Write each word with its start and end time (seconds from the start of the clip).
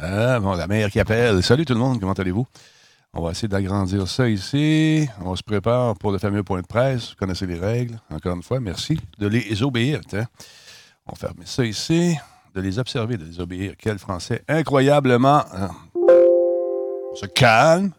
Ah, 0.00 0.38
bon, 0.38 0.54
la 0.54 0.68
mère 0.68 0.90
qui 0.90 1.00
appelle. 1.00 1.42
Salut 1.42 1.64
tout 1.64 1.74
le 1.74 1.80
monde, 1.80 1.98
comment 1.98 2.12
allez-vous? 2.12 2.46
On 3.14 3.20
va 3.20 3.32
essayer 3.32 3.48
d'agrandir 3.48 4.06
ça 4.06 4.28
ici. 4.28 5.08
On 5.24 5.34
se 5.34 5.42
prépare 5.42 5.96
pour 5.96 6.12
le 6.12 6.18
fameux 6.18 6.44
point 6.44 6.60
de 6.60 6.66
presse. 6.66 7.10
Vous 7.10 7.16
connaissez 7.16 7.48
les 7.48 7.58
règles. 7.58 7.98
Encore 8.08 8.36
une 8.36 8.44
fois, 8.44 8.60
merci 8.60 8.96
de 9.18 9.26
les 9.26 9.60
obéir. 9.64 10.00
On 10.12 11.12
va 11.12 11.16
fermer 11.16 11.46
ça 11.46 11.64
ici. 11.64 12.16
De 12.54 12.60
les 12.60 12.78
observer, 12.78 13.16
de 13.16 13.24
les 13.24 13.40
obéir. 13.40 13.74
Quel 13.76 13.98
français 13.98 14.44
incroyablement. 14.46 15.42
Hein. 15.52 15.70
On 17.10 17.16
se 17.16 17.26
calme. 17.26 17.90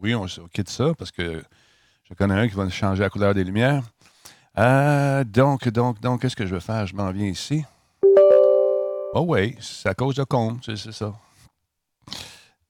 Oui, 0.00 0.14
on, 0.14 0.26
quitte 0.52 0.70
ça 0.70 0.92
parce 0.96 1.10
que 1.10 1.42
je 2.08 2.14
connais 2.14 2.34
un 2.34 2.48
qui 2.48 2.54
va 2.54 2.68
changer 2.68 3.02
la 3.02 3.10
couleur 3.10 3.34
des 3.34 3.42
lumières. 3.42 3.82
Euh, 4.56 5.24
donc, 5.24 5.68
donc, 5.68 6.00
donc, 6.00 6.22
qu'est-ce 6.22 6.36
que 6.36 6.46
je 6.46 6.54
vais 6.54 6.60
faire? 6.60 6.86
Je 6.86 6.94
m'en 6.94 7.10
viens 7.10 7.26
ici. 7.26 7.64
Oh 9.14 9.24
oui, 9.26 9.56
c'est 9.58 9.88
à 9.88 9.94
cause 9.94 10.14
de 10.14 10.22
Combe, 10.22 10.60
c'est 10.64 10.92
ça. 10.92 11.12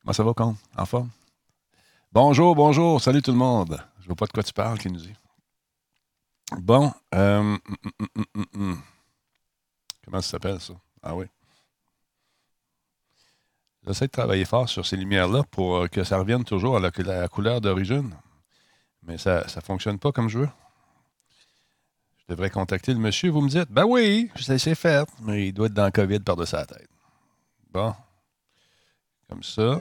Comment 0.03 0.13
ça 0.15 0.23
va, 0.23 0.33
Combe? 0.33 0.57
En 0.77 0.87
forme? 0.87 1.11
Bonjour, 2.11 2.55
bonjour, 2.55 3.01
salut 3.03 3.21
tout 3.21 3.33
le 3.33 3.37
monde. 3.37 3.79
Je 4.01 4.07
vois 4.07 4.17
pas 4.17 4.27
de 4.27 4.33
quoi 4.33 4.43
tu 4.43 4.53
parles, 4.53 4.79
qui 4.79 4.91
nous 4.91 4.99
dit. 4.99 5.15
Bon, 6.59 6.93
euh, 7.15 7.57
hum, 8.55 8.83
comment 10.05 10.21
ça 10.23 10.31
s'appelle 10.31 10.59
ça? 10.59 10.73
Ah 11.03 11.15
oui. 11.15 11.27
J'essaie 13.87 14.07
de 14.07 14.11
travailler 14.11 14.45
fort 14.47 14.69
sur 14.69 14.87
ces 14.87 14.97
lumières-là 14.97 15.43
pour 15.51 15.77
euh, 15.77 15.87
que 15.87 16.03
ça 16.03 16.19
revienne 16.19 16.45
toujours 16.45 16.77
à 16.77 16.81
la, 16.81 17.29
couleur 17.29 17.61
d'origine. 17.61 18.15
Mais 19.03 19.19
ça 19.19 19.45
ne 19.45 19.61
fonctionne 19.61 19.99
pas 19.99 20.13
comme 20.13 20.29
je 20.29 20.41
veux. 20.41 20.49
Je 22.19 22.35
devrais 22.35 22.51
contacter 22.51 22.95
le 22.95 23.01
monsieur. 23.01 23.31
Vous 23.31 23.43
me 23.43 23.49
dites, 23.49 23.71
ben 23.71 23.85
oui, 23.85 24.31
c'est 24.37 24.75
fait, 24.75 25.09
mais 25.23 25.49
il 25.49 25.53
doit 25.53 25.67
être 25.67 25.75
dans 25.75 25.85
le 25.85 25.91
COVID 25.91 26.21
par-dessus 26.21 26.57
la 26.57 26.67
tête. 26.67 26.89
Bon. 27.73 27.95
Comme 29.31 29.43
ça. 29.45 29.79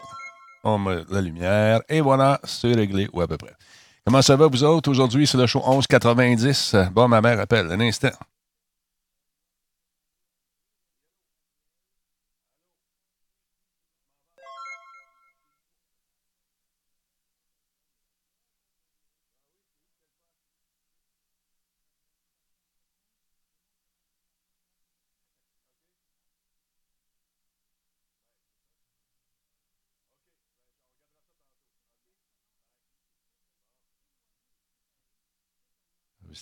On 0.64 0.78
met 0.78 1.02
la 1.09 1.22
lumière. 1.22 1.81
Et 1.89 2.02
voilà, 2.02 2.39
c'est 2.44 2.72
réglé, 2.73 3.09
ou 3.11 3.22
à 3.22 3.28
peu 3.28 3.38
près. 3.38 3.55
Comment 4.05 4.22
ça 4.22 4.36
va, 4.36 4.47
vous 4.47 4.64
autres? 4.64 4.89
Aujourd'hui, 4.92 5.25
c'est 5.25 5.38
le 5.38 5.47
show 5.47 5.59
1190. 5.59 6.75
Bon, 6.92 7.08
ma 7.08 7.19
mère 7.19 7.39
appelle. 7.39 7.72
Un 7.72 7.80
instant. 7.80 8.09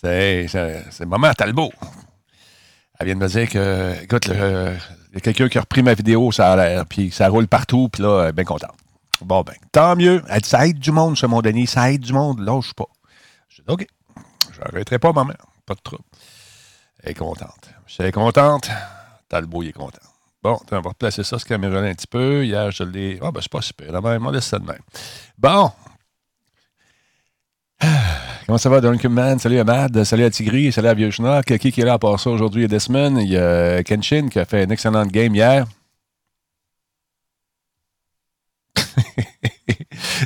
C'est 0.00 1.06
Maman 1.06 1.32
Talbot. 1.34 1.72
Elle 3.00 3.06
vient 3.06 3.14
de 3.16 3.20
me 3.20 3.28
dire 3.28 3.48
que, 3.48 4.02
écoute, 4.02 4.26
il 4.26 4.34
y 5.14 5.16
a 5.16 5.20
quelqu'un 5.20 5.48
qui 5.48 5.58
a 5.58 5.60
repris 5.60 5.82
ma 5.82 5.94
vidéo, 5.94 6.30
ça 6.32 6.52
a 6.52 6.56
l'air, 6.56 6.86
puis 6.86 7.10
ça 7.10 7.28
roule 7.28 7.48
partout, 7.48 7.88
puis 7.88 8.02
là, 8.02 8.22
elle 8.22 8.28
est 8.28 8.32
bien 8.32 8.44
contente. 8.44 8.76
Bon, 9.20 9.42
ben, 9.42 9.54
tant 9.72 9.96
mieux. 9.96 10.22
Elle 10.28 10.40
dit, 10.40 10.48
ça 10.48 10.66
aide 10.66 10.78
du 10.78 10.92
monde, 10.92 11.16
ce 11.16 11.26
mon 11.26 11.40
Denis, 11.40 11.66
ça 11.66 11.90
aide 11.90 12.02
du 12.02 12.12
monde, 12.12 12.40
lâche 12.40 12.74
pas. 12.74 12.86
Je 13.48 13.62
dis, 13.62 13.68
OK, 13.68 13.86
je 14.52 14.60
n'arrêterai 14.60 14.98
pas, 14.98 15.12
maman, 15.12 15.34
pas 15.66 15.74
de 15.74 15.80
trouble. 15.80 16.04
Elle 17.02 17.10
est 17.10 17.14
contente. 17.14 17.70
Elle 17.98 18.06
est 18.06 18.12
contente, 18.12 18.70
Talbot, 19.28 19.62
il 19.64 19.70
est 19.70 19.72
content. 19.72 19.98
Bon, 20.40 20.56
on 20.70 20.80
va 20.80 20.90
replacer 20.90 21.24
ça, 21.24 21.38
ce 21.38 21.44
caméra 21.44 21.78
un 21.80 21.94
petit 21.94 22.06
peu. 22.06 22.44
Hier, 22.44 22.70
je 22.70 22.84
l'ai. 22.84 23.18
Ah, 23.20 23.32
ben, 23.32 23.40
c'est 23.40 23.50
pas 23.50 23.62
super. 23.62 23.90
Là, 23.90 24.00
même, 24.00 24.24
on 24.24 24.30
laisse 24.30 24.46
ça 24.46 24.60
de 24.60 24.66
même. 24.66 24.82
Bon. 25.36 25.72
Comment 28.48 28.56
ça 28.56 28.70
va, 28.70 28.80
Duncan 28.80 29.10
Man? 29.10 29.38
Salut 29.38 29.58
Ahmad, 29.58 30.04
salut 30.04 30.24
à 30.24 30.30
Tigri, 30.30 30.72
salut 30.72 30.88
à 30.88 30.94
Vieux 30.94 31.10
Qui, 31.10 31.20
est 31.20 31.84
là 31.84 31.92
à 31.92 31.98
part 31.98 32.18
ça 32.18 32.30
aujourd'hui? 32.30 32.64
Et 32.64 32.66
Desmond? 32.66 33.18
Il 33.18 33.28
y 33.28 33.36
a 33.36 33.82
Kenshin 33.82 34.30
qui 34.30 34.38
a 34.38 34.46
fait 34.46 34.64
une 34.64 34.72
excellente 34.72 35.08
game 35.08 35.34
hier. 35.34 35.66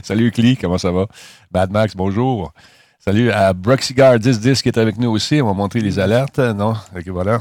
salut 0.05 0.31
Cli, 0.31 0.56
comment 0.56 0.78
ça 0.78 0.93
va? 0.93 1.09
Bad 1.50 1.72
Max, 1.72 1.97
bonjour. 1.97 2.53
Salut 3.00 3.32
à 3.32 3.53
Bruxigar 3.55 4.12
1010 4.21 4.62
qui 4.62 4.69
est 4.69 4.78
avec 4.78 4.99
nous 4.99 5.11
aussi. 5.11 5.43
On 5.43 5.49
va 5.49 5.55
montrer 5.55 5.81
les 5.81 5.99
alertes. 5.99 6.38
Non? 6.38 6.77
Ok, 6.97 7.09
voilà. 7.09 7.41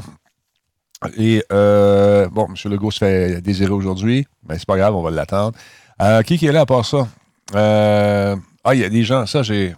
Et 1.16 1.44
euh, 1.52 2.28
bon, 2.28 2.48
M. 2.48 2.72
Legault 2.72 2.90
se 2.90 2.98
fait 2.98 3.40
désirer 3.40 3.70
aujourd'hui, 3.70 4.26
mais 4.48 4.58
c'est 4.58 4.66
pas 4.66 4.78
grave, 4.78 4.96
on 4.96 5.02
va 5.02 5.12
l'attendre. 5.12 5.56
Euh, 6.00 6.22
qui, 6.22 6.38
qui 6.38 6.46
est 6.46 6.52
là 6.52 6.62
à 6.62 6.66
part 6.66 6.84
ça? 6.84 7.06
Euh, 7.54 8.34
ah, 8.64 8.74
il 8.74 8.80
y 8.80 8.84
a 8.84 8.88
des 8.88 9.04
gens, 9.04 9.26
ça 9.26 9.44
j'ai. 9.44 9.76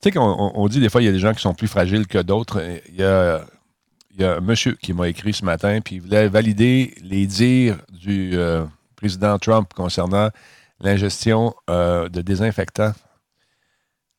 Tu 0.00 0.08
sais 0.08 0.12
qu'on 0.12 0.52
on 0.54 0.68
dit 0.68 0.80
des 0.80 0.88
fois, 0.88 1.02
il 1.02 1.04
y 1.04 1.08
a 1.08 1.12
des 1.12 1.18
gens 1.18 1.34
qui 1.34 1.42
sont 1.42 1.52
plus 1.52 1.68
fragiles 1.68 2.06
que 2.06 2.18
d'autres. 2.18 2.62
Il 2.88 2.96
y 2.96 3.04
a, 3.04 3.44
un 4.20 4.40
monsieur 4.40 4.72
qui 4.72 4.94
m'a 4.94 5.08
écrit 5.08 5.34
ce 5.34 5.44
matin, 5.44 5.80
puis 5.82 5.96
il 5.96 6.00
voulait 6.00 6.28
valider 6.28 6.94
les 7.02 7.26
dires 7.26 7.78
du 7.90 8.30
euh, 8.34 8.64
président 8.96 9.38
Trump 9.38 9.72
concernant 9.74 10.30
l'ingestion 10.80 11.54
euh, 11.68 12.08
de 12.08 12.22
désinfectants. 12.22 12.92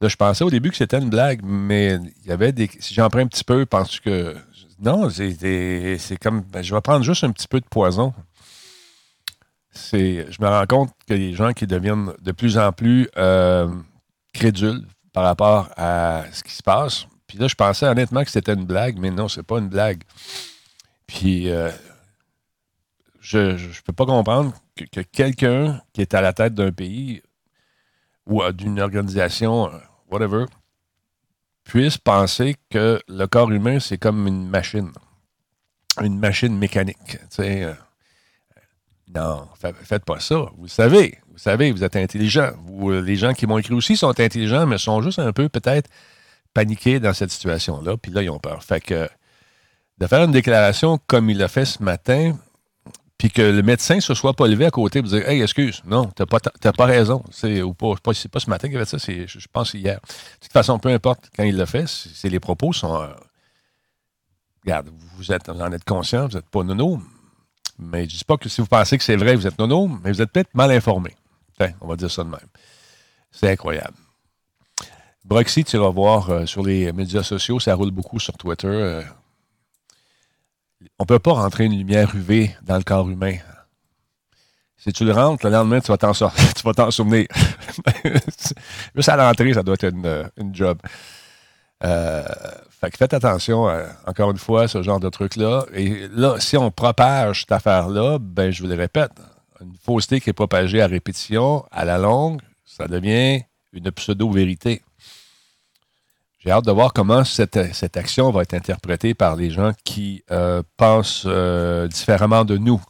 Là, 0.02 0.08
je 0.08 0.16
pensais 0.16 0.44
au 0.44 0.52
début 0.52 0.70
que 0.70 0.78
c'était 0.78 1.00
une 1.00 1.10
blague, 1.10 1.42
mais 1.44 2.00
il 2.24 2.28
y 2.28 2.32
avait 2.32 2.52
des. 2.52 2.70
Si 2.80 2.94
j'en 2.94 3.10
prends 3.10 3.22
un 3.22 3.28
petit 3.28 3.44
peu, 3.44 3.66
pense 3.66 4.00
que. 4.00 4.36
Non, 4.80 5.10
c'est 5.10 6.18
comme. 6.22 6.42
Ben, 6.42 6.64
je 6.64 6.76
vais 6.76 6.82
prendre 6.82 7.04
juste 7.04 7.24
un 7.24 7.32
petit 7.32 7.48
peu 7.48 7.60
de 7.60 7.66
poison. 7.66 8.14
Je 9.74 10.42
me 10.42 10.48
rends 10.48 10.66
compte 10.68 10.92
que 11.08 11.16
les 11.16 11.34
gens 11.34 11.54
qui 11.54 11.66
deviennent 11.66 12.14
de 12.22 12.32
plus 12.32 12.58
en 12.58 12.72
plus 12.72 13.10
euh, 13.18 13.68
crédules 14.34 14.86
par 15.14 15.24
rapport 15.24 15.70
à 15.78 16.24
ce 16.32 16.44
qui 16.44 16.54
se 16.54 16.64
passe. 16.64 17.06
Puis 17.28 17.38
là, 17.38 17.48
je 17.48 17.56
pensais 17.56 17.86
honnêtement 17.86 18.24
que 18.24 18.32
c'était 18.32 18.54
une 18.54 18.66
blague, 18.66 18.98
mais 18.98 19.12
non, 19.12 19.28
c'est 19.28 19.44
pas 19.44 19.60
une 19.60 19.70
blague. 19.70 20.04
Puis 21.08 21.50
euh, 21.50 21.72
je 23.20 23.40
ne 23.40 23.82
peux 23.86 23.94
pas 23.94 24.06
comprendre 24.06 24.54
que, 24.76 25.02
quelqu'un 25.02 25.82
qui 25.94 26.02
est 26.02 26.14
à 26.14 26.22
la 26.22 26.34
tête 26.34 26.54
d'un 26.54 26.72
pays 26.72 27.22
ou 28.26 28.44
d'une 28.52 28.80
organisation, 28.80 29.72
euh, 29.72 29.78
whatever, 30.10 30.46
puisse 31.64 31.98
penser 31.98 32.56
que 32.70 33.02
le 33.08 33.26
corps 33.28 33.52
humain, 33.52 33.80
c'est 33.80 33.98
comme 33.98 34.28
une 34.28 34.48
machine. 34.48 34.92
Une 36.02 36.20
machine 36.20 36.58
mécanique. 36.58 37.18
Euh, 37.40 37.74
non, 39.14 39.48
faites 39.84 40.06
pas 40.06 40.20
ça. 40.20 40.52
Vous 40.58 40.68
savez, 40.68 41.20
savez, 41.42 41.72
vous 41.72 41.84
êtes 41.84 41.96
intelligent. 41.96 42.52
Euh, 42.84 43.02
les 43.02 43.16
gens 43.16 43.34
qui 43.34 43.48
m'ont 43.48 43.58
écrit 43.58 43.74
aussi 43.74 43.98
sont 43.98 44.20
intelligents, 44.20 44.66
mais 44.68 44.78
sont 44.78 45.02
juste 45.02 45.20
un 45.20 45.34
peu 45.34 45.50
peut-être 45.50 45.90
paniqués 46.54 47.00
dans 47.00 47.14
cette 47.14 47.32
situation-là. 47.32 47.98
Puis 47.98 48.12
là, 48.12 48.22
ils 48.22 48.30
ont 48.30 48.40
peur. 48.40 48.64
Fait 48.64 48.82
que 48.82 49.10
de 49.98 50.08
faire 50.08 50.24
une 50.24 50.32
déclaration 50.32 51.00
comme 51.08 51.30
il 51.30 51.38
l'a 51.38 51.48
fait 51.48 51.66
ce 51.66 51.82
matin, 51.84 52.38
puis 53.18 53.30
que 53.30 53.42
le 53.42 53.62
médecin 53.62 53.98
ne 53.98 54.02
se 54.02 54.16
soit 54.16 54.34
pas 54.34 54.48
levé 54.48 54.66
à 54.66 54.72
côté 54.72 55.02
pour 55.02 55.12
dire 55.12 55.28
Hey, 55.30 55.42
excuse, 55.42 55.84
non, 55.86 56.12
tu 56.16 56.24
n'as 56.24 56.72
pas, 56.72 56.86
raison. 56.86 57.24
C'est 57.32 57.62
pas, 57.78 57.94
pas, 58.02 58.12
pas 58.32 58.40
ce 58.40 58.50
matin 58.50 58.68
qu'il 58.68 58.78
a 58.78 58.86
fait 58.86 58.98
ça, 58.98 59.00
c'est, 59.00 59.28
je 59.28 59.48
pense 59.52 59.74
hier. 59.76 60.00
De 60.00 60.40
toute 60.42 60.52
façon, 60.52 60.80
peu 60.80 60.90
importe 60.90 61.30
quand 61.36 61.44
il 61.44 61.56
l'a 61.56 61.66
fait, 61.68 61.88
c'est, 61.88 62.30
les 62.30 62.40
propos 62.40 62.74
sont. 62.74 63.00
Euh, 63.00 63.14
regarde, 64.64 64.90
vous, 65.18 65.32
êtes, 65.32 65.50
vous 65.50 65.62
en 65.62 65.72
êtes 65.72 65.86
conscient, 65.86 66.28
vous 66.28 66.36
n'êtes 66.36 66.50
pas 66.50 66.64
nono, 66.64 67.00
mais 67.78 68.00
je 68.10 68.14
ne 68.16 68.18
dis 68.18 68.24
pas 68.26 68.38
que 68.38 68.50
si 68.50 68.60
vous 68.60 68.68
pensez 68.68 68.98
que 68.98 69.04
c'est 69.04 69.18
vrai, 69.18 69.36
vous 69.36 69.46
êtes 69.46 69.60
nono, 69.60 69.88
mais 69.88 70.12
vous 70.12 70.22
êtes 70.22 70.32
peut-être 70.32 70.54
mal 70.56 70.72
informé. 70.72 71.16
On 71.82 71.88
va 71.88 71.96
dire 71.96 72.12
ça 72.12 72.24
de 72.24 72.30
même. 72.30 72.40
C'est 73.32 73.50
incroyable. 73.50 73.96
Broxy, 75.24 75.64
tu 75.64 75.78
vas 75.78 75.90
voir 75.90 76.30
euh, 76.30 76.46
sur 76.46 76.64
les 76.64 76.92
médias 76.92 77.24
sociaux, 77.24 77.60
ça 77.60 77.76
roule 77.76 77.92
beaucoup 77.92 78.20
sur 78.20 78.36
Twitter. 78.38 78.68
Euh. 78.68 79.04
on 81.00 81.04
ne 81.04 81.08
peut 81.08 81.20
pas 81.20 81.34
rentrer 81.34 81.66
une 81.66 81.78
lumière 81.78 82.14
UV 82.16 82.56
dans 82.64 82.78
le 82.78 82.84
corps 82.84 83.10
humain. 83.10 83.36
Si 84.78 84.92
tu 84.92 85.06
le 85.06 85.12
rentres, 85.12 85.46
le 85.46 85.52
lendemain, 85.52 85.80
tu 85.80 85.92
vas 85.92 85.98
t'en, 85.98 86.14
souvenir. 86.92 87.28
Juste 88.96 89.10
à 89.10 89.16
l'entrée, 89.16 89.54
ça 89.54 89.62
doit 89.62 89.76
être 89.80 89.94
une, 89.94 90.56
job. 90.56 90.80
Euh, 91.84 92.24
fait 92.70 92.90
que 92.90 92.98
faites 92.98 93.14
attention, 93.14 93.68
encore 94.08 94.32
une 94.32 94.40
fois, 94.40 94.68
ce 94.68 94.82
genre 94.82 95.00
de 95.00 95.10
truc-là. 95.10 95.66
Et 95.74 96.08
là, 96.16 96.40
si 96.40 96.58
on 96.58 96.72
propage 96.72 97.42
cette 97.42 97.52
affaire-là, 97.52 98.18
ben, 98.20 98.50
je 98.50 98.64
vous 98.64 98.70
le 98.70 98.76
répète, 98.76 99.12
une 99.62 99.76
fausseté 99.84 100.20
qui 100.20 100.30
est 100.30 100.34
propagée 100.34 100.82
à 100.82 100.88
répétition, 100.88 101.66
à 101.72 101.86
la 101.86 101.98
longue, 101.98 102.42
ça 102.66 102.88
devient 102.88 103.42
une 103.74 103.92
pseudo-vérité. 103.92 104.82
J'ai 106.40 106.52
hâte 106.52 106.66
de 106.66 106.72
voir 106.72 106.94
comment 106.94 107.24
cette, 107.24 107.58
action 107.96 108.32
va 108.32 108.42
être 108.42 108.56
interprétée 108.56 109.14
par 109.14 109.36
les 109.36 109.52
gens 109.52 109.74
qui 109.84 110.24
euh, 110.32 110.64
pensent 110.78 111.28
différemment 111.90 112.46
de 112.46 112.58
nous, 112.58 112.82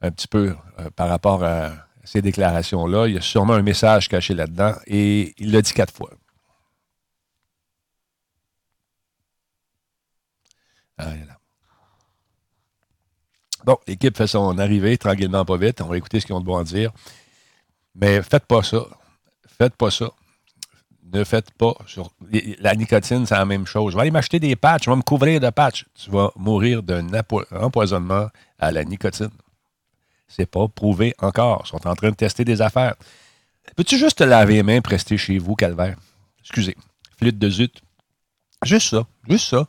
un 0.00 0.10
petit 0.10 0.26
peu, 0.26 0.56
par 0.96 1.08
rapport 1.08 1.44
à 1.44 1.70
ces 2.04 2.20
déclarations-là. 2.20 3.06
Il 3.06 3.14
y 3.14 3.18
a 3.18 3.20
sûrement 3.20 3.54
un 3.54 3.62
message 3.62 4.08
caché 4.08 4.34
là-dedans 4.34 4.74
et 4.86 5.34
il 5.38 5.52
l'a 5.52 5.62
dit 5.62 5.72
quatre 5.72 5.94
fois. 5.94 6.10
Bon, 13.64 13.78
l'équipe 13.86 14.16
fait 14.16 14.26
son 14.26 14.58
arrivée 14.58 14.98
tranquillement, 14.98 15.44
pas 15.44 15.56
vite. 15.56 15.80
On 15.80 15.86
va 15.86 15.96
écouter 15.96 16.20
ce 16.20 16.26
qu'ils 16.26 16.34
ont 16.34 16.40
de 16.40 16.44
bon 16.44 16.56
à 16.56 16.64
dire. 16.64 16.90
Mais 17.94 18.22
faites 18.22 18.46
pas 18.46 18.62
ça. 18.62 18.86
Faites 19.46 19.76
pas 19.76 19.90
ça. 19.90 20.10
Ne 21.12 21.24
faites 21.24 21.50
pas. 21.52 21.74
Sur... 21.86 22.10
La 22.58 22.74
nicotine, 22.74 23.26
c'est 23.26 23.34
la 23.34 23.44
même 23.44 23.66
chose. 23.66 23.92
Je 23.92 23.96
vais 23.96 24.02
aller 24.02 24.10
m'acheter 24.10 24.40
des 24.40 24.56
patchs. 24.56 24.84
Je 24.86 24.90
vais 24.90 24.96
me 24.96 25.02
couvrir 25.02 25.40
de 25.40 25.50
patchs. 25.50 25.86
Tu 25.94 26.10
vas 26.10 26.30
mourir 26.36 26.82
d'un 26.82 27.06
empoisonnement 27.52 28.28
à 28.58 28.72
la 28.72 28.84
nicotine. 28.84 29.30
C'est 30.26 30.46
pas 30.46 30.66
prouvé 30.68 31.14
encore. 31.20 31.62
Ils 31.66 31.68
sont 31.68 31.86
en 31.86 31.94
train 31.94 32.10
de 32.10 32.16
tester 32.16 32.44
des 32.44 32.62
affaires. 32.62 32.94
Peux-tu 33.76 33.98
juste 33.98 34.18
te 34.18 34.24
laver 34.24 34.54
les 34.54 34.62
mains 34.62 34.80
pour 34.80 34.90
rester 34.90 35.18
chez 35.18 35.38
vous, 35.38 35.54
Calvaire? 35.54 35.96
Excusez. 36.40 36.76
Flûte 37.18 37.38
de 37.38 37.50
zut. 37.50 37.82
Juste 38.64 38.88
ça. 38.88 39.06
Juste 39.28 39.50
ça. 39.50 39.66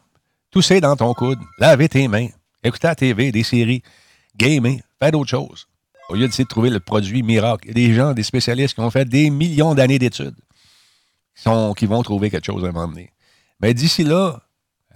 Tousser 0.49 0.79
dans 0.79 0.95
ton 0.95 1.13
coude. 1.13 1.39
Laver 1.59 1.89
tes 1.89 2.07
mains. 2.07 2.29
Écouter 2.63 2.87
la 2.87 2.95
TV, 2.95 3.31
des 3.31 3.43
séries. 3.43 3.83
Gamer. 4.35 4.79
Faire 4.99 5.11
d'autres 5.11 5.29
choses. 5.29 5.67
Au 6.09 6.15
lieu 6.15 6.25
d'essayer 6.27 6.43
de 6.43 6.49
trouver 6.49 6.69
le 6.69 6.79
produit 6.79 7.23
miracle. 7.23 7.65
Il 7.65 7.77
y 7.77 7.85
a 7.85 7.87
des 7.87 7.93
gens, 7.93 8.13
des 8.13 8.23
spécialistes 8.23 8.75
qui 8.75 8.81
ont 8.81 8.91
fait 8.91 9.05
des 9.05 9.29
millions 9.29 9.73
d'années 9.75 9.99
d'études 9.99 10.35
qui, 11.35 11.49
qui 11.77 11.85
vont 11.85 12.03
trouver 12.03 12.29
quelque 12.29 12.45
chose 12.45 12.63
à 12.63 12.67
un 12.67 12.71
moment 12.71 12.87
donné. 12.87 13.11
Mais 13.61 13.73
d'ici 13.73 14.03
là, 14.03 14.41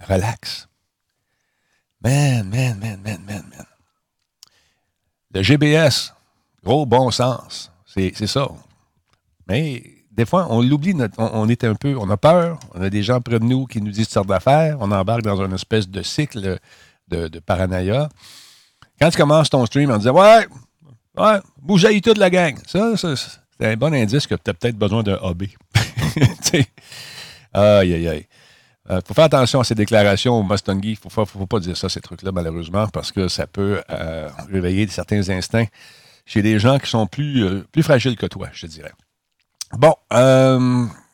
relax. 0.08 0.68
Man, 2.02 2.48
man, 2.48 2.78
man, 2.78 3.00
man, 3.02 3.20
man, 3.26 3.44
man. 3.50 3.66
Le 5.34 5.42
GBS, 5.42 6.12
gros 6.62 6.86
bon 6.86 7.10
sens. 7.10 7.72
C'est 7.86 8.26
ça. 8.26 8.48
Mais 9.48 9.82
des 10.12 10.24
fois, 10.24 10.46
on 10.50 10.62
l'oublie, 10.62 10.94
on, 11.18 11.48
est 11.48 11.64
un 11.64 11.74
peu, 11.74 11.96
on 11.96 12.08
a 12.10 12.16
peur, 12.16 12.60
on 12.74 12.82
a 12.82 12.90
des 12.90 13.02
gens 13.02 13.20
près 13.20 13.38
de 13.40 13.44
nous 13.44 13.66
qui 13.66 13.80
nous 13.80 13.90
disent 13.90 14.08
sortes 14.08 14.28
d'affaires, 14.28 14.76
on 14.80 14.92
embarque 14.92 15.22
dans 15.22 15.42
une 15.44 15.54
espèce 15.54 15.88
de 15.88 16.02
cycle 16.02 16.58
de, 17.08 17.28
de 17.28 17.38
paranoïa. 17.38 18.08
Quand 19.00 19.10
tu 19.10 19.16
commences 19.16 19.50
ton 19.50 19.64
stream 19.66 19.90
en 19.90 19.98
disant 19.98 20.12
Ouais, 20.12 20.46
Ouais, 21.18 21.40
bougeaille 21.60 22.00
toute 22.00 22.18
la 22.18 22.30
gang. 22.30 22.56
Ça, 22.66 22.92
c'est 22.96 23.66
un 23.66 23.76
bon 23.76 23.92
indice 23.92 24.26
que 24.26 24.36
tu 24.36 24.50
as 24.50 24.54
peut-être 24.54 24.76
besoin 24.76 25.02
d'un 25.02 25.18
hobby. 25.20 25.52
aïe, 27.52 27.94
aïe, 27.94 28.08
aïe. 28.08 28.26
Il 28.88 28.94
euh, 28.94 29.00
faut 29.04 29.14
faire 29.14 29.24
attention 29.24 29.60
à 29.60 29.64
ces 29.64 29.74
déclarations 29.74 30.38
au 30.38 30.44
Mustangi. 30.44 30.92
Il 30.92 30.98
ne 31.04 31.24
faut, 31.24 31.46
pas 31.46 31.58
dire 31.58 31.76
ça, 31.76 31.88
ces 31.88 32.00
trucs-là, 32.00 32.30
malheureusement, 32.30 32.86
parce 32.86 33.10
que 33.10 33.26
ça 33.26 33.48
peut 33.48 33.82
euh, 33.90 34.28
réveiller 34.50 34.86
certains 34.86 35.28
instincts 35.28 35.66
chez 36.24 36.40
des 36.40 36.60
gens 36.60 36.78
qui 36.78 36.88
sont 36.88 37.06
plus, 37.06 37.44
euh, 37.44 37.66
plus 37.72 37.82
fragiles 37.82 38.16
que 38.16 38.26
toi, 38.26 38.48
je 38.52 38.66
dirais. 38.66 38.92
Bon, 39.72 39.94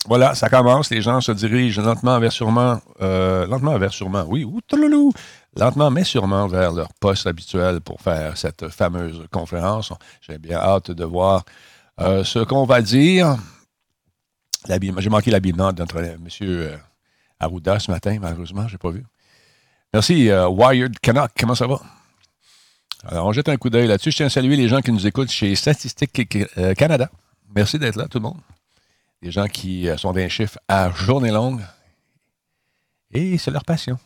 voilà, 0.06 0.34
ça 0.34 0.50
commence. 0.50 0.90
Les 0.90 1.00
gens 1.00 1.22
se 1.22 1.32
dirigent 1.32 1.80
lentement 1.80 2.20
vers 2.20 2.30
sûrement, 2.30 2.78
lentement 3.00 3.76
vers 3.78 3.92
sûrement, 3.92 4.24
oui, 4.28 4.46
lentement 5.56 5.90
mais 5.90 6.04
sûrement 6.04 6.46
vers 6.46 6.72
leur 6.72 6.92
poste 6.94 7.26
habituel 7.26 7.80
pour 7.80 8.00
faire 8.00 8.36
cette 8.36 8.68
fameuse 8.68 9.26
conférence. 9.30 9.92
J'ai 10.20 10.38
bien 10.38 10.58
hâte 10.58 10.90
de 10.90 11.04
voir 11.04 11.44
ce 11.98 12.44
qu'on 12.44 12.64
va 12.64 12.82
dire. 12.82 13.36
J'ai 14.68 15.10
manqué 15.10 15.30
l'habillement 15.30 15.72
de 15.72 15.80
notre 15.80 16.00
monsieur 16.18 16.78
Arruda 17.38 17.78
ce 17.78 17.90
matin, 17.90 18.18
malheureusement, 18.20 18.66
je 18.68 18.74
n'ai 18.74 18.78
pas 18.78 18.90
vu. 18.90 19.04
Merci, 19.92 20.28
euh, 20.28 20.48
Wired 20.48 20.98
Canuck. 20.98 21.30
Comment 21.38 21.54
ça 21.54 21.68
va? 21.68 21.80
Alors, 23.04 23.26
on 23.26 23.32
jette 23.32 23.48
un 23.48 23.56
coup 23.56 23.70
d'œil 23.70 23.86
là-dessus. 23.86 24.10
Je 24.10 24.16
tiens 24.16 24.26
à 24.26 24.30
saluer 24.30 24.56
les 24.56 24.66
gens 24.66 24.80
qui 24.80 24.90
nous 24.90 25.06
écoutent 25.06 25.30
chez 25.30 25.54
Statistique 25.54 26.36
euh, 26.58 26.74
Canada. 26.74 27.08
Merci 27.54 27.78
d'être 27.78 27.96
là, 27.96 28.08
tout 28.08 28.18
le 28.18 28.24
monde. 28.24 28.40
Les 29.22 29.30
gens 29.30 29.46
qui 29.46 29.88
euh, 29.88 29.96
sont 29.96 30.12
d'un 30.12 30.28
chiffre 30.28 30.58
à 30.66 30.90
journée 30.90 31.30
longue. 31.30 31.60
Et 33.12 33.38
c'est 33.38 33.52
leur 33.52 33.64
passion. 33.64 33.96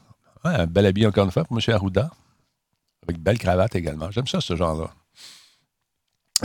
Un 0.45 0.67
bel 0.67 0.87
habit 0.87 1.07
encore 1.07 1.25
une 1.25 1.31
fois 1.31 1.45
pour 1.45 1.57
M. 1.57 1.75
Arruda. 1.75 2.11
Avec 3.03 3.17
une 3.17 3.23
belle 3.23 3.39
cravate 3.39 3.75
également. 3.75 4.11
J'aime 4.11 4.27
ça, 4.27 4.41
ce 4.41 4.57
genre-là. 4.57 4.91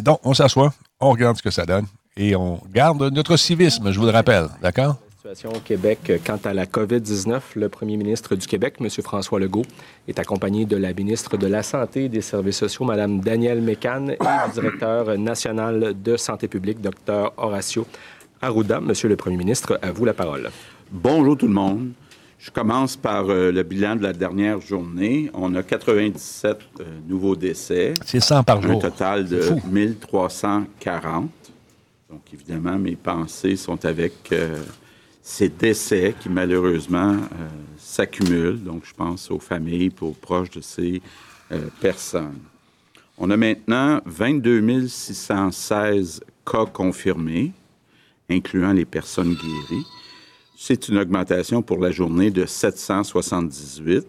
Donc, 0.01 0.19
on 0.23 0.33
s'assoit, 0.33 0.73
on 0.99 1.11
regarde 1.11 1.37
ce 1.37 1.43
que 1.43 1.51
ça 1.51 1.65
donne 1.65 1.85
et 2.17 2.35
on 2.35 2.61
garde 2.71 3.01
notre 3.13 3.37
civisme, 3.37 3.91
je 3.91 3.99
vous 3.99 4.05
le 4.05 4.11
rappelle. 4.11 4.47
D'accord? 4.61 4.97
situation 5.23 5.53
au 5.53 5.61
Québec 5.61 5.99
euh, 6.09 6.17
quant 6.21 6.39
à 6.43 6.53
la 6.53 6.65
COVID-19, 6.65 7.39
le 7.55 7.69
premier 7.69 7.95
ministre 7.95 8.35
du 8.35 8.45
Québec, 8.45 8.75
M. 8.81 8.89
François 9.01 9.39
Legault, 9.39 9.63
est 10.09 10.19
accompagné 10.19 10.65
de 10.65 10.75
la 10.75 10.93
ministre 10.93 11.37
de 11.37 11.47
la 11.47 11.63
Santé 11.63 12.05
et 12.05 12.09
des 12.09 12.19
Services 12.19 12.57
sociaux, 12.57 12.83
Mme 12.83 13.21
Danielle 13.21 13.61
Mécan, 13.61 14.09
et 14.09 14.17
du 14.17 14.53
directeur 14.53 15.17
national 15.17 15.93
de 16.03 16.17
santé 16.17 16.49
publique, 16.49 16.81
Dr. 16.81 17.31
Horacio 17.37 17.87
Arruda. 18.41 18.81
Monsieur 18.81 19.07
le 19.07 19.15
premier 19.15 19.37
ministre, 19.37 19.79
à 19.81 19.93
vous 19.93 20.03
la 20.03 20.13
parole. 20.13 20.49
Bonjour 20.91 21.37
tout 21.37 21.47
le 21.47 21.53
monde. 21.53 21.91
Je 22.43 22.51
commence 22.51 22.97
par 22.97 23.29
euh, 23.29 23.51
le 23.51 23.63
bilan 23.63 23.95
de 23.95 24.03
la 24.03 24.11
dernière 24.11 24.59
journée. 24.59 25.31
On 25.33 25.55
a 25.55 25.63
97 25.63 26.57
euh, 26.79 26.83
nouveaux 27.07 27.37
décès. 27.37 27.93
C'est 28.05 28.19
100 28.19 28.43
par 28.43 28.61
jour. 28.61 28.71
Un 28.71 28.89
total 28.89 29.25
de 29.25 29.49
1340. 29.65 31.29
Donc, 32.09 32.21
évidemment, 32.33 32.77
mes 32.77 32.97
pensées 32.97 33.55
sont 33.55 33.85
avec 33.85 34.31
ces 35.23 35.47
décès 35.47 36.13
qui 36.19 36.27
malheureusement 36.27 37.13
euh, 37.13 37.47
s'accumulent. 37.77 38.61
Donc, 38.61 38.83
je 38.85 38.93
pense 38.93 39.31
aux 39.31 39.39
familles, 39.39 39.91
aux 40.01 40.11
proches 40.11 40.51
de 40.51 40.61
ces 40.61 41.01
euh, 41.51 41.69
personnes. 41.79 42.41
On 43.17 43.29
a 43.31 43.37
maintenant 43.37 44.01
22 44.05 44.87
616 44.87 46.21
cas 46.45 46.65
confirmés, 46.65 47.53
incluant 48.29 48.73
les 48.73 48.85
personnes 48.85 49.33
guéries. 49.33 49.85
C'est 50.65 50.87
une 50.87 50.97
augmentation 50.97 51.61
pour 51.61 51.77
la 51.77 51.91
journée 51.91 52.31
de 52.31 52.45
778. 52.45 54.07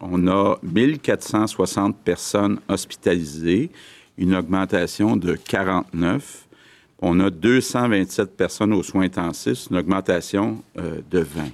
On 0.00 0.28
a 0.28 0.56
1460 0.62 1.96
personnes 2.04 2.60
hospitalisées, 2.68 3.72
une 4.16 4.36
augmentation 4.36 5.16
de 5.16 5.34
49 5.34 6.46
on 7.00 7.18
a 7.18 7.30
227 7.30 8.36
personnes 8.36 8.72
aux 8.74 8.84
soins 8.84 9.06
intensifs, 9.06 9.66
une 9.70 9.76
augmentation 9.76 10.62
euh, 10.78 11.00
de 11.10 11.18
20. 11.18 11.48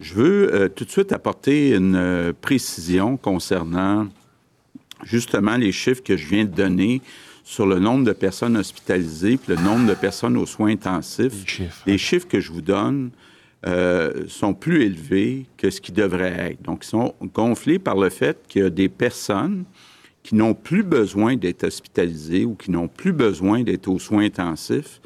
Je 0.00 0.14
veux 0.14 0.54
euh, 0.54 0.68
tout 0.68 0.86
de 0.86 0.90
suite 0.90 1.12
apporter 1.12 1.74
une 1.74 1.96
euh, 1.96 2.32
précision 2.38 3.18
concernant 3.18 4.08
justement 5.04 5.58
les 5.58 5.72
chiffres 5.72 6.02
que 6.02 6.16
je 6.16 6.26
viens 6.26 6.44
de 6.44 6.50
donner 6.50 7.02
sur 7.42 7.66
le 7.66 7.78
nombre 7.78 8.04
de 8.04 8.12
personnes 8.12 8.56
hospitalisées 8.56 9.34
et 9.34 9.40
le 9.48 9.56
nombre 9.56 9.86
de 9.86 9.94
personnes 9.94 10.38
aux 10.38 10.46
soins 10.46 10.70
intensifs. 10.70 11.32
Les 11.32 11.46
chiffres, 11.46 11.82
les 11.86 11.98
chiffres 11.98 12.28
que 12.28 12.40
je 12.40 12.50
vous 12.50 12.62
donne 12.62 13.10
sont 14.28 14.52
plus 14.52 14.82
élevés 14.82 15.46
que 15.56 15.70
ce 15.70 15.80
qui 15.80 15.92
devrait 15.92 16.50
être. 16.52 16.62
Donc, 16.62 16.84
ils 16.84 16.88
sont 16.88 17.14
gonflés 17.32 17.78
par 17.78 17.96
le 17.96 18.10
fait 18.10 18.38
qu'il 18.46 18.62
y 18.62 18.64
a 18.64 18.70
des 18.70 18.88
personnes 18.88 19.64
qui 20.24 20.34
n'ont 20.34 20.54
plus 20.54 20.82
besoin 20.82 21.36
d'être 21.36 21.64
hospitalisés 21.64 22.44
ou 22.44 22.54
qui 22.54 22.70
n'ont 22.70 22.88
plus 22.88 23.12
besoin 23.12 23.62
d'être 23.62 23.88
aux 23.88 23.98
soins 23.98 24.24
intensifs, 24.24 25.00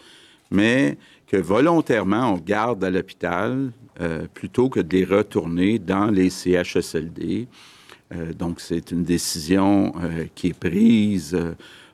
mais 0.51 0.97
que 1.27 1.37
volontairement 1.37 2.33
on 2.35 2.39
garde 2.39 2.83
à 2.85 2.91
l'hôpital 2.91 3.73
euh, 4.01 4.27
plutôt 4.33 4.69
que 4.69 4.79
de 4.79 4.97
les 4.97 5.05
retourner 5.05 5.81
dans 5.81 6.07
les 6.07 6.31
CHSLD. 6.31 7.49
Euh, 8.15 8.33
donc, 8.33 8.61
c'est 8.61 8.93
une 8.93 9.03
décision 9.03 9.93
euh, 10.01 10.27
qui 10.37 10.49
est 10.49 10.59
prise 10.59 11.37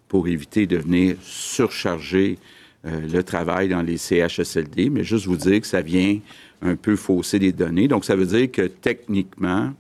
pour 0.06 0.28
éviter 0.28 0.66
de 0.66 0.76
venir 0.76 1.16
surcharger 1.22 2.38
le 2.84 3.22
travail 3.22 3.70
dans 3.70 3.80
les 3.80 3.96
CHSLD, 3.96 4.90
mais 4.90 5.04
juste 5.04 5.24
vous 5.24 5.38
dire 5.38 5.62
que 5.62 5.66
ça 5.66 5.80
vient 5.80 6.18
un 6.62 6.76
peu 6.76 6.96
fausser 6.96 7.38
les 7.38 7.52
données. 7.52 7.88
Donc, 7.88 8.04
ça 8.04 8.16
veut 8.16 8.26
dire 8.26 8.50
que 8.50 8.62
techniquement, 8.62 9.72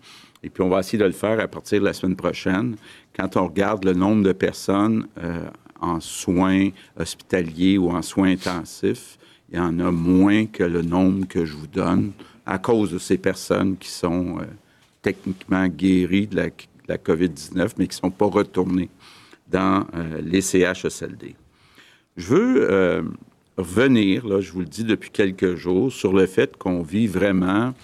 et 0.42 0.50
puis 0.50 0.62
on 0.62 0.68
va 0.68 0.80
essayer 0.80 0.98
de 0.98 1.04
le 1.04 1.12
faire 1.12 1.40
à 1.40 1.48
partir 1.48 1.80
de 1.80 1.84
la 1.84 1.92
semaine 1.92 2.16
prochaine, 2.16 2.76
quand 3.16 3.36
on 3.36 3.46
regarde 3.46 3.84
le 3.84 3.94
nombre 3.94 4.22
de 4.22 4.32
personnes 4.32 5.06
euh, 5.18 5.48
en 5.80 6.00
soins 6.00 6.68
hospitaliers 6.98 7.78
ou 7.78 7.90
en 7.90 8.02
soins 8.02 8.32
intensifs, 8.32 9.18
il 9.50 9.56
y 9.56 9.60
en 9.60 9.78
a 9.78 9.90
moins 9.90 10.46
que 10.46 10.64
le 10.64 10.82
nombre 10.82 11.26
que 11.26 11.44
je 11.44 11.54
vous 11.54 11.66
donne 11.66 12.12
à 12.44 12.58
cause 12.58 12.92
de 12.92 12.98
ces 12.98 13.18
personnes 13.18 13.76
qui 13.76 13.88
sont 13.88 14.38
euh, 14.40 14.44
techniquement 15.00 15.66
guéries 15.68 16.26
de 16.26 16.36
la, 16.88 16.98
COVID-19, 16.98 17.72
mais 17.78 17.86
qui 17.86 17.96
ne 17.96 18.00
sont 18.00 18.10
pas 18.10 18.26
retournées 18.26 18.90
dans 19.48 19.86
euh, 19.94 20.20
les 20.22 20.40
CHSLD. 20.40 21.34
Je 22.16 22.34
veux 22.34 23.04
revenir, 23.56 24.26
là, 24.26 24.40
je 24.40 24.52
vous 24.52 24.60
le 24.60 24.66
dis 24.66 24.84
depuis 24.84 25.10
quelques 25.10 25.54
jours, 25.54 25.92
sur 25.92 26.12
le 26.12 26.26
fait 26.26 26.56
qu'on 26.56 26.82
vit 26.82 27.06
vraiment 27.06 27.74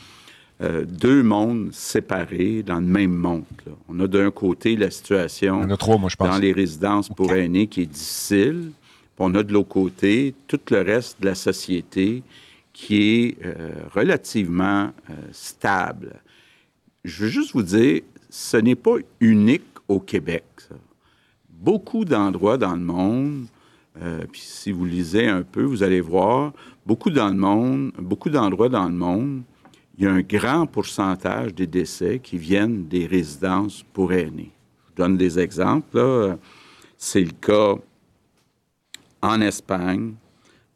euh, 0.62 0.84
deux 0.84 1.22
mondes 1.22 1.72
séparés 1.72 2.62
dans 2.62 2.80
le 2.80 2.86
même 2.86 3.14
monde. 3.14 3.44
On 3.88 3.98
a 4.00 4.06
d'un 4.06 4.30
côté 4.30 4.76
la 4.76 4.90
situation 4.90 5.66
dans 6.18 6.38
les 6.38 6.52
résidences 6.52 7.08
pour 7.08 7.32
aînés 7.32 7.66
qui 7.66 7.82
est 7.82 7.86
difficile. 7.86 8.72
on 9.18 9.34
a 9.34 9.42
de 9.42 9.52
l'autre 9.52 9.68
côté 9.68 10.34
tout 10.48 10.60
le 10.70 10.82
reste 10.82 11.20
de 11.20 11.26
la 11.26 11.34
société 11.34 12.22
qui 12.72 13.02
est 13.02 13.36
euh, 13.44 13.72
relativement 13.94 14.90
euh, 15.08 15.14
stable. 15.32 16.20
Je 17.04 17.24
veux 17.24 17.30
juste 17.30 17.52
vous 17.52 17.62
dire, 17.62 18.02
ce 18.28 18.56
n'est 18.56 18.74
pas 18.74 18.96
unique 19.20 19.62
au 19.88 19.98
Québec. 19.98 20.44
Beaucoup 21.48 22.04
d'endroits 22.04 22.58
dans 22.58 22.74
le 22.74 22.82
monde, 22.82 23.46
puis 24.32 24.40
si 24.40 24.72
vous 24.72 24.84
lisez 24.84 25.28
un 25.28 25.42
peu, 25.42 25.62
vous 25.62 25.82
allez 25.82 26.00
voir, 26.00 26.52
beaucoup 26.86 27.10
dans 27.10 27.28
le 27.28 27.34
monde, 27.34 27.92
beaucoup 27.98 28.30
d'endroits 28.30 28.68
dans 28.68 28.88
le 28.88 28.94
monde, 28.94 29.42
il 29.98 30.04
y 30.04 30.06
a 30.06 30.12
un 30.12 30.22
grand 30.22 30.66
pourcentage 30.66 31.54
des 31.54 31.66
décès 31.66 32.20
qui 32.22 32.38
viennent 32.38 32.88
des 32.88 33.06
résidences 33.06 33.84
pour 33.92 34.12
aînés. 34.12 34.50
Je 34.84 34.88
vous 34.88 34.94
donne 34.96 35.16
des 35.18 35.38
exemples. 35.38 36.38
C'est 36.96 37.22
le 37.22 37.32
cas 37.32 37.74
en 39.20 39.40
Espagne, 39.42 40.14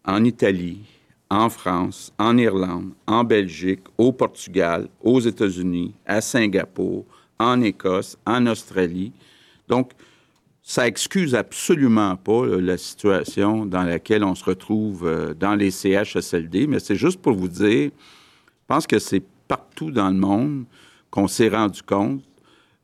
en 0.05 0.23
Italie, 0.25 0.83
en 1.31 1.49
France, 1.49 2.13
en 2.19 2.37
Irlande, 2.37 2.91
en 3.07 3.25
Belgique, 3.25 3.81
au 3.97 4.13
Portugal, 4.13 4.89
aux 5.03 5.21
États-Unis, 5.21 5.95
à 6.05 6.21
Singapour, 6.21 7.07
en 7.39 7.63
Écosse, 7.63 8.19
en 8.27 8.47
Australie. 8.47 9.13
Donc, 9.67 9.93
ça 10.67 10.89
excuse 10.89 11.35
absolument 11.35 12.17
pas 12.17 12.47
la 12.47 12.79
situation 12.79 13.67
dans 13.67 13.83
laquelle 13.83 14.25
on 14.25 14.35
se 14.35 14.45
retrouve 14.45 15.07
euh, 15.07 15.35
dans 15.35 15.55
les 15.55 15.71
CHSLD, 15.71 16.67
mais 16.67 16.81
c'est 16.81 16.97
juste 16.97 17.21
pour 17.21 17.35
vous 17.35 17.49
dire, 17.49 17.91
je 17.91 18.67
pense 18.67 18.87
que 18.87 18.99
c'est 18.99 19.23
partout 19.47 19.91
dans 19.91 20.09
le 20.09 20.17
monde 20.17 20.65
qu'on 21.11 21.29
s'est 21.29 21.51
rendu 21.51 21.83
compte, 21.83 22.23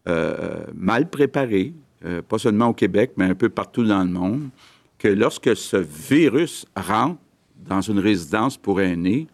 euh, 0.08 0.62
mal 0.74 1.08
préparé, 1.08 1.72
euh, 2.04 2.20
pas 2.20 2.38
seulement 2.38 2.68
au 2.68 2.74
Québec, 2.74 3.12
mais 3.16 3.24
un 3.24 3.34
peu 3.34 3.48
partout 3.48 3.84
dans 3.84 4.04
le 4.04 4.10
monde, 4.10 4.50
que 4.98 5.08
lorsque 5.08 5.56
ce 5.56 5.78
virus 5.78 6.66
rentre 6.76 7.18
dans 7.56 7.80
une 7.80 7.98
résidence 7.98 8.58
pour 8.58 8.82
aînés, 8.82 9.26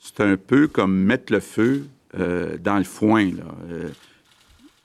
c'est 0.00 0.20
un 0.20 0.36
peu 0.36 0.66
comme 0.66 0.96
mettre 0.96 1.32
le 1.32 1.38
feu 1.38 1.86
dans 2.12 2.76
le 2.76 2.84
foin. 2.84 3.30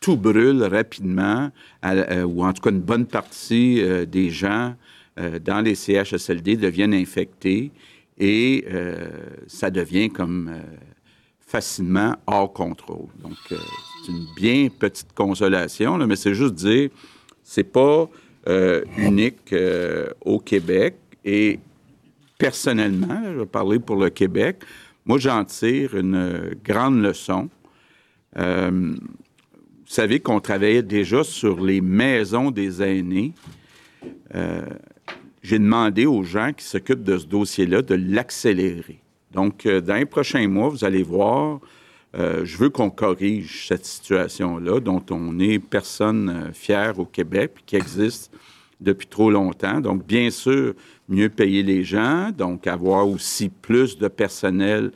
Tout 0.08 0.16
brûle 0.16 0.64
rapidement, 0.64 1.52
euh, 1.84 2.24
ou 2.24 2.42
en 2.42 2.54
tout 2.54 2.62
cas 2.62 2.70
une 2.70 2.80
bonne 2.80 3.06
partie 3.06 3.82
euh, 3.82 4.06
des 4.06 4.30
gens 4.30 4.74
euh, 5.20 5.38
dans 5.38 5.60
les 5.60 5.76
CHSLD 5.76 6.56
deviennent 6.56 6.94
infectés 6.94 7.74
et 8.18 8.66
ça 9.48 9.70
devient 9.70 10.10
comme 10.10 10.50
facilement 11.42 12.16
hors 12.26 12.52
contrôle. 12.52 13.10
Donc, 13.22 13.36
c'est 13.50 14.12
une 14.12 14.26
bien 14.36 14.70
petite 14.70 15.14
consolation, 15.14 15.98
mais 16.00 16.16
c'est 16.16 16.34
juste 16.34 16.56
dire, 16.56 16.90
c'est 17.44 17.70
pas 17.72 18.10
unique 18.98 19.54
au 20.26 20.40
Québec 20.40 20.96
et 21.24 21.60
personnellement, 22.40 23.22
je 23.26 23.40
vais 23.40 23.46
parler 23.46 23.78
pour 23.78 23.98
le 23.98 24.10
Québec, 24.10 24.64
moi 25.06 25.20
j'en 25.20 25.46
tire 25.46 25.96
une 25.96 26.56
grande 26.64 27.00
leçon. 27.00 27.50
Savez 29.94 30.20
qu'on 30.20 30.40
travaillait 30.40 30.84
déjà 30.84 31.24
sur 31.24 31.64
les 31.64 31.82
maisons 31.82 32.52
des 32.52 32.82
aînés. 32.82 33.34
Euh, 34.36 34.62
j'ai 35.42 35.60
demandé 35.60 36.06
aux 36.06 36.24
gens 36.24 36.52
qui 36.52 36.66
s'occupent 36.66 37.04
de 37.04 37.18
ce 37.18 37.26
dossier-là 37.26 37.82
de 37.82 37.96
l'accélérer. 37.96 39.00
Donc, 39.32 39.66
euh, 39.66 39.80
dans 39.80 39.96
les 39.96 40.06
prochains 40.06 40.48
mois, 40.48 40.70
vous 40.70 40.84
allez 40.84 41.04
voir, 41.04 41.62
euh, 42.16 42.44
je 42.44 42.58
veux 42.58 42.70
qu'on 42.70 42.90
corrige 42.90 43.68
cette 43.68 43.86
situation-là, 43.86 44.80
dont 44.80 45.04
on 45.10 45.40
est 45.40 45.60
personne 45.60 46.52
fière 46.54 47.00
au 47.00 47.06
Québec, 47.06 47.54
qui 47.66 47.78
existe 47.78 48.32
depuis 48.82 49.08
trop 49.08 49.32
longtemps. 49.32 49.80
Donc, 49.80 50.06
bien 50.06 50.30
sûr, 50.30 50.74
mieux 51.08 51.30
payer 51.30 51.64
les 51.64 51.84
gens, 51.84 52.32
donc 52.38 52.68
avoir 52.68 53.08
aussi 53.08 53.50
plus 53.50 53.98
de 53.98 54.08
personnel 54.08 54.92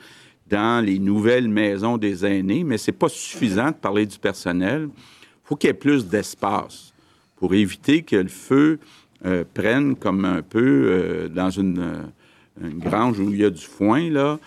dans 0.52 0.86
les 0.86 1.00
nouvelles 1.00 1.48
maisons 1.48 1.98
des 1.98 2.26
aînés, 2.26 2.64
mais 2.64 2.78
c'est 2.78 2.92
pas 2.92 3.10
suffisant 3.10 3.68
de 3.68 3.76
parler 3.76 4.06
du 4.06 4.20
personnel. 4.20 4.90
Il 4.92 5.40
faut 5.46 5.56
qu'il 5.56 5.70
y 5.70 5.72
ait 5.72 5.74
plus 5.74 6.06
d'espace 6.06 6.94
pour 7.38 7.54
éviter 7.54 8.04
que 8.04 8.18
le 8.18 8.28
feu 8.28 8.78
euh, 9.26 9.46
prenne 9.54 9.96
comme 9.96 10.26
un 10.26 10.42
peu 10.42 10.60
euh, 10.60 11.30
dans 11.30 11.50
une, 11.50 11.80
euh, 11.80 12.04
une, 12.62 12.80
grange 12.80 13.20
où 13.20 13.30
il 13.32 13.40
y 13.40 13.46
a 13.46 13.50
du 13.50 13.62
foin, 13.62 14.10
là. 14.10 14.40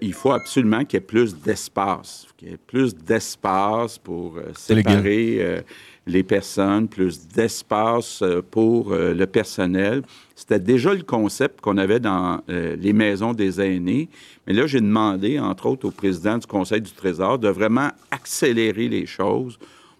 il 0.00 0.12
faut 0.12 0.32
absolument 0.32 0.84
qu'il 0.84 0.98
y 0.98 1.02
ait 1.02 1.06
plus 1.06 1.36
d'espace, 1.36 2.26
qu'il 2.36 2.50
y 2.50 2.52
ait 2.52 2.58
plus 2.58 2.94
d'espace 2.94 3.98
pour 3.98 4.38
séparer 4.54 5.62
les 6.06 6.22
personnes, 6.22 6.88
plus 6.88 7.26
d'espace 7.28 8.22
pour 8.50 8.94
le 8.94 9.24
personnel. 9.24 10.02
C'était 10.34 10.60
déjà 10.60 10.94
le 10.94 11.02
concept 11.02 11.60
qu'on 11.60 11.78
avait 11.78 12.00
dans 12.00 12.40
les 12.48 12.92
maisons 12.92 13.32
des 13.32 13.60
aînés, 13.60 14.08
mais 14.46 14.52
là, 14.52 14.66
j'ai 14.66 14.80
demandé, 14.80 15.38
entre 15.38 15.66
autres, 15.66 15.86
au 15.86 15.90
président 15.90 16.38
du 16.38 16.46
Conseil 16.46 16.80
du 16.80 16.92
Trésor 16.92 17.38
de 17.38 17.48
vraiment 17.48 17.90
accélérer 18.10 18.88
les 18.88 19.06
choses 19.06 19.58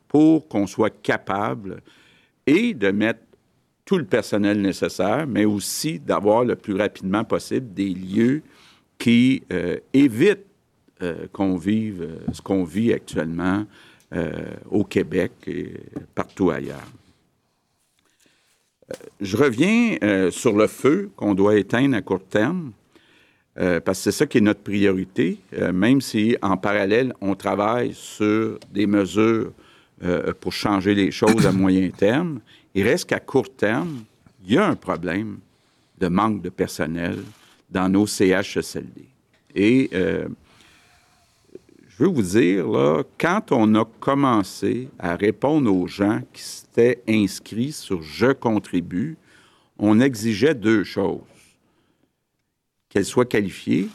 pour 0.09 0.47
qu'on 0.49 0.67
soit 0.67 0.91
capable 1.03 1.83
et 2.47 2.75
de 2.75 2.91
mettre 2.91 3.21
tout 3.87 3.97
le 3.97 4.05
personnel 4.05 4.61
nécessaire, 4.61 5.27
mais 5.27 5.47
aussi 5.47 5.99
d'avoir 6.01 6.45
le 6.45 6.57
plus 6.57 6.75
rapidement 6.75 7.25
possible 7.25 7.73
des 7.73 7.95
lieux 7.95 8.43
qui 8.99 9.45
euh, 9.53 9.79
évitent 9.95 10.45
euh, 11.03 11.27
qu'on 11.33 11.57
vive 11.57 12.03
euh, 12.03 12.19
ce 12.33 12.43
qu'on 12.43 12.65
vit 12.65 12.93
actuellement 12.93 13.65
au 14.71 14.85
Québec 14.85 15.33
et 15.49 15.75
partout 16.15 16.51
ailleurs. 16.51 16.87
je 19.21 19.37
reviens 19.37 20.31
sur 20.31 20.57
le 20.57 20.69
feu 20.69 21.11
qu'on 21.17 21.35
doit 21.35 21.57
éteindre 21.57 21.97
à 21.97 22.03
court 22.03 22.25
terme. 22.25 22.71
Parce 23.57 23.99
que 23.99 24.05
c'est 24.05 24.13
ça 24.13 24.27
qui 24.27 24.39
est 24.39 24.41
notre 24.41 24.61
priorité, 24.61 25.39
même 25.75 26.01
si 26.01 26.37
en 26.41 26.57
parallèle, 26.57 27.15
on 27.21 27.35
travaille 27.35 27.95
sur 27.95 28.61
des 28.73 28.87
mesures 28.87 29.53
pour 30.41 30.53
changer 30.53 30.95
les 30.95 31.11
choses 31.11 31.45
à 31.45 31.53
moyen 31.53 31.91
terme. 31.91 32.41
Il 32.77 32.83
reste 32.83 33.09
qu'à 33.09 33.21
court 33.21 33.49
terme, 33.57 34.05
il 34.45 34.53
y 34.53 34.59
a 34.59 34.69
un 34.69 34.77
problème 34.77 35.39
de 35.99 36.09
manque 36.09 36.43
de 36.43 36.51
personnel 36.51 37.17
dans 37.71 37.89
nos 37.89 38.07
CHSLD. 38.07 39.09
Et 39.55 39.89
je 39.93 40.29
veux 41.97 42.09
vous 42.09 42.21
dire, 42.21 42.67
quand 43.19 43.51
on 43.51 43.75
a 43.77 43.87
commencé 43.99 44.91
à 44.99 45.17
répondre 45.17 45.75
aux 45.75 45.87
gens 45.87 46.21
qui 46.35 46.43
s'étaient 46.43 47.03
inscrits 47.09 47.73
sur 47.73 48.03
Je 48.03 48.33
contribue, 48.33 49.17
on 49.79 49.99
exigeait 49.99 50.55
deux 50.55 50.85
choses 50.85 51.21
qu'elle 52.91 53.07
soit 53.07 53.25
qualifiée, 53.25 53.89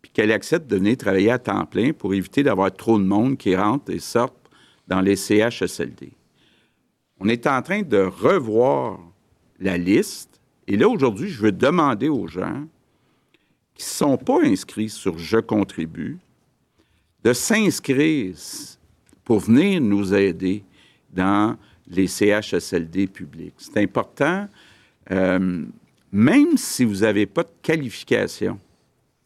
puis 0.00 0.12
qu'elle 0.12 0.30
accepte 0.30 0.70
de 0.70 0.76
venir 0.76 0.96
travailler 0.96 1.32
à 1.32 1.40
temps 1.40 1.66
plein 1.66 1.92
pour 1.92 2.14
éviter 2.14 2.44
d'avoir 2.44 2.72
trop 2.72 3.00
de 3.00 3.04
monde 3.04 3.36
qui 3.36 3.56
rentre 3.56 3.90
et 3.90 3.98
sorte 3.98 4.36
dans 4.86 5.00
les 5.00 5.16
CHSLD. 5.16 6.12
On 7.20 7.28
est 7.28 7.46
en 7.46 7.60
train 7.60 7.82
de 7.82 7.98
revoir 7.98 8.98
la 9.58 9.76
liste. 9.76 10.40
Et 10.66 10.76
là, 10.78 10.88
aujourd'hui, 10.88 11.28
je 11.28 11.42
veux 11.42 11.52
demander 11.52 12.08
aux 12.08 12.26
gens 12.26 12.64
qui 13.74 13.84
ne 13.84 13.90
sont 13.90 14.16
pas 14.16 14.42
inscrits 14.42 14.88
sur 14.88 15.18
Je 15.18 15.36
contribue 15.36 16.18
de 17.22 17.34
s'inscrire 17.34 18.34
pour 19.22 19.40
venir 19.40 19.82
nous 19.82 20.14
aider 20.14 20.64
dans 21.12 21.56
les 21.86 22.06
CHSLD 22.06 23.06
publics. 23.06 23.54
C'est 23.58 23.76
important. 23.76 24.48
Euh, 25.10 25.64
même 26.10 26.56
si 26.56 26.84
vous 26.84 27.00
n'avez 27.00 27.26
pas 27.26 27.42
de 27.42 27.52
qualification, 27.62 28.58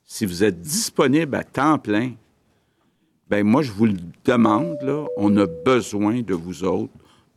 si 0.04 0.26
vous 0.26 0.42
êtes 0.42 0.60
disponible 0.60 1.36
à 1.36 1.44
temps 1.44 1.78
plein, 1.78 2.12
ben 3.28 3.44
moi, 3.46 3.62
je 3.62 3.70
vous 3.70 3.86
le 3.86 3.96
demande, 4.24 5.06
on 5.16 5.36
a 5.36 5.46
besoin 5.46 6.22
de 6.22 6.34
vous 6.34 6.64
autres 6.64 6.92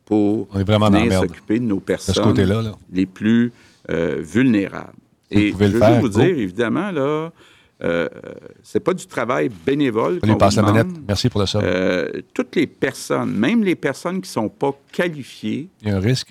pour 0.08 0.48
venir 0.54 1.20
s'occuper 1.20 1.60
de 1.60 1.66
nos 1.66 1.82
personnes 1.82 2.34
les 2.92 3.06
plus 3.06 3.52
euh, 3.92 4.16
vulnérables. 4.20 4.94
Et 5.30 5.52
je 5.52 5.58
veux 5.58 6.00
vous 6.00 6.10
dire, 6.10 6.24
évidemment, 6.24 6.92
là, 6.92 7.30
euh, 7.84 8.08
c'est 8.64 8.80
pas 8.80 8.94
du 8.94 9.06
travail 9.06 9.50
bénévole. 9.66 10.20
On 10.24 10.36
passe 10.36 10.56
la 10.56 10.64
manette. 10.64 10.88
Merci 11.06 11.30
pour 11.30 11.42
le 11.42 11.46
ça. 11.46 11.60
Euh, 11.60 12.10
toutes 12.34 12.56
les 12.56 12.68
personnes, 12.68 13.34
même 13.34 13.66
les 13.66 13.76
personnes 13.76 14.16
qui 14.16 14.30
ne 14.30 14.34
sont 14.34 14.50
pas 14.50 14.72
qualifiées, 14.94 15.68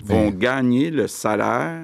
vont 0.02 0.30
gagner 0.30 0.90
le 0.90 1.06
salaire 1.06 1.82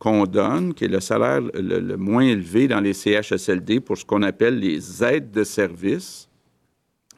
qu'on 0.00 0.24
donne, 0.24 0.74
qui 0.74 0.84
est 0.84 0.88
le 0.88 1.00
salaire 1.00 1.40
le, 1.54 1.96
moins 1.96 2.22
élevé 2.22 2.66
dans 2.66 2.80
les 2.80 2.94
CHSLD 2.94 3.80
pour 3.80 3.96
ce 3.96 4.04
qu'on 4.04 4.22
appelle 4.22 4.58
les 4.58 5.04
aides 5.04 5.30
de 5.30 5.44
service. 5.44 6.28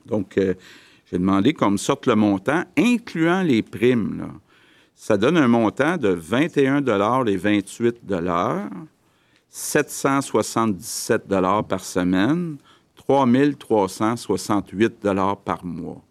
Donc, 0.06 0.36
euh, 0.36 0.54
j'ai 1.10 1.18
demandé 1.18 1.52
qu'on 1.52 1.72
me 1.72 1.76
sorte 1.76 2.06
le 2.06 2.14
montant, 2.14 2.62
incluant 2.78 3.42
les 3.42 3.62
primes. 3.62 4.38
Ça 4.94 5.16
donne 5.16 5.36
un 5.36 5.48
montant 5.48 5.96
de 5.96 6.08
21 6.08 6.84
et 7.26 7.36
28 7.36 7.96
777 9.48 11.26
par 11.68 11.84
semaine, 11.84 12.58
3 12.94 13.26
368 13.58 15.00
par 15.44 15.64
mois. 15.64 16.02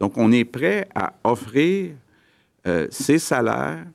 Donc, 0.00 0.18
on 0.18 0.32
est 0.32 0.44
prêt 0.44 0.88
à 0.94 1.12
offrir 1.22 1.92
euh, 2.66 2.88
ces 2.90 3.20
salaires 3.20 3.86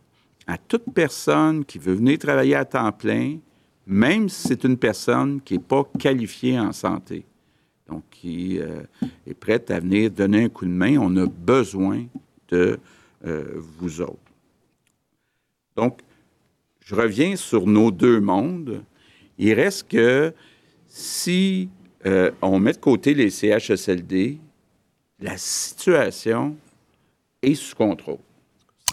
à 0.46 0.58
toute 0.58 0.86
personne 0.94 1.66
qui 1.66 1.78
veut 1.78 1.96
venir 1.96 2.18
travailler 2.20 2.56
à 2.56 2.64
temps 2.64 2.94
plein, 2.94 3.40
même 3.86 4.30
si 4.30 4.48
c'est 4.48 4.64
une 4.64 4.78
personne 4.78 5.42
qui 5.42 5.56
n'est 5.56 5.64
pas 5.64 5.84
qualifiée 6.00 6.58
en 6.58 6.72
santé, 6.72 7.26
donc 7.90 8.04
qui 8.12 8.60
euh, 8.60 8.82
est 9.26 9.34
prête 9.34 9.72
à 9.72 9.80
venir 9.80 10.12
donner 10.12 10.46
un 10.46 10.50
coup 10.50 10.66
de 10.66 10.72
main, 10.72 10.98
on 10.98 11.16
a 11.18 11.26
besoin 11.26 12.06
de 12.50 12.80
euh, 13.26 13.46
vous 13.80 14.02
autres. 14.02 14.18
Donc, 15.76 16.00
je 16.84 16.96
reviens 16.96 17.36
sur 17.36 17.68
nos 17.68 17.92
deux 17.92 18.20
mondes. 18.20 18.84
Il 19.38 19.54
reste 19.54 19.88
que 19.90 20.34
si 20.88 21.70
euh, 22.06 22.32
on 22.42 22.60
met 22.60 22.74
de 22.74 22.78
côté 22.78 23.14
les 23.14 23.30
CHSLD, 23.30 24.38
la 25.20 25.38
situation 25.38 26.56
est 27.42 27.56
sous 27.56 27.76
contrôle. 27.76 28.20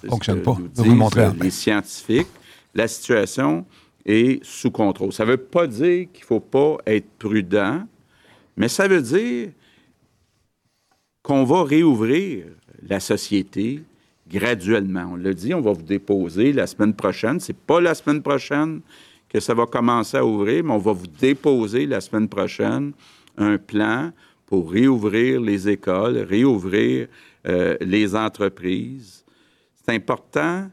C'est 0.00 0.08
Fonctionne 0.08 0.36
ce 0.36 0.40
que 0.40 0.44
pas. 0.44 0.56
nous 0.58 0.68
Je 0.74 0.82
vais 0.82 0.82
vous 0.82 0.82
disent, 0.90 0.98
montrer 0.98 1.20
euh, 1.22 1.28
après. 1.28 1.44
les 1.44 1.50
scientifiques. 1.50 2.28
La 2.74 2.88
situation 2.88 3.64
est 4.04 4.44
sous 4.44 4.70
contrôle. 4.70 5.12
Ça 5.12 5.24
ne 5.24 5.30
veut 5.30 5.36
pas 5.36 5.66
dire 5.66 6.08
qu'il 6.12 6.22
ne 6.22 6.26
faut 6.26 6.40
pas 6.40 6.78
être 6.86 7.08
prudent, 7.18 7.86
mais 8.56 8.68
ça 8.68 8.86
veut 8.88 9.02
dire 9.02 9.50
qu'on 11.22 11.44
va 11.44 11.64
réouvrir 11.64 12.46
la 12.86 13.00
société 13.00 13.82
graduellement. 14.28 15.10
On 15.12 15.16
l'a 15.16 15.32
dit, 15.32 15.54
on 15.54 15.60
va 15.60 15.72
vous 15.72 15.82
déposer 15.82 16.52
la 16.52 16.66
semaine 16.66 16.94
prochaine. 16.94 17.40
C'est 17.40 17.56
pas 17.56 17.80
la 17.80 17.94
semaine 17.94 18.22
prochaine 18.22 18.80
que 19.28 19.40
ça 19.40 19.54
va 19.54 19.66
commencer 19.66 20.16
à 20.16 20.24
ouvrir, 20.24 20.64
mais 20.64 20.72
on 20.72 20.78
va 20.78 20.92
vous 20.92 21.06
déposer 21.06 21.86
la 21.86 22.00
semaine 22.00 22.28
prochaine 22.28 22.92
un 23.36 23.58
plan 23.58 24.12
pour 24.46 24.70
réouvrir 24.70 25.40
les 25.40 25.68
écoles, 25.68 26.18
réouvrir 26.18 27.08
euh, 27.46 27.76
les 27.80 28.14
entreprises. 28.14 29.24
C'est 29.74 29.94
important, 29.94 30.70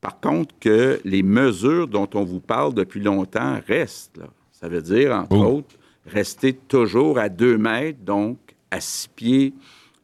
par 0.00 0.20
contre, 0.20 0.54
que 0.60 1.00
les 1.04 1.22
mesures 1.22 1.88
dont 1.88 2.08
on 2.14 2.24
vous 2.24 2.40
parle 2.40 2.74
depuis 2.74 3.00
longtemps 3.00 3.58
restent. 3.66 4.18
là. 4.18 4.26
Ça 4.52 4.68
veut 4.68 4.82
dire, 4.82 5.12
entre 5.14 5.36
Oh. 5.36 5.56
autres, 5.58 5.76
rester 6.08 6.54
toujours 6.54 7.18
à 7.18 7.28
deux 7.28 7.58
mètres, 7.58 8.00
donc 8.04 8.38
à 8.70 8.80
six 8.80 9.08
pieds 9.08 9.54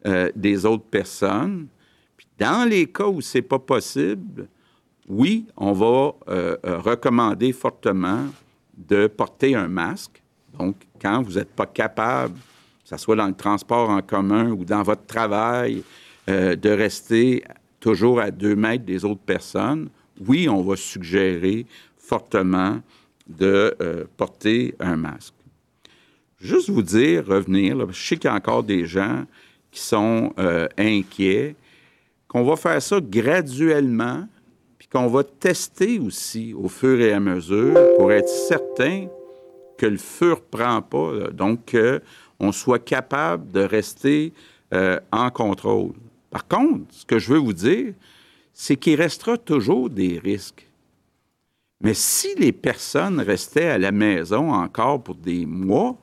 euh, 0.05 0.29
des 0.35 0.65
autres 0.65 0.85
personnes. 0.85 1.67
Puis 2.17 2.27
dans 2.39 2.67
les 2.67 2.87
cas 2.87 3.07
où 3.07 3.21
c'est 3.21 3.41
pas 3.41 3.59
possible, 3.59 4.47
oui, 5.07 5.45
on 5.57 5.73
va 5.73 6.13
euh, 6.27 6.57
euh, 6.65 6.79
recommander 6.79 7.51
fortement 7.51 8.25
de 8.77 9.07
porter 9.07 9.55
un 9.55 9.67
masque. 9.67 10.21
Donc, 10.57 10.75
quand 11.01 11.21
vous 11.21 11.33
n'êtes 11.33 11.51
pas 11.51 11.65
capable, 11.65 12.35
que 12.35 12.89
ce 12.89 12.97
soit 12.97 13.15
dans 13.15 13.27
le 13.27 13.33
transport 13.33 13.89
en 13.89 14.01
commun 14.01 14.51
ou 14.51 14.65
dans 14.65 14.83
votre 14.83 15.05
travail, 15.05 15.83
de 16.27 16.69
rester 16.69 17.43
toujours 17.79 18.19
à 18.19 18.31
deux 18.31 18.55
mètres 18.55 18.83
des 18.83 19.05
autres 19.05 19.21
personnes, 19.21 19.89
oui, 20.27 20.49
on 20.49 20.63
va 20.63 20.75
suggérer 20.75 21.67
fortement 21.99 22.79
de 23.27 24.07
porter 24.17 24.73
un 24.79 24.95
masque. 24.95 25.34
Juste 26.39 26.69
vous 26.69 26.81
dire, 26.81 27.25
revenir, 27.25 27.77
je 27.91 28.07
sais 28.07 28.17
qu'il 28.17 28.29
y 28.29 28.33
a 28.33 28.35
encore 28.35 28.63
des 28.63 28.85
gens 28.85 29.23
qui 29.71 29.79
sont 29.79 30.33
euh, 30.37 30.67
inquiets, 30.77 31.55
qu'on 32.27 32.43
va 32.43 32.55
faire 32.55 32.81
ça 32.81 32.99
graduellement, 33.01 34.27
puis 34.77 34.87
qu'on 34.87 35.07
va 35.07 35.23
tester 35.23 35.99
aussi 35.99 36.53
au 36.53 36.67
fur 36.67 36.99
et 36.99 37.13
à 37.13 37.19
mesure 37.19 37.73
pour 37.97 38.11
être 38.11 38.29
certain 38.29 39.07
que 39.77 39.85
le 39.85 39.97
feu 39.97 40.29
ne 40.29 40.33
reprend 40.33 40.81
pas, 40.81 41.31
donc 41.31 41.75
qu'on 42.39 42.51
soit 42.51 42.79
capable 42.79 43.51
de 43.51 43.61
rester 43.61 44.33
euh, 44.73 44.99
en 45.11 45.29
contrôle. 45.29 45.93
Par 46.29 46.47
contre, 46.47 46.85
ce 46.91 47.05
que 47.05 47.19
je 47.19 47.33
veux 47.33 47.39
vous 47.39 47.53
dire, 47.53 47.93
c'est 48.53 48.75
qu'il 48.75 49.01
restera 49.01 49.37
toujours 49.37 49.89
des 49.89 50.19
risques. 50.19 50.67
Mais 51.81 51.93
si 51.93 52.35
les 52.35 52.51
personnes 52.51 53.19
restaient 53.19 53.69
à 53.69 53.77
la 53.77 53.91
maison 53.91 54.51
encore 54.53 55.03
pour 55.03 55.15
des 55.15 55.45
mois, 55.45 55.97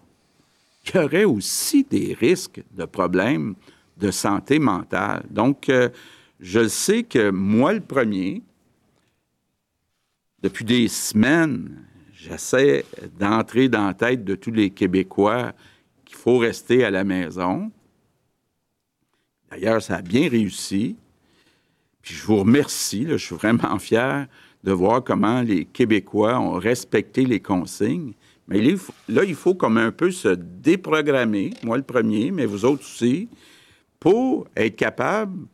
il 0.85 0.95
y 0.95 0.99
aurait 0.99 1.25
aussi 1.25 1.85
des 1.85 2.17
risques 2.19 2.63
de 2.73 2.85
problèmes 2.85 3.55
de 3.97 4.11
santé 4.11 4.59
mentale. 4.59 5.25
Donc, 5.31 5.69
euh, 5.69 5.89
je 6.41 6.67
sais 6.67 7.05
que 7.05 7.31
moi, 7.31 7.73
le 7.73 7.81
premier, 7.81 8.43
depuis 10.43 10.65
des 10.65 10.89
semaines, 10.89 11.85
j'essaie 12.13 12.85
d'entrer 13.19 13.69
dans 13.69 13.87
la 13.87 13.95
tête 13.95 14.25
de 14.25 14.35
tous 14.35 14.51
les 14.51 14.71
Québécois 14.71 15.53
qu'il 16.05 16.17
faut 16.17 16.39
rester 16.39 16.85
à 16.85 16.91
la 16.91 17.05
maison. 17.05 17.71
D'ailleurs, 19.51 19.83
ça 19.83 19.97
a 19.97 20.03
bien 20.03 20.29
réussi. 20.29 20.97
Puis 22.03 22.15
je 22.15 22.27
vous 22.27 22.39
remercie, 22.39 23.07
je 23.09 23.17
suis 23.17 23.37
vraiment 23.37 23.79
fier 23.79 24.27
de 24.65 24.73
voir 24.73 25.05
comment 25.05 25.43
les 25.43 25.65
Québécois 25.65 26.41
ont 26.41 26.55
respecté 26.55 27.25
les 27.25 27.41
consignes. 27.41 28.15
Mais 28.53 28.61
là, 29.09 29.25
il 29.25 29.35
faut, 29.35 29.55
comme 29.55 29.79
un 29.79 29.91
peu 29.91 30.11
se 30.11 30.29
déprogrammer, 30.29 31.55
moi 31.63 31.79
le 31.79 31.83
premier, 31.83 32.31
mais 32.31 32.45
vous 32.45 32.67
autres 32.67 32.83
aussi, 32.83 33.31
pour 33.99 34.47
être 34.55 34.77
capable 34.77 35.47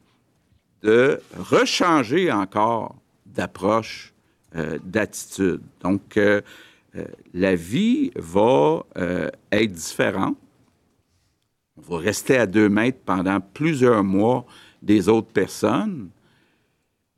de 0.83 1.21
rechanger 1.37 2.33
encore 2.33 2.97
d'approche, 3.25 4.13
euh, 4.57 4.81
d'attitude. 4.83 5.61
Donc, 5.81 6.17
euh, 6.17 6.41
euh, 6.97 7.05
la 7.35 7.55
vie 7.55 8.11
va 8.17 8.85
être 9.53 9.73
différente. 9.73 10.37
On 11.77 11.95
va 11.95 11.99
rester 11.99 12.37
à 12.37 12.47
deux 12.47 12.69
mètres 12.69 12.99
pendant 13.05 13.41
plusieurs 13.41 14.03
mois 14.03 14.45
des 14.83 15.09
autres 15.09 15.31
personnes, 15.31 16.09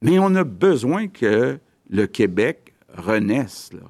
mais 0.03 0.19
on 0.19 0.35
a 0.35 0.45
besoin 0.45 1.09
que 1.09 1.59
le 1.89 2.07
Québec 2.07 2.75
renaisse. 2.95 3.73
Là. 3.73 3.89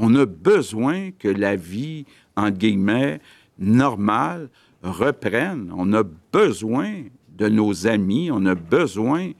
On 0.00 0.14
a 0.14 0.26
besoin 0.26 1.10
que 1.10 1.26
la 1.26 1.56
vie, 1.56 2.04
entre 2.36 2.56
guillemets, 2.56 3.20
normale 3.58 4.48
reprenne. 4.80 5.72
On 5.76 5.92
a 5.92 6.04
besoin 6.32 7.02
de 7.30 7.48
nos 7.48 7.88
amis, 7.88 8.30
on 8.30 8.46
a 8.46 8.54
besoin 8.54 9.32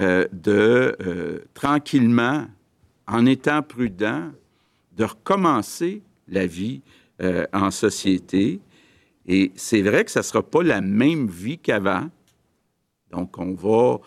euh, 0.00 0.26
de, 0.32 0.96
euh, 1.00 1.38
tranquillement, 1.54 2.46
en 3.06 3.26
étant 3.26 3.62
prudent, 3.62 4.32
de 4.96 5.04
recommencer 5.04 6.02
la 6.26 6.46
vie 6.46 6.82
euh, 7.20 7.46
en 7.52 7.70
société. 7.70 8.60
Et 9.26 9.52
c'est 9.54 9.82
vrai 9.82 10.04
que 10.04 10.10
ça 10.10 10.20
ne 10.20 10.24
sera 10.24 10.42
pas 10.42 10.64
la 10.64 10.80
même 10.80 11.28
vie 11.28 11.58
qu'avant. 11.58 12.08
Donc, 13.12 13.38
on 13.38 13.54
va 13.54 14.00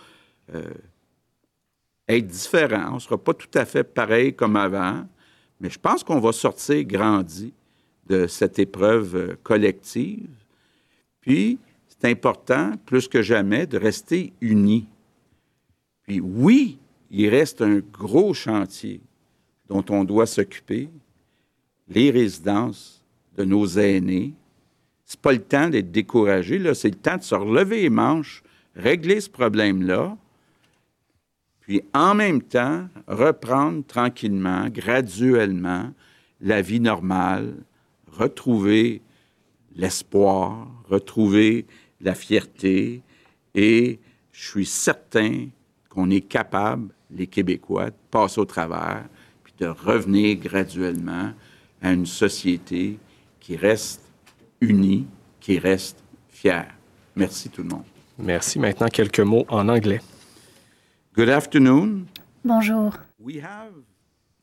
être 2.09 2.27
différent. 2.27 2.89
On 2.91 2.95
ne 2.95 2.99
sera 2.99 3.17
pas 3.17 3.33
tout 3.33 3.57
à 3.57 3.63
fait 3.63 3.85
pareil 3.85 4.35
comme 4.35 4.57
avant. 4.57 5.05
Mais 5.59 5.69
je 5.69 5.79
pense 5.79 6.03
qu'on 6.03 6.19
va 6.19 6.31
sortir 6.31 6.83
grandi 6.83 7.53
de 8.07 8.27
cette 8.27 8.59
épreuve 8.59 9.15
euh, 9.15 9.35
collective. 9.43 10.29
Puis, 11.21 11.57
c'est 11.87 12.09
important, 12.09 12.73
plus 12.85 13.07
que 13.07 13.21
jamais, 13.21 13.65
de 13.65 13.77
rester 13.77 14.33
unis. 14.41 14.87
Puis, 16.03 16.19
oui, 16.19 16.77
il 17.09 17.29
reste 17.29 17.61
un 17.61 17.79
gros 17.79 18.33
chantier 18.33 19.01
dont 19.67 19.83
on 19.89 20.03
doit 20.03 20.27
s'occuper, 20.27 20.89
les 21.87 22.11
résidences 22.11 23.03
de 23.37 23.43
nos 23.43 23.65
aînés. 23.65 24.33
C'est 25.05 25.19
pas 25.19 25.33
le 25.33 25.41
temps 25.41 25.69
d'être 25.69 25.91
découragé, 25.91 26.59
là, 26.59 26.73
c'est 26.73 26.89
le 26.89 26.95
temps 26.95 27.17
de 27.17 27.23
se 27.23 27.35
relever 27.35 27.81
les 27.81 27.89
manches, 27.89 28.43
régler 28.75 29.21
ce 29.21 29.29
problème-là, 29.29 30.17
puis 31.65 31.81
en 31.95 32.13
même 32.13 32.43
temps, 32.43 32.87
reprendre 33.07 33.83
tranquillement, 33.87 34.67
graduellement, 34.69 35.91
la 36.39 36.61
vie 36.61 36.79
normale, 36.79 37.55
retrouver 38.11 39.01
l'espoir, 39.75 40.67
retrouver 40.87 41.65
la 42.01 42.13
fierté, 42.13 43.01
et 43.55 43.99
je 44.31 44.47
suis 44.47 44.67
certain 44.67 45.47
qu'on 45.89 46.11
est 46.11 46.21
capable, 46.21 46.93
les 47.09 47.25
Québécois, 47.25 47.89
de 47.89 47.95
passer 48.11 48.39
au 48.39 48.45
travers, 48.45 49.05
puis 49.43 49.53
de 49.57 49.65
revenir 49.65 50.35
graduellement 50.35 51.33
à 51.81 51.91
une 51.91 52.05
société 52.05 52.99
qui 53.39 53.55
reste 53.55 54.03
unie, 54.61 55.07
qui 55.39 55.57
reste 55.57 55.97
fière. 56.29 56.75
Merci 57.15 57.49
tout 57.49 57.63
le 57.63 57.69
monde. 57.69 57.85
Merci. 58.19 58.59
Maintenant, 58.59 58.87
quelques 58.87 59.19
mots 59.19 59.45
en 59.49 59.67
anglais. 59.67 59.99
Good 61.15 61.29
afternoon. 61.29 62.07
Bonjour. 62.43 62.91
We 63.19 63.37
have 63.41 63.71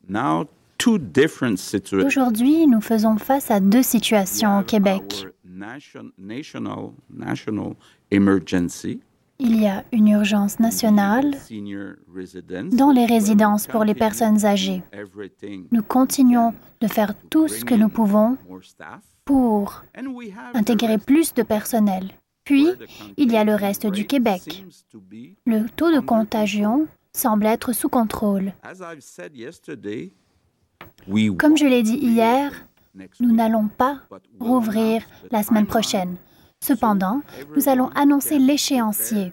now 0.08 0.46
two 0.78 0.98
different 0.98 1.58
situations. 1.58 2.06
Aujourd'hui, 2.06 2.66
nous 2.66 2.80
faisons 2.80 3.16
face 3.18 3.50
à 3.50 3.60
deux 3.60 3.82
situations 3.82 4.58
au 4.60 4.62
Québec. 4.62 5.02
Our 5.26 5.32
nation- 5.44 6.12
national, 6.18 6.92
national 7.10 7.74
emergency. 8.10 9.00
Il 9.38 9.60
y 9.60 9.66
a 9.66 9.84
une 9.92 10.08
urgence 10.08 10.60
nationale 10.60 11.32
dans 12.72 12.92
les 12.92 13.06
résidences 13.06 13.66
pour 13.66 13.84
les 13.84 13.94
personnes 13.94 14.44
âgées. 14.46 14.82
Nous 15.72 15.82
continuons 15.82 16.54
de 16.80 16.86
faire 16.86 17.14
tout 17.28 17.48
ce 17.48 17.64
que 17.64 17.74
nous 17.74 17.88
pouvons 17.88 18.36
pour 19.24 19.82
intégrer 20.54 20.98
plus 20.98 21.34
de 21.34 21.42
personnel. 21.42 22.12
Puis, 22.44 22.66
il 23.16 23.32
y 23.32 23.36
a 23.36 23.44
le 23.44 23.54
reste 23.54 23.86
du 23.86 24.06
Québec. 24.06 24.64
Le 25.46 25.68
taux 25.70 25.92
de 25.92 26.00
contagion 26.00 26.86
semble 27.12 27.46
être 27.46 27.72
sous 27.72 27.88
contrôle. 27.88 28.52
Comme 31.38 31.56
je 31.56 31.66
l'ai 31.66 31.82
dit 31.82 31.96
hier, 31.96 32.52
nous 33.20 33.32
n'allons 33.32 33.68
pas 33.68 34.00
rouvrir 34.40 35.02
la 35.30 35.42
semaine 35.42 35.66
prochaine. 35.66 36.16
Cependant, 36.60 37.22
nous 37.56 37.68
allons 37.68 37.88
annoncer 37.94 38.38
l'échéancier. 38.38 39.32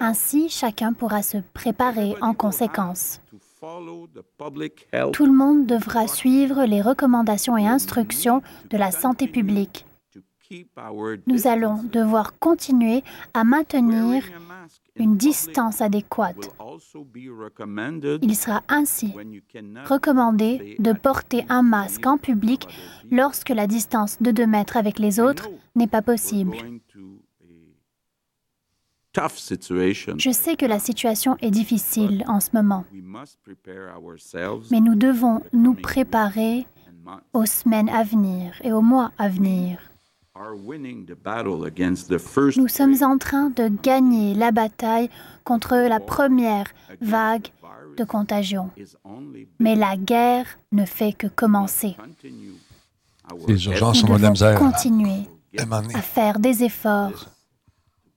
Ainsi, 0.00 0.48
chacun 0.48 0.92
pourra 0.92 1.22
se 1.22 1.38
préparer 1.54 2.14
en 2.20 2.34
conséquence. 2.34 3.20
Tout 5.12 5.26
le 5.26 5.32
monde 5.32 5.66
devra 5.66 6.08
suivre 6.08 6.64
les 6.64 6.80
recommandations 6.80 7.58
et 7.58 7.66
instructions 7.66 8.42
de 8.70 8.78
la 8.78 8.90
santé 8.90 9.28
publique. 9.28 9.84
Nous 11.26 11.46
allons 11.46 11.82
devoir 11.84 12.38
continuer 12.38 13.04
à 13.34 13.44
maintenir 13.44 14.24
une 14.96 15.16
distance 15.16 15.80
adéquate. 15.80 16.50
Il 18.22 18.36
sera 18.36 18.62
ainsi 18.68 19.12
recommandé 19.86 20.76
de 20.78 20.92
porter 20.92 21.44
un 21.48 21.62
masque 21.62 22.06
en 22.06 22.18
public 22.18 22.66
lorsque 23.10 23.50
la 23.50 23.66
distance 23.66 24.20
de 24.20 24.30
2 24.30 24.46
mètres 24.46 24.76
avec 24.76 24.98
les 24.98 25.20
autres 25.20 25.48
n'est 25.76 25.86
pas 25.86 26.02
possible. 26.02 26.56
Je 29.12 30.30
sais 30.32 30.56
que 30.56 30.66
la 30.66 30.78
situation 30.78 31.36
est 31.40 31.50
difficile 31.50 32.24
en 32.28 32.38
ce 32.38 32.50
moment, 32.52 32.84
mais 34.70 34.80
nous 34.80 34.94
devons 34.94 35.42
nous 35.52 35.74
préparer 35.74 36.66
aux 37.32 37.46
semaines 37.46 37.88
à 37.88 38.04
venir 38.04 38.52
et 38.62 38.72
aux 38.72 38.82
mois 38.82 39.10
à 39.18 39.28
venir. 39.28 39.89
Nous 42.56 42.68
sommes 42.68 43.02
en 43.02 43.18
train 43.18 43.50
de 43.50 43.68
gagner 43.82 44.34
la 44.34 44.50
bataille 44.52 45.10
contre 45.44 45.76
la 45.76 46.00
première 46.00 46.66
vague 47.00 47.48
de 47.96 48.04
contagion, 48.04 48.70
mais 49.58 49.74
la 49.74 49.96
guerre 49.96 50.46
ne 50.72 50.84
fait 50.84 51.12
que 51.12 51.26
commencer. 51.26 51.96
Les 53.46 53.66
urgences 53.66 54.02
Nous 54.02 54.08
sont 54.08 54.14
de 54.14 54.18
devons 54.18 54.58
continuer 54.58 55.28
Demander. 55.52 55.94
à 55.94 56.02
faire 56.02 56.38
des 56.38 56.64
efforts. 56.64 57.26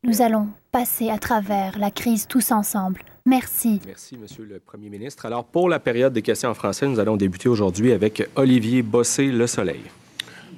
Nous 0.04 0.22
allons 0.22 0.48
passer 0.72 1.10
à 1.10 1.18
travers 1.18 1.78
la 1.78 1.92
crise 1.92 2.28
tous 2.28 2.52
ensemble. 2.52 3.02
Merci. 3.26 3.80
Merci, 3.86 4.18
Monsieur 4.18 4.44
le 4.44 4.60
Premier 4.60 4.90
ministre. 4.90 5.26
Alors, 5.26 5.46
pour 5.46 5.70
la 5.70 5.80
période 5.80 6.14
des 6.14 6.22
questions 6.22 6.50
en 6.50 6.54
français, 6.54 6.88
nous 6.88 7.00
allons 7.00 7.16
débuter 7.16 7.48
aujourd'hui 7.48 7.92
avec 7.92 8.28
Olivier 8.36 8.82
Bossé-Le 8.82 9.48
Soleil. 9.48 9.82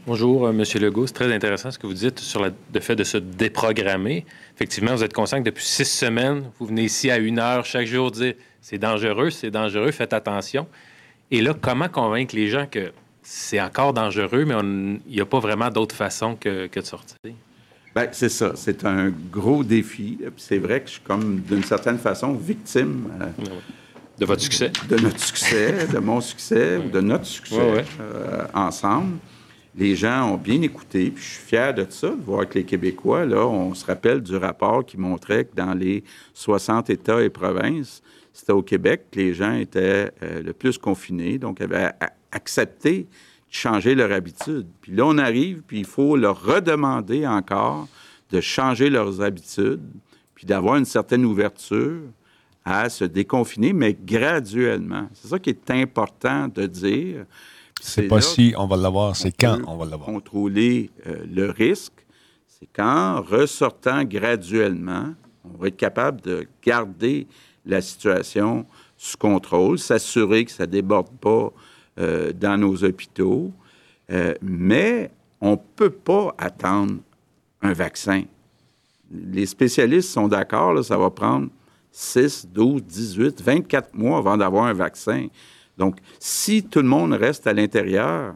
Bonjour, 0.08 0.46
euh, 0.48 0.52
Monsieur 0.54 0.80
Legault. 0.80 1.08
C'est 1.08 1.14
très 1.14 1.34
intéressant 1.34 1.72
ce 1.72 1.80
que 1.80 1.88
vous 1.88 1.94
dites 1.94 2.20
sur 2.20 2.40
la- 2.42 2.52
le 2.74 2.80
fait 2.80 2.96
de 2.96 3.04
se 3.04 3.18
déprogrammer. 3.18 4.26
Effectivement, 4.56 4.94
vous 4.96 5.04
êtes 5.04 5.14
conscient 5.14 5.40
que 5.40 5.46
depuis 5.46 5.66
six 5.66 5.86
semaines, 5.86 6.44
vous 6.60 6.68
venez 6.68 6.84
ici 6.84 7.10
à 7.10 7.18
une 7.18 7.40
heure 7.40 7.66
chaque 7.66 7.88
jour 7.88 8.12
dire 8.12 8.36
c'est 8.62 8.78
dangereux, 8.78 9.32
c'est 9.32 9.50
dangereux, 9.50 9.92
faites 9.92 10.14
attention. 10.14 10.68
Et 11.32 11.42
là, 11.42 11.56
comment 11.60 11.90
convaincre 11.90 12.36
les 12.36 12.48
gens 12.50 12.68
que 12.70 12.92
c'est 13.24 13.60
encore 13.60 13.94
dangereux, 13.94 14.46
mais 14.46 14.54
on- 14.54 15.00
il 15.08 15.16
n'y 15.16 15.22
a 15.22 15.26
pas 15.26 15.40
vraiment 15.40 15.70
d'autre 15.70 15.96
façon 15.96 16.36
que, 16.36 16.68
que 16.68 16.80
de 16.80 16.86
sortir? 16.86 17.18
Ben, 17.96 18.10
c'est 18.12 18.30
ça. 18.30 18.52
C'est 18.56 18.86
un 18.86 19.12
gros 19.32 19.64
défi. 19.64 20.20
C'est 20.38 20.60
vrai 20.60 20.82
que 20.82 20.88
je 20.88 20.94
suis 20.94 21.02
comme, 21.02 21.40
d'une 21.40 21.64
certaine 21.64 21.98
façon, 21.98 22.34
victime 22.34 23.10
euh, 23.22 23.26
De 24.20 24.26
votre 24.26 24.42
succès? 24.42 24.72
de 24.88 24.98
notre 24.98 25.20
succès, 25.20 25.88
de 25.92 25.98
mon 25.98 26.22
succès 26.22 26.78
ou 26.78 26.90
de 26.90 27.02
notre 27.02 27.26
succès 27.26 27.58
euh, 28.02 28.46
ensemble. 28.54 29.18
Les 29.78 29.96
gens 29.96 30.32
ont 30.32 30.38
bien 30.38 30.62
écouté, 30.62 31.12
puis 31.12 31.22
je 31.22 31.30
suis 31.32 31.44
fier 31.44 31.74
de 31.74 31.86
ça, 31.90 32.10
de 32.10 32.22
voir 32.22 32.48
que 32.48 32.54
les 32.54 32.64
Québécois, 32.64 33.26
là, 33.26 33.46
on 33.46 33.74
se 33.74 33.86
rappelle 33.86 34.22
du 34.22 34.38
rapport 34.38 34.86
qui 34.86 34.98
montrait 34.98 35.44
que 35.46 35.56
dans 35.56 35.74
les 35.74 36.04
60 36.34 36.90
États 36.90 37.22
et 37.22 37.30
provinces, 37.30 38.02
c'était 38.32 38.54
au 38.54 38.62
Québec 38.62 39.08
que 39.12 39.20
les 39.20 39.34
gens 39.34 39.54
étaient 39.54 40.12
euh, 40.24 40.42
le 40.42 40.54
plus 40.54 40.78
confinés, 40.78 41.38
donc 41.38 41.60
avaient 41.60 41.92
accepté 42.32 43.00
de 43.00 43.08
changer 43.50 43.96
leur 43.96 44.14
habitude. 44.14 44.68
Puis 44.82 44.94
là, 44.94 45.06
on 45.06 45.18
arrive, 45.18 45.62
puis 45.68 45.80
il 45.80 45.86
faut 45.86 46.16
leur 46.16 46.42
redemander 46.42 47.28
encore 47.28 47.88
de 48.32 48.40
changer 48.40 48.90
leurs 48.90 49.22
habitudes, 49.22 49.84
puis 50.36 50.46
d'avoir 50.46 50.78
une 50.78 50.86
certaine 50.86 51.26
ouverture 51.26 52.02
à 52.64 52.90
se 52.90 53.04
déconfiner, 53.04 53.74
mais 53.74 53.94
graduellement. 53.94 55.08
C'est 55.14 55.28
ça 55.28 55.38
qui 55.38 55.52
est 55.52 55.72
important 55.72 56.48
de 56.48 56.66
dire. 56.66 57.26
C'est 57.82 58.08
pas 58.08 58.22
si 58.22 58.54
on 58.58 58.68
va 58.68 58.78
l'avoir, 58.78 59.16
c'est 59.16 59.32
quand 59.32 59.60
on 59.68 59.78
va 59.78 59.86
l'avoir? 59.86 60.08
Contrôler 60.10 60.90
euh, 61.08 61.26
le 61.32 61.52
risque, 61.52 62.06
c'est 62.48 62.68
qu'en 62.72 63.22
ressortant 63.22 64.04
graduellement, 64.04 65.14
on 65.44 65.58
va 65.58 65.68
être 65.68 65.78
capable 65.78 66.22
de 66.22 66.48
garder 66.64 67.28
la 67.66 67.82
situation 67.82 68.66
sous 68.98 69.18
contrôle, 69.18 69.78
s'assurer 69.78 70.46
que 70.46 70.52
ça 70.52 70.66
ne 70.66 70.72
déborde 70.72 71.10
pas 71.20 71.52
euh, 72.00 72.32
dans 72.34 72.58
nos 72.58 72.84
hôpitaux. 72.84 73.52
Euh, 74.12 74.34
mais 74.42 75.12
on 75.42 75.52
ne 75.52 75.58
peut 75.76 75.90
pas 75.90 76.34
attendre 76.38 76.96
un 77.62 77.74
vaccin. 77.74 78.24
Les 79.12 79.46
spécialistes 79.46 80.10
sont 80.10 80.28
d'accord, 80.28 80.84
ça 80.84 80.98
va 80.98 81.10
prendre 81.10 81.50
6, 81.92 82.48
12, 82.52 82.84
18, 82.84 83.42
24 83.42 83.94
mois 83.96 84.18
avant 84.18 84.38
d'avoir 84.38 84.66
un 84.66 84.74
vaccin. 84.74 85.28
Donc, 85.78 85.98
si 86.20 86.64
tout 86.64 86.82
le 86.82 86.88
monde 86.88 87.14
reste 87.14 87.48
à 87.48 87.54
l'intérieur 87.54 88.36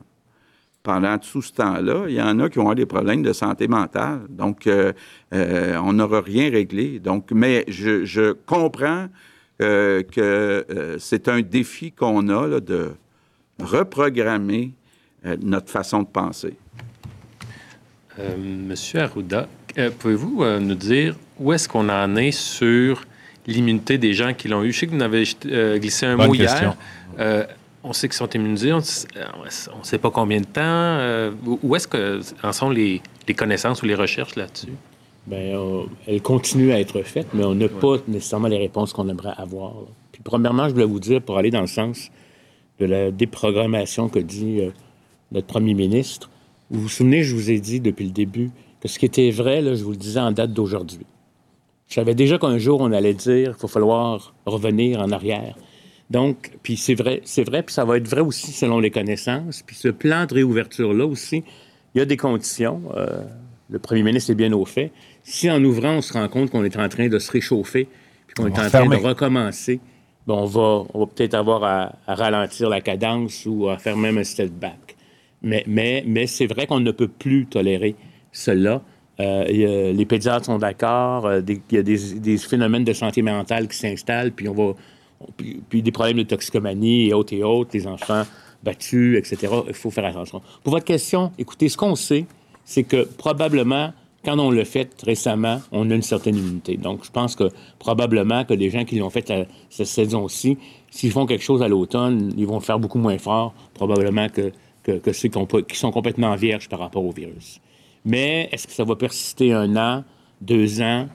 pendant 0.83 1.17
tout 1.17 1.41
ce 1.41 1.53
temps-là, 1.53 2.05
il 2.07 2.15
y 2.15 2.21
en 2.21 2.39
a 2.39 2.49
qui 2.49 2.59
avoir 2.59 2.75
des 2.75 2.85
problèmes 2.85 3.21
de 3.21 3.33
santé 3.33 3.67
mentale. 3.67 4.21
Donc, 4.29 4.65
euh, 4.67 4.93
euh, 5.33 5.77
on 5.83 5.93
n'aura 5.93 6.21
rien 6.21 6.49
réglé. 6.49 6.99
Donc, 6.99 7.31
mais 7.31 7.65
je, 7.67 8.31
comprends 8.45 9.07
euh, 9.61 10.03
que 10.03 10.97
c'est 10.99 11.27
un 11.27 11.41
défi 11.41 11.91
qu'on 11.91 12.29
a 12.29 12.59
de 12.59 12.91
reprogrammer 13.61 14.71
notre 15.41 15.69
façon 15.69 16.03
de 16.03 16.07
penser. 16.07 16.53
Monsieur 18.37 19.01
Arruda, 19.01 19.47
pouvez-vous 19.99 20.45
nous 20.59 20.75
dire 20.75 21.15
où 21.39 21.51
est-ce 21.51 21.67
qu'on 21.67 21.89
en 21.89 22.15
est 22.15 22.31
sur 22.31 23.03
l'immunité 23.47 23.97
des 23.97 24.13
gens 24.13 24.33
qui 24.33 24.47
l'ont 24.47 24.63
eu? 24.63 24.71
Je 24.71 24.79
sais 24.79 24.87
que 24.87 24.95
vous 24.95 25.01
avez 25.01 25.23
euh, 25.47 25.77
glissé 25.79 26.05
un 26.05 26.17
Bonne 26.17 26.27
mot 26.27 26.33
question. 26.33 26.69
hier. 26.69 27.19
Euh, 27.19 27.45
on 27.83 27.93
sait 27.93 28.07
qu'ils 28.09 28.17
sont 28.17 28.29
immunisés, 28.29 28.73
on 28.73 28.77
ne 28.79 29.83
sait 29.83 29.97
pas 29.97 30.11
combien 30.11 30.39
de 30.41 30.45
temps. 30.45 30.61
euh, 30.61 31.31
où 31.63 31.75
est-ce 31.75 31.87
que 31.87 32.19
en 32.43 32.51
sont 32.51 32.69
les, 32.69 33.01
les 33.27 33.33
connaissances 33.33 33.81
ou 33.81 33.85
les 33.85 33.95
recherches 33.95 34.35
là-dessus? 34.35 34.73
Bien, 35.27 35.37
euh, 35.57 35.83
elle 36.07 36.21
continue 36.21 36.71
à 36.73 36.79
être 36.79 37.01
faite, 37.03 37.27
mais 37.33 37.43
on 37.45 37.55
n'a 37.55 37.69
pas 37.69 37.95
nécessairement 38.07 38.47
les 38.47 38.57
réponses 38.57 38.91
qu'on 38.93 39.07
aimerait 39.07 39.33
avoir. 39.37 39.71
là. 39.75 39.87
Puis, 40.11 40.21
premièrement, 40.23 40.67
je 40.67 40.73
voulais 40.73 40.85
vous 40.85 40.99
dire, 40.99 41.21
pour 41.21 41.37
aller 41.37 41.51
dans 41.51 41.61
le 41.61 41.67
sens 41.67 42.09
de 42.79 42.85
la 42.85 43.11
déprogrammation 43.11 44.09
que 44.09 44.19
dit 44.19 44.59
euh, 44.61 44.71
notre 45.31 45.47
premier 45.47 45.73
ministre, 45.73 46.29
vous 46.71 46.81
vous 46.81 46.89
souvenez, 46.89 47.23
je 47.23 47.33
vous 47.35 47.49
ai 47.51 47.59
dit 47.59 47.79
depuis 47.79 48.05
le 48.05 48.11
début 48.11 48.51
que 48.81 48.87
ce 48.87 48.99
qui 48.99 49.05
était 49.05 49.29
vrai, 49.31 49.61
là, 49.61 49.73
je 49.75 49.83
vous 49.83 49.91
le 49.91 49.97
disais 49.97 50.19
en 50.19 50.31
date 50.31 50.51
d'aujourd'hui. 50.53 51.05
Je 51.89 51.95
savais 51.95 52.15
déjà 52.15 52.37
qu'un 52.37 52.57
jour, 52.59 52.81
on 52.81 52.91
allait 52.91 53.15
dire 53.15 53.53
qu'il 53.53 53.63
va 53.63 53.67
falloir 53.67 54.33
revenir 54.45 55.01
en 55.01 55.11
arrière. 55.11 55.55
Donc, 56.09 56.51
puis 56.63 56.77
c'est 56.77 56.95
vrai, 56.95 57.21
c'est 57.23 57.43
vrai, 57.43 57.63
puis 57.63 57.73
ça 57.73 57.83
va 57.85 57.97
être 57.97 58.07
vrai 58.07 58.21
aussi 58.21 58.51
selon 58.51 58.79
les 58.79 58.91
connaissances. 58.91 59.63
Puis 59.65 59.75
ce 59.75 59.89
plan 59.89 60.25
de 60.25 60.35
réouverture-là 60.35 61.05
aussi, 61.05 61.43
il 61.93 61.99
y 61.99 62.01
a 62.01 62.05
des 62.05 62.17
conditions. 62.17 62.81
euh, 62.95 63.21
le 63.71 63.79
premier 63.79 64.03
ministre 64.03 64.31
est 64.31 64.35
bien 64.35 64.51
au 64.53 64.65
fait. 64.65 64.91
Si 65.23 65.49
en 65.49 65.63
ouvrant, 65.63 65.97
on 65.97 66.01
se 66.01 66.13
rend 66.13 66.27
compte 66.27 66.49
qu'on 66.49 66.63
est 66.63 66.77
en 66.77 66.89
train 66.89 67.07
de 67.07 67.19
se 67.19 67.31
réchauffer, 67.31 67.87
puis 68.27 68.35
qu'on 68.35 68.43
On 68.43 68.47
est 68.47 68.59
en 68.59 68.69
train 68.69 68.87
de 68.87 68.95
recommencer, 68.95 69.79
ben, 70.25 70.33
on 70.35 70.45
va, 70.45 70.85
on 70.93 70.99
va 70.99 71.05
peut-être 71.05 71.35
avoir 71.35 71.63
à, 71.63 71.95
à 72.07 72.15
ralentir 72.15 72.69
la 72.69 72.81
cadence 72.81 73.45
ou 73.45 73.69
à 73.69 73.77
faire 73.77 73.97
même 73.97 74.17
un 74.17 74.23
step 74.23 74.51
back. 74.51 74.95
Mais, 75.41 75.63
mais, 75.67 76.03
mais 76.05 76.27
c'est 76.27 76.47
vrai 76.47 76.67
qu'on 76.67 76.79
ne 76.79 76.91
peut 76.91 77.07
plus 77.07 77.45
tolérer 77.45 77.95
cela. 78.31 78.81
Euh, 79.19 79.43
a- 79.43 79.91
les 79.91 80.05
pédiatres 80.05 80.45
sont 80.45 80.57
d'accord. 80.57 81.25
euh, 81.25 81.41
il 81.47 81.75
y 81.75 81.77
a 81.77 81.83
des, 81.83 82.37
phénomènes 82.37 82.83
de 82.83 82.93
santé 82.93 83.21
mentale 83.21 83.67
qui 83.67 83.77
s'installent, 83.77 84.31
puis 84.31 84.47
on 84.47 84.53
va, 84.53 84.73
puis, 85.69 85.81
des 85.81 85.91
problèmes 85.91 86.17
de 86.17 86.23
toxicomanie 86.23 87.07
et 87.07 87.13
autres 87.13 87.33
et 87.33 87.43
autres, 87.43 87.71
les 87.73 87.87
enfants 87.87 88.23
battus, 88.63 89.17
etc. 89.17 89.53
Il 89.67 89.73
faut 89.73 89.91
faire 89.91 90.05
attention. 90.05 90.41
Pour 90.63 90.73
votre 90.73 90.85
question, 90.85 91.31
écoutez, 91.37 91.69
ce 91.69 91.77
qu'on 91.77 91.95
sait, 91.95 92.25
c'est 92.65 92.83
que 92.83 93.03
probablement, 93.03 93.93
quand 94.23 94.37
on 94.37 94.51
l'a 94.51 94.65
fait 94.65 94.89
récemment, 95.03 95.61
on 95.71 95.89
a 95.91 95.95
une 95.95 96.01
certaine 96.01 96.35
immunité. 96.35 96.77
Donc, 96.77 97.05
je 97.05 97.11
pense 97.11 97.35
que 97.35 97.49
probablement 97.77 98.43
que 98.43 98.53
des 98.53 98.69
gens 98.69 98.83
qui 98.83 98.99
l'ont 98.99 99.09
fait 99.09 99.31
cette 99.69 99.87
saison-ci, 99.87 100.57
s'ils 100.91 101.11
font 101.11 101.25
quelque 101.25 101.43
chose 101.43 101.61
à 101.61 101.67
l'automne, 101.67 102.33
ils 102.37 102.45
vont 102.45 102.55
le 102.55 102.63
faire 102.63 102.79
beaucoup 102.79 102.99
moins 102.99 103.17
fort, 103.17 103.53
probablement 103.73 104.27
que, 104.29 104.51
ceux 105.13 105.29
qui 105.29 105.77
sont 105.77 105.91
complètement 105.91 106.35
vierges 106.35 106.67
par 106.67 106.79
rapport 106.79 107.05
au 107.05 107.11
virus. 107.11 107.61
Mais 108.05 108.49
est-ce 108.51 108.67
que 108.67 108.73
ça 108.73 108.83
va 108.83 108.95
persister 108.95 109.53
un 109.53 109.75
an, 109.75 110.03
deux 110.41 110.81
ans, 110.81 111.07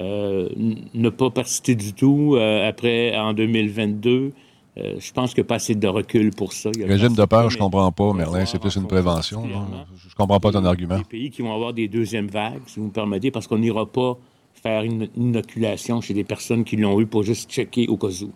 euh, 0.00 0.48
ne 0.56 1.08
pas 1.08 1.30
persister 1.30 1.74
du 1.74 1.92
tout 1.92 2.34
euh, 2.36 2.68
après, 2.68 3.16
en 3.16 3.32
2022? 3.32 4.32
Euh, 4.76 4.96
je 4.98 5.12
pense 5.12 5.32
qu'il 5.34 5.42
n'y 5.42 5.46
a 5.46 5.48
pas 5.48 5.54
assez 5.56 5.76
de 5.76 5.86
recul 5.86 6.30
pour 6.30 6.52
ça. 6.52 6.70
Il 6.74 6.80
y 6.80 6.84
a 6.84 6.88
Régime 6.88 7.14
de 7.14 7.24
peur, 7.24 7.48
je 7.48 7.58
comprends 7.58 7.92
pas, 7.92 8.12
Merlin, 8.12 8.44
c'est 8.44 8.58
plus 8.58 8.74
une 8.74 8.84
en 8.84 8.86
prévention. 8.86 9.46
Je 9.94 10.08
je 10.08 10.14
comprends 10.16 10.40
pas 10.40 10.50
ton 10.50 10.64
argument. 10.64 10.98
Des 10.98 11.04
pays 11.04 11.30
qui 11.30 11.42
vont 11.42 11.54
avoir 11.54 11.72
des 11.72 11.86
deuxièmes 11.86 12.26
vagues, 12.26 12.62
si 12.66 12.80
vous 12.80 12.86
me 12.86 12.90
permettez, 12.90 13.30
parce 13.30 13.46
qu'on 13.46 13.58
n'ira 13.58 13.86
pas 13.86 14.18
faire 14.62 14.82
une 14.82 15.08
inoculation 15.16 16.00
chez 16.00 16.14
des 16.14 16.24
personnes 16.24 16.64
qui 16.64 16.76
l'ont 16.76 17.00
eu 17.00 17.06
pour 17.06 17.22
juste 17.22 17.50
checker 17.50 17.86
au 17.86 17.96
cas 17.96 18.08
où. 18.22 18.32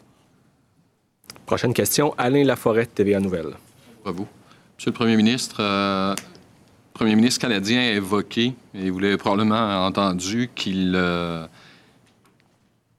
Prochaine 1.47 1.73
question, 1.73 2.15
Alain 2.19 2.45
Laforêt, 2.45 2.87
TVA 2.87 3.21
Nouvelle. 3.21 3.55
Bravo. 4.05 4.27
Monsieur 4.77 4.91
le 4.91 4.95
Premier 4.95 5.17
ministre, 5.17 5.57
euh, 5.61 6.15
Premier 6.99 7.15
ministre 7.15 7.43
canadien 7.43 7.79
a 7.79 7.93
évoqué, 7.93 8.55
et 8.75 8.91
vous 8.91 8.99
l'avez 8.99 9.17
probablement 9.17 9.87
entendu, 9.87 10.51
qu'il 10.53 10.95
euh, 10.97 11.47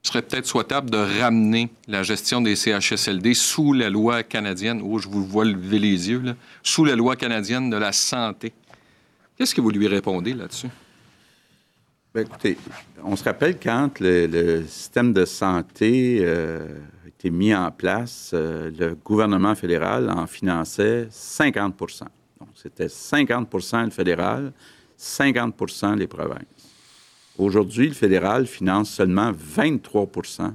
serait 0.02 0.22
peut-être 0.22 0.46
souhaitable 0.46 0.88
de 0.88 1.20
ramener 1.20 1.68
la 1.86 2.02
gestion 2.02 2.40
des 2.40 2.56
CHSLD 2.56 3.34
sous 3.34 3.74
la 3.74 3.90
loi 3.90 4.22
canadienne, 4.22 4.80
oh, 4.82 4.98
je 4.98 5.06
vous 5.06 5.22
vois 5.22 5.44
lever 5.44 5.78
les 5.78 6.08
yeux, 6.08 6.20
là, 6.20 6.34
sous 6.62 6.86
la 6.86 6.96
loi 6.96 7.14
canadienne 7.14 7.68
de 7.68 7.76
la 7.76 7.92
santé. 7.92 8.54
Qu'est-ce 9.36 9.54
que 9.54 9.60
vous 9.60 9.68
lui 9.68 9.86
répondez 9.86 10.32
là-dessus? 10.32 10.68
Bien, 12.14 12.22
écoutez, 12.22 12.56
on 13.04 13.16
se 13.16 13.24
rappelle 13.24 13.58
quand 13.62 14.00
le, 14.00 14.64
système 14.66 15.12
de 15.12 15.26
santé 15.26 16.20
euh, 16.22 16.66
a 17.04 17.08
été 17.08 17.28
mis 17.28 17.54
en 17.54 17.70
place, 17.70 18.30
euh, 18.32 18.70
le 18.78 18.94
gouvernement 18.94 19.54
fédéral 19.54 20.08
en 20.08 20.26
finançait 20.26 21.06
50 21.10 21.76
Donc, 21.76 22.08
c'était 22.62 22.86
50% 22.86 23.84
le 23.84 23.90
fédéral, 23.90 24.52
50% 24.98 25.96
les 25.96 26.06
provinces. 26.06 26.44
Aujourd'hui, 27.38 27.88
le 27.88 27.94
fédéral 27.94 28.46
finance 28.46 28.90
seulement 28.90 29.32
23% 29.32 30.52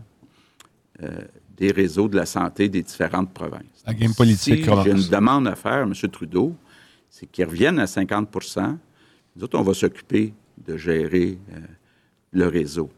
euh, 1.01 1.09
des 1.57 1.71
réseaux 1.71 2.07
de 2.07 2.15
la 2.15 2.27
santé 2.27 2.69
des 2.69 2.83
différentes 2.83 3.33
provinces. 3.33 3.83
La 3.87 3.93
game 3.95 4.13
politique. 4.13 4.65
Si 4.65 4.71
j'ai 4.83 4.91
une 4.91 5.09
demande 5.09 5.47
à 5.47 5.55
faire, 5.55 5.81
M. 5.81 5.93
Trudeau, 6.11 6.55
c'est 7.09 7.25
qu'ils 7.25 7.45
reviennent 7.45 7.79
à 7.79 7.85
50% 7.85 8.77
Nous 9.35 9.43
autres, 9.43 9.57
on 9.57 9.63
va 9.63 9.73
s'occuper 9.73 10.33
de 10.63 10.77
gérer 10.77 11.39
euh, 11.53 11.59
le 12.33 12.47
réseau. 12.47 12.89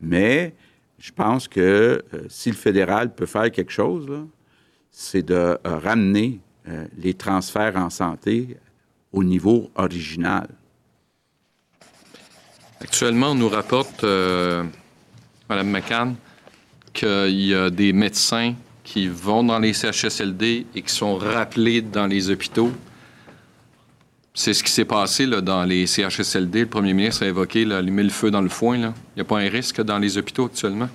Mais 0.00 0.52
je 0.98 1.12
pense 1.12 1.46
que 1.46 1.60
euh, 2.12 2.26
si 2.28 2.50
le 2.50 2.56
fédéral 2.56 3.14
peut 3.14 3.26
faire 3.26 3.52
quelque 3.52 3.72
chose, 3.72 4.08
c'est 4.90 5.22
de 5.22 5.56
euh, 6.68 6.86
les 6.98 7.14
transferts 7.14 7.76
en 7.76 7.90
santé 7.90 8.56
au 9.12 9.22
niveau 9.24 9.70
original. 9.74 10.48
Actuellement, 12.80 13.30
on 13.30 13.34
nous 13.34 13.48
rapporte, 13.48 14.02
Mme 14.02 15.70
McCann, 15.70 16.16
qu'il 16.92 17.40
y 17.40 17.54
a 17.54 17.70
des 17.70 17.92
médecins 17.92 18.54
qui 18.82 19.06
vont 19.06 19.44
dans 19.44 19.58
les 19.58 19.72
CHSLD 19.72 20.66
et 20.74 20.82
qui 20.82 20.92
sont 20.92 21.16
rappelés 21.16 21.80
dans 21.80 22.06
les 22.06 22.30
hôpitaux 22.30 22.72
c'est 24.34 24.54
ce 24.54 24.62
qui 24.62 24.70
s'est 24.70 24.84
passé 24.84 25.26
dans 25.26 25.64
les 25.64 25.86
CHSLD. 25.86 26.60
Le 26.60 26.66
premier 26.66 26.94
ministre 26.94 27.24
a 27.24 27.26
évoqué 27.26 27.64
là, 27.64 27.82
le 27.82 28.08
feu 28.08 28.30
dans 28.30 28.40
le 28.40 28.48
foin. 28.48 28.76
Il 28.76 28.92
n'y 29.16 29.20
a 29.20 29.24
pas 29.24 29.38
un 29.38 29.48
risque 29.48 29.82
dans 29.82 29.98
les 29.98 30.16
hôpitaux 30.16 30.46
actuellement? 30.46 30.88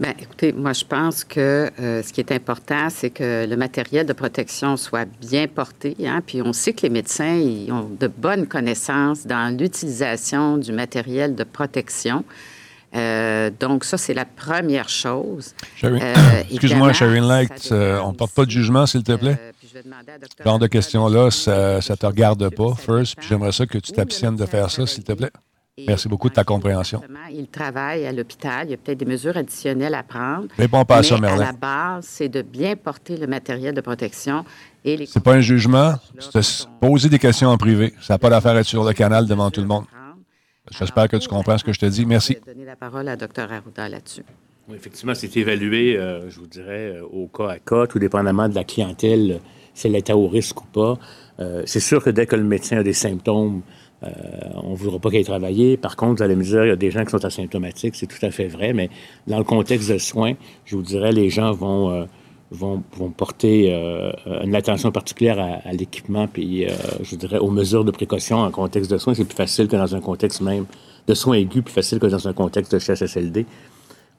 Bien, 0.00 0.14
écoutez, 0.18 0.52
moi, 0.52 0.72
je 0.72 0.84
pense 0.84 1.24
que 1.24 1.70
euh, 1.80 2.02
ce 2.02 2.12
qui 2.12 2.20
est 2.20 2.32
important, 2.32 2.88
c'est 2.90 3.10
que 3.10 3.46
le 3.46 3.56
matériel 3.56 4.06
de 4.06 4.12
protection 4.12 4.76
soit 4.76 5.06
bien 5.20 5.46
porté. 5.46 5.96
Hein, 6.04 6.20
puis 6.26 6.42
on 6.42 6.52
sait 6.52 6.72
que 6.72 6.82
les 6.82 6.90
médecins 6.90 7.36
ils 7.36 7.70
ont 7.72 7.88
de 7.88 8.06
bonnes 8.06 8.46
connaissances 8.46 9.26
dans 9.26 9.56
l'utilisation 9.56 10.58
du 10.58 10.72
matériel 10.72 11.34
de 11.34 11.44
protection. 11.44 12.24
Euh, 12.94 13.50
donc, 13.58 13.84
ça, 13.84 13.98
c'est 13.98 14.14
la 14.14 14.24
première 14.24 14.88
chose. 14.88 15.54
Euh, 15.82 15.98
Excuse-moi, 16.50 16.92
Sharon 16.92 17.26
Light, 17.26 17.68
on 17.72 18.12
ne 18.12 18.16
porte 18.16 18.34
pas 18.34 18.44
de 18.44 18.50
jugement, 18.50 18.86
s'il 18.86 19.02
te 19.02 19.12
plaît? 19.12 19.38
Ce 19.72 20.44
genre 20.44 20.60
de 20.60 20.68
questions-là, 20.68 21.30
ça 21.30 21.78
ne 21.78 21.96
te 21.96 22.06
regarde 22.06 22.48
pas, 22.50 22.74
first, 22.76 23.16
puis 23.16 23.26
j'aimerais 23.28 23.52
ça 23.52 23.66
que 23.66 23.78
tu 23.78 23.92
t'abstiennes 23.92 24.36
de 24.36 24.46
faire 24.46 24.70
ça, 24.70 24.86
s'il 24.86 25.02
te 25.02 25.12
plaît. 25.12 25.32
Merci 25.76 26.08
beaucoup 26.08 26.28
de 26.28 26.34
ta 26.34 26.44
compréhension. 26.44 27.02
Il 27.32 27.48
travaille 27.48 28.06
à 28.06 28.12
l'hôpital. 28.12 28.68
Il 28.68 28.70
y 28.70 28.74
a 28.74 28.76
peut-être 28.76 28.98
des 28.98 29.04
mesures 29.04 29.36
additionnelles 29.36 29.94
à 29.94 30.04
prendre. 30.04 30.46
Réponds 30.56 30.84
pas 30.84 30.98
à 30.98 31.02
ça, 31.02 31.18
Merlin. 31.18 31.42
À 31.42 31.46
la 31.46 31.52
base, 31.52 32.06
c'est 32.06 32.28
de 32.28 32.42
bien 32.42 32.76
porter 32.76 33.16
le 33.16 33.26
matériel 33.26 33.74
de 33.74 33.80
protection 33.80 34.44
et 34.84 34.96
les. 34.96 35.06
C'est 35.06 35.22
pas 35.22 35.34
un 35.34 35.40
jugement. 35.40 35.94
C'est 36.20 36.68
poser 36.80 37.08
des 37.08 37.18
questions 37.18 37.48
en 37.48 37.58
privé. 37.58 37.92
Ça 38.00 38.14
n'a 38.14 38.18
pas 38.18 38.30
d'affaire 38.30 38.52
à 38.52 38.60
être 38.60 38.66
sur 38.66 38.84
le 38.84 38.92
canal 38.92 39.26
devant 39.26 39.50
tout 39.50 39.60
le 39.60 39.66
monde. 39.66 39.84
J'espère 40.70 41.08
que 41.08 41.16
tu 41.16 41.28
comprends 41.28 41.58
ce 41.58 41.64
que 41.64 41.72
je 41.72 41.80
te 41.80 41.86
dis. 41.86 42.06
Merci. 42.06 42.36
Je 42.40 42.46
vais 42.46 42.54
donner 42.54 42.66
la 42.66 42.76
parole 42.76 43.08
à 43.08 43.16
Dr. 43.16 43.50
Arruda 43.50 43.88
là-dessus. 43.88 44.22
effectivement, 44.72 45.14
c'est 45.14 45.36
évalué, 45.36 45.96
euh, 45.98 46.30
je 46.30 46.38
vous 46.38 46.46
dirais, 46.46 46.94
euh, 46.96 47.02
au 47.02 47.26
cas 47.26 47.50
à 47.50 47.58
cas, 47.58 47.86
tout 47.86 47.98
dépendamment 47.98 48.48
de 48.48 48.54
la 48.54 48.64
clientèle 48.64 49.40
si 49.74 49.88
elle 49.88 49.96
était 49.96 50.12
au 50.12 50.28
risque 50.28 50.62
ou 50.62 50.66
pas. 50.66 50.98
Euh, 51.40 51.64
c'est 51.66 51.80
sûr 51.80 52.02
que 52.02 52.10
dès 52.10 52.26
que 52.26 52.36
le 52.36 52.44
médecin 52.44 52.78
a 52.78 52.82
des 52.82 52.92
symptômes, 52.92 53.62
euh, 54.04 54.10
on 54.62 54.70
ne 54.70 54.76
voudra 54.76 54.98
pas 54.98 55.10
qu'il 55.10 55.20
ait 55.20 55.24
travaillé. 55.24 55.76
Par 55.76 55.96
contre, 55.96 56.22
à 56.22 56.26
la 56.26 56.34
mesure, 56.34 56.64
il 56.64 56.68
y 56.68 56.72
a 56.72 56.76
des 56.76 56.90
gens 56.90 57.04
qui 57.04 57.10
sont 57.10 57.24
asymptomatiques, 57.24 57.94
c'est 57.96 58.06
tout 58.06 58.24
à 58.24 58.30
fait 58.30 58.48
vrai, 58.48 58.72
mais 58.72 58.90
dans 59.26 59.38
le 59.38 59.44
contexte 59.44 59.90
de 59.90 59.98
soins, 59.98 60.34
je 60.64 60.76
vous 60.76 60.82
dirais, 60.82 61.12
les 61.12 61.30
gens 61.30 61.52
vont, 61.52 61.90
euh, 61.90 62.04
vont, 62.50 62.82
vont, 62.96 63.10
porter 63.10 63.72
une 64.42 64.54
attention 64.54 64.92
particulière 64.92 65.60
à, 65.64 65.72
l'équipement, 65.72 66.28
puis 66.28 66.66
je 67.02 67.10
vous 67.10 67.16
dirais 67.16 67.38
aux 67.38 67.50
mesures 67.50 67.84
de 67.84 67.90
précaution 67.90 68.38
en 68.38 68.50
contexte 68.50 68.90
de 68.90 68.98
soins. 68.98 69.14
C'est 69.14 69.24
plus 69.24 69.34
facile 69.34 69.66
que 69.66 69.76
dans 69.76 69.94
un 69.94 70.00
contexte 70.00 70.40
même 70.40 70.66
de 71.08 71.14
soins 71.14 71.34
aigus, 71.34 71.62
plus 71.62 71.72
facile 71.72 71.98
que 71.98 72.06
dans 72.06 72.28
un 72.28 72.32
contexte 72.32 72.72
de 72.72 72.78
CHSLD 72.78 73.46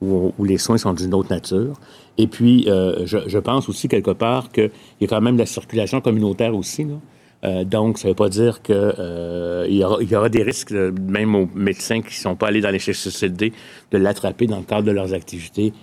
où, 0.02 0.46
les 0.46 0.58
soins 0.58 0.78
sont 0.78 0.94
d'une 0.94 1.14
autre 1.14 1.30
nature. 1.30 1.74
Et 2.18 2.28
puis, 2.28 2.66
euh, 2.68 3.06
je, 3.06 3.38
pense 3.40 3.70
aussi 3.70 3.88
quelque 3.88 4.12
part 4.12 4.52
qu'il 4.52 4.72
y 5.02 5.06
a 5.06 5.08
quand 5.08 5.22
même 5.22 5.38
la 5.38 5.46
circulation 5.46 6.02
communautaire 6.02 6.56
aussi. 6.56 6.86
Euh, 7.44 7.64
donc, 7.64 7.98
ça 7.98 8.08
ne 8.08 8.12
veut 8.12 8.16
pas 8.16 8.30
dire 8.30 8.62
qu'il 8.62 8.76
euh, 8.76 9.68
y, 9.70 9.84
aura, 9.84 10.02
y, 10.02 10.16
aura, 10.16 10.30
des 10.30 10.42
risques, 10.42 10.72
même 10.72 11.36
aux 11.36 11.50
médecins 11.54 12.02
qui 12.02 12.18
ne 12.18 12.22
sont 12.22 12.36
pas 12.36 12.48
allés 12.48 12.62
dans 12.62 12.72
les 12.72 12.80
CHSLD, 12.80 13.54
de 13.92 13.98
l'attraper 13.98 14.48
dans 14.48 14.58
le 14.58 14.64
cadre 14.64 14.84
de 14.84 14.92
leurs 14.92 15.14
activités 15.14 15.74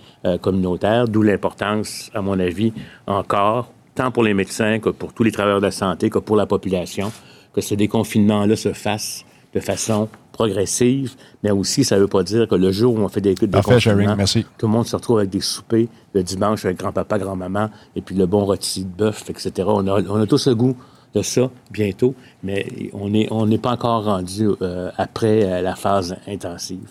communautaires, 0.41 1.07
d'où 1.09 1.21
l'importance, 1.21 2.09
à 2.13 2.21
mon 2.21 2.39
avis, 2.39 2.71
encore, 3.07 3.71
tant 3.95 4.11
pour 4.11 4.23
les 4.23 4.33
médecins 4.33 4.79
que 4.79 4.89
pour 4.89 5.13
tous 5.13 5.23
les 5.23 5.31
travailleurs 5.31 5.59
de 5.59 5.65
la 5.65 5.71
santé, 5.71 6.09
que 6.09 6.19
pour 6.19 6.35
la 6.35 6.45
population, 6.45 7.11
que 7.53 7.61
ce 7.61 7.75
déconfinement-là 7.75 8.55
se 8.55 8.73
fasse 8.73 9.25
de 9.53 9.59
façon 9.59 10.09
progressive, 10.31 11.13
mais 11.43 11.51
aussi, 11.51 11.83
ça 11.83 11.95
ne 11.95 12.01
veut 12.01 12.07
pas 12.07 12.23
dire 12.23 12.47
que 12.47 12.55
le 12.55 12.71
jour 12.71 12.95
où 12.95 12.99
on 12.99 13.07
fait 13.07 13.21
des 13.21 13.31
études 13.31 13.51
de 13.51 13.61
confinement, 13.61 14.17
tout 14.57 14.65
le 14.65 14.71
monde 14.71 14.87
se 14.87 14.95
retrouve 14.95 15.19
avec 15.19 15.29
des 15.29 15.41
soupers 15.41 15.87
le 16.13 16.23
dimanche 16.23 16.65
avec 16.65 16.77
grand-papa, 16.77 17.19
grand-maman, 17.19 17.69
et 17.95 18.01
puis 18.01 18.15
le 18.15 18.25
bon 18.25 18.43
rôti 18.43 18.83
de 18.83 18.89
bœuf, 18.89 19.29
etc. 19.29 19.51
On 19.67 19.87
a, 19.87 20.01
on 20.01 20.21
a 20.21 20.25
tous 20.25 20.47
le 20.47 20.55
goût 20.55 20.75
de 21.13 21.21
ça 21.21 21.49
bientôt, 21.71 22.15
mais 22.43 22.65
on 22.93 23.09
n'est 23.09 23.27
on 23.31 23.47
pas 23.57 23.71
encore 23.71 24.05
rendu 24.05 24.47
euh, 24.61 24.91
après 24.97 25.43
euh, 25.43 25.61
la 25.61 25.75
phase 25.75 26.15
intensive. 26.27 26.89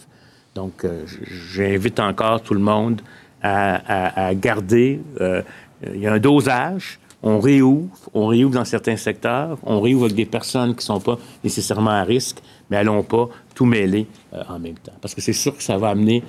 Donc, 0.55 0.85
euh, 0.85 1.05
j'invite 1.55 1.99
encore 1.99 2.43
tout 2.43 2.55
le 2.55 2.61
monde 2.61 3.01
à, 3.43 4.29
à 4.29 4.35
garder... 4.35 5.01
il 5.95 6.01
y 6.01 6.07
a 6.07 6.13
un 6.13 6.21
dosage, 6.21 7.01
on 7.25 7.41
réouvre, 7.41 7.89
on 8.15 8.29
réouvre 8.29 8.55
dans 8.55 8.65
certains 8.65 8.97
secteurs, 8.97 9.59
on 9.65 9.81
réouvre 9.81 10.05
avec 10.05 10.17
des 10.17 10.27
personnes 10.27 10.71
qui 10.77 10.79
ne 10.79 10.95
sont 10.95 11.01
pas 11.01 11.19
nécessairement 11.43 11.91
à 11.91 12.05
risque, 12.05 12.39
mais 12.71 12.77
allons 12.77 13.03
pas 13.03 13.29
tout 13.57 13.65
mêler 13.65 14.07
en 14.49 14.61
même 14.61 14.77
temps. 14.77 14.93
Parce 15.01 15.13
que 15.13 15.21
c'est 15.21 15.33
sûr 15.33 15.57
que 15.57 15.63
ça 15.63 15.77
va 15.77 15.89
amener 15.89 16.23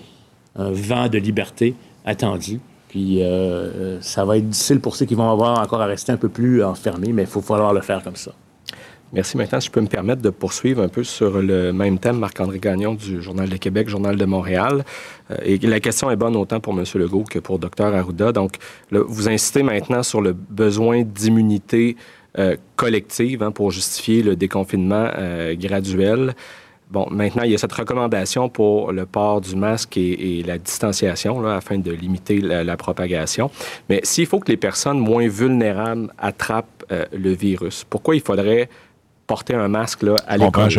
un 0.56 0.72
vent 0.72 1.08
de 1.08 1.20
liberté 1.20 1.76
attendu. 2.04 2.60
Puis 2.94 3.24
euh, 3.24 3.26
euh, 3.26 3.98
ça 4.02 4.24
va 4.24 4.38
être 4.38 4.48
difficile 4.48 4.80
pour 4.80 4.96
ceux 4.96 5.08
qui 5.08 5.16
vont 5.16 5.28
avoir 5.28 5.60
encore 5.60 5.82
à 5.82 5.88
rester 5.88 6.12
un 6.12 6.18
peu 6.18 6.30
plus 6.30 6.64
enfermés, 6.64 7.12
mais 7.12 7.24
il 7.24 7.28
faut 7.28 7.42
falloir 7.42 7.74
le 7.74 7.82
faire 7.82 8.04
comme 8.04 8.16
ça. 8.16 8.34
Merci. 9.12 9.36
Maintenant, 9.36 9.60
si 9.60 9.66
je 9.66 9.72
peux 9.72 9.82
me 9.82 9.88
permettre 9.88 10.22
de 10.22 10.30
poursuivre 10.30 10.84
un 10.84 10.90
peu 10.90 11.04
sur 11.04 11.42
le 11.42 11.74
même 11.74 11.98
thème, 11.98 12.20
Marc-André 12.20 12.60
Gagnon 12.60 12.94
du 12.94 13.20
Journal 13.20 13.50
de 13.50 13.58
Québec, 13.58 13.90
Journal 13.90 14.16
de 14.16 14.26
Montréal. 14.26 14.86
et 15.44 15.58
la 15.58 15.80
question 15.80 16.12
est 16.12 16.16
bonne 16.16 16.36
autant 16.36 16.60
pour 16.60 16.78
M. 16.78 16.86
Legault 16.94 17.24
que 17.24 17.40
pour 17.40 17.58
Dr. 17.58 17.96
Arruda. 17.96 18.32
Donc, 18.32 18.58
vous 18.92 19.28
incitez 19.28 19.64
maintenant 19.64 20.04
sur 20.04 20.22
le 20.22 20.34
besoin 20.34 21.02
d'immunité 21.02 21.96
euh, 22.40 22.58
collective 22.78 23.44
hein, 23.44 23.52
pour 23.52 23.70
justifier 23.70 24.24
le 24.24 24.36
déconfinement 24.36 25.08
euh, 25.16 25.54
graduel. 25.56 26.34
Bon, 26.94 27.08
maintenant, 27.10 27.42
il 27.42 27.50
y 27.50 27.56
a 27.56 27.58
cette 27.58 27.74
recommandation 27.74 28.50
pour 28.50 28.92
le 28.92 29.08
port 29.08 29.42
du 29.42 29.56
masque 29.56 29.98
et, 29.98 30.44
la 30.46 30.60
distanciation 30.60 31.42
là, 31.42 31.56
afin 31.56 31.80
de 31.80 31.90
limiter 31.92 32.40
la, 32.40 32.78
propagation. 32.78 33.50
Mais 33.90 34.00
s'il 34.04 34.28
faut 34.28 34.40
que 34.40 34.52
les 34.52 34.58
personnes 34.58 35.00
moins 35.00 35.28
vulnérables 35.28 36.14
attrapent 36.20 36.86
euh, 36.92 37.06
le 37.12 37.32
virus, 37.32 37.84
pourquoi 37.90 38.16
il 38.16 38.22
faudrait 38.22 38.70
porter 39.26 39.56
un 39.56 39.70
masque 39.70 40.04
là, 40.04 40.18
à 40.28 40.38
l'école, 40.38 40.70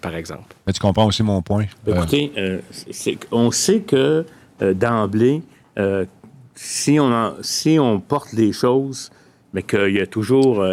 par 0.00 0.14
exemple? 0.14 0.54
Mais 0.64 0.72
tu 0.72 0.78
comprends 0.78 1.06
aussi 1.06 1.24
mon 1.24 1.42
point. 1.42 1.64
Écoutez, 1.84 2.30
on 3.32 3.50
sait 3.50 3.80
que 3.80 4.24
d'emblée, 4.60 5.42
si, 6.54 7.00
on 7.00 7.34
si 7.42 7.80
on 7.80 7.98
porte 7.98 8.32
des 8.32 8.52
choses, 8.52 9.10
mais 9.52 9.64
qu'il 9.64 9.96
y 9.96 10.00
a 10.00 10.06
toujours 10.06 10.64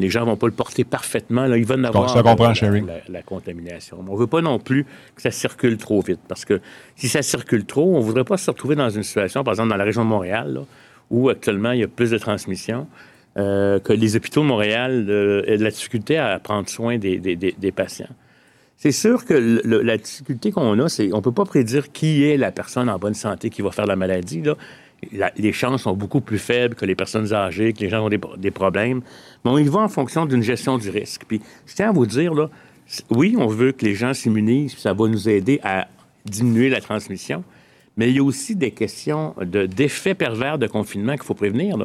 les 0.00 0.10
gens 0.10 0.24
vont 0.24 0.36
pas 0.36 0.46
le 0.46 0.52
porter 0.52 0.84
parfaitement. 0.84 1.46
Là, 1.46 1.56
ils 1.56 1.66
vont 1.66 1.82
avoir 1.84 2.14
la, 2.16 3.22
contamination. 3.22 3.98
on 4.06 4.14
ne 4.14 4.18
veut 4.18 4.26
pas 4.26 4.40
non 4.40 4.58
plus 4.58 4.84
que 5.14 5.22
ça 5.22 5.30
circule 5.30 5.76
trop 5.76 6.00
vite, 6.00 6.20
parce 6.28 6.44
que 6.44 6.60
si 6.96 7.08
ça 7.08 7.22
circule 7.22 7.64
trop, 7.64 7.94
on 7.94 7.98
ne 7.98 8.04
voudrait 8.04 8.24
pas 8.24 8.36
se 8.36 8.50
retrouver 8.50 8.74
dans 8.74 8.90
une 8.90 9.02
situation, 9.02 9.44
par 9.44 9.52
exemple 9.52 9.70
dans 9.70 9.76
la 9.76 9.84
région 9.84 10.04
de 10.04 10.08
Montréal, 10.08 10.60
où 11.10 11.28
actuellement 11.28 11.72
il 11.72 11.80
y 11.80 11.84
a 11.84 11.88
plus 11.88 12.10
de 12.10 12.18
transmission, 12.18 12.86
euh, 13.38 13.78
que 13.78 13.92
les 13.92 14.16
hôpitaux 14.16 14.42
de 14.42 14.46
Montréal 14.46 15.06
euh, 15.08 15.42
aient 15.46 15.58
de 15.58 15.62
la 15.62 15.70
difficulté 15.70 16.18
à 16.18 16.38
prendre 16.40 16.68
soin 16.68 16.98
des, 16.98 17.72
patients. 17.74 18.08
C'est 18.76 18.92
sûr 18.92 19.24
que 19.24 19.34
la 19.64 19.98
difficulté 19.98 20.50
qu'on 20.52 20.78
a, 20.80 20.88
c'est 20.88 21.12
on 21.12 21.18
ne 21.18 21.22
peut 21.22 21.32
pas 21.32 21.44
prédire 21.44 21.92
qui 21.92 22.24
est 22.24 22.36
la 22.36 22.50
personne 22.50 22.88
en 22.88 22.98
bonne 22.98 23.14
santé 23.14 23.50
qui 23.50 23.60
va 23.60 23.70
faire 23.70 23.86
la 23.86 23.94
maladie. 23.94 24.40
Là 24.40 24.56
les 25.12 25.52
chances 25.52 25.82
sont 25.82 25.94
beaucoup 25.94 26.20
plus 26.20 26.38
faibles 26.38 26.74
que 26.74 26.84
les 26.84 26.94
personnes 26.94 27.32
âgées, 27.32 27.72
que 27.72 27.80
les 27.80 27.88
gens 27.88 28.06
ont 28.06 28.36
des, 28.36 28.50
problèmes. 28.50 29.00
Mais 29.44 29.50
on 29.50 29.58
y 29.58 29.64
va 29.64 29.80
en 29.80 29.88
fonction 29.88 30.26
d'une 30.26 30.42
gestion 30.42 30.78
du 30.78 30.90
risque. 30.90 31.22
Puis 31.26 31.40
je 31.66 31.74
tiens 31.74 31.88
à 31.88 31.92
vous 31.92 32.06
dire, 32.06 32.34
là, 32.34 32.50
oui, 33.10 33.34
on 33.38 33.46
veut 33.46 33.72
que 33.72 33.84
les 33.84 33.94
gens 33.94 34.14
s'immunisent, 34.14 34.76
ça 34.76 34.92
va 34.92 35.08
nous 35.08 35.28
aider 35.28 35.60
à 35.62 35.88
diminuer 36.24 36.68
la 36.68 36.80
transmission, 36.80 37.44
mais 37.96 38.10
il 38.10 38.16
y 38.16 38.18
a 38.18 38.22
aussi 38.22 38.56
des 38.56 38.72
questions 38.72 39.34
d'effets 39.42 40.14
pervers 40.14 40.58
de 40.58 40.66
confinement 40.66 41.14
qu'il 41.14 41.24
faut 41.24 41.34
prévenir, 41.34 41.76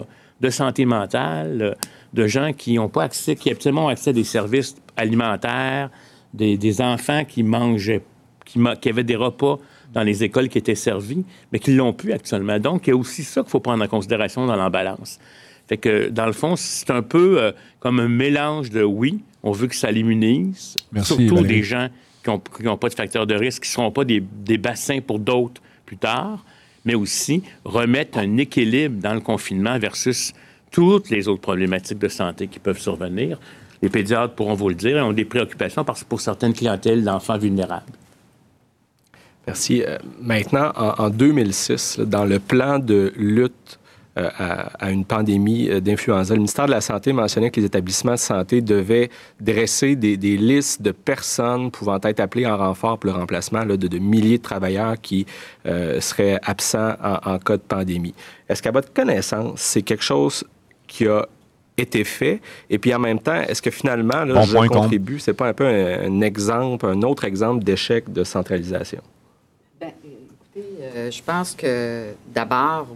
de 0.42 0.50
santé 0.50 0.86
mentale, 0.86 1.78
de 2.14 2.28
gens 2.28 2.54
qui 2.54 2.76
n'ont 2.76 2.90
pas 2.90 3.04
accès, 3.04 3.36
qui 3.36 3.50
absolument 3.50 3.88
accès 3.88 4.10
à 4.10 4.14
des 4.14 4.24
services 4.24 4.76
alimentaires, 4.98 5.90
des, 6.34 6.82
enfants 6.82 7.24
qui 7.26 7.44
mangent 7.44 8.00
qui, 8.46 8.90
avaient 8.90 9.04
des 9.04 9.16
repas 9.16 9.60
dans 9.96 10.04
les 10.04 10.24
écoles 10.24 10.50
qui 10.50 10.60
étaient 10.60 10.76
servis, 10.76 11.26
mais 11.52 11.60
qui 11.60 11.74
l'ont 11.74 11.94
plus 11.94 12.12
actuellement. 12.12 12.60
Donc, 12.60 12.86
il 12.86 12.90
y 12.92 12.94
a 12.94 12.98
aussi 12.98 13.24
ça 13.24 13.42
qu'il 13.42 13.50
faut 13.50 13.62
prendre 13.62 13.84
en 13.84 13.88
considération 13.88 14.46
dans 14.46 14.58
l'embalance. 14.58 15.20
Fait 15.68 15.78
que, 15.78 16.10
dans 16.10 16.28
le 16.28 16.34
fond, 16.34 16.56
c'est 16.56 16.92
un 16.92 17.02
peu 17.02 17.42
euh, 17.42 17.52
comme 17.80 18.00
un 18.00 18.10
mélange 18.10 18.70
de 18.70 18.84
oui, 18.84 19.22
on 19.42 19.52
veut 19.52 19.68
que 19.68 19.76
ça 19.76 19.90
l'immunise, 19.90 20.76
surtout 21.02 21.42
des 21.42 21.64
gens 21.64 21.88
qui 22.24 22.64
n'ont 22.64 22.78
pas 22.78 22.90
de 22.90 22.94
facteurs 22.94 23.26
de 23.26 23.36
risque, 23.36 23.64
qui 23.64 23.70
ne 23.70 23.74
seront 23.74 23.92
pas 23.92 24.04
des, 24.04 24.20
des 24.20 24.58
bassins 24.58 25.00
pour 25.00 25.18
d'autres 25.18 25.62
plus 25.86 25.98
tard, 25.98 26.44
mais 26.84 26.96
aussi 26.96 27.42
remettre 27.64 28.18
un 28.18 28.38
équilibre 28.38 29.02
dans 29.02 29.14
le 29.14 29.22
confinement 29.22 29.80
versus 29.80 30.34
toutes 30.72 31.10
les 31.10 31.28
autres 31.28 31.42
problématiques 31.42 32.00
de 32.00 32.08
santé 32.08 32.48
qui 32.48 32.60
peuvent 32.60 32.80
survenir. 32.80 33.40
Les 33.82 33.90
pédiatres 33.90 34.34
pourront 34.34 34.56
vous 34.56 34.70
le 34.70 34.76
dire, 34.76 34.98
ont 35.06 35.14
des 35.14 35.26
préoccupations 35.26 35.84
parce 35.84 36.04
pour 36.04 36.20
certaines 36.20 36.54
clientèles 36.54 37.04
d'enfants 37.04 37.38
vulnérables. 37.38 37.94
Merci. 39.48 39.84
Euh, 39.84 39.98
maintenant, 40.22 40.72
en, 40.76 41.10
2006, 41.10 42.00
dans 42.00 42.26
le 42.26 42.40
plan 42.40 42.80
de 42.80 43.14
lutte 43.16 43.80
euh, 44.18 44.30
à, 44.80 44.92
une 44.92 45.04
pandémie 45.04 45.70
euh, 45.70 45.82
d'influenza. 45.82 46.34
Le 46.34 46.40
ministère 46.40 46.68
de 46.68 46.72
la 46.72 46.80
Santé 46.80 47.12
mentionnait 47.12 47.52
que 47.52 47.60
les 47.60 47.66
établissements 47.66 48.14
de 48.14 48.18
santé 48.18 48.62
devaient 48.62 49.10
dresser 49.42 49.98
des, 49.98 50.16
listes 50.38 50.82
de 50.82 50.92
personnes 50.92 51.70
pouvant 51.70 52.00
être 52.02 52.22
appelées 52.22 52.48
en 52.48 52.58
renfort 52.58 52.98
pour 52.98 53.12
le 53.12 53.18
remplacement 53.18 53.66
de, 53.66 53.98
milliers 53.98 54.38
de 54.38 54.44
travailleurs 54.44 54.96
qui 55.02 55.26
seraient 55.66 56.40
absents 56.44 56.94
en, 57.04 57.38
cas 57.40 57.58
de 57.58 57.62
pandémie. 57.62 58.14
Est-ce 58.48 58.64
qu'à 58.64 58.72
votre 58.72 58.94
connaissance, 58.94 59.60
c'est 59.60 59.82
quelque 59.82 60.04
chose 60.04 60.46
qui 60.88 61.08
a 61.08 61.28
été 61.78 62.06
fait? 62.06 62.40
Et 62.70 62.78
puis 62.78 62.96
en 62.96 63.00
même 63.00 63.20
temps, 63.20 63.42
est-ce 63.42 63.62
que 63.62 63.70
finalement, 63.70 64.24
là, 64.24 64.44
je 64.44 64.68
contribue, 64.68 65.20
c'est 65.20 65.34
pas 65.34 65.50
un 65.50 65.54
peu 65.54 65.66
un, 65.66 66.22
exemple, 66.22 66.86
un 66.86 67.02
autre 67.02 67.26
exemple 67.26 67.66
d'échec 67.66 68.12
de 68.14 68.24
centralisation? 68.24 69.02
Écoutez, 70.86 71.12
je 71.12 71.24
pense 71.24 71.56
que 71.56 72.14
d'abord, 72.34 72.88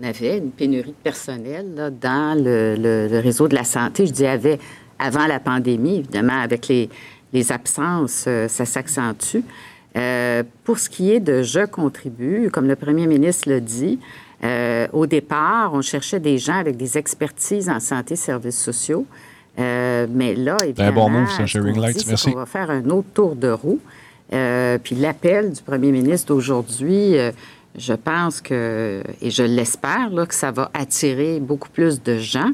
on 0.00 0.02
avait 0.02 0.38
une 0.38 0.50
pénurie 0.50 0.90
de 0.90 1.02
personnel 1.02 1.92
dans 2.00 2.38
le, 2.38 3.20
réseau 3.20 3.48
de 3.48 3.54
la 3.54 3.64
santé. 3.64 4.06
Je 4.06 4.12
dis 4.12 4.26
avait 4.26 4.58
avant 4.98 5.26
la 5.26 5.40
pandémie, 5.40 5.98
évidemment, 5.98 6.40
avec 6.40 6.68
les, 6.68 7.52
absences, 7.52 8.24
euh, 8.26 8.48
ça 8.48 8.64
s'accentue. 8.64 9.38
Euh, 9.96 10.42
pour 10.64 10.78
ce 10.78 10.90
qui 10.90 11.12
est 11.12 11.20
de 11.20 11.42
je 11.42 11.64
contribue, 11.64 12.50
comme 12.52 12.66
le 12.66 12.76
premier 12.76 13.06
ministre 13.06 13.48
le 13.48 13.60
dit, 13.60 13.98
euh, 14.42 14.86
au 14.92 15.06
départ, 15.06 15.72
on 15.74 15.80
cherchait 15.80 16.20
des 16.20 16.38
gens 16.38 16.58
avec 16.58 16.76
des 16.76 16.98
expertises 16.98 17.68
en 17.68 17.80
santé 17.80 18.14
et 18.14 18.16
services 18.16 18.60
sociaux. 18.60 19.06
mais 19.56 20.34
là, 20.34 20.56
évidemment, 20.64 20.88
un 20.88 20.92
bon 20.92 21.10
move, 21.10 21.28
On 22.26 22.36
va 22.36 22.46
faire 22.46 22.70
un 22.70 22.84
autre 22.90 23.08
tour 23.14 23.36
de 23.36 23.50
roue. 23.50 23.80
Puis 24.30 24.94
l'appel 24.96 25.52
du 25.52 25.62
premier 25.62 25.92
ministre 25.92 26.34
aujourd'hui, 26.34 27.16
je 27.76 27.92
pense 27.92 28.40
que, 28.40 29.02
et 29.20 29.30
je 29.30 29.42
l'espère, 29.42 30.10
que 30.28 30.34
ça 30.34 30.50
va 30.50 30.70
attirer 30.74 31.40
beaucoup 31.40 31.68
plus 31.68 32.02
de 32.02 32.18
gens. 32.18 32.52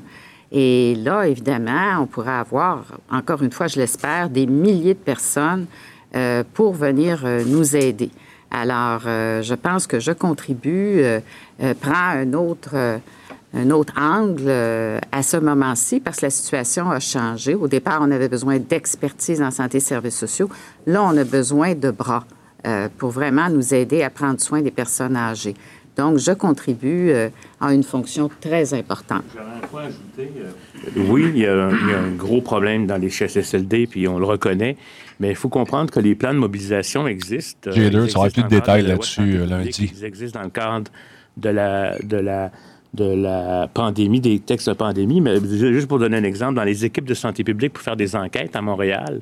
Et 0.52 0.94
là, 0.96 1.26
évidemment, 1.26 2.00
on 2.00 2.06
pourrait 2.06 2.30
avoir, 2.30 2.84
encore 3.10 3.42
une 3.42 3.50
fois, 3.50 3.66
je 3.66 3.76
l'espère, 3.76 4.30
des 4.30 4.46
milliers 4.46 4.94
de 4.94 4.98
personnes 4.98 5.66
euh, 6.14 6.44
pour 6.54 6.72
venir 6.72 7.22
euh, 7.24 7.42
nous 7.44 7.76
aider. 7.76 8.10
Alors, 8.50 9.02
euh, 9.06 9.42
je 9.42 9.54
pense 9.54 9.86
que 9.86 9.98
je 9.98 10.12
contribue, 10.12 11.02
prend 11.80 12.10
un 12.14 12.32
autre, 12.32 13.00
un 13.56 13.70
autre 13.70 13.94
angle 13.98 14.50
à 14.50 15.22
ce 15.22 15.36
moment-ci 15.36 16.00
parce 16.00 16.18
que 16.18 16.26
la 16.26 16.30
situation 16.30 16.90
a 16.90 17.00
changé. 17.00 17.54
Au 17.54 17.68
départ, 17.68 18.00
on 18.02 18.10
avait 18.10 18.28
besoin 18.28 18.58
d'expertise 18.58 19.40
en 19.40 19.50
santé 19.50 19.78
et 19.78 19.80
services 19.80 20.16
sociaux. 20.16 20.48
Là, 20.86 21.02
on 21.02 21.16
a 21.16 21.24
besoin 21.24 21.74
de 21.74 21.90
bras. 21.90 22.24
Euh, 22.66 22.88
pour 22.98 23.10
vraiment 23.10 23.48
nous 23.48 23.74
aider 23.74 24.02
à 24.02 24.10
prendre 24.10 24.40
soin 24.40 24.60
des 24.60 24.72
personnes 24.72 25.14
âgées. 25.14 25.54
Donc, 25.96 26.18
je 26.18 26.32
contribue 26.32 27.10
euh, 27.10 27.28
à 27.60 27.72
une 27.72 27.84
fonction 27.84 28.28
très 28.40 28.74
importante. 28.74 29.22
J'aurais 29.32 29.46
un 29.46 29.66
point 29.68 29.82
à 29.82 29.86
ajouter. 29.86 30.32
Euh, 30.38 31.00
oui, 31.08 31.30
il 31.32 31.38
y, 31.38 31.46
a 31.46 31.66
un, 31.66 32.10
gros 32.16 32.40
problème 32.40 32.88
dans 32.88 32.96
les 32.96 33.08
CHSLD, 33.08 33.86
puis 33.86 34.08
on 34.08 34.18
le 34.18 34.24
reconnaît, 34.24 34.76
mais 35.20 35.28
il 35.30 35.36
faut 35.36 35.48
comprendre 35.48 35.92
que 35.92 36.00
les 36.00 36.16
plans 36.16 36.34
de 36.34 36.38
mobilisation 36.38 37.06
existent. 37.06 37.70
J'ai 37.72 37.88
deux, 37.88 38.08
ça 38.08 38.18
aura 38.18 38.30
plus 38.30 38.42
de 38.42 38.48
détails 38.48 38.82
là-dessus 38.82 39.46
lundi. 39.46 39.92
Ils 39.96 40.04
existent 40.04 40.40
dans 40.40 40.44
le 40.46 40.50
cadre 40.50 40.90
de 41.36 41.50
la, 41.50 41.96
de 42.00 42.16
la, 42.16 42.50
de 42.96 43.04
la 43.04 43.68
pandémie, 43.68 44.20
des 44.20 44.38
textes 44.38 44.68
de 44.68 44.74
pandémie, 44.74 45.20
mais 45.20 45.36
juste 45.40 45.86
pour 45.86 45.98
donner 45.98 46.16
un 46.16 46.24
exemple, 46.24 46.54
dans 46.54 46.64
les 46.64 46.84
équipes 46.84 47.06
de 47.06 47.14
santé 47.14 47.44
publique 47.44 47.74
pour 47.74 47.82
faire 47.82 47.96
des 47.96 48.16
enquêtes 48.16 48.56
à 48.56 48.62
Montréal, 48.62 49.20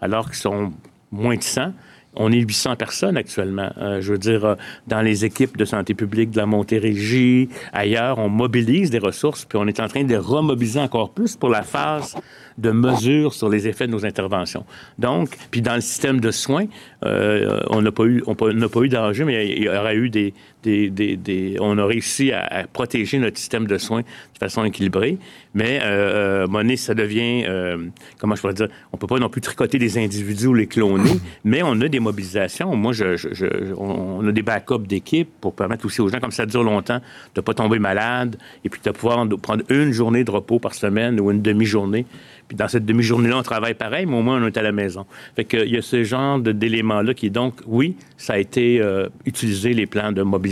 alors 0.00 0.26
qu'ils 0.26 0.36
sont 0.36 0.72
moins 1.12 1.36
de 1.36 1.42
100, 1.42 1.72
on 2.14 2.32
est 2.32 2.40
800 2.40 2.76
personnes 2.76 3.16
actuellement. 3.16 3.70
Euh, 3.78 4.00
je 4.00 4.12
veux 4.12 4.18
dire, 4.18 4.44
euh, 4.44 4.54
dans 4.86 5.00
les 5.00 5.24
équipes 5.24 5.56
de 5.56 5.64
santé 5.64 5.94
publique 5.94 6.30
de 6.30 6.38
la 6.38 6.46
Montérégie, 6.46 7.48
ailleurs, 7.72 8.18
on 8.18 8.28
mobilise 8.28 8.90
des 8.90 8.98
ressources, 8.98 9.44
puis 9.44 9.58
on 9.58 9.66
est 9.66 9.80
en 9.80 9.88
train 9.88 10.02
de 10.02 10.08
les 10.08 10.16
remobiliser 10.16 10.80
encore 10.80 11.10
plus 11.10 11.36
pour 11.36 11.50
la 11.50 11.62
phase 11.62 12.16
de 12.58 12.70
mesure 12.72 13.32
sur 13.32 13.48
les 13.48 13.68
effets 13.68 13.86
de 13.86 13.92
nos 13.92 14.04
interventions. 14.04 14.64
Donc, 14.98 15.30
puis 15.50 15.62
dans 15.62 15.74
le 15.74 15.80
système 15.80 16.20
de 16.20 16.30
soins, 16.30 16.66
euh, 17.04 17.60
on 17.70 17.80
n'a 17.80 17.92
pas 17.92 18.04
eu, 18.04 18.22
on 18.26 18.34
n'a 18.52 18.68
pas 18.68 18.80
eu 18.80 18.88
d'enjeu, 18.88 19.24
mais 19.24 19.48
il 19.48 19.62
y 19.62 19.68
aurait 19.68 19.96
eu 19.96 20.10
des, 20.10 20.34
des, 20.62 20.90
des, 20.90 21.56
on 21.60 21.78
a 21.78 21.84
réussi 21.84 22.32
à, 22.32 22.66
protéger 22.72 23.18
notre 23.18 23.38
système 23.38 23.66
de 23.66 23.78
soins 23.78 24.00
de 24.00 24.38
façon 24.38 24.64
équilibrée. 24.64 25.18
Mais 25.54 25.80
euh, 25.82 26.46
euh 26.46 26.76
ça 26.76 26.94
devient, 26.94 27.44
euh, 27.48 27.88
comment 28.18 28.36
je 28.36 28.40
pourrais 28.40 28.54
dire, 28.54 28.68
on 28.92 28.96
peut 28.96 29.06
pas 29.06 29.18
non 29.18 29.28
plus 29.28 29.40
tricoter 29.40 29.78
des 29.78 29.98
individus 29.98 30.46
ou 30.46 30.54
les 30.54 30.66
cloner, 30.66 31.10
mais 31.44 31.62
on 31.62 31.80
a 31.80 31.88
des 31.88 32.00
mobilisations. 32.00 32.74
Moi, 32.76 32.92
je, 32.92 33.16
je, 33.16 33.74
on 33.76 34.26
a 34.26 34.32
des 34.32 34.42
backups 34.42 34.86
d'équipe 34.86 35.28
pour 35.40 35.54
permettre 35.54 35.86
aussi 35.86 36.00
aux 36.00 36.08
gens, 36.08 36.20
comme 36.20 36.30
ça 36.30 36.46
dure 36.46 36.62
longtemps, 36.62 37.00
de 37.34 37.40
pas 37.40 37.54
tomber 37.54 37.78
malade 37.78 38.36
et 38.64 38.68
puis 38.68 38.80
de 38.84 38.90
pouvoir 38.90 39.26
prendre 39.42 39.64
une 39.68 39.92
journée 39.92 40.24
de 40.24 40.30
repos 40.30 40.58
par 40.58 40.74
semaine 40.74 41.20
ou 41.20 41.30
une 41.30 41.42
demi-journée 41.42 42.06
puis 42.50 42.56
dans 42.56 42.66
cette 42.66 42.84
demi-journée-là, 42.84 43.38
on 43.38 43.42
travaille 43.44 43.74
pareil, 43.74 44.06
mais 44.06 44.16
au 44.16 44.22
moins 44.22 44.42
on 44.42 44.46
est 44.48 44.56
à 44.56 44.62
la 44.62 44.72
maison. 44.72 45.06
Fait 45.36 45.44
qu'il 45.44 45.68
y 45.72 45.76
a 45.76 45.82
ce 45.82 46.02
genre 46.02 46.40
d'éléments-là 46.40 47.14
qui, 47.14 47.30
donc, 47.30 47.54
oui, 47.64 47.94
ça 48.16 48.32
a 48.32 48.38
été 48.38 48.80
euh, 48.80 49.08
utilisé, 49.24 49.72
les 49.72 49.86
plans 49.86 50.10
de 50.10 50.22
mobilisation 50.22 50.49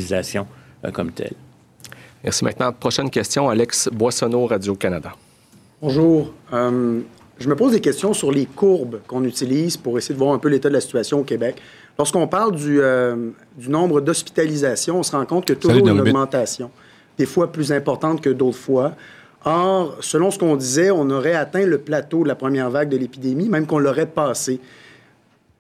euh, 0.84 0.90
comme 0.90 1.12
tel. 1.12 1.32
Merci. 2.24 2.44
Maintenant, 2.44 2.72
prochaine 2.72 3.10
question, 3.10 3.48
Alex 3.48 3.88
Boissonneau, 3.92 4.46
Radio-Canada. 4.46 5.12
Bonjour. 5.80 6.32
Euh, 6.52 7.00
je 7.38 7.48
me 7.48 7.54
pose 7.54 7.72
des 7.72 7.80
questions 7.80 8.12
sur 8.12 8.32
les 8.32 8.46
courbes 8.46 9.00
qu'on 9.06 9.24
utilise 9.24 9.76
pour 9.76 9.96
essayer 9.96 10.14
de 10.14 10.18
voir 10.18 10.34
un 10.34 10.38
peu 10.38 10.48
l'état 10.48 10.68
de 10.68 10.74
la 10.74 10.80
situation 10.80 11.20
au 11.20 11.24
Québec. 11.24 11.56
Lorsqu'on 11.96 12.26
parle 12.26 12.56
du, 12.56 12.80
du 13.56 13.68
nombre 13.68 14.00
d'hospitalisations, 14.00 14.98
on 14.98 15.02
se 15.02 15.12
rend 15.12 15.24
compte 15.24 15.44
que 15.44 15.52
toujours 15.52 15.86
une 15.86 16.00
augmentation, 16.00 16.70
des 17.16 17.26
fois 17.26 17.50
plus 17.50 17.72
importante 17.72 18.20
que 18.20 18.30
d'autres 18.30 18.58
fois. 18.58 18.94
Or, 19.44 19.96
selon 20.00 20.30
ce 20.30 20.38
qu'on 20.38 20.56
disait, 20.56 20.90
on 20.90 21.08
aurait 21.10 21.34
atteint 21.34 21.64
le 21.64 21.78
plateau 21.78 22.22
de 22.22 22.28
la 22.28 22.34
première 22.34 22.70
vague 22.70 22.88
de 22.88 22.96
l'épidémie, 22.96 23.48
même 23.48 23.66
qu'on 23.66 23.78
l'aurait 23.78 24.06
passé. 24.06 24.60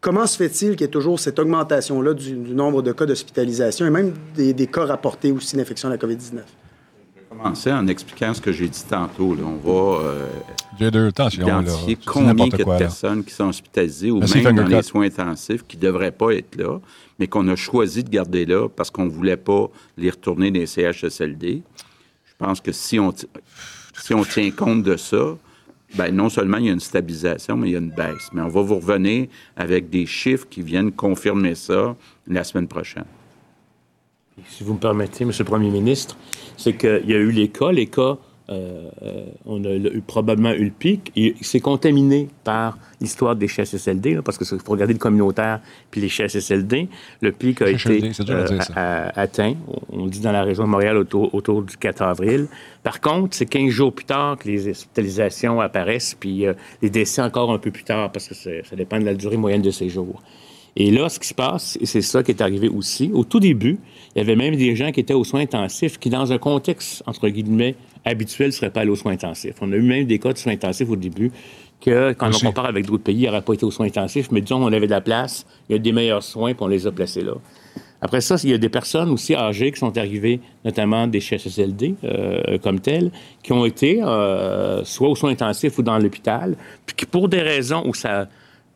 Comment 0.00 0.26
se 0.26 0.36
fait-il 0.36 0.72
qu'il 0.72 0.82
y 0.82 0.84
ait 0.84 0.88
toujours 0.88 1.18
cette 1.18 1.38
augmentation-là 1.38 2.14
du, 2.14 2.34
nombre 2.36 2.82
de 2.82 2.92
cas 2.92 3.04
d'hospitalisation 3.04 3.84
et 3.86 3.90
même 3.90 4.14
des, 4.34 4.66
cas 4.66 4.84
rapportés 4.84 5.32
aussi 5.32 5.56
d'infection 5.56 5.88
à 5.88 5.92
la 5.92 5.96
COVID-19? 5.96 6.34
Je 6.34 7.20
vais 7.20 7.26
commencer 7.28 7.72
en 7.72 7.86
expliquant 7.88 8.32
ce 8.32 8.40
que 8.40 8.52
j'ai 8.52 8.68
dit 8.68 8.84
tantôt. 8.88 9.36
On 9.44 9.56
va 9.56 10.04
euh, 10.06 10.26
identifier 11.32 11.98
combien 12.06 12.46
de 12.46 12.78
personnes 12.78 13.24
qui 13.24 13.34
sont 13.34 13.48
hospitalisées 13.48 14.12
ou 14.12 14.20
même 14.20 14.56
dans 14.56 14.66
les 14.66 14.82
soins 14.82 15.06
intensifs 15.06 15.66
qui 15.66 15.76
ne 15.76 15.82
devraient 15.82 16.12
pas 16.12 16.30
être 16.30 16.54
là, 16.54 16.78
mais 17.18 17.26
qu'on 17.26 17.48
a 17.48 17.56
choisi 17.56 18.04
de 18.04 18.08
garder 18.08 18.46
là 18.46 18.68
parce 18.68 18.90
qu'on 18.90 19.06
ne 19.06 19.10
voulait 19.10 19.36
pas 19.36 19.68
les 19.96 20.10
retourner 20.10 20.52
dans 20.52 20.60
les 20.60 20.66
CHSLD. 20.66 21.62
Je 22.24 22.34
pense 22.38 22.60
que 22.60 22.70
si 22.70 23.00
on, 23.00 23.12
si 23.12 24.14
on 24.14 24.22
tient 24.22 24.48
compte 24.52 24.84
de 24.84 24.96
ça, 24.96 25.36
ben 25.96 26.14
non 26.14 26.28
seulement 26.28 26.58
il 26.58 26.66
y 26.66 26.68
a 26.68 26.72
une 26.72 26.80
stabilisation, 26.80 27.56
mais 27.56 27.68
il 27.68 27.72
y 27.72 27.76
a 27.76 27.78
une 27.78 27.90
baisse. 27.90 28.28
Mais 28.32 28.42
on 28.42 28.48
va 28.48 28.62
vous 28.62 28.76
revenir 28.76 29.28
avec 29.56 29.88
des 29.90 30.06
chiffres 30.06 30.46
qui 30.48 30.62
viennent 30.62 30.92
confirmer 30.92 31.54
ça 31.54 31.96
la 32.26 32.44
semaine 32.44 32.68
prochaine. 32.68 33.06
Si 34.48 34.62
vous 34.62 34.74
me 34.74 34.78
permettez, 34.78 35.24
M. 35.24 35.32
le 35.36 35.44
Premier 35.44 35.70
ministre, 35.70 36.16
c'est 36.56 36.76
qu'il 36.76 37.04
y 37.06 37.14
a 37.14 37.18
eu 37.18 37.30
les 37.30 37.48
cas, 37.48 37.72
les 37.72 37.86
cas 37.86 38.18
euh, 38.50 38.88
euh, 39.02 39.26
on 39.44 39.62
a 39.64 39.74
eu, 39.74 40.00
probablement 40.00 40.52
eu 40.52 40.64
le 40.64 40.70
pic. 40.70 41.12
Et 41.16 41.34
c'est 41.42 41.60
contaminé 41.60 42.28
par 42.44 42.78
l'histoire 43.00 43.36
des 43.36 43.46
CHSLD, 43.46 44.20
parce 44.24 44.38
qu'il 44.38 44.46
faut 44.46 44.72
regarder 44.72 44.94
le 44.94 44.98
communautaire 44.98 45.60
puis 45.90 46.00
les 46.00 46.08
CHSLD. 46.08 46.88
Le 47.20 47.32
pic 47.32 47.60
a 47.62 47.68
été 47.68 48.10
euh, 48.28 49.10
atteint, 49.14 49.54
on 49.90 50.06
dit 50.06 50.20
dans 50.20 50.32
la 50.32 50.42
région 50.42 50.64
de 50.64 50.68
Montréal, 50.68 50.96
autour, 50.96 51.34
autour, 51.34 51.62
du 51.62 51.76
4 51.76 52.02
avril. 52.02 52.48
Par 52.82 53.00
contre, 53.00 53.36
c'est 53.36 53.46
15 53.46 53.68
jours 53.70 53.92
plus 53.92 54.06
tard 54.06 54.38
que 54.38 54.48
les 54.48 54.68
hospitalisations 54.68 55.60
apparaissent, 55.60 56.16
puis 56.18 56.46
les 56.80 56.90
décès 56.90 57.20
encore 57.20 57.52
un 57.52 57.58
peu 57.58 57.70
plus 57.70 57.84
tard, 57.84 58.10
parce 58.10 58.28
que 58.28 58.34
ça 58.34 58.76
dépend 58.76 58.98
de 58.98 59.04
la 59.04 59.14
durée 59.14 59.36
moyenne 59.36 59.62
de 59.62 59.70
ces 59.70 59.88
jours. 59.88 60.22
Et 60.76 60.90
là, 60.90 61.08
ce 61.08 61.18
qui 61.18 61.28
se 61.28 61.34
passe, 61.34 61.76
et 61.80 61.86
c'est 61.86 62.02
ça 62.02 62.22
qui 62.22 62.30
est 62.30 62.40
arrivé 62.40 62.68
aussi, 62.68 63.10
au 63.12 63.24
tout 63.24 63.40
début, 63.40 63.78
il 64.14 64.18
y 64.18 64.20
avait 64.20 64.36
même 64.36 64.54
des 64.56 64.76
gens 64.76 64.92
qui 64.92 65.00
étaient 65.00 65.14
aux 65.14 65.24
soins 65.24 65.40
intensifs 65.40 65.98
qui, 65.98 66.10
dans 66.10 66.32
un 66.32 66.38
contexte, 66.38 67.02
entre 67.06 67.28
guillemets, 67.28 67.74
habituel, 68.04 68.48
ne 68.48 68.52
seraient 68.52 68.70
pas 68.70 68.80
allés 68.80 68.90
aux 68.90 68.96
soins 68.96 69.12
intensifs. 69.12 69.56
On 69.60 69.72
a 69.72 69.76
eu 69.76 69.82
même 69.82 70.06
des 70.06 70.18
cas 70.18 70.32
de 70.32 70.38
soins 70.38 70.52
intensifs 70.52 70.88
au 70.88 70.96
début 70.96 71.32
que 71.80 72.12
quand 72.12 72.30
on 72.34 72.46
compare 72.46 72.66
avec 72.66 72.86
d'autres 72.86 73.04
pays, 73.04 73.22
il 73.22 73.26
n'aurait 73.26 73.42
pas 73.42 73.54
été 73.54 73.64
aux 73.64 73.70
soins 73.70 73.86
intensifs, 73.86 74.30
mais 74.30 74.40
disons, 74.40 74.62
on 74.62 74.72
avait 74.72 74.86
de 74.86 74.92
la 74.92 75.00
place, 75.00 75.46
il 75.68 75.72
y 75.72 75.76
a 75.76 75.78
des 75.78 75.92
meilleurs 75.92 76.22
soins, 76.22 76.54
puis 76.54 76.62
on 76.62 76.68
les 76.68 76.86
a 76.86 76.92
placés 76.92 77.22
là. 77.22 77.34
Après 78.00 78.20
ça, 78.20 78.36
il 78.44 78.50
y 78.50 78.54
a 78.54 78.58
des 78.58 78.68
personnes 78.68 79.10
aussi 79.10 79.34
âgées 79.34 79.72
qui 79.72 79.78
sont 79.78 79.96
arrivées, 79.98 80.40
notamment 80.64 81.06
des 81.06 81.20
CHSLD 81.20 81.96
euh, 82.04 82.58
comme 82.58 82.78
telles, 82.78 83.10
qui 83.42 83.52
ont 83.52 83.64
été 83.64 84.00
euh, 84.02 84.84
soit 84.84 85.08
aux 85.08 85.16
soins 85.16 85.30
intensifs 85.30 85.78
ou 85.78 85.82
dans 85.82 85.98
l'hôpital, 85.98 86.56
puis 86.86 86.94
qui, 86.96 87.06
pour 87.06 87.28
des 87.28 87.40
raisons 87.40 87.82
où 87.84 87.94
ça, 87.94 88.28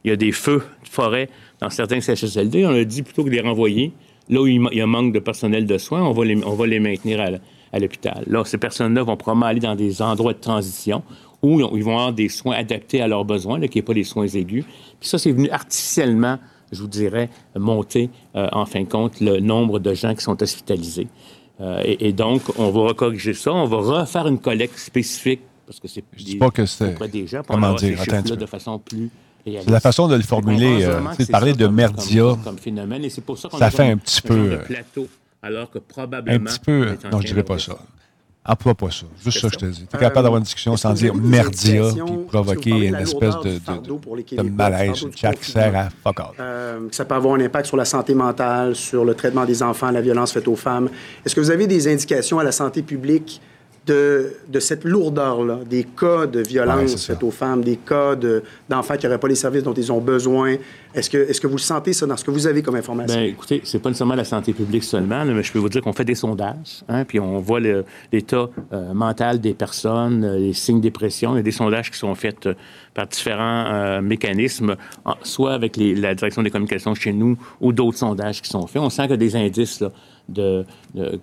il 0.05 0.11
y 0.11 0.13
a 0.13 0.17
des 0.17 0.33
feux 0.33 0.65
de 0.83 0.89
forêt 0.89 1.29
dans 1.63 1.71
certains 1.71 2.01
CHSLD, 2.01 2.67
on 2.67 2.75
a 2.75 2.85
dit 2.85 3.03
plutôt 3.03 3.23
que 3.23 3.29
de 3.29 3.35
les 3.35 3.41
renvoyer, 3.41 3.93
là 4.29 4.41
où 4.41 4.47
il 4.49 4.69
y 4.73 4.81
a 4.81 4.85
un 4.85 4.87
manque 4.87 5.13
de 5.13 5.21
personnel 5.21 5.65
de 5.65 5.79
soins, 5.79 6.03
on 6.03 6.13
va 6.13 6.25
les, 6.25 6.45
on 6.45 6.55
va 6.55 6.67
les 6.67 6.81
maintenir 6.81 7.21
à, 7.21 7.79
l'hôpital. 7.79 8.25
Là, 8.27 8.45
ces 8.45 8.59
personnes-là 8.59 9.05
vont 9.05 9.17
probablement 9.17 9.47
aller 9.47 9.61
dans 9.61 9.77
des 9.77 10.03
endroits 10.03 10.33
de 10.33 10.41
transition 10.41 11.03
où 11.41 11.61
ils 11.61 11.85
vont 11.85 11.93
avoir 11.93 12.13
des 12.13 12.29
soins 12.29 12.57
adaptés 12.57 13.01
à 13.01 13.09
leurs 13.09 13.25
besoins, 13.25 13.61
qui 13.69 13.79
n'est 13.79 13.83
pas 13.83 13.95
des 13.95 14.05
soins 14.05 14.27
aigus. 14.27 14.65
Puis 15.01 15.09
ça, 15.09 15.19
c'est 15.19 15.33
venu 15.33 15.49
artificiellement 15.51 16.39
je 16.73 16.81
vous 16.81 16.89
dirais, 16.89 17.29
monter, 17.55 18.09
euh, 18.35 18.49
en 18.51 18.65
fin 18.65 18.81
de 18.81 18.89
compte, 18.89 19.21
le 19.21 19.41
nombre 19.41 19.79
de 19.79 19.93
gens 19.93 20.15
qui 20.15 20.23
sont 20.23 20.43
hospitalisés. 20.43 21.07
Euh, 21.61 21.83
et, 21.85 22.15
donc, 22.15 22.41
on 22.59 22.71
va 22.71 22.81
recorriger 22.89 23.35
ça. 23.35 23.53
On 23.53 23.67
va 23.67 24.01
refaire 24.01 24.27
une 24.27 24.39
collecte 24.39 24.79
spécifique, 24.79 25.43
parce 25.67 25.79
que 25.79 25.87
c'est 25.87 26.03
Je 26.17 26.25
dis 26.25 26.37
pas 26.37 26.51
que 26.51 26.65
c'est... 26.65 26.97
Comment 27.47 27.75
dire? 27.75 28.01
Attends, 28.01 28.35
de 28.37 28.47
façon 28.47 28.79
plus 28.79 29.11
c'est 29.45 29.71
la 29.71 29.81
façon 29.81 30.09
de 30.09 30.17
le 30.17 30.23
formuler. 30.23 30.85
Euh, 30.85 31.01
de 31.19 31.25
parler 31.25 31.53
de 31.53 31.67
merdia, 31.67 32.37
comme, 32.45 32.59
phénomène, 32.59 33.05
et 33.05 33.11
c'est 33.11 33.21
pour 33.21 33.39
ça, 33.39 33.49
ça 33.59 33.71
fait 33.71 33.91
un 33.91 33.97
petit 33.97 34.23
peu... 34.23 34.59
plateau, 34.65 35.09
alors 35.43 35.71
que 35.71 35.79
probablement... 35.79 36.37
Un 36.37 36.53
petit 36.53 36.59
peu... 36.59 36.97
Non, 37.11 37.21
je 37.21 37.27
dirais 37.27 37.43
pas 37.43 37.59
ça. 37.59 37.79
Emploie 38.45 38.75
pas 38.75 38.91
ça. 38.91 39.07
Juste 39.25 39.39
ça, 39.39 39.49
je 39.53 39.57
te 39.57 39.67
dis. 39.67 39.87
Tu 39.89 39.97
es 39.97 40.01
capable 40.01 40.25
d'avoir 40.25 40.39
une 40.39 40.43
discussion 40.43 40.77
sans 40.77 40.93
dire 40.95 41.15
merdia 41.15 41.85
puis 41.95 42.17
provoquer 42.27 42.89
une 42.89 42.97
espèce 42.97 43.37
de, 43.45 43.51
de, 43.53 44.37
de 44.37 44.43
malaise, 44.43 45.07
chat 45.15 45.33
qui 45.35 45.49
sert 45.49 45.77
à 45.77 45.89
fuck. 46.03 46.21
Euh, 46.41 46.89
ça 46.91 47.05
peut 47.05 47.15
avoir 47.15 47.35
un 47.35 47.41
impact 47.41 47.67
sur 47.67 47.77
la 47.77 47.85
santé 47.85 48.17
mentale, 48.17 48.75
sur 48.75 49.05
le 49.05 49.15
traitement 49.15 49.45
des 49.45 49.63
enfants, 49.63 49.93
la 49.93 50.01
violence 50.01 50.33
faite 50.33 50.49
aux 50.49 50.57
femmes. 50.57 50.89
Est-ce 51.25 51.37
que 51.37 51.41
vous 51.41 51.53
avez 51.53 51.69
des 51.69 51.87
indications 51.87 52.41
à 52.41 52.45
la 52.45 52.51
santé 52.51 52.83
publique 52.83 53.41
de, 53.87 54.35
de 54.49 54.61
cette 54.61 54.85
lourdeur-là, 54.85 55.61
des 55.69 55.85
cas 55.85 56.27
de 56.27 56.41
violence 56.41 57.05
faites 57.05 57.23
aux 57.23 57.33
femmes, 57.33 57.65
des 57.65 57.77
cas 57.77 58.15
d'enfants 58.69 58.97
qui 58.97 59.07
n'auraient 59.07 59.19
pas 59.19 59.29
les 59.29 59.35
services 59.35 59.65
dont 59.65 59.75
ils 59.75 59.91
ont 59.91 60.01
besoin. 60.01 60.57
Est-ce 60.95 61.11
que, 61.11 61.17
est 61.17 61.41
que 61.41 61.47
vous 61.47 61.57
le 61.57 61.61
sentez, 61.61 61.93
ça, 61.93 62.07
dans 62.07 62.17
ce 62.17 62.25
que 62.25 62.31
vous 62.31 62.47
avez 62.47 62.63
comme 62.63 62.77
information? 62.77 63.19
Bien, 63.19 63.27
écoutez, 63.27 63.61
c'est 63.65 63.81
pas 63.81 63.89
nécessairement 63.89 64.15
la 64.15 64.25
santé 64.25 64.53
publique 64.53 64.85
seulement, 64.85 65.25
mais 65.25 65.43
je 65.43 65.51
peux 65.51 65.59
vous 65.59 65.69
dire 65.69 65.83
qu'on 65.83 65.93
fait 65.93 66.05
des 66.05 66.15
sondages, 66.15 66.85
hein, 66.89 67.05
puis 67.05 67.19
on 67.19 67.41
voit 67.41 67.61
l'état 67.61 68.49
euh, 68.73 68.93
mental 68.93 69.41
des 69.41 69.55
personnes, 69.55 70.23
euh, 70.25 70.39
les 70.39 70.53
signes 70.53 70.79
de 70.79 70.83
dépression. 70.83 71.33
Il 71.35 71.39
y 71.39 71.41
a 71.41 71.43
des 71.43 71.51
sondages 71.51 71.91
qui 71.91 71.99
sont 71.99 72.15
faits 72.15 72.47
euh, 72.47 72.55
par 72.95 73.07
différents 73.07 74.03
mécanismes, 74.03 74.77
soit 75.23 75.55
avec 75.55 75.79
la 75.79 76.15
direction 76.15 76.43
des 76.43 76.51
communications 76.51 76.95
chez 76.95 77.15
nous 77.15 77.39
ou 77.61 77.73
d'autres 77.73 77.97
sondages 77.97 78.43
qui 78.43 78.51
sont 78.51 78.67
faits. 78.67 78.83
On 78.83 78.91
sent 78.91 79.03
qu'il 79.03 79.13
y 79.13 79.15
a 79.15 79.17
des 79.17 79.35
indices 79.35 79.81
là, 79.81 79.91
de, 80.29 80.65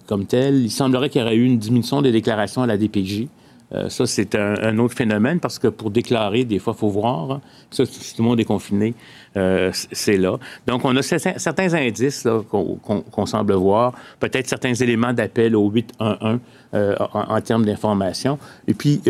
comme 0.07 0.25
tel. 0.25 0.55
Il 0.55 0.71
semblerait 0.71 1.09
qu'il 1.09 1.21
y 1.21 1.23
aurait 1.23 1.35
eu 1.35 1.45
une 1.45 1.57
diminution 1.57 2.01
des 2.01 2.11
déclarations 2.11 2.61
à 2.61 2.67
la 2.67 2.77
DPJ. 2.77 3.27
Euh, 3.71 3.89
ça, 3.89 4.07
c'est 4.07 4.35
un, 4.35 4.77
autre 4.79 4.95
phénomène 4.95 5.39
parce 5.39 5.59
que 5.59 5.67
pour 5.67 5.91
déclarer, 5.91 6.43
des 6.43 6.59
fois, 6.59 6.73
il 6.75 6.79
faut 6.79 6.89
voir. 6.89 7.31
Hein. 7.31 7.41
Ça, 7.69 7.85
si 7.85 8.15
tout 8.15 8.23
le 8.23 8.27
monde 8.27 8.39
est 8.39 8.45
confiné, 8.45 8.95
euh, 9.37 9.69
c'est 9.91 10.17
là. 10.17 10.37
Donc, 10.65 10.85
on 10.85 10.95
a 10.95 11.01
certains, 11.03 11.73
indices 11.73 12.27
qu'on 12.49 13.25
semble 13.25 13.53
voir, 13.53 13.93
peut-être 14.19 14.47
certains 14.47 14.73
éléments 14.73 15.13
d'appel 15.13 15.55
au 15.55 15.69
811 15.69 16.39
euh, 16.73 16.95
en, 17.13 17.41
termes 17.41 17.65
d'information. 17.65 18.39
Et 18.67 18.73
puis, 18.73 19.01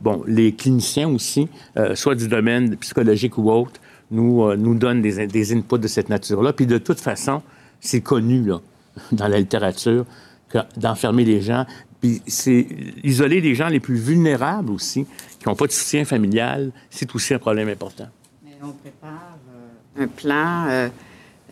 bon, 0.00 0.22
les 0.26 0.52
cliniciens 0.52 1.08
aussi, 1.08 1.48
soit 1.94 2.14
du 2.14 2.28
domaine 2.28 2.76
psychologique 2.76 3.36
ou 3.38 3.50
autre, 3.50 3.80
nous, 4.10 4.54
nous 4.56 4.74
donnent 4.74 5.02
des, 5.02 5.26
des 5.26 5.52
inputs 5.52 5.78
de 5.78 5.88
cette 5.88 6.08
nature-là. 6.08 6.52
Puis, 6.52 6.66
de 6.66 6.78
toute 6.78 7.00
façon, 7.00 7.42
c'est 7.80 8.00
connu, 8.00 8.42
là 8.44 8.60
dans 9.12 9.28
la 9.28 9.38
littérature 9.38 10.04
d'enfermer 10.76 11.24
les 11.24 11.40
gens. 11.40 11.66
Puis 12.00 12.22
c'est 12.26 12.66
isoler 13.02 13.40
les 13.40 13.54
gens 13.54 13.68
les 13.68 13.80
plus 13.80 13.96
vulnérables 13.96 14.70
aussi, 14.70 15.06
qui 15.38 15.48
n'ont 15.48 15.56
pas 15.56 15.66
de 15.66 15.72
soutien 15.72 16.04
familial, 16.04 16.70
c'est 16.90 17.12
aussi 17.14 17.34
un 17.34 17.38
problème 17.38 17.68
important. 17.68 18.08
Mais 18.44 18.56
on 18.62 18.72
prépare 18.72 19.38
euh, 19.52 20.04
un 20.04 20.06
plan. 20.06 20.66
Euh, 20.68 20.88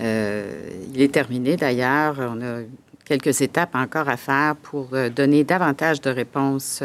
euh, 0.01 0.71
il 0.95 1.01
est 1.01 1.13
terminé 1.13 1.57
d'ailleurs. 1.57 2.17
On 2.19 2.41
a 2.43 2.61
quelques 3.05 3.41
étapes 3.41 3.75
encore 3.75 4.09
à 4.09 4.17
faire 4.17 4.57
pour 4.57 4.89
donner 5.15 5.45
davantage 5.45 6.01
de 6.01 6.11
réponses 6.11 6.83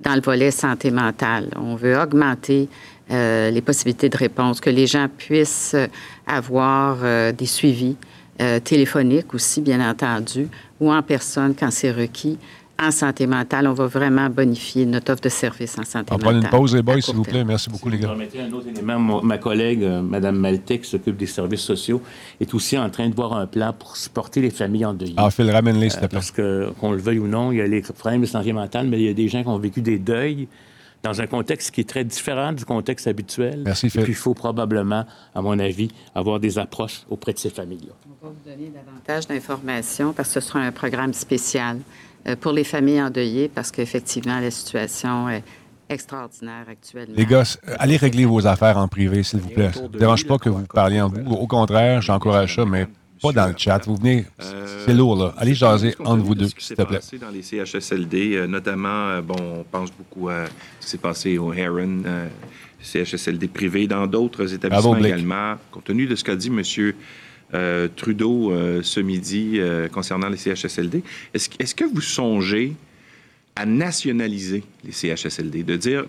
dans 0.00 0.14
le 0.14 0.20
volet 0.20 0.50
santé 0.50 0.90
mentale. 0.90 1.50
On 1.56 1.74
veut 1.74 1.98
augmenter 1.98 2.68
les 3.10 3.60
possibilités 3.60 4.08
de 4.08 4.16
réponse, 4.16 4.60
que 4.60 4.70
les 4.70 4.86
gens 4.86 5.08
puissent 5.08 5.76
avoir 6.26 6.98
des 7.32 7.46
suivis 7.46 7.96
euh, 8.40 8.60
téléphonique 8.60 9.32
aussi, 9.34 9.60
bien 9.60 9.88
entendu, 9.88 10.48
ou 10.80 10.92
en 10.92 11.02
personne 11.02 11.54
quand 11.54 11.70
c'est 11.70 11.92
requis. 11.92 12.38
En 12.82 12.90
santé 12.90 13.28
mentale, 13.28 13.68
on 13.68 13.72
va 13.72 13.86
vraiment 13.86 14.28
bonifier 14.28 14.84
notre 14.84 15.12
offre 15.12 15.22
de 15.22 15.28
services 15.28 15.78
en 15.78 15.84
santé 15.84 16.10
mentale. 16.10 16.14
On 16.14 16.16
va 16.16 16.22
prendre 16.22 16.44
une 16.44 16.50
pause, 16.50 16.74
les 16.74 16.82
boys, 16.82 17.00
s'il 17.00 17.14
vous 17.14 17.22
plaît. 17.22 17.44
Merci 17.44 17.70
beaucoup, 17.70 17.88
les 17.88 17.98
gars. 17.98 18.12
Vous 18.12 18.20
un 18.20 18.52
autre 18.52 18.66
élément. 18.66 19.22
Ma 19.22 19.38
collègue, 19.38 19.84
euh, 19.84 20.02
Mme 20.02 20.36
Maltek, 20.36 20.82
qui 20.82 20.90
s'occupe 20.90 21.16
des 21.16 21.26
services 21.26 21.60
sociaux, 21.60 22.02
est 22.40 22.52
aussi 22.52 22.76
en 22.76 22.90
train 22.90 23.08
de 23.08 23.14
voir 23.14 23.34
un 23.34 23.46
plan 23.46 23.72
pour 23.72 23.96
supporter 23.96 24.40
les 24.40 24.50
familles 24.50 24.86
endeuillées. 24.86 25.14
Ah, 25.16 25.30
Phil, 25.30 25.48
ramène-les, 25.48 25.90
s'il 25.90 26.00
te 26.00 26.06
plaît. 26.06 26.08
parce 26.14 26.32
que, 26.32 26.70
qu'on 26.80 26.90
le 26.90 26.98
veuille 26.98 27.20
ou 27.20 27.28
non, 27.28 27.52
il 27.52 27.58
y 27.58 27.60
a 27.60 27.66
les 27.68 27.80
problèmes 27.80 28.22
de 28.22 28.26
santé 28.26 28.52
mentale, 28.52 28.88
mais 28.88 28.98
il 28.98 29.04
y 29.04 29.08
a 29.08 29.14
des 29.14 29.28
gens 29.28 29.42
qui 29.42 29.48
ont 29.48 29.58
vécu 29.58 29.80
des 29.80 30.00
deuils 30.00 30.48
dans 31.04 31.20
un 31.20 31.26
contexte 31.26 31.70
qui 31.70 31.82
est 31.82 31.88
très 31.88 32.02
différent 32.02 32.52
du 32.52 32.64
contexte 32.64 33.06
habituel. 33.06 33.62
Merci, 33.64 33.90
Phil. 33.90 34.00
Et 34.00 34.04
puis, 34.04 34.12
il 34.14 34.16
faut 34.16 34.34
probablement, 34.34 35.04
à 35.34 35.42
mon 35.42 35.58
avis, 35.58 35.88
avoir 36.14 36.40
des 36.40 36.58
approches 36.58 37.02
auprès 37.08 37.34
de 37.34 37.38
ces 37.38 37.50
familles-là. 37.50 37.92
Va 38.24 38.30
vous 38.30 38.50
donner 38.50 38.70
davantage 38.70 39.26
d'informations 39.26 40.14
parce 40.14 40.28
que 40.28 40.40
ce 40.40 40.48
sera 40.48 40.60
un 40.60 40.72
programme 40.72 41.12
spécial 41.12 41.80
euh, 42.26 42.36
pour 42.36 42.52
les 42.52 42.64
familles 42.64 43.02
endeuillées 43.02 43.50
parce 43.54 43.70
qu'effectivement, 43.70 44.40
la 44.40 44.50
situation 44.50 45.28
est 45.28 45.42
extraordinaire 45.90 46.64
actuellement. 46.66 47.14
Les 47.14 47.26
gars, 47.26 47.42
allez 47.78 47.98
régler 47.98 48.24
vos 48.24 48.46
affaires 48.46 48.78
en 48.78 48.88
privé, 48.88 49.22
s'il 49.24 49.40
vous 49.40 49.50
plaît. 49.50 49.72
Ça 49.74 49.82
ne 49.82 49.88
dérange 49.88 50.24
pas 50.24 50.38
que 50.38 50.48
vous 50.48 50.62
parliez 50.62 51.02
en 51.02 51.10
vous? 51.10 51.34
Au 51.34 51.46
contraire, 51.46 52.00
j'encourage 52.00 52.56
ça, 52.56 52.64
mais 52.64 52.86
pas 53.20 53.32
dans 53.32 53.48
le 53.48 53.54
chat. 53.58 53.84
Vous 53.84 53.96
venez, 53.96 54.24
c'est 54.86 54.94
lourd, 54.94 55.16
là. 55.16 55.34
Allez 55.36 55.54
jaser 55.54 55.94
entre 56.02 56.24
vous 56.24 56.34
deux, 56.34 56.48
s'il 56.56 56.76
te 56.76 56.82
plaît. 56.82 57.00
dans 57.20 57.28
les 57.28 57.42
CHSLD, 57.42 58.36
euh, 58.36 58.46
notamment, 58.46 59.08
euh, 59.08 59.20
bon, 59.20 59.36
on 59.38 59.64
pense 59.64 59.90
beaucoup 59.92 60.30
à 60.30 60.46
ce 60.80 60.86
qui 60.86 60.90
s'est 60.92 60.98
passé 60.98 61.36
au 61.36 61.52
Heron, 61.52 62.02
euh, 62.06 62.28
CHSLD 62.80 63.48
privé, 63.48 63.86
dans 63.86 64.06
d'autres 64.06 64.54
établissements 64.54 64.96
également. 64.96 65.56
Compte 65.70 65.84
tenu 65.84 66.06
de 66.06 66.16
ce 66.16 66.24
qu'a 66.24 66.36
dit 66.36 66.48
M. 66.48 66.62
Trudeau 67.96 68.52
ce 68.82 69.00
midi 69.00 69.60
concernant 69.92 70.28
les 70.28 70.36
CHSLD, 70.36 71.02
est-ce 71.32 71.48
est 71.58 71.74
que 71.74 71.84
vous 71.84 72.00
songez 72.00 72.74
à 73.56 73.66
nationaliser 73.66 74.64
les 74.84 74.92
CHSLD, 74.92 75.62
de 75.62 75.76
dire, 75.76 76.06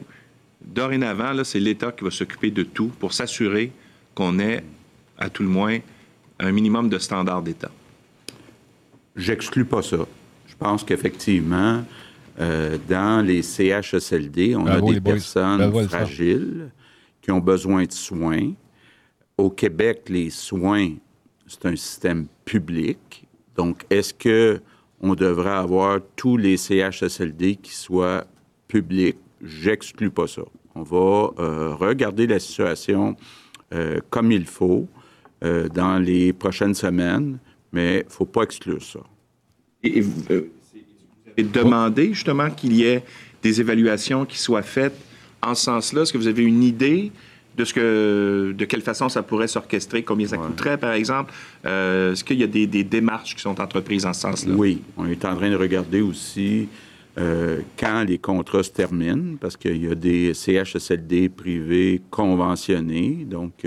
dorénavant, 0.66 1.43
c'est 1.43 1.60
l'État 1.60 1.91
qui 1.91 2.04
va 2.04 2.12
s'occuper 2.12 2.52
de 2.52 2.64
tout 2.64 2.91
pour 3.00 3.14
s'assurer 3.14 3.72
qu'on 4.16 4.39
ait, 4.39 4.64
à 5.18 5.30
tout 5.30 5.43
le 5.43 5.50
moins, 5.50 5.78
un 6.39 6.52
minimum 6.52 6.89
de 6.89 6.98
standards 6.98 7.43
d'État? 7.43 7.72
J'exclus 9.16 9.66
pas 9.66 9.82
ça. 9.82 10.06
Je 10.48 10.56
pense 10.58 10.84
qu'effectivement, 10.84 11.84
euh, 12.39 12.78
dans 12.89 13.26
les 13.26 13.41
CHSLD, 13.41 14.56
on 14.56 14.66
a 14.66 14.82
des 14.82 15.00
personnes 15.00 15.88
fragiles 15.88 16.70
qui 17.22 17.32
ont 17.32 17.39
besoin 17.39 17.86
de 17.86 17.91
soins. 17.91 18.52
Au 19.38 19.50
Québec, 19.50 20.04
les 20.10 20.30
soins, 20.30 20.93
c'est 21.48 21.66
un 21.66 21.76
système 21.76 22.28
public. 22.43 23.28
Donc, 23.56 23.86
est-ce 23.89 24.14
que 24.14 24.62
on 25.02 25.14
devrait 25.14 25.52
avoir 25.52 26.00
tous 26.16 26.38
les 26.38 26.58
CHSLD 26.58 27.58
qui 27.58 27.74
soient 27.74 28.26
publics? 28.68 29.18
J'exclus 29.41 30.10
pas 30.10 30.28
ça. 30.28 30.43
On 30.74 30.84
va 30.84 31.32
euh, 31.39 31.76
regarder 31.76 32.28
la 32.28 32.39
situation 32.39 33.16
euh, 33.74 34.00
comme 34.10 34.32
il 34.32 34.46
faut. 34.46 34.88
Euh, 35.43 35.68
dans 35.68 36.00
les 36.00 36.32
prochaines 36.32 36.74
semaines, 36.74 37.38
mais 37.74 38.00
il 38.00 38.06
ne 38.06 38.10
faut 38.10 38.26
pas 38.26 38.43
exclure 38.43 38.82
ça. 38.82 39.02
Et, 39.84 40.00
vous, 40.00 40.24
euh, 40.32 40.50
avez 41.38 41.43
demandé 41.43 42.14
justement 42.14 42.50
qu'il 42.50 42.74
y 42.74 42.84
ait 42.84 43.04
des 43.43 43.60
évaluations 43.60 44.26
qui 44.26 44.38
soient 44.39 44.64
faites 44.64 44.98
en 45.43 45.54
ce 45.54 45.66
sens-là. 45.66 46.02
Est-ce 46.02 46.14
que 46.14 46.18
vous 46.18 46.30
avez 46.30 46.43
une 46.43 46.64
idée 46.64 47.12
de 47.58 47.66
ce 47.66 47.74
que, 47.74 48.53
de 48.58 48.66
quelle 48.66 48.82
façon 48.82 49.10
ça 49.10 49.24
pourrait 49.24 49.47
s'orchestrer, 49.47 50.03
combien 50.03 50.28
ça 50.28 50.38
coûterait, 50.38 50.78
par 50.78 50.93
exemple. 50.93 51.34
Euh, 51.66 52.14
est-ce 52.14 52.24
qu'il 52.24 52.39
y 52.39 52.43
a 52.43 52.47
des, 52.47 52.68
démarches 52.84 53.36
qui 53.36 53.41
sont 53.41 53.60
entreprises 53.62 54.06
en 54.06 54.14
ce 54.14 54.22
sens-là? 54.22 54.53
Oui, 54.56 54.82
on 54.97 55.06
est 55.08 55.24
en 55.26 55.36
train 55.36 55.49
de 55.49 55.56
regarder 55.56 56.01
aussi 56.01 56.68
quand 57.78 58.03
les 58.06 58.18
contrats 58.18 58.62
se 58.62 58.72
terminent, 58.72 59.38
parce 59.39 59.56
qu'il 59.56 59.82
y 59.82 59.88
a 59.88 59.95
des 59.95 60.34
CHSLD 60.34 61.30
privés 61.30 62.01
conventionnés, 62.12 63.26
donc 63.26 63.66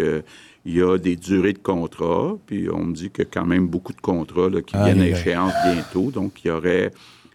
il 0.68 0.76
y 0.76 0.82
a 0.82 0.98
des 0.98 1.16
durées 1.16 1.54
de 1.54 1.58
contrat, 1.58 2.36
puis 2.46 2.68
on 2.70 2.84
me 2.84 2.94
dit 2.94 3.08
qu'il 3.08 3.24
y 3.24 3.26
a 3.26 3.30
quand 3.32 3.46
même 3.46 3.66
beaucoup 3.66 3.94
de 3.94 4.00
contrats 4.02 4.50
qui 4.66 4.76
viennent 4.76 5.00
à 5.00 5.08
échéance 5.08 5.54
bientôt. 5.64 6.10
Donc, 6.10 6.44
il 6.44 6.48
y 6.48 6.50
aurait 6.50 6.92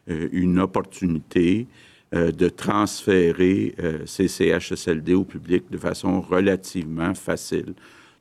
euh, 0.09 0.29
une 0.31 0.59
opportunité 0.59 1.65
de 2.13 2.49
transférer 2.49 3.75
ces 4.05 4.27
CHSLD 4.27 5.13
au 5.15 5.23
public 5.23 5.63
de 5.71 5.77
façon 5.77 6.21
relativement 6.21 7.13
facile. 7.15 7.73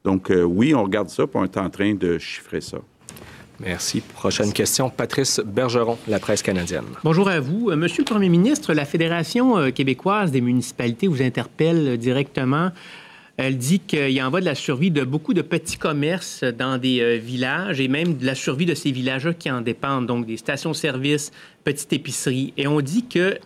Donc, 0.05 0.31
oui, 0.31 0.75
on 0.75 0.83
regarde 0.83 1.11
ça, 1.11 1.27
puis 1.27 1.39
on 1.39 1.45
est 1.45 1.57
en 1.59 1.71
train 1.71 1.95
de 1.95 2.19
chiffrer 2.19 2.61
ça. 2.61 2.79
Merci. 3.63 4.01
Prochaine 4.01 4.53
question, 4.53 4.91
Patrice 4.91 5.41
Bergeron, 5.45 5.97
La 6.09 6.19
Presse 6.19 6.43
canadienne. 6.43 6.85
Bonjour 7.05 7.29
à 7.29 7.39
vous. 7.39 7.71
Euh, 7.71 7.77
Monsieur 7.77 8.03
le 8.03 8.11
Premier 8.11 8.29
ministre, 8.29 8.75
la 8.75 8.85
Fédération 8.85 9.57
euh, 9.57 9.71
québécoise 9.71 10.33
des 10.33 10.41
municipalités 10.41 11.07
vous 11.07 11.23
interpelle 11.23 11.97
directement. 11.97 12.71
Elle 13.37 13.57
dit 13.57 13.79
qu'il 13.79 14.21
en 14.23 14.31
va 14.31 14.41
de 14.41 14.45
la 14.45 14.57
survie 14.57 14.91
de 14.91 15.05
beaucoup 15.05 15.33
de 15.33 15.43
petits 15.43 15.79
commerces 15.79 16.43
dans 16.43 16.77
des 16.77 17.01
euh, 17.01 17.17
villages 17.19 17.81
et 17.81 17.87
même 17.87 18.17
de 18.17 18.27
la 18.27 18.35
survie 18.35 18.67
de 18.67 18.75
ces 18.75 18.91
villages 18.91 19.29
qui 19.39 19.51
en 19.51 19.61
dépendent, 19.61 20.07
donc 20.07 20.27
des 20.27 20.37
stations-service, 20.37 21.31
petites 21.63 21.93
épiceries. 21.93 22.53
Et 22.57 22.67
on 22.67 22.81
dit 22.81 23.07
que 23.07 23.39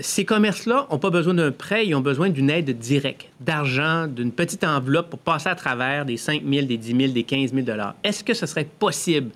ces 0.00 0.24
commerces-là 0.24 0.88
n'ont 0.90 0.98
pas 0.98 1.10
besoin 1.10 1.34
d'un 1.34 1.52
prêt, 1.52 1.86
ils 1.86 1.94
ont 1.94 2.00
besoin 2.00 2.28
d'une 2.28 2.50
aide 2.50 2.76
directe, 2.78 3.28
d'argent, 3.40 4.08
d'une 4.08 4.32
petite 4.32 4.64
enveloppe 4.64 5.10
pour 5.10 5.20
passer 5.20 5.48
à 5.48 5.54
travers 5.54 6.04
des 6.04 6.16
5 6.16 6.42
000, 6.48 6.66
des 6.66 6.76
10 6.76 6.96
000, 6.96 7.12
des 7.12 7.22
15 7.22 7.54
000 7.54 7.66
Est-ce 8.02 8.24
que 8.24 8.34
ce 8.34 8.46
serait 8.46 8.66
possible 8.78 9.30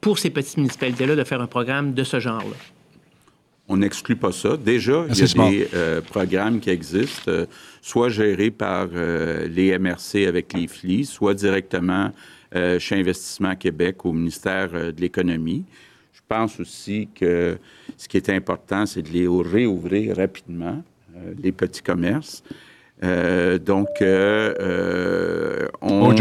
pour 0.00 0.18
ces 0.18 0.30
petites 0.30 0.58
municipalités-là 0.58 1.16
de 1.16 1.24
faire 1.24 1.40
un 1.40 1.46
programme 1.46 1.94
de 1.94 2.04
ce 2.04 2.20
genre-là? 2.20 2.56
On 3.68 3.78
n'exclut 3.78 4.16
pas 4.16 4.32
ça. 4.32 4.56
Déjà, 4.58 5.06
il 5.08 5.16
y 5.16 5.22
a 5.22 5.50
des 5.50 5.68
euh, 5.72 6.00
programmes 6.02 6.60
qui 6.60 6.68
existent, 6.68 7.30
euh, 7.30 7.46
soit 7.80 8.10
gérés 8.10 8.50
par 8.50 8.88
euh, 8.92 9.46
les 9.48 9.78
MRC 9.78 10.26
avec 10.26 10.52
les 10.52 10.66
FLI, 10.66 11.06
soit 11.06 11.34
directement 11.34 12.12
chez 12.78 12.96
Investissement 12.96 13.56
Québec 13.56 14.04
au 14.04 14.12
ministère 14.12 14.68
de 14.72 15.00
l'Économie. 15.00 15.64
Je 16.12 16.20
pense 16.28 16.60
aussi 16.60 17.08
que 17.14 17.56
ce 18.02 18.08
qui 18.08 18.16
est 18.16 18.30
important, 18.30 18.84
c'est 18.84 19.02
de 19.02 19.10
les 19.10 19.28
réouvrir 19.28 20.16
rapidement, 20.16 20.82
euh, 21.16 21.34
les 21.40 21.52
petits 21.52 21.82
commerces. 21.82 22.42
Euh, 23.04 23.58
donc, 23.58 23.86
euh, 24.00 25.68
on 25.80 26.12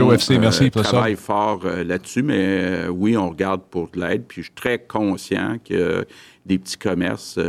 travaille 0.70 1.16
fort 1.16 1.64
là-dessus, 1.66 2.22
mais 2.22 2.88
oui, 2.88 3.18
on 3.18 3.32
regarde 3.32 3.62
pour 3.64 3.90
de 3.90 4.00
l'aide. 4.00 4.26
Puis 4.28 4.44
je 4.44 4.48
suis 4.48 4.54
très 4.54 4.78
conscient 4.78 5.58
que 5.68 6.06
des 6.46 6.60
petits 6.60 6.78
commerces 6.78 7.40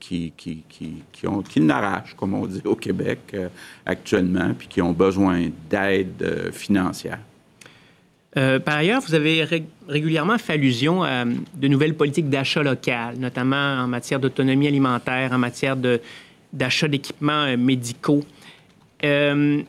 qui, 0.00 0.32
qui, 0.36 0.64
qui, 0.68 0.94
qui, 1.12 1.28
ont, 1.28 1.42
qui 1.42 1.60
n'arrachent, 1.60 2.16
comme 2.16 2.34
on 2.34 2.46
dit 2.46 2.62
au 2.64 2.74
Québec 2.74 3.36
actuellement, 3.84 4.52
puis 4.58 4.66
qui 4.66 4.82
ont 4.82 4.92
besoin 4.92 5.48
d'aide 5.70 6.50
financière. 6.52 7.20
Euh, 8.36 8.58
par 8.58 8.76
ailleurs, 8.76 9.00
vous 9.00 9.14
avez 9.14 9.46
régulièrement 9.88 10.36
fait 10.36 10.54
allusion 10.54 11.02
à 11.02 11.24
de 11.24 11.68
nouvelles 11.68 11.94
politiques 11.94 12.28
d'achat 12.28 12.62
local, 12.62 13.16
notamment 13.18 13.56
en 13.56 13.86
matière 13.86 14.20
d'autonomie 14.20 14.68
alimentaire, 14.68 15.32
en 15.32 15.38
matière 15.38 15.76
d'achat 16.52 16.88
d'équipements 16.88 17.44
euh, 17.44 17.56
médicaux. 17.56 18.22
Euh, 19.04 19.62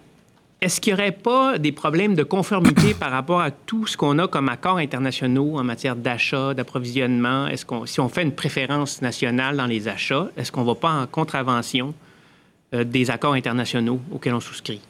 est-ce 0.59 0.81
qu'il 0.81 0.95
n'y 0.95 0.99
aurait 0.99 1.11
pas 1.11 1.59
des 1.59 1.71
problèmes 1.71 2.15
de 2.15 2.23
conformité 2.23 2.93
par 2.93 3.11
rapport 3.11 3.39
à 3.39 3.51
tout 3.51 3.85
ce 3.85 3.95
qu'on 3.95 4.17
a 4.17 4.27
comme 4.27 4.49
accords 4.49 4.77
internationaux 4.77 5.57
en 5.57 5.63
matière 5.63 5.95
d'achat, 5.95 6.53
d'approvisionnement? 6.53 7.47
Si 7.85 7.99
on 7.99 8.09
fait 8.09 8.23
une 8.23 8.33
préférence 8.33 9.01
nationale 9.01 9.55
dans 9.55 9.67
les 9.67 9.87
achats, 9.87 10.29
est-ce 10.35 10.51
qu'on 10.51 10.61
ne 10.61 10.67
va 10.67 10.75
pas 10.75 10.91
en 10.91 11.05
contravention 11.05 11.93
des 12.73 13.11
accords 13.11 13.33
internationaux 13.33 14.01
auxquels 14.11 14.33
on 14.33 14.39
souscrit? 14.39 14.81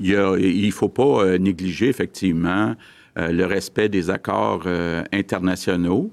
Il 0.00 0.66
ne 0.66 0.70
faut 0.70 0.88
pas 0.88 1.24
euh, 1.24 1.38
négliger 1.38 1.88
effectivement 1.88 2.74
euh, 3.18 3.32
le 3.32 3.44
respect 3.46 3.88
des 3.88 4.10
accords 4.10 4.64
euh, 4.66 5.02
internationaux. 5.12 6.10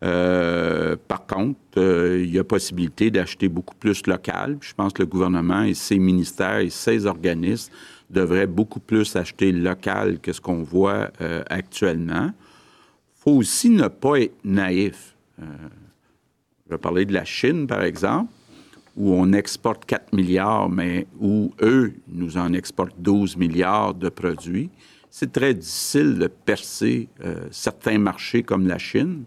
par 0.00 1.26
contre, 1.26 1.58
il 1.76 2.30
y 2.30 2.38
a 2.38 2.44
possibilité 2.44 3.10
d'acheter 3.10 3.48
beaucoup 3.48 3.74
plus 3.74 4.06
local. 4.06 4.56
Je 4.60 4.72
pense 4.72 4.92
que 4.92 5.02
le 5.02 5.08
gouvernement 5.08 5.62
et 5.62 5.74
ses 5.74 5.98
ministères 5.98 6.58
et 6.58 6.70
ses 6.70 7.04
organismes 7.06 7.72
devraient 8.08 8.46
beaucoup 8.46 8.80
plus 8.80 9.16
acheter 9.16 9.50
local 9.50 10.20
que 10.20 10.32
ce 10.32 10.40
qu'on 10.40 10.62
voit 10.62 11.10
actuellement. 11.50 12.30
Il 12.30 13.22
faut 13.22 13.32
aussi 13.32 13.70
ne 13.70 13.88
pas 13.88 14.20
être 14.20 14.38
naïf. 14.44 15.16
je 15.38 16.70
vais 16.70 16.78
parler 16.78 17.04
de 17.04 17.12
la 17.12 17.24
Chine, 17.24 17.66
par 17.66 17.82
exemple 17.82 18.30
où 18.98 19.14
on 19.14 19.32
exporte 19.32 19.84
4 19.84 20.12
milliards, 20.12 20.68
mais 20.68 21.06
où 21.20 21.52
eux 21.62 21.92
nous 22.08 22.36
en 22.36 22.52
exportent 22.52 22.96
12 22.98 23.36
milliards 23.36 23.94
de 23.94 24.08
produits, 24.08 24.70
c'est 25.08 25.32
très 25.32 25.54
difficile 25.54 26.18
de 26.18 26.26
percer 26.26 27.08
euh, 27.24 27.46
certains 27.52 27.98
marchés 27.98 28.42
comme 28.42 28.66
la 28.66 28.76
Chine. 28.76 29.22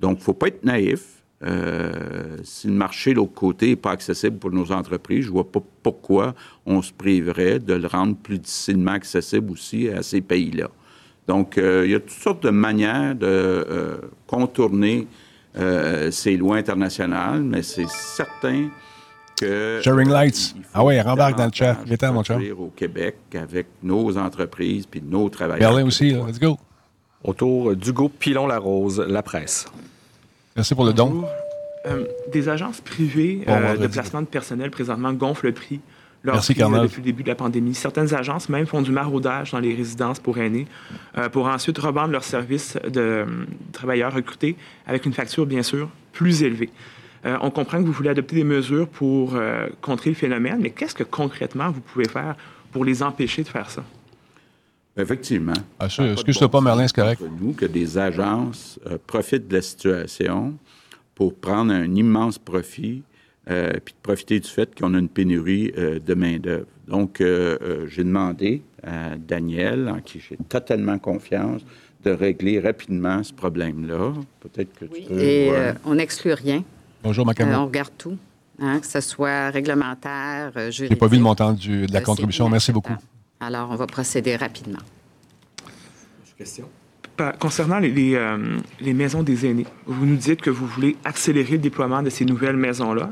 Donc, 0.00 0.16
il 0.16 0.20
ne 0.20 0.24
faut 0.24 0.34
pas 0.34 0.48
être 0.48 0.64
naïf. 0.64 1.22
Euh, 1.44 2.38
si 2.42 2.66
le 2.66 2.72
marché 2.72 3.12
de 3.12 3.16
l'autre 3.16 3.34
côté 3.34 3.68
n'est 3.68 3.76
pas 3.76 3.92
accessible 3.92 4.38
pour 4.38 4.50
nos 4.50 4.72
entreprises, 4.72 5.22
je 5.22 5.28
ne 5.28 5.34
vois 5.34 5.50
pas 5.50 5.62
pourquoi 5.84 6.34
on 6.64 6.82
se 6.82 6.92
priverait 6.92 7.60
de 7.60 7.74
le 7.74 7.86
rendre 7.86 8.16
plus 8.16 8.40
difficilement 8.40 8.92
accessible 8.92 9.52
aussi 9.52 9.88
à 9.88 10.02
ces 10.02 10.20
pays-là. 10.20 10.68
Donc, 11.28 11.58
euh, 11.58 11.84
il 11.84 11.92
y 11.92 11.94
a 11.94 12.00
toutes 12.00 12.10
sortes 12.10 12.42
de 12.42 12.50
manières 12.50 13.14
de 13.14 14.00
contourner 14.26 15.06
ces 16.10 16.36
lois 16.36 16.56
internationales, 16.56 17.42
mais 17.42 17.62
c'est 17.62 17.88
certain 17.88 18.68
que. 19.36 19.80
Sharing 19.82 20.08
Lights. 20.08 20.54
Ah 20.74 20.84
oui, 20.84 21.00
rembarque 21.00 21.36
dans 21.36 21.46
le 21.46 21.52
chat. 21.52 21.76
Viens 21.84 22.12
mon 22.12 22.22
chat. 22.22 22.38
au 22.58 22.72
Québec 22.74 23.16
avec 23.34 23.66
nos 23.82 24.16
entreprises 24.16 24.86
puis 24.86 25.02
nos 25.02 25.28
travailleurs. 25.28 25.70
Berlin 25.70 25.86
aussi, 25.86 26.10
let's 26.10 26.38
go. 26.40 26.58
Autour 27.22 27.74
d'Hugo 27.74 28.08
Pilon-Larose, 28.08 29.04
La 29.08 29.22
Presse. 29.22 29.66
Merci 30.54 30.74
pour 30.74 30.84
le 30.84 30.92
don. 30.92 31.24
Euh, 31.86 32.04
des 32.32 32.48
agences 32.48 32.80
privées 32.80 33.42
euh, 33.46 33.76
de 33.76 33.86
placement 33.86 34.20
de 34.20 34.26
personnel 34.26 34.70
présentement 34.70 35.12
gonflent 35.12 35.46
le 35.46 35.52
prix. 35.52 35.80
Merci, 36.24 36.54
prix, 36.54 36.64
euh, 36.64 36.82
depuis 36.82 36.96
le 36.96 37.04
début 37.04 37.22
de 37.22 37.28
la 37.28 37.36
pandémie. 37.36 37.74
Certaines 37.74 38.12
agences 38.12 38.48
même 38.48 38.66
font 38.66 38.82
du 38.82 38.90
maraudage 38.90 39.52
dans 39.52 39.60
les 39.60 39.74
résidences 39.74 40.18
pour 40.18 40.38
aînés 40.38 40.66
pour 41.30 41.46
ensuite 41.46 41.78
revendre 41.78 42.10
leurs 42.10 42.24
services 42.24 42.76
de 42.88 43.24
travailleurs 43.72 44.12
recrutés 44.12 44.56
avec 44.86 45.06
une 45.06 45.12
facture, 45.12 45.46
bien 45.46 45.62
sûr, 45.62 45.88
plus 46.12 46.42
élevée. 46.42 46.70
Euh, 47.26 47.36
on 47.40 47.50
comprend 47.50 47.78
que 47.78 47.86
vous 47.86 47.92
voulez 47.92 48.10
adopter 48.10 48.36
des 48.36 48.44
mesures 48.44 48.88
pour 48.88 49.34
euh, 49.34 49.66
contrer 49.80 50.10
le 50.10 50.16
phénomène, 50.16 50.58
mais 50.60 50.70
qu'est-ce 50.70 50.94
que 50.94 51.02
concrètement 51.02 51.70
vous 51.70 51.80
pouvez 51.80 52.08
faire 52.08 52.36
pour 52.70 52.84
les 52.84 53.02
empêcher 53.02 53.42
de 53.42 53.48
faire 53.48 53.68
ça? 53.68 53.82
Effectivement. 54.96 55.52
Ah, 55.78 55.86
Excuse-toi 55.86 56.50
pas, 56.50 56.60
Merlin, 56.60 56.86
c'est 56.86 56.94
correct? 56.94 57.22
Nous, 57.40 57.52
que 57.52 57.66
des 57.66 57.98
agences 57.98 58.78
euh, 58.86 58.96
profitent 59.04 59.48
de 59.48 59.54
la 59.54 59.62
situation 59.62 60.54
pour 61.14 61.34
prendre 61.34 61.72
un 61.72 61.94
immense 61.94 62.38
profit, 62.38 63.02
puis 63.46 63.94
de 63.94 64.00
profiter 64.02 64.40
du 64.40 64.48
fait 64.48 64.78
qu'on 64.78 64.92
a 64.94 64.98
une 64.98 65.08
pénurie 65.08 65.72
de 65.72 66.14
main-d'œuvre. 66.14 66.66
Donc, 66.88 67.22
j'ai 67.22 68.04
demandé 68.04 68.60
à 68.82 69.16
Daniel, 69.16 69.88
en 69.88 70.00
qui 70.00 70.20
j'ai 70.20 70.36
totalement 70.48 70.98
confiance, 70.98 71.62
de 72.04 72.10
régler 72.10 72.60
rapidement 72.60 73.22
ce 73.22 73.32
problème-là. 73.32 74.12
Peut-être 74.40 74.74
que 74.74 74.84
tu 74.84 75.02
peux. 75.04 75.18
Et 75.18 75.52
on 75.86 75.94
n'exclut 75.94 76.34
rien. 76.34 76.64
Bonjour, 77.02 77.26
ma 77.26 77.32
euh, 77.38 77.54
on 77.56 77.66
regarde 77.66 77.92
tout, 77.96 78.16
hein, 78.60 78.80
que 78.80 78.86
ce 78.86 79.00
soit 79.00 79.50
réglementaire, 79.50 80.52
juridique. 80.54 80.76
Je 80.76 80.84
n'ai 80.84 80.96
pas 80.96 81.06
vu 81.06 81.16
le 81.16 81.22
montant 81.22 81.52
de 81.52 81.92
la 81.92 82.00
contribution. 82.00 82.48
Merci 82.48 82.72
beaucoup. 82.72 82.94
Alors, 83.40 83.68
on 83.70 83.76
va 83.76 83.86
procéder 83.86 84.36
rapidement. 84.36 84.80
Question. 86.38 86.68
Concernant 87.38 87.80
euh, 87.82 88.58
les, 88.80 88.92
maisons 88.92 89.22
des 89.22 89.46
aînés, 89.46 89.66
vous 89.86 90.04
nous 90.04 90.16
dites 90.16 90.42
que 90.42 90.50
vous 90.50 90.66
voulez 90.66 90.96
accélérer 91.02 91.52
le 91.52 91.58
déploiement 91.58 92.02
de 92.02 92.10
ces 92.10 92.26
nouvelles 92.26 92.56
maisons-là. 92.56 93.10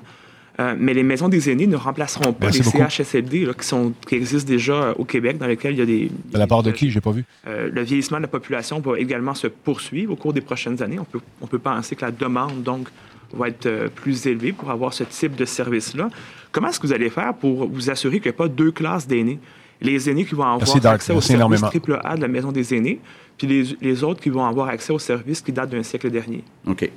Euh, 0.60 0.76
mais 0.78 0.92
les 0.94 1.02
maisons 1.02 1.28
des 1.28 1.50
aînés 1.50 1.66
ne 1.66 1.76
remplaceront 1.76 2.32
pas 2.32 2.50
les 2.50 2.62
CHSLD 2.62 3.48
qui, 3.58 3.66
sont, 3.66 3.92
qui 4.06 4.14
existent 4.14 4.48
déjà 4.48 4.92
au 4.98 5.04
Québec, 5.04 5.38
dans 5.38 5.46
lesquels 5.46 5.72
il 5.72 5.78
y 5.78 5.82
a 5.82 5.86
des... 5.86 6.10
De 6.32 6.38
la 6.38 6.46
part 6.46 6.62
de 6.62 6.70
qui? 6.70 6.90
Je 6.90 6.96
n'ai 6.96 7.00
pas 7.00 7.12
vu. 7.12 7.24
le 7.46 7.82
vieillissement 7.82 8.18
de 8.18 8.22
la 8.22 8.28
population 8.28 8.78
va 8.78 8.98
également 8.98 9.34
se 9.34 9.46
poursuivre 9.46 10.12
au 10.12 10.16
cours 10.16 10.32
des 10.32 10.42
prochaines 10.42 10.82
années. 10.82 10.98
On 10.98 11.04
peut, 11.04 11.20
on 11.40 11.46
peut 11.46 11.58
penser 11.58 11.96
que 11.96 12.04
la 12.04 12.10
demande, 12.10 12.62
donc, 12.62 12.88
va 13.34 13.48
être 13.48 13.66
euh, 13.66 13.88
plus 13.88 14.26
élevé 14.26 14.52
pour 14.52 14.70
avoir 14.70 14.92
ce 14.92 15.04
type 15.04 15.36
de 15.36 15.44
service-là. 15.44 16.10
Comment 16.52 16.68
est-ce 16.68 16.80
que 16.80 16.86
vous 16.86 16.92
allez 16.92 17.10
faire 17.10 17.34
pour 17.34 17.68
vous 17.68 17.90
assurer 17.90 18.20
qu'il 18.20 18.30
n'y 18.30 18.34
a 18.34 18.38
pas 18.38 18.48
deux 18.48 18.70
classes 18.70 19.06
d'aînés? 19.06 19.38
Les 19.80 20.08
aînés 20.08 20.24
qui 20.24 20.34
vont 20.34 20.44
avoir 20.44 20.86
accès 20.86 21.12
au 21.12 21.20
service 21.20 21.60
triple 21.62 21.98
A 22.04 22.16
de 22.16 22.22
la 22.22 22.28
Maison 22.28 22.52
des 22.52 22.74
aînés, 22.74 23.00
puis 23.36 23.46
les, 23.46 23.76
les 23.80 24.04
autres 24.04 24.20
qui 24.20 24.30
vont 24.30 24.44
avoir 24.44 24.68
accès 24.68 24.92
au 24.92 24.98
service 24.98 25.42
qui 25.42 25.52
date 25.52 25.70
d'un 25.70 25.82
siècle 25.82 26.10
dernier. 26.10 26.44
OK. 26.66 26.90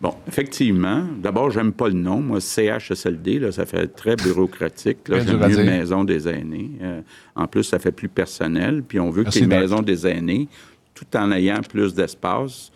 Bon, 0.00 0.14
effectivement, 0.28 1.04
d'abord, 1.20 1.50
j'aime 1.50 1.72
pas 1.72 1.88
le 1.88 1.94
nom. 1.94 2.20
Moi, 2.20 2.40
CHSLD, 2.40 3.40
là, 3.40 3.50
ça 3.50 3.66
fait 3.66 3.88
très 3.88 4.14
bureaucratique. 4.14 4.98
J'aime 5.08 5.38
mieux 5.38 5.64
Maison 5.64 6.04
des 6.04 6.28
aînés. 6.28 6.70
Euh, 6.82 7.00
en 7.34 7.48
plus, 7.48 7.64
ça 7.64 7.80
fait 7.80 7.90
plus 7.90 8.08
personnel. 8.08 8.84
Puis 8.86 9.00
on 9.00 9.10
veut 9.10 9.24
que 9.24 9.36
les 9.36 9.46
maisons 9.46 9.82
des 9.82 10.06
aînés, 10.06 10.48
tout 10.94 11.16
en 11.16 11.32
ayant 11.32 11.62
plus 11.62 11.94
d'espace, 11.94 12.70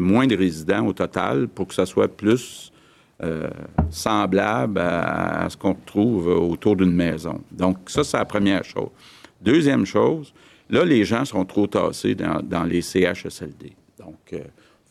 moins 0.00 0.26
de 0.26 0.36
résidents 0.36 0.86
au 0.86 0.92
total 0.92 1.48
pour 1.48 1.68
que 1.68 1.74
ça 1.74 1.86
soit 1.86 2.08
plus 2.08 2.72
euh, 3.22 3.48
semblable 3.90 4.78
à, 4.78 5.46
ce 5.48 5.56
qu'on 5.56 5.74
trouve 5.74 6.26
autour 6.26 6.76
d'une 6.76 6.92
maison. 6.92 7.40
Donc, 7.50 7.78
ça, 7.86 8.04
c'est 8.04 8.18
la 8.18 8.24
première 8.24 8.64
chose. 8.64 8.90
Deuxième 9.40 9.86
chose, 9.86 10.34
là, 10.68 10.84
les 10.84 11.04
gens 11.04 11.24
sont 11.24 11.44
trop 11.44 11.66
tassés 11.66 12.14
dans, 12.14 12.64
les 12.64 12.82
CHSLD. 12.82 13.72
Donc, 13.98 14.18
euh, 14.32 14.40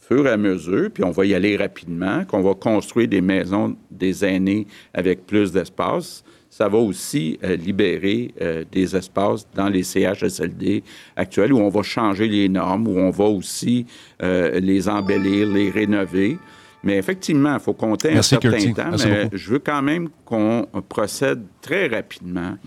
fur 0.08 0.26
et 0.26 0.32
à 0.32 0.38
mesure, 0.38 0.90
puis 0.92 1.04
on 1.04 1.12
va 1.12 1.26
y 1.26 1.34
aller 1.34 1.58
rapidement, 1.58 2.26
qu'on 2.26 2.42
va 2.42 2.54
construire 2.54 3.08
des 3.08 3.22
maisons 3.22 3.76
des 3.92 4.24
aînés 4.26 4.66
avec 4.94 5.26
plus 5.26 5.52
d'espace, 5.52 6.24
ça 6.58 6.70
va 6.70 6.78
aussi 6.78 7.38
euh, 7.44 7.58
libérer 7.58 8.34
euh, 8.40 8.64
des 8.72 8.96
espaces 8.96 9.46
dans 9.54 9.68
les 9.68 9.84
CHSLD 9.84 10.86
actuels 11.18 11.52
où 11.52 11.60
on 11.60 11.68
va 11.68 11.84
changer 11.84 12.30
les 12.30 12.48
normes, 12.48 12.88
où 12.88 12.98
on 12.98 13.10
va 13.10 13.26
aussi 13.26 13.86
euh, 14.24 14.58
les 14.62 14.88
embellir, 14.88 15.50
les 15.50 15.70
rénover. 15.70 16.38
Mais 16.82 16.96
effectivement, 16.98 17.56
il 17.56 17.60
faut 17.60 17.74
compter 17.74 18.14
un 18.14 18.22
certain 18.22 18.72
temps, 18.72 18.92
mais 19.06 19.30
je 19.34 19.52
veux 19.52 19.60
quand 19.60 19.82
même 19.82 20.08
qu'on 20.24 20.66
procède 20.88 21.44
très 21.60 21.88
rapidement 21.88 22.58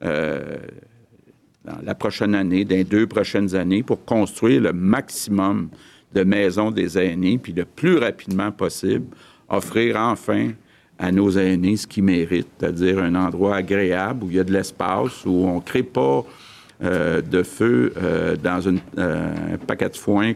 dans 0.00 1.80
la 1.82 1.94
prochaine 1.96 2.36
année, 2.36 2.64
dans 2.64 2.76
les 2.76 2.84
deux 2.84 3.08
prochaines 3.08 3.56
années, 3.56 3.82
pour 3.82 4.04
construire 4.04 4.60
le 4.60 4.72
maximum 4.72 5.68
de 6.14 6.22
maisons 6.22 6.70
des 6.70 6.96
aînés, 6.96 7.38
puis 7.38 7.52
le 7.52 7.64
plus 7.64 7.96
rapidement 7.96 8.52
possible, 8.52 9.06
offrir 9.48 9.96
enfin 9.96 10.52
à 11.02 11.10
nos 11.10 11.30
aînés 11.32 11.76
ce 11.76 11.86
qu'ils 11.86 12.04
méritent, 12.04 12.46
c'est-à-dire 12.58 13.00
un 13.00 13.16
endroit 13.16 13.56
agréable 13.56 14.24
où 14.24 14.30
il 14.30 14.36
y 14.36 14.40
a 14.40 14.44
de 14.44 14.52
l'espace, 14.52 15.26
où 15.26 15.44
on 15.46 15.56
ne 15.56 15.60
crée 15.60 15.82
pas 15.82 16.24
euh, 16.84 17.20
de 17.20 17.42
feu 17.42 17.92
euh, 17.96 18.36
dans 18.36 18.60
une, 18.60 18.78
euh, 18.98 19.54
un 19.54 19.58
paquet 19.58 19.88
de 19.88 19.96
foin 19.96 20.32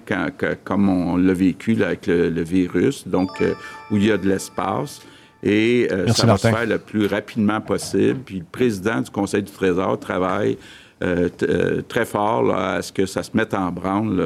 comme 0.64 0.88
on 0.88 1.16
l'a 1.16 1.32
vécu 1.34 1.80
avec 1.84 2.08
le, 2.08 2.42
virus, 2.42 3.06
donc 3.06 3.40
où 3.92 3.96
il 3.96 4.06
y 4.06 4.10
a 4.10 4.18
de 4.18 4.28
l'espace. 4.28 5.00
Et 5.44 5.88
ça 6.08 6.26
va 6.26 6.36
se 6.36 6.48
faire 6.48 6.66
le 6.66 6.78
plus 6.78 7.06
rapidement 7.06 7.60
possible. 7.60 8.18
Puis 8.24 8.38
le 8.40 8.46
président 8.50 9.00
du 9.00 9.10
Conseil 9.10 9.44
du 9.44 9.52
Trésor 9.52 10.00
travaille 10.00 10.58
très 11.86 12.04
fort 12.04 12.52
à 12.52 12.82
ce 12.82 12.92
que 12.92 13.06
ça 13.06 13.22
se 13.22 13.30
mette 13.34 13.54
en 13.54 13.70
branle 13.70 14.20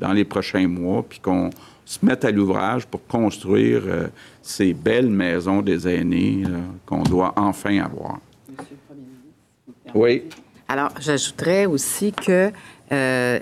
dans 0.00 0.12
les 0.12 0.24
prochains 0.24 0.66
mois, 0.66 1.04
puis 1.08 1.20
qu'on 1.20 1.50
se 1.84 2.04
mette 2.04 2.24
à 2.24 2.30
l'ouvrage 2.30 2.86
pour 2.86 3.06
construire 3.06 3.82
euh, 3.86 4.06
ces 4.40 4.72
belles 4.72 5.10
maisons 5.10 5.62
des 5.62 5.88
aînés 5.88 6.44
euh, 6.46 6.58
qu'on 6.86 7.02
doit 7.02 7.32
enfin 7.36 7.78
avoir. 7.78 8.18
Monsieur 8.48 8.66
le 8.70 8.94
Premier 8.94 9.00
ministre. 9.00 9.92
Oui. 9.94 10.22
Alors, 10.68 10.92
j'ajouterais 11.00 11.66
aussi 11.66 12.12
que 12.12 12.50
euh, 12.92 13.38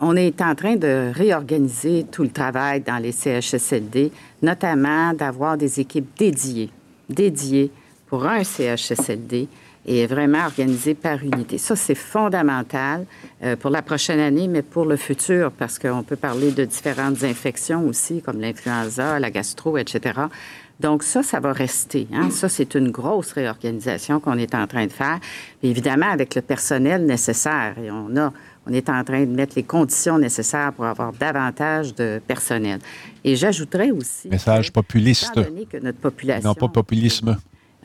on 0.00 0.16
est 0.16 0.40
en 0.40 0.54
train 0.54 0.76
de 0.76 1.10
réorganiser 1.12 2.06
tout 2.10 2.22
le 2.22 2.30
travail 2.30 2.80
dans 2.80 2.98
les 2.98 3.12
CHSLD, 3.12 4.10
notamment 4.42 5.12
d'avoir 5.12 5.56
des 5.56 5.80
équipes 5.80 6.08
dédiées, 6.18 6.70
dédiées 7.08 7.70
pour 8.06 8.26
un 8.26 8.44
CHSLD 8.44 9.48
et 9.86 10.06
vraiment 10.06 10.44
organisé 10.44 10.94
par 10.94 11.22
unité. 11.22 11.58
Ça, 11.58 11.76
c'est 11.76 11.94
fondamental 11.94 13.04
euh, 13.42 13.56
pour 13.56 13.70
la 13.70 13.82
prochaine 13.82 14.20
année, 14.20 14.48
mais 14.48 14.62
pour 14.62 14.84
le 14.84 14.96
futur, 14.96 15.50
parce 15.52 15.78
qu'on 15.78 16.02
peut 16.02 16.16
parler 16.16 16.52
de 16.52 16.64
différentes 16.64 17.24
infections 17.24 17.86
aussi, 17.86 18.22
comme 18.22 18.40
l'influenza, 18.40 19.18
la 19.18 19.30
gastro, 19.30 19.76
etc. 19.78 20.20
Donc 20.80 21.02
ça, 21.02 21.22
ça 21.22 21.40
va 21.40 21.52
rester. 21.52 22.08
Hein? 22.12 22.30
Ça, 22.30 22.48
c'est 22.48 22.74
une 22.74 22.90
grosse 22.90 23.32
réorganisation 23.32 24.20
qu'on 24.20 24.36
est 24.38 24.54
en 24.54 24.66
train 24.66 24.86
de 24.86 24.92
faire, 24.92 25.18
évidemment 25.62 26.10
avec 26.10 26.34
le 26.34 26.42
personnel 26.42 27.06
nécessaire. 27.06 27.76
Et 27.78 27.90
on 27.90 28.16
a, 28.16 28.32
on 28.66 28.72
est 28.72 28.88
en 28.88 29.02
train 29.04 29.24
de 29.24 29.30
mettre 29.30 29.54
les 29.56 29.62
conditions 29.62 30.18
nécessaires 30.18 30.72
pour 30.72 30.84
avoir 30.84 31.12
davantage 31.12 31.94
de 31.94 32.20
personnel. 32.26 32.80
Et 33.24 33.36
j'ajouterais 33.36 33.90
aussi... 33.90 34.28
Message 34.28 34.72
populiste. 34.72 35.34
que 35.70 35.78
notre 35.78 35.98
population... 35.98 36.48
Non, 36.48 36.54
pas 36.54 36.68
populisme. 36.68 37.36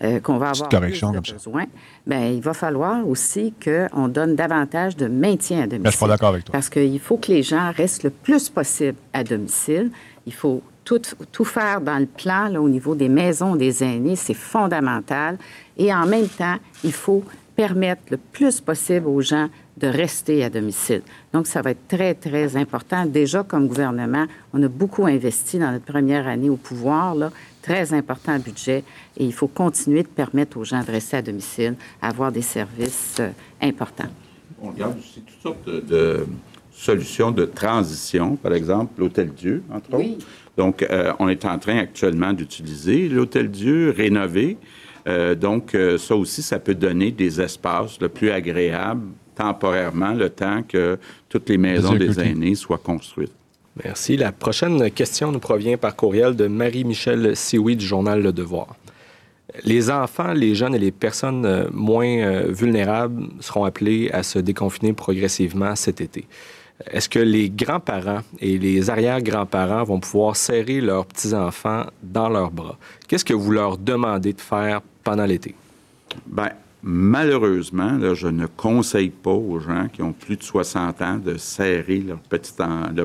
Euh, 0.03 0.19
qu'on 0.19 0.37
va 0.37 0.51
avoir 0.51 0.69
plus 0.69 1.01
de 1.01 1.33
besoins, 1.33 1.65
bien, 2.05 2.27
il 2.27 2.39
va 2.39 2.53
falloir 2.53 3.07
aussi 3.07 3.51
qu'on 3.63 4.07
donne 4.07 4.35
davantage 4.35 4.95
de 4.95 5.07
maintien 5.07 5.63
à 5.63 5.67
domicile. 5.67 5.91
je 5.91 5.97
suis 5.97 6.07
d'accord 6.07 6.29
avec 6.29 6.45
toi. 6.45 6.53
Parce 6.53 6.69
qu'il 6.69 6.99
faut 6.99 7.17
que 7.17 7.31
les 7.31 7.41
gens 7.41 7.71
restent 7.75 8.03
le 8.03 8.11
plus 8.11 8.47
possible 8.47 8.97
à 9.11 9.23
domicile. 9.23 9.89
Il 10.27 10.33
faut 10.33 10.61
tout, 10.83 11.01
tout 11.31 11.45
faire 11.45 11.81
dans 11.81 11.97
le 11.97 12.05
plan 12.05 12.47
là, 12.47 12.61
au 12.61 12.69
niveau 12.69 12.93
des 12.93 13.09
maisons 13.09 13.55
des 13.55 13.83
aînés, 13.83 14.15
c'est 14.15 14.35
fondamental. 14.35 15.39
Et 15.77 15.91
en 15.91 16.05
même 16.05 16.27
temps, 16.27 16.57
il 16.83 16.93
faut 16.93 17.23
permettre 17.55 18.03
le 18.11 18.17
plus 18.17 18.61
possible 18.61 19.07
aux 19.07 19.21
gens 19.21 19.49
de 19.77 19.87
rester 19.87 20.43
à 20.43 20.49
domicile. 20.49 21.01
Donc, 21.33 21.47
ça 21.47 21.63
va 21.63 21.71
être 21.71 21.87
très, 21.87 22.13
très 22.13 22.55
important. 22.55 23.05
Déjà, 23.05 23.43
comme 23.43 23.67
gouvernement, 23.67 24.25
on 24.53 24.61
a 24.61 24.67
beaucoup 24.67 25.07
investi 25.07 25.57
dans 25.57 25.71
notre 25.71 25.85
première 25.85 26.27
année 26.27 26.51
au 26.51 26.55
pouvoir, 26.55 27.15
là, 27.15 27.31
très 27.67 27.93
important 27.93 28.39
budget, 28.39 28.83
et 29.17 29.25
il 29.25 29.33
faut 29.33 29.47
continuer 29.47 30.03
de 30.03 30.07
permettre 30.07 30.57
aux 30.57 30.63
gens 30.63 30.81
de 30.83 30.91
rester 30.91 31.17
à 31.17 31.21
domicile, 31.21 31.75
avoir 32.01 32.31
des 32.31 32.41
services 32.41 33.17
euh, 33.19 33.29
importants. 33.61 34.09
On 34.61 34.69
regarde 34.69 34.97
aussi 34.97 35.21
toutes 35.21 35.41
sortes 35.41 35.69
de, 35.69 36.25
solutions 36.71 37.31
de 37.31 37.45
transition, 37.45 38.35
par 38.37 38.53
exemple 38.53 38.93
l'Hôtel 38.99 39.33
Dieu, 39.33 39.63
entre 39.69 39.95
autres. 39.95 40.25
Donc, 40.55 40.83
euh, 40.83 41.11
on 41.19 41.27
est 41.27 41.43
en 41.45 41.59
train 41.59 41.79
actuellement 41.79 42.33
d'utiliser 42.33 43.09
l'Hôtel 43.09 43.51
Dieu 43.51 43.93
rénové. 43.95 44.57
Euh, 45.07 45.35
donc, 45.35 45.75
ça 45.97 46.15
aussi, 46.15 46.41
ça 46.41 46.59
peut 46.59 46.75
donner 46.75 47.11
des 47.11 47.41
espaces 47.41 47.99
le 47.99 48.09
plus 48.09 48.31
agréables 48.31 49.07
temporairement 49.35 50.13
le 50.13 50.29
temps 50.29 50.63
que 50.63 50.97
toutes 51.29 51.49
les 51.49 51.59
maisons 51.59 51.93
des 51.93 52.19
aînés 52.19 52.55
soient 52.55 52.79
construites. 52.79 53.33
Merci. 53.83 54.17
La 54.17 54.31
prochaine 54.31 54.89
question 54.91 55.31
nous 55.31 55.39
provient 55.39 55.77
par 55.77 55.95
courriel 55.95 56.35
de 56.35 56.47
Marie-Michel 56.47 57.35
Sioui 57.35 57.75
du 57.75 57.85
journal 57.85 58.21
Le 58.21 58.31
Devoir. 58.31 58.75
Les 59.63 59.89
enfants, 59.89 60.33
les 60.33 60.55
jeunes 60.55 60.75
et 60.75 60.79
les 60.79 60.91
personnes 60.91 61.45
euh, 61.45 61.67
moins 61.71 62.17
euh, 62.19 62.47
vulnérables 62.49 63.27
seront 63.39 63.63
appelés 63.63 64.09
à 64.11 64.23
se 64.23 64.39
déconfiner 64.39 64.93
progressivement 64.93 65.75
cet 65.75 66.01
été. 66.01 66.25
Est-ce 66.91 67.09
que 67.09 67.19
les 67.19 67.49
grands-parents 67.49 68.21
et 68.39 68.57
les 68.57 68.89
arrière-grands-parents 68.89 69.83
vont 69.83 69.99
pouvoir 69.99 70.35
serrer 70.35 70.79
leurs 70.79 71.05
petits-enfants 71.05 71.85
dans 72.03 72.29
leurs 72.29 72.51
bras? 72.51 72.77
Qu'est-ce 73.07 73.25
que 73.25 73.33
vous 73.33 73.51
leur 73.51 73.77
demandez 73.77 74.33
de 74.33 74.41
faire 74.41 74.81
pendant 75.03 75.25
l'été? 75.25 75.55
Bien, 76.27 76.51
Malheureusement, 76.89 77.99
je 78.15 78.29
ne 78.29 78.45
conseille 78.45 79.09
pas 79.09 79.33
aux 79.33 79.59
gens 79.59 79.89
qui 79.91 80.01
ont 80.01 80.13
plus 80.13 80.37
de 80.37 80.43
60 80.43 81.01
ans 81.01 81.17
de 81.17 81.35
serrer 81.35 81.97
leurs 81.97 82.21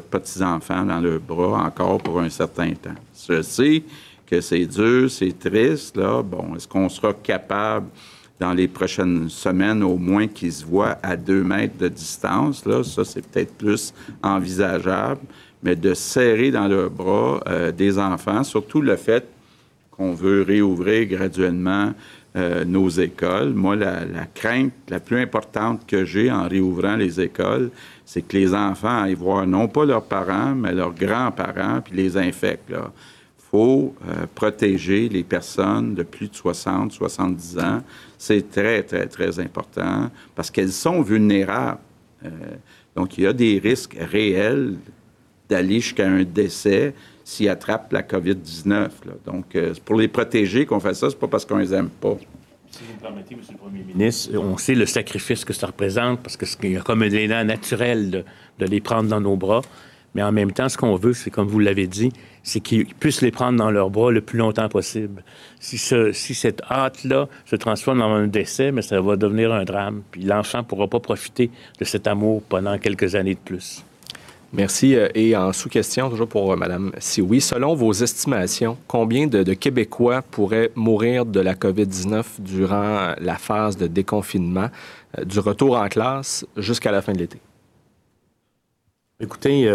petits-enfants 0.04 0.84
dans 0.84 1.00
leurs 1.00 1.18
bras 1.18 1.64
encore 1.64 1.98
pour 1.98 2.20
un 2.20 2.28
certain 2.28 2.74
temps. 2.74 2.94
Je 3.28 3.42
sais 3.42 3.82
que 4.24 4.40
c'est 4.40 4.66
dur, 4.66 5.10
c'est 5.10 5.36
triste. 5.36 5.98
Bon, 5.98 6.54
est-ce 6.54 6.68
qu'on 6.68 6.88
sera 6.88 7.12
capable 7.12 7.88
dans 8.38 8.52
les 8.52 8.68
prochaines 8.68 9.28
semaines 9.28 9.82
au 9.82 9.96
moins 9.96 10.28
qu'ils 10.28 10.52
se 10.52 10.64
voient 10.64 10.98
à 11.02 11.16
deux 11.16 11.42
mètres 11.42 11.76
de 11.76 11.88
distance? 11.88 12.62
Ça, 12.84 13.04
c'est 13.04 13.26
peut-être 13.26 13.54
plus 13.54 13.92
envisageable. 14.22 15.22
Mais 15.60 15.74
de 15.74 15.92
serrer 15.92 16.52
dans 16.52 16.68
leurs 16.68 16.90
bras 16.90 17.40
euh, 17.48 17.72
des 17.72 17.98
enfants, 17.98 18.44
surtout 18.44 18.80
le 18.80 18.94
fait 18.94 19.26
qu'on 19.90 20.14
veut 20.14 20.42
réouvrir 20.42 21.06
graduellement 21.06 21.92
euh, 22.34 22.64
nos 22.64 22.88
écoles. 22.88 23.52
Moi, 23.52 23.76
la, 23.76 24.06
crainte 24.34 24.72
la 24.88 25.00
plus 25.00 25.20
importante 25.20 25.86
que 25.86 26.06
j'ai 26.06 26.30
en 26.30 26.48
réouvrant 26.48 26.96
les 26.96 27.20
écoles, 27.20 27.70
c'est 28.06 28.22
que 28.22 28.38
les 28.38 28.54
enfants 28.54 29.02
aillent 29.02 29.12
voir 29.12 29.46
non 29.46 29.68
pas 29.68 29.84
leurs 29.84 30.04
parents, 30.04 30.54
mais 30.54 30.72
leurs 30.72 30.94
grands-parents, 30.94 31.82
puis 31.84 31.94
les 31.94 32.16
infectent. 32.16 32.70
Il 32.70 33.44
faut 33.50 33.94
euh, 34.08 34.24
protéger 34.34 35.10
les 35.10 35.24
personnes 35.24 35.94
de 35.94 36.02
plus 36.04 36.28
de 36.30 36.34
60, 36.34 36.92
70 36.92 37.58
ans. 37.58 37.82
C'est 38.16 38.50
très, 38.50 38.82
très, 38.82 39.06
très 39.08 39.38
important 39.38 40.10
parce 40.34 40.50
qu'elles 40.50 40.72
sont 40.72 41.02
vulnérables. 41.02 41.80
Euh, 42.24 42.30
donc, 42.96 43.18
il 43.18 43.24
y 43.24 43.26
a 43.26 43.34
des 43.34 43.58
risques 43.58 43.98
réels 43.98 44.76
d'aller 45.50 45.80
jusqu'à 45.80 46.08
un 46.08 46.24
décès 46.24 46.94
s'ils 47.24 47.48
attrapent 47.48 47.92
la 47.92 48.02
COVID-19. 48.02 48.88
Donc, 49.24 49.54
euh, 49.54 49.74
pour 49.84 49.96
les 49.96 50.08
protéger 50.08 50.66
qu'on 50.66 50.80
fait 50.80 50.94
ça, 50.94 51.10
c'est 51.10 51.18
pas 51.18 51.28
parce 51.28 51.44
qu'on 51.44 51.58
les 51.58 51.72
aime 51.74 51.88
pas. 51.88 52.16
Si 52.70 52.80
vous 52.84 52.94
me 52.94 53.00
permettez, 53.00 53.34
M. 53.34 53.40
le 53.50 53.56
Premier 53.58 53.82
ministre, 53.82 54.30
on 54.38 54.56
sait 54.56 54.74
le 54.74 54.86
sacrifice 54.86 55.44
que 55.44 55.52
ça 55.52 55.66
représente 55.66 56.20
parce 56.20 56.36
qu'il 56.36 56.72
y 56.72 56.76
a 56.76 56.80
comme 56.80 57.02
un 57.02 57.10
élan 57.10 57.44
naturel 57.44 58.24
de, 58.58 58.64
les 58.64 58.80
prendre 58.80 59.08
dans 59.10 59.20
nos 59.20 59.36
bras. 59.36 59.60
Mais 60.14 60.22
en 60.22 60.32
même 60.32 60.52
temps, 60.52 60.68
ce 60.68 60.76
qu'on 60.76 60.96
veut, 60.96 61.14
c'est, 61.14 61.30
comme 61.30 61.48
vous 61.48 61.58
l'avez 61.58 61.86
dit, 61.86 62.12
c'est 62.42 62.60
qu'ils 62.60 62.86
puissent 62.86 63.22
les 63.22 63.30
prendre 63.30 63.58
dans 63.58 63.70
leurs 63.70 63.88
bras 63.88 64.10
le 64.10 64.20
plus 64.20 64.38
longtemps 64.38 64.68
possible. 64.68 65.22
Si, 65.58 65.78
si 65.78 66.34
cette 66.34 66.62
hâte-là 66.70 67.28
se 67.46 67.56
transforme 67.56 68.02
en 68.02 68.14
un 68.14 68.26
décès, 68.26 68.72
mais 68.72 68.82
ça 68.82 69.00
va 69.00 69.16
devenir 69.16 69.52
un 69.52 69.64
drame. 69.64 70.02
Puis 70.10 70.22
l'enfant 70.22 70.58
ne 70.58 70.64
pourra 70.64 70.86
pas 70.86 71.00
profiter 71.00 71.50
de 71.78 71.84
cet 71.84 72.06
amour 72.06 72.42
pendant 72.48 72.78
quelques 72.78 73.14
années 73.14 73.34
de 73.34 73.40
plus. 73.40 73.84
Merci. 74.52 74.94
Euh, 74.96 75.08
et 75.14 75.34
en 75.34 75.52
sous-question, 75.52 76.10
toujours 76.10 76.28
pour 76.28 76.52
euh, 76.52 76.56
Mme 76.56 76.92
Sioui, 76.98 77.40
selon 77.40 77.74
vos 77.74 77.92
estimations, 77.92 78.76
combien 78.86 79.26
de, 79.26 79.54
Québécois 79.54 80.20
pourraient 80.22 80.70
mourir 80.74 81.24
de 81.24 81.40
la 81.40 81.54
COVID-19 81.54 82.24
durant 82.40 83.14
la 83.18 83.36
phase 83.36 83.78
de 83.78 83.86
déconfinement, 83.86 84.68
euh, 85.18 85.24
du 85.24 85.38
retour 85.38 85.78
en 85.78 85.88
classe 85.88 86.46
jusqu'à 86.56 86.92
la 86.92 87.00
fin 87.00 87.12
de 87.12 87.18
l'été? 87.18 87.38
Écoutez, 89.20 89.70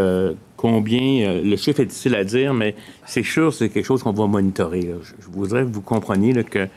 combien, 0.58 1.42
le 1.42 1.56
chiffre 1.56 1.80
est 1.80 1.86
difficile 1.86 2.16
à 2.16 2.26
dire, 2.26 2.54
mais 2.54 2.76
c'est 3.06 3.24
sûr, 3.24 3.54
c'est 3.54 3.70
quelque 3.70 3.86
chose 3.86 4.04
qu'on 4.04 4.12
va 4.12 4.28
monitorer. 4.28 4.94
Je, 5.02 5.14
voudrais 5.32 5.62
que 5.62 5.70
vous 5.70 5.80
compreniez 5.80 6.34
que 6.44 6.68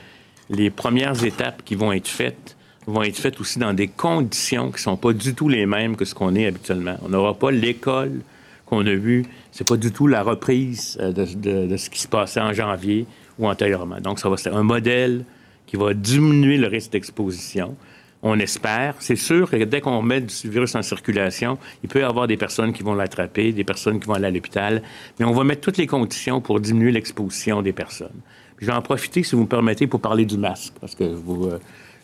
les 0.48 0.70
premières 0.70 1.24
étapes 1.24 1.64
qui 1.64 1.74
vont 1.74 1.90
être 1.90 2.07
faites, 2.07 2.57
vont 2.91 3.03
être 3.03 3.18
faites 3.18 3.41
aussi 3.41 3.59
dans 3.59 3.72
des 3.72 3.88
conditions 3.88 4.68
qui 4.68 4.76
ne 4.76 4.80
sont 4.80 4.97
pas 4.97 5.12
du 5.12 5.34
tout 5.34 5.49
les 5.49 5.66
mêmes 5.66 5.97
que 5.97 6.05
ce 6.05 6.14
qu'on 6.14 6.34
est 6.34 6.47
habituellement. 6.47 6.97
On 7.05 7.09
n'aura 7.09 7.34
pas 7.34 7.51
l'école 7.51 8.20
qu'on 8.66 8.86
a 8.86 8.95
vu, 8.95 9.24
c'est 9.51 9.66
pas 9.66 9.76
du 9.76 9.93
tout 9.93 10.07
la 10.07 10.22
reprise 10.22 10.97
euh, 11.01 11.12
de, 11.12 11.76
ce 11.76 11.91
qui 11.91 12.01
se 12.01 12.09
passait 12.09 12.41
en 12.41 12.53
janvier 12.53 13.07
ou 13.38 13.49
antérieurement. 13.49 14.01
Donc, 14.01 14.18
ça 14.18 14.28
va 14.28 14.36
être 14.36 14.55
un 14.55 14.62
modèle 14.62 15.24
qui 15.66 15.76
va 15.76 15.93
diminuer 15.93 16.57
le 16.57 16.68
risque 16.68 16.93
d'exposition. 16.93 17.76
On 18.22 18.38
espère. 18.38 18.95
C'est 18.99 19.16
sûr 19.16 19.51
que 19.51 19.64
dès 19.64 19.80
qu'on 19.80 20.03
met 20.03 20.20
du 20.20 20.34
virus 20.45 20.74
en 20.74 20.82
circulation, 20.82 21.59
il 21.82 21.88
peut 21.88 22.01
y 22.01 22.03
avoir 22.03 22.26
des 22.26 22.36
personnes 22.36 22.72
qui 22.72 22.82
vont 22.82 22.95
l'attraper, 22.95 23.53
des 23.53 23.64
personnes 23.64 23.99
qui 23.99 24.07
vont 24.07 24.14
aller 24.14 24.26
à 24.26 24.30
l'hôpital, 24.30 24.82
mais 25.18 25.24
on 25.24 25.32
va 25.32 25.43
mettre 25.43 25.62
toutes 25.62 25.78
les 25.78 25.86
conditions 25.86 26.41
pour 26.41 26.61
diminuer 26.61 26.93
l'exposition 26.93 27.62
des 27.62 27.72
personnes. 27.72 28.20
je 28.61 28.66
vais 28.66 28.72
en 28.72 28.82
profiter, 28.82 29.22
si 29.22 29.34
vous 29.34 29.43
me 29.43 29.49
permettez, 29.49 29.86
pour 29.86 30.01
parler 30.01 30.26
du 30.26 30.36
masque, 30.36 30.74
parce 30.80 30.95
que 30.95 31.05
vous, 31.05 31.47
euh, 31.47 31.59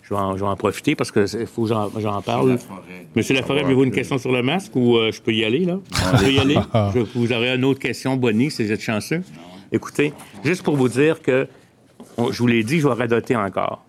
je, 0.08 0.14
vais 0.14 0.46
en, 0.46 0.56
profiter 0.56 0.94
parce 0.94 1.10
que 1.10 1.26
faut 1.46 1.64
que 1.64 2.00
j'en 2.00 2.22
parle. 2.22 2.58
Monsieur 3.16 3.34
Laforêt, 3.34 3.60
avez-vous 3.60 3.84
une 3.84 3.90
question 3.90 4.18
sur 4.18 4.30
le 4.30 4.42
masque 4.42 4.76
ou 4.76 4.96
euh, 4.96 5.10
je 5.10 5.20
peux 5.20 5.32
y 5.32 5.44
aller, 5.44 5.64
là? 5.64 5.78
Je 5.90 6.24
peux 6.24 6.32
y 6.32 6.38
aller? 6.38 6.58
vous 7.14 7.32
aurez 7.32 7.54
une 7.54 7.64
autre 7.64 7.80
question, 7.80 8.16
Bonnie, 8.16 8.50
si 8.50 8.64
vous 8.64 8.72
êtes 8.72 8.80
chanceux. 8.80 9.22
Écoutez, 9.72 10.12
juste 10.44 10.62
pour 10.62 10.76
vous 10.76 10.88
dire 10.88 11.20
que, 11.22 11.48
je 12.18 12.38
vous 12.38 12.46
l'ai 12.46 12.62
dit, 12.62 12.78
je 12.78 12.86
vais 12.86 12.94
radoter 12.94 13.34
encore. 13.34 13.84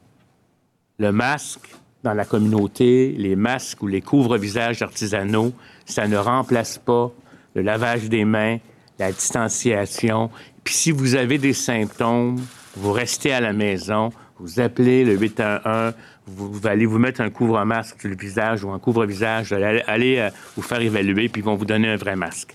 Le 0.97 1.11
masque, 1.11 1.69
dans 2.03 2.13
la 2.13 2.25
communauté, 2.25 3.13
les 3.15 3.35
masques 3.35 3.83
ou 3.83 3.87
les 3.87 4.01
couvre-visages 4.01 4.81
artisanaux, 4.81 5.53
ça 5.85 6.07
ne 6.07 6.17
remplace 6.17 6.79
pas 6.79 7.11
le 7.53 7.61
lavage 7.61 8.09
des 8.09 8.25
mains, 8.25 8.57
la 8.97 9.11
distanciation. 9.11 10.31
Puis 10.63 10.73
si 10.73 10.91
vous 10.91 11.13
avez 11.13 11.37
des 11.37 11.53
symptômes, 11.53 12.41
vous 12.75 12.91
restez 12.91 13.31
à 13.31 13.39
la 13.39 13.53
maison, 13.53 14.11
vous 14.39 14.59
appelez 14.59 15.03
le 15.03 15.15
811, 15.17 15.93
vous, 16.27 16.67
allez 16.67 16.85
vous 16.85 16.99
mettre 16.99 17.21
un 17.21 17.29
couvre-masque 17.29 18.01
sur 18.01 18.09
le 18.09 18.15
visage 18.15 18.63
ou 18.63 18.71
un 18.71 18.79
couvre-visage, 18.79 19.53
allez, 19.53 19.83
allez 19.87 20.17
euh, 20.17 20.29
vous 20.55 20.61
faire 20.61 20.81
évaluer, 20.81 21.29
puis 21.29 21.41
ils 21.41 21.45
vont 21.45 21.55
vous 21.55 21.65
donner 21.65 21.87
un 21.87 21.95
vrai 21.95 22.15
masque. 22.15 22.53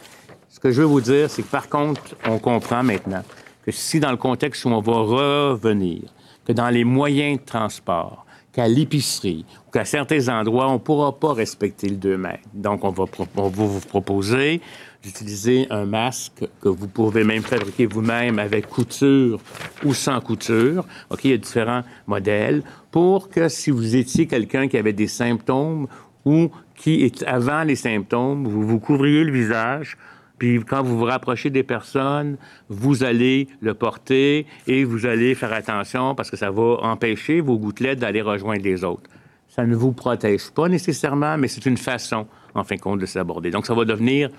Ce 0.48 0.60
que 0.60 0.70
je 0.70 0.82
veux 0.82 0.86
vous 0.86 1.00
dire, 1.00 1.30
c'est 1.30 1.42
que 1.42 1.50
par 1.50 1.68
contre, 1.68 2.16
on 2.26 2.38
comprend 2.38 2.82
maintenant 2.82 3.24
que 3.64 3.70
si 3.72 4.00
dans 4.00 4.10
le 4.10 4.16
contexte 4.16 4.64
où 4.64 4.68
on 4.68 4.80
va 4.80 4.92
revenir, 4.92 6.02
que 6.44 6.52
dans 6.52 6.68
les 6.68 6.84
moyens 6.84 7.40
de 7.40 7.44
transport, 7.44 8.26
qu'à 8.52 8.68
l'épicerie 8.68 9.44
ou 9.66 9.70
qu'à 9.70 9.84
certains 9.84 10.28
endroits, 10.28 10.68
on 10.68 10.74
ne 10.74 10.78
pourra 10.78 11.18
pas 11.18 11.32
respecter 11.32 11.88
le 11.88 11.96
2 11.96 12.16
mètres. 12.16 12.48
Donc, 12.52 12.84
on 12.84 12.90
va, 12.90 13.04
vous 13.34 13.80
proposer 13.80 14.60
d'utiliser 15.02 15.66
un 15.70 15.84
masque 15.84 16.44
que 16.60 16.68
vous 16.68 16.88
pouvez 16.88 17.24
même 17.24 17.42
fabriquer 17.42 17.86
vous-même 17.86 18.38
avec 18.38 18.68
couture 18.68 19.40
ou 19.84 19.94
sans 19.94 20.20
couture. 20.20 20.86
OK, 21.10 21.24
il 21.24 21.30
y 21.32 21.34
a 21.34 21.36
différents 21.36 21.82
modèles 22.06 22.62
pour 22.90 23.28
que 23.28 23.48
si 23.48 23.70
vous 23.70 23.96
étiez 23.96 24.26
quelqu'un 24.26 24.68
qui 24.68 24.76
avait 24.76 24.92
des 24.92 25.08
symptômes 25.08 25.88
ou 26.24 26.50
qui 26.76 27.02
est 27.02 27.22
avant 27.24 27.64
les 27.64 27.76
symptômes, 27.76 28.46
vous 28.46 28.66
vous 28.66 28.78
couvriez 28.78 29.24
le 29.24 29.32
visage 29.32 29.96
puis 30.42 30.58
quand 30.58 30.82
vous 30.82 30.98
vous 30.98 31.04
rapprochez 31.04 31.50
des 31.50 31.62
personnes, 31.62 32.36
vous 32.68 33.04
allez 33.04 33.46
le 33.60 33.74
porter 33.74 34.44
et 34.66 34.82
vous 34.82 35.06
allez 35.06 35.36
faire 35.36 35.52
attention 35.52 36.16
parce 36.16 36.32
que 36.32 36.36
ça 36.36 36.50
va 36.50 36.78
empêcher 36.82 37.40
vos 37.40 37.56
gouttelettes 37.58 38.00
d'aller 38.00 38.22
rejoindre 38.22 38.64
les 38.64 38.82
autres. 38.82 39.08
Ça 39.46 39.64
ne 39.64 39.76
vous 39.76 39.92
protège 39.92 40.50
pas 40.50 40.68
nécessairement, 40.68 41.38
mais 41.38 41.46
c'est 41.46 41.64
une 41.64 41.76
façon, 41.76 42.26
en 42.56 42.64
fin 42.64 42.74
de 42.74 42.80
compte, 42.80 42.98
de 42.98 43.06
s'aborder. 43.06 43.52
Donc, 43.52 43.66
ça 43.66 43.74
va 43.74 43.84
devenir 43.84 44.30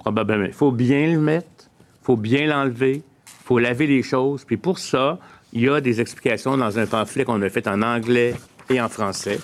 probablement. 0.00 0.46
Il 0.46 0.52
faut 0.52 0.72
bien 0.72 1.06
le 1.12 1.20
mettre, 1.20 1.68
il 1.68 2.04
faut 2.04 2.16
bien 2.16 2.46
l'enlever, 2.46 3.02
il 3.04 3.44
faut 3.44 3.58
laver 3.58 3.86
les 3.86 4.02
choses. 4.02 4.44
Puis 4.44 4.56
pour 4.56 4.78
ça, 4.78 5.18
il 5.52 5.62
y 5.62 5.68
a 5.68 5.80
des 5.80 6.00
explications 6.00 6.56
dans 6.56 6.78
un 6.78 6.86
pamphlet 6.86 7.24
qu'on 7.24 7.40
a 7.42 7.50
fait 7.50 7.68
en 7.68 7.82
anglais 7.82 8.34
et 8.68 8.80
en 8.80 8.88
français. 8.88 9.38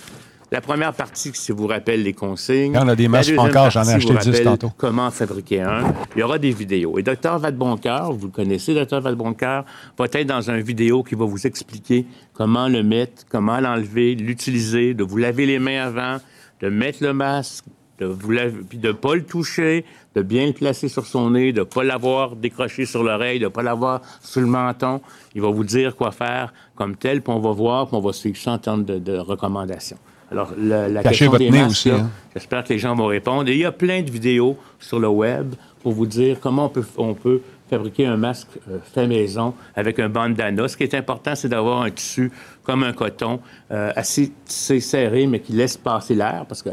La 0.53 0.61
première 0.61 0.93
partie, 0.93 1.33
si 1.35 1.51
vous 1.51 1.67
rappelle 1.67 2.05
les 2.05 2.13
consignes. 2.13 2.75
Y 2.75 2.79
en 2.79 2.87
a 2.87 2.95
des 2.95 3.09
masques 3.09 3.37
encore, 3.37 3.69
j'en 3.71 3.83
ai 3.83 3.95
acheté 3.95 4.15
10 4.15 4.43
tantôt. 4.45 4.71
Comment 4.77 5.11
fabriquer 5.11 5.63
un. 5.63 5.93
Il 6.15 6.21
y 6.21 6.23
aura 6.23 6.39
des 6.39 6.53
vidéos. 6.53 6.99
Et 6.99 7.03
Dr. 7.03 7.39
Vadeboncoeur, 7.39 8.13
vous 8.13 8.27
le 8.27 8.33
connaissez, 8.33 8.73
Dr. 8.73 9.01
Vadeboncoeur, 9.01 9.65
va 9.99 10.05
être 10.05 10.27
dans 10.27 10.49
une 10.49 10.61
vidéo 10.61 11.03
qui 11.03 11.17
va 11.17 11.25
vous 11.25 11.47
expliquer 11.49 12.07
comment 12.33 12.69
le 12.69 12.85
mettre, 12.85 13.25
comment 13.29 13.59
l'enlever, 13.59 14.15
l'utiliser, 14.15 14.95
de 14.95 15.03
vous 15.03 15.17
laver 15.17 15.47
les 15.47 15.59
mains 15.59 15.83
avant, 15.85 16.19
de 16.61 16.69
mettre 16.69 17.03
le 17.03 17.13
masque, 17.13 17.65
de 17.99 18.07
vous 18.07 18.29
puis 18.69 18.79
de 18.79 18.89
ne 18.89 18.93
pas 18.93 19.15
le 19.15 19.25
toucher, 19.25 19.85
de 20.15 20.23
bien 20.23 20.47
le 20.47 20.53
placer 20.53 20.89
sur 20.89 21.07
son 21.07 21.31
nez, 21.31 21.53
de 21.53 21.61
ne 21.61 21.65
pas 21.65 21.85
l'avoir 21.85 22.37
décroché 22.37 22.85
sur 22.85 23.03
l'oreille, 23.03 23.39
de 23.39 23.45
ne 23.45 23.51
pas 23.51 23.63
l'avoir 23.63 24.03
sur 24.23 24.41
le 24.41 24.47
menton. 24.47 25.01
Il 25.35 25.43
va 25.43 25.49
vous 25.49 25.65
dire 25.65 25.97
quoi 25.97 26.11
faire 26.11 26.53
comme 26.75 26.97
tel, 26.97 27.23
puis 27.23 27.33
on 27.33 27.41
va 27.41 27.53
voir, 27.53 27.87
puis 27.87 27.97
on 27.97 28.01
va 28.01 28.13
suivre 28.13 28.37
100 28.37 28.79
de, 28.79 28.99
de 28.99 29.19
recommandations. 29.19 29.99
Alors, 30.31 30.53
la, 30.59 31.03
question 31.03 31.31
des 31.37 31.51
masques, 31.51 31.87
hein. 31.87 32.11
j'espère 32.35 32.65
que 32.65 32.73
les 32.73 32.81
gens 32.81 32.95
vont 32.97 33.07
répondre. 33.07 33.49
Et 33.49 33.53
il 33.53 33.61
y 33.61 33.65
a 33.65 33.73
plein 33.73 34.03
de 34.03 34.11
vidéos 34.11 34.59
sur 34.81 34.99
le 34.99 35.09
web 35.09 35.55
pour 35.83 35.93
vous 35.93 36.07
dire 36.07 36.39
comment 36.41 36.67
on 36.67 36.69
peut, 36.69 36.85
on 36.97 37.15
peut 37.15 37.41
fabriquer 37.71 38.07
un 38.07 38.17
masque 38.17 38.49
euh, 38.69 38.79
fait 38.83 39.07
maison 39.07 39.55
avec 39.75 39.99
un 39.99 40.09
bandana. 40.09 40.67
Ce 40.67 40.77
qui 40.77 40.83
est 40.83 40.95
important, 40.95 41.35
c'est 41.35 41.49
d'avoir 41.49 41.83
un 41.83 41.91
tissu 41.91 42.33
comme 42.65 42.83
un 42.83 42.93
coton, 42.93 43.41
euh, 43.71 43.93
assez, 43.95 44.33
serré, 44.47 45.27
mais 45.27 45.41
qui 45.41 45.53
laisse 45.53 45.77
passer 45.77 46.15
l'air, 46.15 46.45
parce 46.49 46.63
que, 46.63 46.71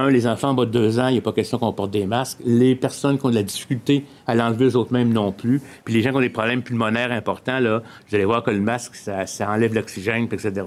un, 0.00 0.10
les 0.10 0.26
enfants 0.26 0.50
en 0.50 0.54
bas 0.54 0.66
de 0.66 0.70
deux 0.70 0.98
ans, 0.98 1.08
il 1.08 1.12
n'y 1.12 1.18
a 1.18 1.22
pas 1.22 1.32
question 1.32 1.58
qu'on 1.58 1.72
porte 1.72 1.90
des 1.90 2.06
masques. 2.06 2.38
Les 2.44 2.74
personnes 2.74 3.18
qui 3.18 3.26
ont 3.26 3.30
de 3.30 3.34
la 3.34 3.42
difficulté 3.42 4.04
à 4.26 4.34
l'enlever 4.34 4.66
eux 4.66 4.76
autres 4.76 4.92
mêmes 4.92 5.12
non 5.12 5.32
plus. 5.32 5.60
Puis 5.84 5.94
les 5.94 6.02
gens 6.02 6.10
qui 6.10 6.16
ont 6.16 6.20
des 6.20 6.28
problèmes 6.28 6.62
pulmonaires 6.62 7.12
importants, 7.12 7.60
là, 7.60 7.82
vous 8.08 8.14
allez 8.14 8.24
voir 8.24 8.42
que 8.42 8.50
le 8.50 8.60
masque, 8.60 8.94
ça, 8.94 9.26
ça 9.26 9.50
enlève 9.50 9.74
l'oxygène, 9.74 10.24
etc. 10.24 10.62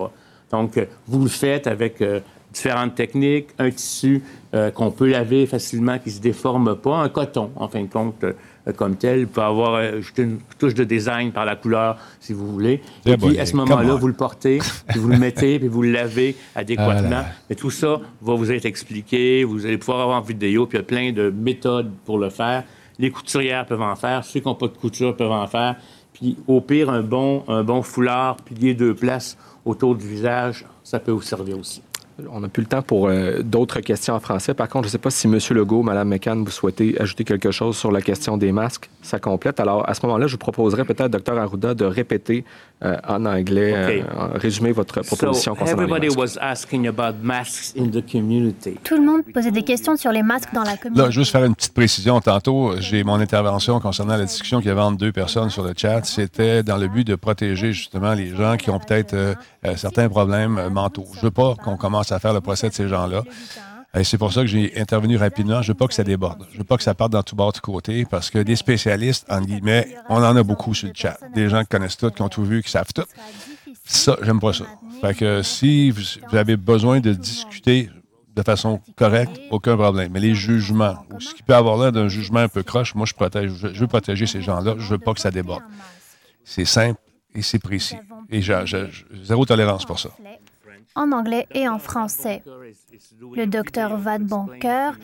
Donc, 0.52 0.78
euh, 0.78 0.86
vous 1.08 1.24
le 1.24 1.30
faites 1.30 1.68
avec 1.68 2.02
euh, 2.02 2.20
différentes 2.54 2.96
techniques, 2.96 3.48
un 3.58 3.72
tissu 3.72 4.22
euh, 4.54 4.72
qu'on 4.72 4.92
peut 4.92 5.10
laver 5.10 5.46
facilement, 5.48 5.98
qui 5.98 6.10
ne 6.10 6.14
se 6.16 6.22
déforme 6.22 6.76
pas, 6.76 6.98
un 6.98 7.10
coton, 7.10 7.52
en 7.56 7.68
fin 7.68 7.82
de 7.82 7.90
compte, 7.90 8.24
comme 8.72 8.96
tel. 8.96 9.20
Il 9.20 9.28
peut 9.28 9.42
avoir 9.42 9.82
une 10.18 10.40
touche 10.58 10.74
de 10.74 10.84
design 10.84 11.32
par 11.32 11.46
la 11.46 11.56
couleur, 11.56 11.98
si 12.20 12.34
vous 12.34 12.48
voulez. 12.48 12.82
Et 13.06 13.18
puis, 13.18 13.38
à 13.40 13.46
ce 13.46 13.56
moment-là, 13.58 13.96
vous 13.96 14.08
le 14.08 14.14
portez, 14.14 14.60
puis 14.88 15.00
vous 15.00 15.10
le 15.10 15.18
mettez, 15.18 15.60
puis 15.60 15.68
vous 15.68 15.82
le 15.82 15.92
lavez 15.92 16.36
adéquatement. 16.56 17.24
Mais 17.50 17.56
tout 17.56 17.72
ça 17.72 18.00
va 18.22 18.34
vous 18.36 18.52
être 18.52 18.66
expliqué, 18.66 19.44
vous 19.44 19.66
allez 19.66 19.78
pouvoir 19.78 20.02
avoir 20.02 20.18
en 20.18 20.22
vidéo, 20.22 20.66
puis 20.66 20.78
il 20.78 20.82
y 20.82 20.84
a 20.84 20.86
plein 20.86 21.12
de 21.12 21.30
méthodes 21.30 21.92
pour 22.06 22.18
le 22.18 22.30
faire. 22.30 22.64
Les 23.00 23.12
couturières 23.12 23.66
peuvent 23.66 23.82
en 23.82 23.96
faire, 23.96 24.24
ceux 24.24 24.40
qui 24.40 24.48
n'ont 24.48 24.56
pas 24.56 24.68
de 24.68 24.78
couture 24.78 25.16
peuvent 25.16 25.32
en 25.32 25.48
faire. 25.48 25.76
Puis, 26.14 26.38
au 26.48 26.62
pire, 26.62 26.90
un 26.90 27.02
bon, 27.02 27.44
un 27.48 27.64
bon 27.64 27.82
foulard 27.82 28.38
plié 28.38 28.74
deux 28.74 28.94
places 28.94 29.38
autour 29.66 29.96
du 29.96 30.08
visage, 30.08 30.66
ça 30.84 31.00
peut 31.00 31.12
vous 31.12 31.22
servir 31.22 31.58
aussi. 31.58 31.83
On 32.30 32.42
n'a 32.42 32.48
plus 32.48 32.62
le 32.62 32.68
temps 32.68 32.82
pour 32.82 33.08
euh, 33.08 33.42
d'autres 33.42 33.80
questions 33.80 34.14
en 34.14 34.20
français. 34.20 34.54
Par 34.54 34.70
contre, 34.70 34.86
je 34.86 34.90
ne 34.90 34.92
sais 34.92 34.98
pas 35.00 35.10
si 35.10 35.28
M. 35.28 35.40
Legault, 35.52 35.82
Mme 35.82 36.08
McCann, 36.08 36.44
vous 36.44 36.52
souhaitez 36.52 37.00
ajouter 37.02 37.24
quelque 37.24 37.50
chose 37.52 37.76
sur 37.76 37.92
la 37.92 38.02
question 38.02 38.38
des 38.38 38.52
masques. 38.52 38.90
Ça 39.02 39.20
complète. 39.20 39.60
Alors, 39.60 39.88
à 39.90 39.94
ce 39.94 40.06
moment-là, 40.06 40.28
je 40.28 40.34
vous 40.34 40.40
proposerais 40.40 40.86
peut-être, 40.86 41.10
Dr. 41.10 41.38
Arruda, 41.38 41.74
de 41.74 41.86
répéter 41.86 42.46
euh, 42.84 42.98
en 43.08 43.26
anglais, 43.26 43.74
euh, 43.76 44.04
résumer 44.36 44.72
votre 44.72 45.02
proposition 45.02 45.56
concernant 45.56 45.84
les 45.96 46.10
masques. 47.22 47.76
Tout 48.84 48.96
le 48.98 49.06
monde 49.06 49.22
posait 49.34 49.52
des 49.52 49.64
questions 49.64 49.96
sur 49.96 50.12
les 50.12 50.24
masques 50.24 50.54
dans 50.54 50.64
la 50.64 50.78
communauté. 50.78 51.06
Là, 51.06 51.10
juste 51.10 51.32
faire 51.32 51.46
une 51.46 51.56
petite 51.56 51.74
précision. 51.74 52.20
Tantôt, 52.20 52.76
j'ai 52.80 53.04
mon 53.04 53.20
intervention 53.20 53.80
concernant 53.80 54.18
la 54.18 54.26
discussion 54.26 54.60
qu'il 54.60 54.68
y 54.68 54.72
avait 54.72 54.82
entre 54.82 54.98
deux 54.98 55.12
personnes 55.12 55.50
sur 55.50 55.64
le 55.64 55.74
chat. 55.76 56.04
C'était 56.04 56.64
dans 56.64 56.78
le 56.78 56.88
but 56.88 57.06
de 57.08 57.16
protéger 57.16 57.74
justement 57.74 58.14
les 58.14 58.36
gens 58.36 58.58
qui 58.58 58.70
ont 58.70 58.80
peut-être 58.80 59.36
certains 59.76 60.10
problèmes 60.10 60.70
mentaux. 60.70 61.06
Je 61.14 61.20
ne 61.20 61.24
veux 61.24 61.32
pas 61.32 61.56
qu'on 61.64 61.78
commence 61.78 62.12
à 62.12 62.20
faire 62.20 62.34
le 62.34 62.42
procès 62.42 62.70
de 62.70 62.74
ces 62.74 62.88
gens-là. 62.88 63.24
Et 63.96 64.04
c'est 64.04 64.18
pour 64.18 64.34
ça 64.34 64.42
que 64.42 64.48
j'ai 64.48 64.80
intervenu 64.80 65.18
rapidement. 65.18 65.62
Je 65.62 65.70
veux 65.72 65.78
pas 65.78 65.88
que 65.88 65.94
ça 65.94 66.04
déborde. 66.04 66.48
Je 66.52 66.58
veux 66.58 66.64
pas 66.64 66.78
que 66.78 66.84
ça 66.84 66.96
parte 66.96 67.12
dans 67.12 67.22
tout 67.22 67.36
bord, 67.36 67.54
tout 67.54 67.62
côté, 67.62 68.06
parce 68.06 68.32
que 68.32 68.40
des 68.40 68.56
spécialistes, 68.56 69.26
en 69.30 69.42
guillemets, 69.42 69.96
on 70.10 70.16
en 70.16 70.36
a 70.36 70.44
beaucoup 70.44 70.74
sur 70.74 70.88
le 70.88 70.94
chat. 70.96 71.18
Des 71.36 71.48
gens 71.48 71.62
qui 71.62 71.68
connaissent 71.68 71.98
tout, 71.98 72.10
qui 72.10 72.22
ont 72.24 72.30
tout 72.30 72.44
vu, 72.44 72.64
qui 72.64 72.72
savent 72.72 72.92
tout. 72.94 73.06
Ça, 73.86 74.18
j'aime 74.24 74.40
pas 74.40 74.54
ça. 74.54 74.66
Fait 75.02 75.14
que 75.14 75.44
si 75.44 75.92
vous 75.92 76.04
avez 76.32 76.58
besoin 76.58 77.02
de 77.02 77.14
discuter 77.14 77.90
de 78.36 78.42
façon 78.42 78.82
correcte, 78.96 79.40
aucun 79.52 79.78
problème. 79.78 80.12
Mais 80.12 80.20
les 80.20 80.34
jugements, 80.34 80.98
ou 81.14 81.20
ce 81.20 81.36
qui 81.36 81.44
peut 81.44 81.54
avoir 81.54 81.78
l'air 81.78 81.92
d'un 81.92 82.08
jugement 82.08 82.40
un 82.40 82.48
peu 82.48 82.64
croche, 82.64 82.96
moi, 82.96 83.06
je 83.06 83.14
protège, 83.14 83.52
je 83.52 83.80
veux 83.80 83.88
protéger 83.88 84.26
ces 84.26 84.42
gens-là. 84.42 84.74
Je 84.80 84.90
veux 84.90 84.98
pas 84.98 85.14
que 85.14 85.20
ça 85.20 85.30
déborde. 85.30 85.62
C'est 86.44 86.66
simple 86.66 87.00
et 87.36 87.44
c'est 87.44 87.60
précis. 87.60 87.98
Et 88.32 88.42
j'ai 88.42 88.64
zéro 89.24 89.46
tolérance 89.46 89.86
pour 89.86 90.00
ça 90.00 90.10
en 90.96 91.12
anglais 91.12 91.48
et 91.54 91.68
en 91.68 91.80
français. 91.80 92.44
Le 93.36 93.46
docteur 93.46 93.98
Vadeboncoeur 93.98 94.96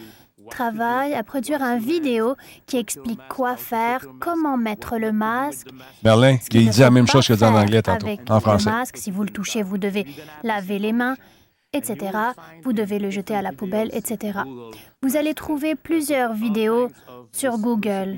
travaille 0.49 1.13
à 1.13 1.23
produire 1.23 1.61
un 1.61 1.77
vidéo 1.77 2.35
qui 2.65 2.77
explique 2.77 3.19
quoi 3.29 3.55
faire, 3.55 4.05
comment 4.19 4.57
mettre 4.57 4.97
le 4.97 5.11
masque. 5.11 5.67
Merlin, 6.03 6.37
il 6.53 6.69
dit 6.69 6.79
la 6.79 6.89
même 6.89 7.07
chose 7.07 7.27
que 7.27 7.33
dans 7.33 7.51
l'anglais 7.51 7.81
tantôt, 7.81 8.07
en 8.29 8.39
français. 8.39 8.69
Le 8.69 8.75
masque, 8.75 8.97
si 8.97 9.11
vous 9.11 9.23
le 9.23 9.29
touchez, 9.29 9.61
vous 9.63 9.77
devez 9.77 10.05
laver 10.43 10.79
les 10.79 10.93
mains. 10.93 11.15
etc. 11.73 12.17
Vous 12.63 12.73
devez 12.73 12.97
le 12.99 13.09
jeter 13.11 13.35
à 13.35 13.41
la 13.41 13.51
poubelle, 13.51 13.89
etc. 13.93 14.39
Vous 15.01 15.15
allez 15.15 15.33
trouver 15.33 15.75
plusieurs 15.75 16.33
vidéos 16.33 16.89
sur 17.31 17.57
Google. 17.57 18.17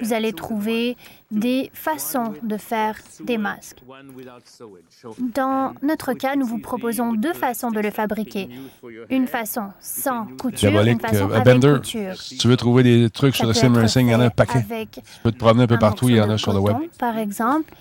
Vous 0.00 0.12
allez 0.12 0.32
trouver 0.32 0.96
des 1.32 1.70
façons 1.74 2.34
de 2.40 2.56
faire 2.56 2.96
des 3.24 3.36
masques. 3.36 3.82
Dans 5.18 5.74
notre 5.82 6.12
cas, 6.12 6.36
nous 6.36 6.46
vous 6.46 6.60
proposons 6.60 7.14
deux 7.14 7.32
façons 7.32 7.72
de 7.72 7.80
le 7.80 7.90
fabriquer. 7.90 8.48
Une 9.10 9.26
façon 9.26 9.72
sans 9.80 10.26
couture, 10.40 10.82
une 10.82 11.00
façon 11.00 11.30
euh, 11.30 11.34
avec 11.34 11.60
couture. 11.60 12.14
Si 12.20 12.38
tu 12.38 12.46
veux 12.46 12.56
trouver 12.56 12.84
des 12.84 13.10
trucs 13.10 13.34
sur 13.34 13.48
le 13.48 13.52
sim 13.52 13.74
racing, 13.74 14.06
il 14.06 14.12
y 14.12 14.14
en 14.14 14.20
a 14.20 14.26
un 14.26 14.30
paquet. 14.30 14.64
Tu 14.92 15.00
peux 15.24 15.32
te 15.32 15.38
promener 15.38 15.64
un 15.64 15.66
peu 15.66 15.78
partout, 15.78 16.08
il 16.08 16.16
y 16.16 16.20
en 16.20 16.30
a 16.30 16.38
sur 16.38 16.52
le 16.52 16.60
web. 16.60 16.76
Par 16.96 17.18
exemple, 17.18 17.74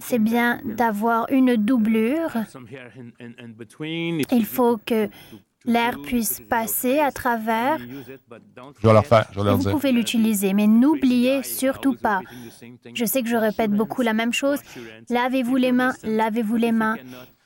c'est 0.00 0.18
bien 0.18 0.60
d'avoir 0.64 1.26
une 1.30 1.56
doublure. 1.56 2.32
Il 4.30 4.44
faut 4.44 4.78
que 4.84 5.08
l'air 5.64 5.98
puisse 6.02 6.40
passer 6.48 6.98
à 6.98 7.12
travers. 7.12 7.78
Je 7.78 8.86
vais 8.86 8.92
leur 8.92 9.06
faire, 9.06 9.26
je 9.32 9.38
vais 9.38 9.44
leur 9.44 9.58
dire. 9.58 9.70
Vous 9.70 9.76
pouvez 9.76 9.92
l'utiliser, 9.92 10.54
mais 10.54 10.66
n'oubliez 10.66 11.42
surtout 11.42 11.94
pas. 11.94 12.20
Je 12.94 13.04
sais 13.04 13.22
que 13.22 13.28
je 13.28 13.36
répète 13.36 13.70
beaucoup 13.70 14.02
la 14.02 14.14
même 14.14 14.32
chose. 14.32 14.60
Lavez-vous 15.10 15.56
les 15.56 15.72
mains, 15.72 15.94
lavez-vous 16.02 16.56
les 16.56 16.72
mains 16.72 16.96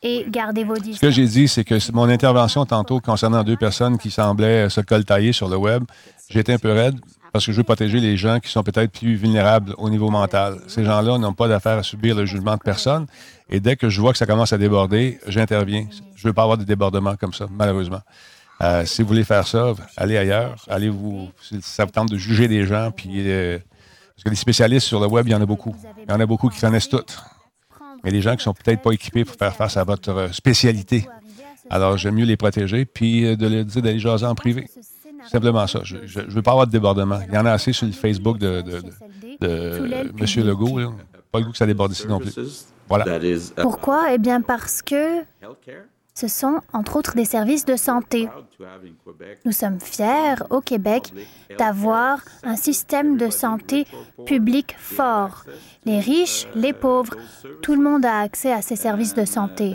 et 0.02 0.26
gardez 0.28 0.64
vos 0.64 0.74
distances. 0.74 0.96
Ce 0.96 1.00
que 1.00 1.10
j'ai 1.10 1.26
dit, 1.26 1.48
c'est 1.48 1.64
que 1.64 1.92
mon 1.92 2.08
intervention 2.08 2.66
tantôt 2.66 3.00
concernant 3.00 3.44
deux 3.44 3.56
personnes 3.56 3.98
qui 3.98 4.10
semblaient 4.10 4.68
se 4.68 4.80
coltailler 4.80 5.32
sur 5.32 5.48
le 5.48 5.56
web, 5.56 5.84
j'étais 6.28 6.54
un 6.54 6.58
peu 6.58 6.72
raide 6.72 6.98
parce 7.32 7.46
que 7.46 7.52
je 7.52 7.56
veux 7.56 7.64
protéger 7.64 7.98
les 7.98 8.16
gens 8.16 8.40
qui 8.40 8.50
sont 8.50 8.62
peut-être 8.62 8.92
plus 8.92 9.14
vulnérables 9.14 9.74
au 9.78 9.88
niveau 9.88 10.10
mental. 10.10 10.60
Ces 10.66 10.84
gens-là 10.84 11.16
n'ont 11.16 11.32
pas 11.32 11.48
d'affaire 11.48 11.78
à 11.78 11.82
subir 11.82 12.14
le 12.14 12.26
jugement 12.26 12.56
de 12.56 12.62
personne. 12.62 13.06
Et 13.48 13.58
dès 13.58 13.76
que 13.76 13.88
je 13.88 14.00
vois 14.00 14.12
que 14.12 14.18
ça 14.18 14.26
commence 14.26 14.52
à 14.52 14.58
déborder, 14.58 15.18
j'interviens. 15.26 15.86
Je 16.14 16.28
veux 16.28 16.34
pas 16.34 16.42
avoir 16.42 16.58
de 16.58 16.64
débordement 16.64 17.16
comme 17.16 17.32
ça, 17.32 17.46
malheureusement. 17.50 18.00
Euh, 18.62 18.84
si 18.84 19.02
vous 19.02 19.08
voulez 19.08 19.24
faire 19.24 19.46
ça, 19.46 19.72
allez 19.96 20.18
ailleurs. 20.18 20.56
Allez 20.68 20.90
vous. 20.90 21.30
Ça 21.62 21.86
vous 21.86 21.90
tente 21.90 22.10
de 22.10 22.18
juger 22.18 22.48
des 22.48 22.64
gens. 22.66 22.90
Puis, 22.90 23.10
euh, 23.16 23.58
parce 24.14 24.24
que 24.24 24.30
les 24.30 24.36
spécialistes 24.36 24.86
sur 24.86 25.00
le 25.00 25.06
web, 25.06 25.26
il 25.26 25.32
y 25.32 25.34
en 25.34 25.40
a 25.40 25.46
beaucoup. 25.46 25.74
Il 26.06 26.10
y 26.10 26.14
en 26.14 26.20
a 26.20 26.26
beaucoup 26.26 26.50
qui 26.50 26.60
connaissent 26.60 26.88
tout. 26.88 27.04
Mais 28.04 28.10
les 28.10 28.20
gens 28.20 28.36
qui 28.36 28.44
sont 28.44 28.52
peut-être 28.52 28.82
pas 28.82 28.92
équipés 28.92 29.24
pour 29.24 29.36
faire 29.36 29.54
face 29.54 29.76
à 29.76 29.84
votre 29.84 30.34
spécialité. 30.34 31.08
Alors, 31.70 31.96
j'aime 31.96 32.16
mieux 32.16 32.26
les 32.26 32.36
protéger, 32.36 32.84
puis 32.84 33.24
euh, 33.24 33.36
de 33.36 33.46
leur 33.46 33.64
dire 33.64 33.82
d'aller 33.82 33.98
jaser 33.98 34.26
en 34.26 34.34
privé. 34.34 34.66
Simplement 35.26 35.66
ça. 35.66 35.80
Je 35.82 35.96
ne 35.96 36.30
veux 36.30 36.42
pas 36.42 36.52
avoir 36.52 36.66
de 36.66 36.72
débordement. 36.72 37.20
Il 37.28 37.34
y 37.34 37.38
en 37.38 37.46
a 37.46 37.52
assez 37.52 37.72
sur 37.72 37.86
le 37.86 37.92
Facebook 37.92 38.38
de, 38.38 38.62
de, 38.62 38.82
M. 39.40 40.46
Legault. 40.46 40.92
Pas 41.30 41.38
le 41.38 41.46
goût 41.46 41.52
que 41.52 41.56
ça 41.56 41.66
déborde 41.66 41.92
ici 41.92 42.06
non 42.06 42.18
plus. 42.18 42.34
Voilà. 42.88 43.18
Pourquoi? 43.56 44.12
Eh 44.12 44.18
bien, 44.18 44.42
parce 44.42 44.82
que 44.82 45.22
ce 46.14 46.28
sont, 46.28 46.60
entre 46.74 46.96
autres, 46.96 47.14
des 47.14 47.24
services 47.24 47.64
de 47.64 47.76
santé. 47.76 48.28
Nous 49.46 49.52
sommes 49.52 49.80
fiers 49.80 50.34
au 50.50 50.60
Québec 50.60 51.12
d'avoir 51.58 52.20
un 52.42 52.56
système 52.56 53.16
de 53.16 53.30
santé 53.30 53.86
public 54.26 54.74
fort. 54.78 55.44
Les 55.86 56.00
riches, 56.00 56.46
les 56.54 56.74
pauvres, 56.74 57.14
tout 57.62 57.74
le 57.74 57.82
monde 57.82 58.04
a 58.04 58.20
accès 58.20 58.52
à 58.52 58.60
ces 58.60 58.76
services 58.76 59.14
de 59.14 59.24
santé. 59.24 59.74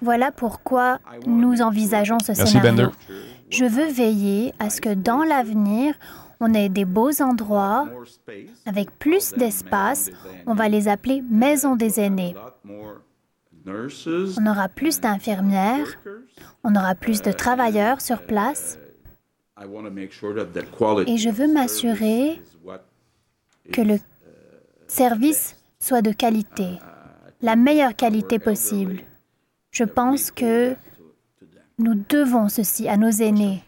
Voilà 0.00 0.32
pourquoi 0.32 0.98
nous 1.26 1.60
envisageons 1.60 2.18
ce 2.18 2.32
scénario. 2.32 2.88
Je 3.50 3.64
veux 3.64 3.90
veiller 3.90 4.54
à 4.58 4.70
ce 4.70 4.80
que 4.80 4.94
dans 4.94 5.22
l'avenir, 5.24 5.94
on 6.40 6.54
ait 6.54 6.68
des 6.68 6.84
beaux 6.84 7.20
endroits 7.20 7.88
avec 8.64 8.98
plus 8.98 9.32
d'espace. 9.32 10.10
On 10.46 10.54
va 10.54 10.68
les 10.68 10.88
appeler 10.88 11.22
maisons 11.30 11.76
des 11.76 12.00
aînés. 12.00 12.34
On 13.66 14.46
aura 14.46 14.68
plus 14.68 15.00
d'infirmières, 15.00 15.98
on 16.64 16.74
aura 16.74 16.94
plus 16.94 17.20
de 17.22 17.32
travailleurs 17.32 18.00
sur 18.00 18.22
place. 18.22 18.78
Et 19.58 21.18
je 21.18 21.28
veux 21.28 21.52
m'assurer 21.52 22.40
que 23.72 23.82
le 23.82 23.98
service 24.86 25.56
soit 25.78 26.02
de 26.02 26.12
qualité, 26.12 26.78
la 27.42 27.56
meilleure 27.56 27.94
qualité 27.94 28.38
possible. 28.38 29.00
Je 29.70 29.84
pense 29.84 30.30
que 30.30 30.74
nous 31.80 31.94
devons 32.08 32.48
ceci 32.48 32.88
à 32.88 32.96
nos 32.96 33.10
aînés. 33.10 33.62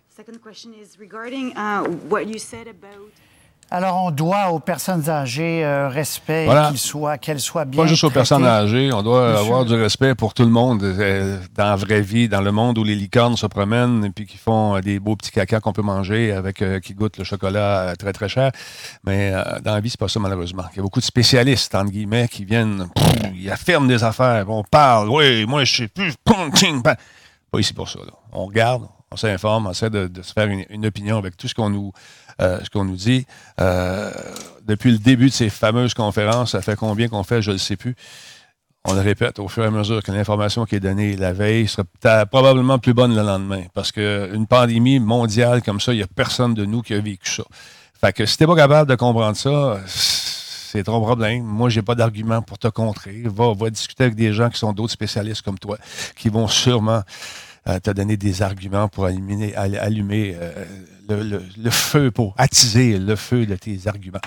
Alors, 3.74 4.04
on 4.04 4.10
doit 4.10 4.50
aux 4.50 4.58
personnes 4.60 5.08
âgées 5.08 5.64
euh, 5.64 5.88
respect, 5.88 6.46
qu'elles 6.46 6.76
soient, 6.76 7.16
qu'elles 7.16 7.40
soient 7.40 7.64
bien. 7.64 7.82
Pas 7.82 7.88
juste 7.88 8.04
aux 8.04 8.10
personnes 8.10 8.44
âgées, 8.44 8.92
on 8.92 9.02
doit 9.02 9.38
avoir 9.38 9.64
du 9.64 9.74
respect 9.74 10.14
pour 10.14 10.34
tout 10.34 10.42
le 10.42 10.50
monde 10.50 10.82
euh, 10.82 11.38
dans 11.56 11.64
la 11.64 11.76
vraie 11.76 12.02
vie, 12.02 12.28
dans 12.28 12.42
le 12.42 12.52
monde 12.52 12.76
où 12.76 12.84
les 12.84 12.94
licornes 12.94 13.38
se 13.38 13.46
promènent 13.46 14.04
et 14.04 14.10
puis 14.10 14.26
qui 14.26 14.36
font 14.36 14.76
euh, 14.76 14.80
des 14.82 15.00
beaux 15.00 15.16
petits 15.16 15.30
caca 15.30 15.60
qu'on 15.60 15.72
peut 15.72 15.80
manger 15.80 16.32
avec 16.32 16.62
qui 16.82 16.92
goûtent 16.92 17.16
le 17.16 17.24
chocolat 17.24 17.94
très 17.98 18.12
très 18.12 18.28
cher. 18.28 18.52
Mais 19.06 19.32
dans 19.64 19.72
la 19.72 19.80
vie, 19.80 19.88
c'est 19.88 19.98
pas 19.98 20.08
ça 20.08 20.20
malheureusement. 20.20 20.64
Il 20.74 20.76
y 20.76 20.80
a 20.80 20.82
beaucoup 20.82 21.00
de 21.00 21.04
spécialistes 21.06 21.74
entre 21.74 21.90
guillemets 21.90 22.28
qui 22.28 22.44
viennent, 22.44 22.88
ils 23.34 23.50
affirment 23.50 23.88
des 23.88 24.04
affaires, 24.04 24.50
on 24.50 24.64
parle, 24.64 25.08
oui, 25.08 25.46
moi 25.46 25.64
je 25.64 25.76
sais 25.76 25.88
plus, 25.88 26.12
pas 27.52 27.60
ici 27.60 27.74
pour 27.74 27.88
ça. 27.88 28.00
On 28.32 28.46
regarde, 28.46 28.88
on 29.12 29.16
s'informe, 29.16 29.66
on 29.66 29.70
essaie 29.70 29.90
de, 29.90 30.10
se 30.22 30.32
faire 30.32 30.48
une, 30.48 30.86
opinion 30.86 31.18
avec 31.18 31.36
tout 31.36 31.46
ce 31.46 31.54
qu'on 31.54 31.70
nous, 31.70 31.92
euh, 32.40 32.58
dit. 32.94 33.26
Euh, 33.60 34.10
depuis 34.66 34.90
le 34.90 34.98
début 34.98 35.26
de 35.26 35.34
ces 35.34 35.50
fameuses 35.50 35.94
conférences, 35.94 36.52
ça 36.52 36.62
fait 36.62 36.76
combien 36.76 37.08
qu'on 37.08 37.22
fait, 37.22 37.42
je 37.42 37.50
ne 37.50 37.56
le 37.56 37.58
sais 37.58 37.76
plus. 37.76 37.94
On 38.84 38.94
le 38.94 39.00
répète 39.00 39.38
au 39.38 39.46
fur 39.46 39.62
et 39.62 39.66
à 39.66 39.70
mesure 39.70 40.02
que 40.02 40.10
l'information 40.10 40.64
qui 40.64 40.74
est 40.74 40.80
donnée 40.80 41.14
la 41.14 41.32
veille 41.32 41.68
sera 41.68 41.84
probablement 42.26 42.80
plus 42.80 42.94
bonne 42.94 43.14
le 43.14 43.22
lendemain. 43.22 43.62
Parce 43.74 43.92
qu'une 43.92 44.46
pandémie 44.48 44.98
mondiale 44.98 45.62
comme 45.62 45.78
ça, 45.78 45.92
il 45.92 45.98
n'y 45.98 46.02
a 46.02 46.08
personne 46.08 46.54
de 46.54 46.64
nous 46.64 46.82
qui 46.82 46.94
a 46.94 47.00
vécu 47.00 47.30
ça. 47.30 47.44
Fait 48.00 48.12
que 48.12 48.26
si 48.26 48.38
t'es 48.38 48.46
pas 48.46 48.56
capable 48.56 48.90
de 48.90 48.96
comprendre 48.96 49.36
ça, 49.36 49.78
c'est 50.72 50.84
ton 50.84 51.02
problème. 51.02 51.42
Moi, 51.44 51.68
j'ai 51.68 51.82
pas 51.82 51.94
d'argument 51.94 52.40
pour 52.40 52.58
te 52.58 52.66
contrer. 52.68 53.24
Va, 53.26 53.52
va 53.52 53.68
discuter 53.68 54.04
avec 54.04 54.16
des 54.16 54.32
gens 54.32 54.48
qui 54.48 54.58
sont 54.58 54.72
d'autres 54.72 54.94
spécialistes 54.94 55.42
comme 55.42 55.58
toi, 55.58 55.76
qui 56.16 56.30
vont 56.30 56.48
sûrement 56.48 57.02
euh, 57.68 57.78
te 57.78 57.90
donner 57.90 58.16
des 58.16 58.40
arguments 58.40 58.88
pour 58.88 59.04
allumer, 59.04 59.52
euh, 59.54 60.64
le, 61.10 61.70
feu, 61.70 62.10
pour 62.10 62.34
attiser 62.38 62.98
le 62.98 63.16
feu 63.16 63.44
de 63.44 63.54
tes 63.54 63.86
arguments. 63.86 64.22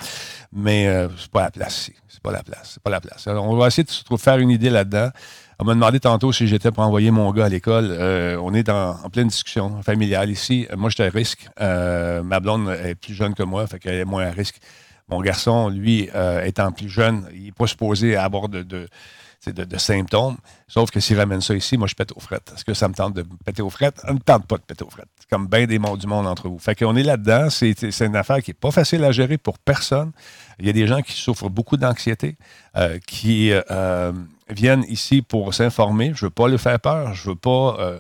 Mais 0.54 0.88
euh, 0.88 1.08
c'est 1.18 1.32
pas 1.32 1.42
la 1.42 1.50
place 1.50 1.90
C'est 2.08 2.22
pas 2.22 2.32
la 2.32 2.44
place. 2.44 2.74
C'est 2.76 2.84
pas 2.84 2.92
la 2.92 3.02
place. 3.02 3.28
Alors, 3.28 3.50
on 3.50 3.58
va 3.58 3.66
essayer 3.66 3.84
de 3.84 3.90
se 3.90 4.04
faire 4.18 4.38
une 4.38 4.52
idée 4.52 4.70
là-dedans. 4.70 5.10
On 5.58 5.66
m'a 5.66 5.74
demandé 5.74 6.00
tantôt 6.00 6.32
si 6.32 6.48
j'étais 6.48 6.70
pour 6.70 6.84
envoyer 6.84 7.10
mon 7.10 7.32
gars 7.32 7.46
à 7.46 7.50
l'école. 7.50 7.92
on 8.40 8.54
est 8.54 8.70
en 8.70 9.10
pleine 9.10 9.30
discussion 9.30 9.82
familiale 9.82 10.30
ici. 10.30 10.68
Moi, 10.78 10.92
j'étais 10.92 11.08
à 11.08 11.10
risque. 11.10 11.50
ma 11.60 12.40
blonde 12.40 12.70
est 12.70 12.94
plus 12.94 13.16
jeune 13.16 13.34
que 13.34 13.42
moi, 13.42 13.66
fait 13.66 13.80
qu'elle 13.80 13.96
est 13.96 14.06
moins 14.06 14.28
à 14.28 14.32
risque. 14.32 14.60
Mon 15.08 15.22
garçon, 15.22 15.70
lui, 15.70 16.10
étant 16.44 16.72
plus 16.72 16.90
jeune, 16.90 17.30
il 17.34 17.44
n'est 17.44 17.52
pas 17.52 17.68
supposé 17.68 18.16
avoir 18.16 18.50
de, 18.50 18.64
de 18.64 18.88
de, 19.52 19.78
symptômes. 19.78 20.38
Sauf 20.68 20.92
que 20.92 21.00
s'il 21.00 21.18
ramène 21.18 21.42
ça 21.42 21.56
ici, 21.56 21.78
moi, 21.78 21.88
je 21.88 21.96
pète 21.96 22.12
aux 22.16 22.20
frettes. 22.20 22.52
Est-ce 22.56 22.66
que 22.66 22.74
ça 22.74 22.88
me 22.88 22.94
tente 22.94 23.14
de 23.14 23.26
péter 23.46 23.62
aux 23.62 23.70
frettes? 23.70 24.00
Ça 24.00 24.14
ne 24.14 24.20
tente 24.20 24.46
pas 24.48 24.58
de 24.58 24.64
péter 24.64 24.84
aux 24.84 24.90
frettes. 24.90 25.10
C'est 25.20 25.30
comme 25.30 25.48
bien 25.48 25.66
des 25.66 25.80
mondes 25.80 26.00
du 26.00 26.08
monde 26.08 26.28
entre 26.28 26.48
vous. 26.50 26.60
Fait 26.60 26.76
qu'on 26.76 26.96
est 26.96 27.04
là-dedans. 27.04 27.50
C'est 27.50 28.00
une 28.02 28.16
affaire 28.16 28.42
qui 28.42 28.52
n'est 28.52 28.56
pas 28.56 28.72
facile 28.72 29.04
à 29.04 29.12
gérer 29.12 29.38
pour 29.38 29.60
personne. 29.60 30.12
Il 30.60 30.66
y 30.66 30.70
a 30.70 30.74
des 30.74 30.88
gens 30.88 31.02
qui 31.02 31.14
souffrent 31.14 31.50
beaucoup 31.50 31.78
d'anxiété, 31.78 32.38
euh, 32.78 33.00
qui 33.06 33.52
euh, 33.52 34.12
viennent 34.50 34.86
ici 34.88 35.22
pour 35.22 35.54
s'informer. 35.54 36.14
Je 36.16 36.26
ne 36.26 36.28
veux 36.28 36.34
pas 36.34 36.48
le 36.48 36.58
faire 36.58 36.80
peur. 36.80 37.14
Je 37.14 37.30
ne 37.30 37.34
veux 37.34 37.40
pas... 37.40 38.00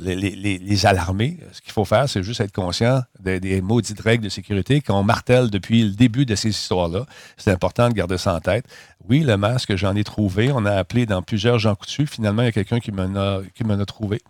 Les, 0.00 0.86
alarmer. 0.86 1.38
Ce 1.52 1.60
qu'il 1.60 1.72
faut 1.72 1.84
faire, 1.84 2.08
c'est 2.08 2.22
juste 2.22 2.40
être 2.40 2.52
conscient 2.52 3.02
des, 3.20 3.60
maudites 3.60 4.00
règles 4.00 4.24
de 4.24 4.28
sécurité 4.30 4.80
qu'on 4.80 5.02
martèle 5.02 5.50
depuis 5.50 5.82
le 5.82 5.90
début 5.90 6.24
de 6.24 6.34
ces 6.34 6.48
histoires-là. 6.48 7.04
C'est 7.36 7.50
important 7.50 7.88
de 7.88 7.94
garder 7.94 8.18
ça 8.18 8.34
en 8.34 8.40
tête. 8.40 8.64
Oui, 9.08 9.20
le 9.20 9.36
masque, 9.36 9.76
j'en 9.76 9.94
ai 9.94 10.04
trouvé. 10.04 10.50
On 10.52 10.64
a 10.64 10.72
appelé 10.72 11.04
dans 11.04 11.22
plusieurs 11.22 11.58
gens 11.58 11.74
coutus. 11.74 12.08
Finalement, 12.08 12.42
il 12.42 12.46
y 12.46 12.48
a 12.48 12.52
quelqu'un 12.52 12.80
qui 12.80 12.90
m'en 12.92 13.14
a 13.14 13.86
trouvé. 13.86 14.20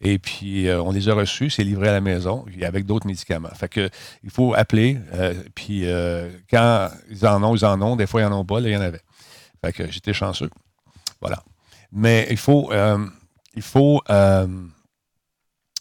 Et 0.00 0.18
puis, 0.18 0.68
euh, 0.68 0.82
on 0.82 0.92
les 0.92 1.08
a 1.08 1.14
reçus, 1.14 1.50
c'est 1.50 1.64
livré 1.64 1.88
à 1.88 1.92
la 1.92 2.00
maison, 2.00 2.44
avec 2.62 2.84
d'autres 2.84 3.06
médicaments. 3.06 3.48
Fait 3.54 3.68
que, 3.68 3.88
il 4.24 4.30
faut 4.30 4.54
appeler, 4.54 4.98
euh, 5.14 5.34
puis 5.54 5.82
euh, 5.84 6.30
quand 6.50 6.90
ils 7.10 7.26
en 7.26 7.42
ont, 7.42 7.56
ils 7.56 7.64
en 7.64 7.80
ont. 7.80 7.96
Des 7.96 8.06
fois, 8.06 8.20
ils 8.20 8.28
n'en 8.28 8.40
ont 8.40 8.44
pas, 8.44 8.60
là, 8.60 8.68
il 8.68 8.72
y 8.72 8.76
en 8.76 8.82
avait. 8.82 9.00
Fait 9.64 9.72
que 9.72 9.90
j'étais 9.90 10.12
chanceux. 10.12 10.50
Voilà. 11.20 11.42
Mais 11.92 12.26
il 12.30 12.36
faut, 12.36 12.70
il 13.54 13.62
faut 13.62 14.02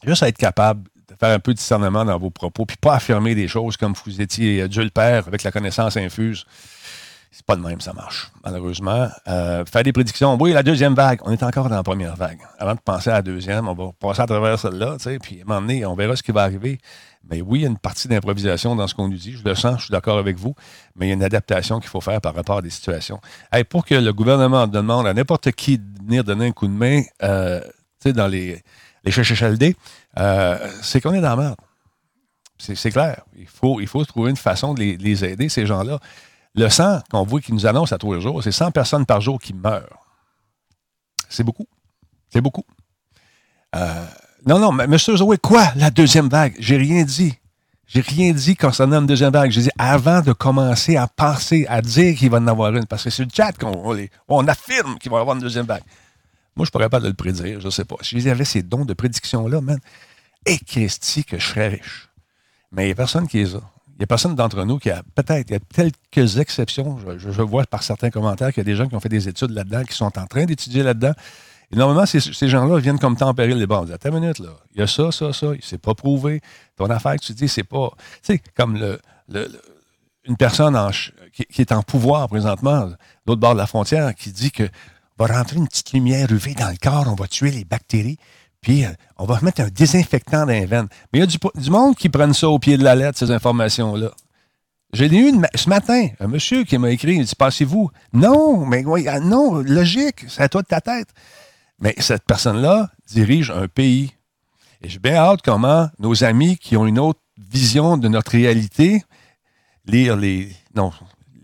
juste 0.05 0.23
être 0.23 0.37
capable 0.37 0.83
de 1.07 1.15
faire 1.19 1.33
un 1.33 1.39
peu 1.39 1.53
de 1.53 1.57
discernement 1.57 2.05
dans 2.05 2.17
vos 2.17 2.29
propos, 2.29 2.65
puis 2.65 2.77
pas 2.77 2.95
affirmer 2.95 3.35
des 3.35 3.47
choses 3.47 3.77
comme 3.77 3.93
vous 4.05 4.21
étiez 4.21 4.67
Dieu 4.67 4.89
Père 4.89 5.27
avec 5.27 5.43
la 5.43 5.51
connaissance 5.51 5.97
infuse. 5.97 6.45
C'est 7.31 7.45
pas 7.45 7.57
de 7.57 7.61
même, 7.61 7.81
ça 7.81 7.91
marche, 7.91 8.31
malheureusement. 8.45 9.09
Euh, 9.27 9.65
faire 9.65 9.83
des 9.83 9.91
prédictions. 9.91 10.37
Oui, 10.39 10.53
la 10.53 10.63
deuxième 10.63 10.95
vague, 10.95 11.19
on 11.23 11.33
est 11.33 11.43
encore 11.43 11.67
dans 11.67 11.75
la 11.75 11.83
première 11.83 12.15
vague. 12.15 12.39
Avant 12.57 12.75
de 12.75 12.79
penser 12.79 13.09
à 13.09 13.15
la 13.15 13.21
deuxième, 13.21 13.67
on 13.67 13.73
va 13.73 13.91
passer 13.99 14.21
à 14.21 14.25
travers 14.25 14.57
celle-là, 14.57 14.95
puis 15.21 15.41
à 15.41 15.51
un 15.51 15.59
moment 15.59 15.91
on 15.91 15.95
verra 15.95 16.15
ce 16.15 16.23
qui 16.23 16.31
va 16.31 16.43
arriver. 16.43 16.79
Mais 17.29 17.41
oui, 17.41 17.59
il 17.59 17.61
y 17.63 17.65
a 17.65 17.69
une 17.69 17.77
partie 17.77 18.07
d'improvisation 18.07 18.73
dans 18.77 18.87
ce 18.87 18.95
qu'on 18.95 19.09
nous 19.09 19.17
dit. 19.17 19.33
Je 19.33 19.43
le 19.43 19.53
sens, 19.53 19.79
je 19.79 19.85
suis 19.85 19.91
d'accord 19.91 20.17
avec 20.17 20.37
vous, 20.37 20.55
mais 20.95 21.07
il 21.07 21.09
y 21.09 21.11
a 21.11 21.15
une 21.15 21.23
adaptation 21.23 21.81
qu'il 21.81 21.89
faut 21.89 21.99
faire 21.99 22.21
par 22.21 22.35
rapport 22.35 22.59
à 22.59 22.61
des 22.61 22.69
situations. 22.69 23.19
pour 23.69 23.83
que 23.83 23.95
le 23.95 24.13
gouvernement 24.13 24.65
demande 24.65 25.05
à 25.05 25.13
n'importe 25.13 25.51
qui 25.51 25.77
de 25.77 26.03
venir 26.05 26.23
donner 26.23 26.47
un 26.47 26.51
coup 26.53 26.67
de 26.67 26.71
main, 26.71 27.01
euh, 27.21 27.59
dans 28.05 28.27
les, 28.27 28.63
les 29.05 29.75
euh, 30.17 30.71
c'est 30.81 31.01
qu'on 31.01 31.13
est 31.13 31.21
dans 31.21 31.35
la 31.35 31.35
merde. 31.35 31.55
C'est 32.57 32.91
clair. 32.91 33.21
Il 33.37 33.47
faut, 33.47 33.79
il 33.81 33.87
faut 33.87 34.03
trouver 34.05 34.29
une 34.29 34.37
façon 34.37 34.73
de 34.73 34.81
les, 34.81 35.25
aider, 35.25 35.49
ces 35.49 35.65
gens-là. 35.65 35.99
Le 36.55 36.69
sang 36.69 37.01
qu'on 37.11 37.23
voit 37.23 37.41
qui 37.41 37.53
nous 37.53 37.65
annonce 37.65 37.91
à 37.91 37.97
tous 37.97 38.13
les 38.13 38.21
jours, 38.21 38.41
c'est 38.41 38.51
100 38.51 38.71
personnes 38.71 39.05
par 39.05 39.21
jour 39.21 39.39
qui 39.39 39.53
meurent. 39.53 40.05
C'est 41.29 41.43
beaucoup. 41.43 41.67
C'est 42.29 42.41
beaucoup. 42.41 42.63
Euh, 43.75 44.05
non, 44.45 44.57
non, 44.59 44.71
mais 44.71 44.85
M. 44.85 44.97
Zoé, 44.97 45.37
quoi, 45.37 45.65
la 45.75 45.91
deuxième 45.91 46.29
vague? 46.29 46.55
J'ai 46.59 46.77
rien 46.77 47.03
dit. 47.03 47.33
J'ai 47.87 48.01
rien 48.01 48.31
dit 48.31 48.55
concernant 48.55 49.01
une 49.01 49.05
deuxième 49.05 49.33
vague. 49.33 49.51
J'ai 49.51 49.63
dit 49.63 49.71
avant 49.77 50.21
de 50.21 50.31
commencer 50.31 50.95
à 50.95 51.07
penser, 51.07 51.65
à 51.67 51.81
dire 51.81 52.17
qu'il 52.17 52.29
va 52.29 52.37
en 52.37 52.47
avoir 52.47 52.73
une, 52.73 52.85
parce 52.85 53.03
que 53.03 53.09
c'est 53.09 53.23
le 53.23 53.29
chat 53.31 53.51
qu'on 53.51 53.97
on 54.29 54.47
affirme 54.47 54.97
qu'il 54.97 55.11
va 55.11 55.17
y 55.17 55.21
avoir 55.21 55.35
une 55.35 55.41
deuxième 55.41 55.65
vague. 55.65 55.83
Moi, 56.55 56.65
je 56.65 56.69
ne 56.69 56.71
pourrais 56.71 56.89
pas 56.89 56.99
le 56.99 57.13
prédire, 57.13 57.59
je 57.59 57.65
ne 57.65 57.71
sais 57.71 57.85
pas. 57.85 57.95
Si 58.01 58.19
j'avais 58.21 58.45
ces 58.45 58.63
dons 58.63 58.85
de 58.85 58.93
prédiction-là, 58.93 59.61
man, 59.61 59.79
et 60.45 60.57
Christy, 60.57 61.25
que 61.25 61.37
je 61.37 61.47
serais 61.47 61.67
riche. 61.67 62.09
Mais 62.71 62.83
il 62.83 62.85
n'y 62.87 62.91
a 62.91 62.95
personne 62.95 63.27
qui 63.27 63.37
les 63.37 63.55
a. 63.55 63.61
Il 63.95 63.99
n'y 63.99 64.03
a 64.03 64.07
personne 64.07 64.35
d'entre 64.35 64.63
nous 64.63 64.77
qui 64.77 64.89
a, 64.89 65.03
peut-être, 65.15 65.49
il 65.49 65.53
y 65.53 65.55
a 65.55 65.59
quelques 65.71 66.37
exceptions. 66.37 66.97
Je, 67.17 67.41
vois 67.41 67.65
par 67.65 67.83
certains 67.83 68.09
commentaires 68.09 68.49
qu'il 68.49 68.57
y 68.57 68.61
a 68.61 68.63
des 68.65 68.75
gens 68.75 68.87
qui 68.87 68.95
ont 68.95 68.99
fait 68.99 69.09
des 69.09 69.29
études 69.29 69.51
là-dedans, 69.51 69.83
qui 69.83 69.93
sont 69.93 70.17
en 70.17 70.27
train 70.27 70.45
d'étudier 70.45 70.83
là-dedans. 70.83 71.13
Et 71.71 71.77
normalement, 71.77 72.05
ces, 72.05 72.19
gens-là 72.47 72.77
viennent 72.79 72.99
comme 72.99 73.15
tempérer 73.15 73.53
les 73.53 73.65
dit, 73.65 73.73
attends 73.73 74.09
une 74.09 74.19
minute, 74.19 74.39
là. 74.39 74.49
Il 74.73 74.79
y 74.79 74.83
a 74.83 74.87
ça, 74.87 75.11
ça, 75.11 75.33
ça. 75.33 75.47
S'est 75.61 75.77
pas 75.77 75.93
prouvé. 75.93 76.41
Ton 76.75 76.89
affaire, 76.89 77.15
tu 77.19 77.33
dis, 77.33 77.47
c'est 77.47 77.63
pas. 77.63 77.91
Tu 78.21 78.33
sais, 78.33 78.41
comme 78.55 78.77
le, 78.77 78.99
une 80.25 80.37
personne 80.37 80.77
qui, 81.31 81.61
est 81.61 81.71
en 81.71 81.81
pouvoir 81.81 82.27
présentement, 82.27 82.87
de 82.87 82.95
l'autre 83.27 83.41
bord 83.41 83.53
de 83.53 83.59
la 83.59 83.67
frontière, 83.67 84.13
qui 84.13 84.31
dit 84.31 84.51
que 84.51 84.63
va 85.17 85.27
rentrer 85.27 85.57
une 85.57 85.67
petite 85.67 85.93
lumière 85.93 86.31
UV 86.31 86.53
dans 86.55 86.69
le 86.69 86.77
corps, 86.77 87.05
on 87.07 87.15
va 87.15 87.27
tuer 87.27 87.51
les 87.51 87.65
bactéries, 87.65 88.17
puis 88.61 88.85
euh, 88.85 88.89
on 89.17 89.25
va 89.25 89.39
mettre 89.41 89.61
un 89.61 89.69
désinfectant 89.69 90.45
dans 90.45 90.51
les 90.51 90.65
veines. 90.65 90.87
Mais 91.13 91.19
il 91.19 91.21
y 91.21 91.23
a 91.23 91.61
du, 91.61 91.69
monde 91.69 91.95
qui 91.95 92.09
prennent 92.09 92.33
ça 92.33 92.49
au 92.49 92.59
pied 92.59 92.77
de 92.77 92.83
la 92.83 92.95
lettre, 92.95 93.17
ces 93.17 93.31
informations-là. 93.31 94.11
J'ai 94.93 95.07
eu 95.07 95.29
une, 95.29 95.47
ce 95.55 95.69
matin 95.69 96.07
un 96.19 96.27
monsieur 96.27 96.63
qui 96.63 96.77
m'a 96.77 96.91
écrit, 96.91 97.15
il 97.15 97.25
dit 97.25 97.35
Passez-vous 97.35 97.91
Non, 98.13 98.65
mais 98.65 98.83
ah, 99.07 99.19
non, 99.19 99.55
logique, 99.55 100.25
c'est 100.27 100.41
à 100.41 100.49
toi 100.49 100.61
de 100.61 100.67
ta 100.67 100.81
tête. 100.81 101.09
Mais 101.79 101.93
cette 101.97 102.23
personne-là 102.25 102.89
dirige 103.07 103.51
un 103.51 103.67
pays. 103.67 104.13
Et 104.81 104.89
j'ai 104.89 104.99
bien 104.99 105.15
hâte 105.15 105.41
comment 105.43 105.89
nos 105.99 106.23
amis 106.23 106.57
qui 106.57 106.77
ont 106.77 106.85
une 106.85 106.99
autre 106.99 107.19
vision 107.37 107.97
de 107.97 108.07
notre 108.07 108.31
réalité, 108.31 109.03
lire 109.85 110.15
les. 110.15 110.55
Non, 110.75 110.91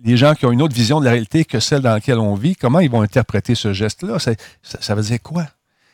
les 0.03 0.17
gens 0.17 0.33
qui 0.35 0.45
ont 0.45 0.51
une 0.51 0.61
autre 0.61 0.75
vision 0.75 0.99
de 0.99 1.05
la 1.05 1.11
réalité 1.11 1.45
que 1.45 1.59
celle 1.59 1.81
dans 1.81 1.93
laquelle 1.93 2.19
on 2.19 2.35
vit, 2.35 2.55
comment 2.55 2.79
ils 2.79 2.89
vont 2.89 3.01
interpréter 3.01 3.55
ce 3.55 3.73
geste-là? 3.73 4.17
Ça, 4.19 4.95
veut 4.95 5.03
dire 5.03 5.21
quoi? 5.21 5.47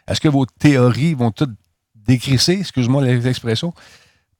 Est-ce 0.07 0.21
que 0.21 0.27
vos 0.29 0.45
théories 0.45 1.13
vont 1.13 1.31
toutes 1.31 1.55
décrisser, 1.95 2.53
excuse-moi 2.53 3.03
l'expression, 3.03 3.73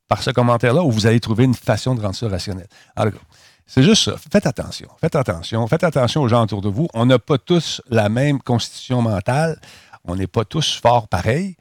par 0.07 0.23
ce 0.23 0.31
commentaire-là, 0.31 0.83
ou 0.83 0.91
vous 0.91 1.05
allez 1.05 1.19
trouver 1.19 1.43
une 1.43 1.55
façon 1.55 1.95
de 1.95 2.01
rendre 2.01 2.15
ça 2.15 2.29
rationnel? 2.29 2.67
Alors, 2.95 3.13
c'est 3.65 3.83
juste 3.83 4.05
ça. 4.05 4.15
Faites 4.31 4.45
attention. 4.45 4.87
Faites 5.01 5.15
attention. 5.15 5.67
Faites 5.67 5.83
attention 5.83 6.21
aux 6.21 6.29
gens 6.29 6.43
autour 6.43 6.61
de 6.61 6.69
vous. 6.69 6.87
On 6.93 7.05
n'a 7.05 7.19
pas 7.19 7.37
tous 7.37 7.81
la 7.89 8.07
même 8.07 8.39
constitution 8.39 9.01
mentale. 9.01 9.59
On 10.05 10.15
n'est 10.15 10.27
pas 10.27 10.45
tous 10.45 10.79
forts 10.81 11.09
pareils. 11.09 11.57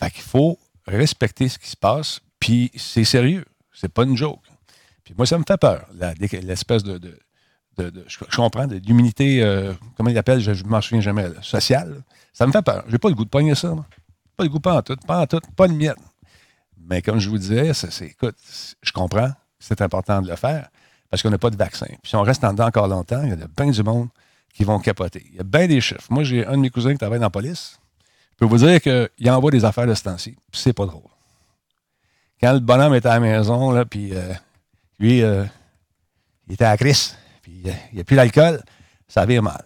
Fait 0.00 0.10
qu'il 0.10 0.22
faut 0.22 0.58
respecter 0.86 1.48
ce 1.48 1.58
qui 1.58 1.70
se 1.70 1.76
passe, 1.76 2.20
puis 2.40 2.72
c'est 2.76 3.04
sérieux. 3.04 3.44
C'est 3.72 3.92
pas 3.92 4.02
une 4.02 4.16
joke. 4.16 4.40
Puis 5.04 5.14
moi, 5.16 5.26
ça 5.26 5.38
me 5.38 5.44
fait 5.46 5.56
peur, 5.56 5.86
l'espèce 6.42 6.82
de, 6.82 7.18
je, 7.78 8.36
comprends, 8.36 8.66
d'immunité, 8.66 9.42
euh, 9.42 9.72
comment 9.96 10.10
il 10.10 10.18
appelle, 10.18 10.40
je 10.40 10.50
ne 10.50 10.68
m'en 10.68 10.80
souviens 10.80 11.00
jamais, 11.00 11.26
sociale. 11.42 12.02
Ça 12.32 12.46
me 12.46 12.52
fait 12.52 12.62
peur. 12.62 12.84
J'ai 12.88 12.98
pas 12.98 13.08
le 13.08 13.14
goût 13.14 13.24
de 13.24 13.30
pogner 13.30 13.54
ça. 13.54 13.74
Pas 14.36 14.44
le 14.44 14.50
goût, 14.50 14.60
pas 14.60 14.76
en 14.76 14.82
tout, 14.82 14.96
pas 15.06 15.20
en 15.20 15.26
tout, 15.26 15.40
pas 15.56 15.68
de 15.68 15.72
miette. 15.72 15.98
Mais 16.88 17.02
comme 17.02 17.18
je 17.18 17.28
vous 17.28 17.38
disais, 17.38 17.72
écoute, 18.02 18.36
je 18.82 18.92
comprends, 18.92 19.30
c'est 19.58 19.80
important 19.82 20.22
de 20.22 20.28
le 20.28 20.36
faire 20.36 20.68
parce 21.10 21.22
qu'on 21.22 21.30
n'a 21.30 21.38
pas 21.38 21.50
de 21.50 21.56
vaccin. 21.56 21.86
Puis 21.86 22.10
si 22.10 22.16
on 22.16 22.22
reste 22.22 22.44
en 22.44 22.52
dedans 22.52 22.66
encore 22.66 22.88
longtemps, 22.88 23.22
il 23.22 23.30
y 23.30 23.32
a 23.32 23.36
bien 23.56 23.70
du 23.70 23.82
monde 23.82 24.08
qui 24.54 24.64
vont 24.64 24.78
capoter. 24.78 25.24
Il 25.30 25.36
y 25.36 25.40
a 25.40 25.44
bien 25.44 25.66
des 25.66 25.80
chiffres. 25.80 26.06
Moi, 26.10 26.24
j'ai 26.24 26.46
un 26.46 26.52
de 26.52 26.62
mes 26.62 26.70
cousins 26.70 26.92
qui 26.92 26.98
travaille 26.98 27.18
dans 27.18 27.26
la 27.26 27.30
police. 27.30 27.78
Je 28.32 28.36
peux 28.38 28.46
vous 28.46 28.58
dire 28.58 28.80
qu'il 28.80 29.30
envoie 29.30 29.50
des 29.50 29.64
affaires 29.64 29.86
de 29.86 29.94
ce 29.94 30.04
temps-ci. 30.04 30.36
c'est 30.52 30.72
pas 30.72 30.86
drôle. 30.86 31.02
Quand 32.40 32.52
le 32.52 32.60
bonhomme 32.60 32.94
était 32.94 33.08
à 33.08 33.14
la 33.14 33.20
maison, 33.20 33.72
là, 33.72 33.84
puis 33.84 34.14
euh, 34.14 34.32
lui, 35.00 35.22
euh, 35.22 35.44
il 36.46 36.54
était 36.54 36.64
à 36.64 36.70
la 36.70 36.76
crise, 36.76 37.16
euh, 37.66 37.72
il 37.92 37.96
n'y 37.96 38.00
a 38.00 38.04
plus 38.04 38.16
d'alcool, 38.16 38.62
ça 39.06 39.24
vire 39.26 39.42
mal. 39.42 39.64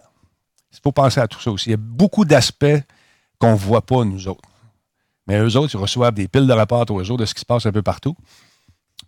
Il 0.73 0.79
faut 0.83 0.93
penser 0.93 1.21
à 1.21 1.29
tout 1.29 1.41
ça 1.41 1.51
aussi. 1.51 1.69
Il 1.69 1.73
y 1.73 1.75
a 1.75 1.79
beaucoup 1.79 2.25
d'aspects 2.25 2.83
qu'on 3.39 3.53
ne 3.53 3.57
voit 3.57 3.83
pas, 3.83 4.05
nous 4.05 4.29
autres. 4.29 4.49
Mais 5.27 5.39
eux 5.39 5.57
autres, 5.57 5.75
ils 5.75 5.81
reçoivent 5.81 6.15
des 6.15 6.29
piles 6.29 6.47
de 6.47 6.53
rapports 6.53 6.87
tous 6.87 6.99
les 6.99 7.05
jours 7.05 7.19
de 7.19 7.25
ce 7.25 7.35
qui 7.35 7.41
se 7.41 7.47
passe 7.47 7.67
un 7.67 7.73
peu 7.73 7.83
partout. 7.83 8.17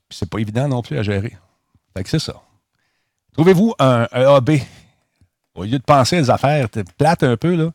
Puis 0.08 0.18
c'est 0.18 0.28
pas 0.28 0.38
évident 0.38 0.68
non 0.68 0.82
plus 0.82 0.98
à 0.98 1.02
gérer. 1.02 1.36
Fait 1.96 2.04
que 2.04 2.08
c'est 2.10 2.18
ça. 2.18 2.34
Trouvez-vous 3.32 3.74
un, 3.78 4.06
AB. 4.12 4.50
Au 5.54 5.64
lieu 5.64 5.78
de 5.78 5.84
penser 5.84 6.16
à 6.16 6.20
des 6.20 6.30
affaires 6.30 6.68
plates 6.98 7.22
un 7.22 7.36
peu, 7.36 7.54
là, 7.54 7.70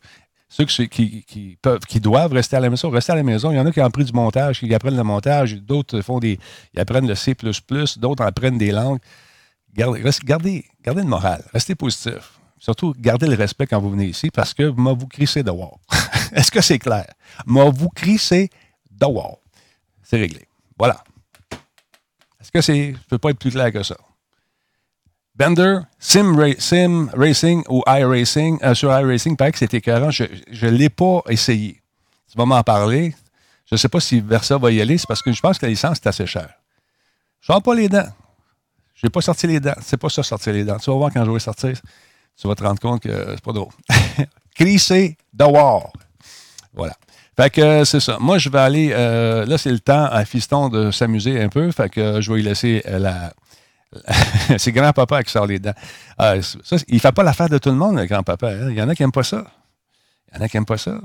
ceux 0.49 0.65
qui, 0.65 1.57
peuvent, 1.61 1.79
qui 1.79 1.99
doivent 1.99 2.33
rester 2.33 2.55
à 2.55 2.59
la 2.59 2.69
maison, 2.69 2.89
rester 2.89 3.11
à 3.11 3.15
la 3.15 3.23
maison. 3.23 3.51
Il 3.51 3.55
y 3.55 3.59
en 3.59 3.65
a 3.65 3.71
qui 3.71 3.81
ont 3.81 3.91
pris 3.91 4.05
du 4.05 4.13
montage, 4.13 4.59
qui 4.59 4.73
apprennent 4.73 4.97
le 4.97 5.03
montage, 5.03 5.55
d'autres 5.55 6.01
font 6.01 6.19
des. 6.19 6.39
Ils 6.73 6.79
apprennent 6.79 7.07
le 7.07 7.15
C, 7.15 7.35
d'autres 7.97 8.23
apprennent 8.23 8.57
des 8.57 8.71
langues. 8.71 8.99
Gardez, 9.73 10.03
gardez, 10.23 10.65
gardez 10.83 11.01
le 11.01 11.07
moral, 11.07 11.43
restez 11.53 11.75
positif. 11.75 12.39
Surtout, 12.59 12.93
gardez 12.97 13.27
le 13.27 13.35
respect 13.35 13.67
quand 13.67 13.79
vous 13.79 13.91
venez 13.91 14.07
ici 14.07 14.29
parce 14.29 14.53
que 14.53 14.69
moi, 14.69 14.93
vous 14.93 15.07
crissez 15.07 15.43
dehors. 15.43 15.79
Est-ce 16.33 16.51
que 16.51 16.61
c'est 16.61 16.79
clair? 16.79 17.05
Moi, 17.45 17.69
vous 17.69 17.89
crissez 17.89 18.49
dehors. 18.91 19.39
C'est 20.03 20.17
réglé. 20.17 20.45
Voilà. 20.77 21.03
Est-ce 22.41 22.51
que 22.51 22.61
c'est. 22.61 22.87
Je 22.87 22.91
ne 22.91 23.03
peux 23.09 23.17
pas 23.17 23.29
être 23.29 23.39
plus 23.39 23.51
clair 23.51 23.71
que 23.71 23.81
ça? 23.81 23.95
Bender, 25.35 25.79
Sim, 25.99 26.35
Sim 26.57 27.09
Racing 27.13 27.63
ou 27.69 27.81
iRacing. 27.87 28.59
Euh, 28.61 28.73
sur 28.73 28.91
iRacing, 28.91 29.37
paraît 29.37 29.53
que 29.53 29.57
c'était 29.59 29.77
écœurant. 29.77 30.11
Je 30.11 30.25
ne 30.25 30.71
l'ai 30.71 30.89
pas 30.89 31.21
essayé. 31.29 31.81
Tu 32.29 32.37
vas 32.37 32.45
m'en 32.45 32.61
parler. 32.61 33.15
Je 33.65 33.75
ne 33.75 33.77
sais 33.77 33.87
pas 33.87 34.01
si 34.01 34.19
Versa 34.19 34.57
va 34.57 34.71
y 34.71 34.81
aller. 34.81 34.97
C'est 34.97 35.07
parce 35.07 35.21
que 35.21 35.31
je 35.31 35.39
pense 35.39 35.57
que 35.57 35.65
la 35.65 35.69
licence 35.69 35.97
est 35.97 36.07
assez 36.07 36.25
chère. 36.25 36.53
Je 37.39 37.53
ne 37.53 37.59
pas 37.59 37.73
les 37.73 37.87
dents. 37.87 38.09
Je 39.01 39.07
n'ai 39.07 39.09
pas 39.09 39.21
sorti 39.21 39.47
les 39.47 39.59
dents. 39.59 39.75
C'est 39.81 39.97
pas 39.97 40.09
ça, 40.09 40.23
sortir 40.23 40.53
les 40.53 40.65
dents. 40.65 40.77
Tu 40.77 40.89
vas 40.89 40.97
voir 40.97 41.11
quand 41.13 41.23
je 41.23 41.31
vais 41.31 41.39
sortir. 41.39 41.73
Tu 42.35 42.47
vas 42.47 42.55
te 42.55 42.63
rendre 42.63 42.79
compte 42.79 43.01
que 43.01 43.09
c'est 43.29 43.43
pas 43.43 43.53
drôle. 43.53 43.71
Crisser 44.55 45.17
dehors. 45.33 45.93
Voilà. 46.73 46.95
Fait 47.37 47.49
que 47.49 47.61
euh, 47.61 47.85
c'est 47.85 48.01
ça. 48.01 48.17
Moi, 48.19 48.37
je 48.37 48.49
vais 48.49 48.59
aller. 48.59 48.89
Euh, 48.91 49.45
là, 49.45 49.57
c'est 49.57 49.71
le 49.71 49.79
temps 49.79 50.05
à 50.05 50.25
Fiston 50.25 50.67
de 50.67 50.91
s'amuser 50.91 51.41
un 51.41 51.47
peu. 51.47 51.71
Fait 51.71 51.89
que 51.89 52.19
je 52.19 52.29
vais 52.29 52.37
lui 52.37 52.43
laisser 52.43 52.83
la 52.85 53.31
c'est 54.57 54.71
grand-papa 54.71 55.23
qui 55.23 55.31
sort 55.31 55.47
les 55.47 55.59
dents. 55.59 55.73
Ah, 56.17 56.35
il 56.35 56.93
ne 56.93 56.99
fait 56.99 57.11
pas 57.11 57.23
l'affaire 57.23 57.49
de 57.49 57.57
tout 57.57 57.69
le 57.69 57.75
monde, 57.75 57.97
le 57.97 58.05
grand-papa. 58.05 58.49
Hein. 58.49 58.69
Il 58.69 58.77
y 58.77 58.81
en 58.81 58.89
a 58.89 58.95
qui 58.95 59.03
n'aiment 59.03 59.11
pas 59.11 59.23
ça. 59.23 59.45
Il 60.31 60.37
y 60.37 60.41
en 60.41 60.45
a 60.45 60.49
qui 60.49 60.57
n'aiment 60.57 60.65
pas 60.65 60.77
ça. 60.77 60.99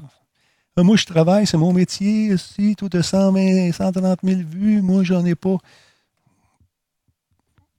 Ah, 0.76 0.82
moi, 0.82 0.96
je 0.96 1.06
travaille, 1.06 1.46
c'est 1.46 1.56
mon 1.56 1.72
métier. 1.72 2.36
Si, 2.36 2.74
tout 2.76 2.88
de 2.88 3.00
120, 3.00 3.72
130 3.72 4.18
000 4.22 4.40
vues, 4.46 4.82
moi, 4.82 5.02
j'en 5.02 5.24
ai 5.24 5.34
pas. 5.34 5.56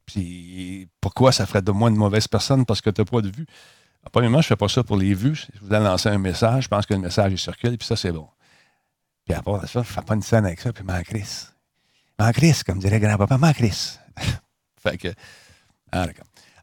Puis, 0.06 0.88
pourquoi 1.02 1.32
ça 1.32 1.46
ferait 1.46 1.62
de 1.62 1.72
moi 1.72 1.90
une 1.90 1.96
mauvaise 1.96 2.28
personne? 2.28 2.66
Parce 2.66 2.82
que 2.82 2.90
tu 2.90 3.02
n'as 3.02 3.06
pas 3.06 3.22
de 3.22 3.30
vues? 3.30 3.46
Ah, 4.06 4.10
premièrement, 4.12 4.42
je 4.42 4.46
ne 4.46 4.50
fais 4.50 4.56
pas 4.56 4.68
ça 4.68 4.84
pour 4.84 4.98
les 4.98 5.14
vues. 5.14 5.48
Je 5.54 5.60
voulais 5.62 5.80
lancer 5.80 6.10
un 6.10 6.18
message, 6.18 6.66
je 6.66 6.68
pense 6.68 6.86
que 6.86 6.94
le 6.94 7.00
message 7.00 7.32
il 7.32 7.40
circule, 7.40 7.78
puis 7.78 7.88
ça, 7.88 7.96
c'est 7.96 8.12
bon. 8.12 8.28
Puis 9.26 9.34
après 9.34 9.60
ça, 9.62 9.68
je 9.74 9.80
ne 9.80 9.84
fais 9.84 10.02
pas 10.02 10.14
une 10.14 10.22
scène 10.22 10.46
avec 10.46 10.60
ça, 10.60 10.72
puis 10.72 10.84
m'en 10.84 11.02
crisse. 11.02 11.52
M'en 12.20 12.32
crisse, 12.32 12.64
comme 12.64 12.80
dirait 12.80 13.00
grand-papa, 13.00 13.38
m'en 13.38 13.54
crisse. 13.54 14.00
Fait 14.84 14.98
que, 14.98 15.14
ah, 15.92 16.06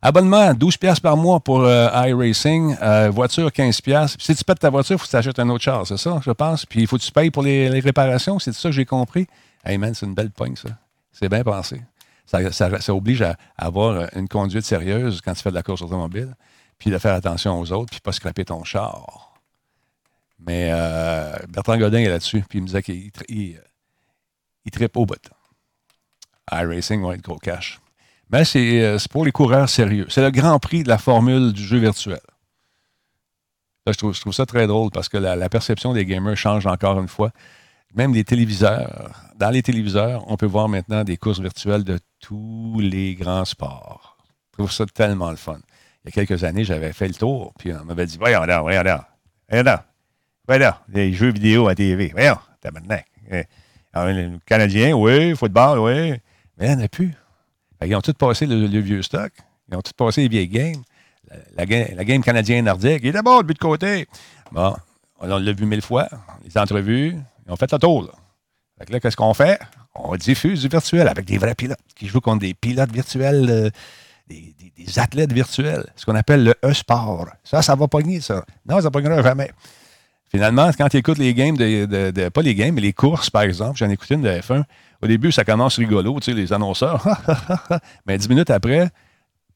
Abonnement, 0.04 0.52
12 0.52 0.78
pièces 0.78 0.98
par 0.98 1.16
mois 1.16 1.38
pour 1.38 1.60
euh, 1.60 1.88
iRacing. 2.08 2.76
Euh, 2.82 3.08
voiture, 3.10 3.52
15 3.52 3.80
pièces. 3.80 4.16
Si 4.18 4.34
tu 4.34 4.42
pètes 4.42 4.58
ta 4.58 4.68
voiture, 4.68 4.96
il 4.96 4.98
faut 4.98 5.04
que 5.04 5.10
tu 5.10 5.16
achètes 5.16 5.38
un 5.38 5.48
autre 5.48 5.62
char, 5.62 5.86
c'est 5.86 5.96
ça, 5.96 6.20
je 6.24 6.32
pense. 6.32 6.66
Puis 6.66 6.80
il 6.80 6.86
faut 6.88 6.98
que 6.98 7.02
tu 7.02 7.12
payes 7.12 7.30
pour 7.30 7.44
les, 7.44 7.68
réparations. 7.78 8.40
C'est 8.40 8.52
ça 8.52 8.68
que 8.68 8.74
j'ai 8.74 8.84
compris. 8.84 9.28
Hey 9.64 9.78
man, 9.78 9.94
c'est 9.94 10.06
une 10.06 10.14
belle 10.14 10.30
pogne, 10.30 10.56
ça. 10.56 10.70
C'est 11.12 11.28
bien 11.28 11.44
pensé. 11.44 11.80
Ça, 12.32 12.94
oblige 12.94 13.22
à, 13.22 13.36
avoir 13.56 14.08
une 14.16 14.28
conduite 14.28 14.64
sérieuse 14.64 15.20
quand 15.20 15.34
tu 15.34 15.42
fais 15.42 15.50
de 15.50 15.54
la 15.54 15.62
course 15.62 15.82
automobile. 15.82 16.34
Puis 16.78 16.90
de 16.90 16.98
faire 16.98 17.14
attention 17.14 17.60
aux 17.60 17.70
autres, 17.72 17.90
puis 17.90 18.00
pas 18.00 18.12
scraper 18.12 18.44
ton 18.44 18.64
char. 18.64 19.34
Mais 20.40 20.70
euh, 20.72 21.36
Bertrand 21.48 21.78
Godin 21.78 21.98
est 21.98 22.08
là-dessus. 22.08 22.44
Puis 22.48 22.58
il 22.58 22.62
me 22.62 22.66
disait 22.66 22.82
qu'il 22.82 23.10
il, 23.28 24.70
trippe 24.72 24.96
au 24.96 25.06
bout. 25.06 25.30
iRacing 26.50 27.02
va 27.02 27.14
être 27.14 27.22
gros 27.22 27.38
cash. 27.38 27.80
Mais 28.30 28.42
euh, 28.56 28.98
c'est 28.98 29.10
pour 29.10 29.24
les 29.24 29.32
coureurs 29.32 29.68
sérieux. 29.68 30.06
C'est 30.08 30.22
le 30.22 30.30
grand 30.30 30.58
prix 30.58 30.82
de 30.82 30.88
la 30.88 30.98
formule 30.98 31.52
du 31.52 31.62
jeu 31.62 31.78
virtuel. 31.78 32.20
je, 33.86 33.92
trouve, 33.92 34.14
ça 34.14 34.46
très 34.46 34.66
drôle 34.66 34.90
parce 34.90 35.08
que 35.08 35.18
la, 35.18 35.48
perception 35.48 35.92
des 35.92 36.06
gamers 36.06 36.36
change 36.36 36.66
encore 36.66 36.98
une 36.98 37.08
fois. 37.08 37.30
Même 37.94 38.14
les 38.14 38.24
téléviseurs. 38.24 39.12
Dans 39.36 39.50
les 39.50 39.62
téléviseurs, 39.62 40.24
on 40.28 40.36
peut 40.36 40.46
voir 40.46 40.68
maintenant 40.68 41.04
des 41.04 41.16
courses 41.16 41.40
virtuelles 41.40 41.84
de 41.84 41.98
tous 42.20 42.78
les 42.80 43.14
grands 43.14 43.44
sports. 43.44 44.16
Je 44.52 44.58
trouve 44.58 44.72
ça 44.72 44.86
tellement 44.86 45.30
le 45.30 45.36
fun. 45.36 45.58
Il 46.04 46.08
y 46.08 46.08
a 46.08 46.12
quelques 46.24 46.42
années, 46.44 46.64
j'avais 46.64 46.92
fait 46.92 47.08
le 47.08 47.14
tour, 47.14 47.52
puis 47.58 47.72
on 47.72 47.84
m'avait 47.84 48.06
dit 48.06 48.16
Voyons 48.18 48.44
là, 48.44 48.60
voyons 48.60 48.82
là, 48.82 49.08
voyons 49.48 49.64
là. 49.64 49.84
Voilà, 50.46 50.82
les 50.88 51.12
jeux 51.12 51.32
vidéo 51.32 51.68
à 51.68 51.74
TV. 51.74 52.10
Voyons, 52.12 52.38
tabarnak. 52.60 53.06
Eh, 53.30 53.44
les 53.94 54.30
Canadiens, 54.46 54.94
oui, 54.94 55.36
football, 55.36 55.78
oui. 55.78 56.18
Mais 56.58 56.66
il 56.66 56.76
n'y 56.76 56.82
en 56.82 56.84
a 56.84 56.88
plus. 56.88 57.14
Ils 57.84 57.94
ont 57.94 58.00
tous 58.00 58.12
passé 58.14 58.46
le, 58.46 58.66
vieux 58.80 59.02
stock. 59.02 59.32
Ils 59.70 59.76
ont 59.76 59.82
tous 59.82 59.92
passé 59.92 60.22
les 60.22 60.28
vieilles 60.28 60.48
games. 60.48 60.82
La, 61.56 61.64
game 61.66 62.22
canadienne 62.22 62.64
nordique, 62.64 63.00
il 63.02 63.08
est 63.08 63.12
d'abord 63.12 63.38
le 63.38 63.46
but 63.46 63.54
de 63.54 63.58
côté. 63.58 64.06
Bon, 64.50 64.74
on 65.18 65.26
l'a 65.26 65.52
vu 65.52 65.64
mille 65.64 65.80
fois, 65.80 66.08
les 66.44 66.58
entrevues, 66.58 67.16
ils 67.46 67.52
ont 67.52 67.56
fait 67.56 67.70
le 67.72 67.78
tour. 67.78 68.04
Là. 68.04 68.12
Fait 68.78 68.86
que 68.86 68.92
là, 68.92 69.00
qu'est-ce 69.00 69.16
qu'on 69.16 69.34
fait? 69.34 69.60
On 69.94 70.16
diffuse 70.16 70.62
du 70.62 70.68
virtuel 70.68 71.08
avec 71.08 71.24
des 71.24 71.38
vrais 71.38 71.54
pilotes 71.54 71.78
qui 71.94 72.06
jouent 72.06 72.20
contre 72.20 72.40
des 72.40 72.54
pilotes 72.54 72.90
virtuels, 72.90 73.46
euh, 73.50 73.70
des, 74.28 74.54
athlètes 74.98 75.32
virtuels, 75.32 75.84
ce 75.96 76.06
qu'on 76.06 76.14
appelle 76.14 76.44
le 76.44 76.54
e-sport. 76.64 77.28
Ça, 77.44 77.62
ça 77.62 77.74
va 77.74 77.88
pogner, 77.88 78.20
ça. 78.20 78.44
Non, 78.66 78.78
ça 78.78 78.84
ne 78.84 78.88
pognera 78.88 79.22
jamais. 79.22 79.50
Finalement, 80.30 80.70
quand 80.76 80.88
tu 80.88 80.96
écoutes 80.96 81.18
les 81.18 81.34
games, 81.34 81.56
de, 81.56 82.28
pas 82.30 82.40
les 82.40 82.54
games, 82.54 82.74
mais 82.74 82.80
les 82.80 82.94
courses, 82.94 83.28
par 83.28 83.42
exemple, 83.42 83.76
j'en 83.76 83.90
ai 83.90 83.92
écouté 83.92 84.14
une 84.14 84.22
de 84.22 84.30
F1, 84.30 84.64
au 85.02 85.06
début, 85.06 85.30
ça 85.30 85.44
commence 85.44 85.76
rigolo, 85.76 86.18
tu 86.20 86.30
sais, 86.30 86.32
les 86.32 86.52
annonceurs. 86.54 87.06
mais 88.06 88.16
dix 88.16 88.28
minutes 88.30 88.50
après, 88.50 88.88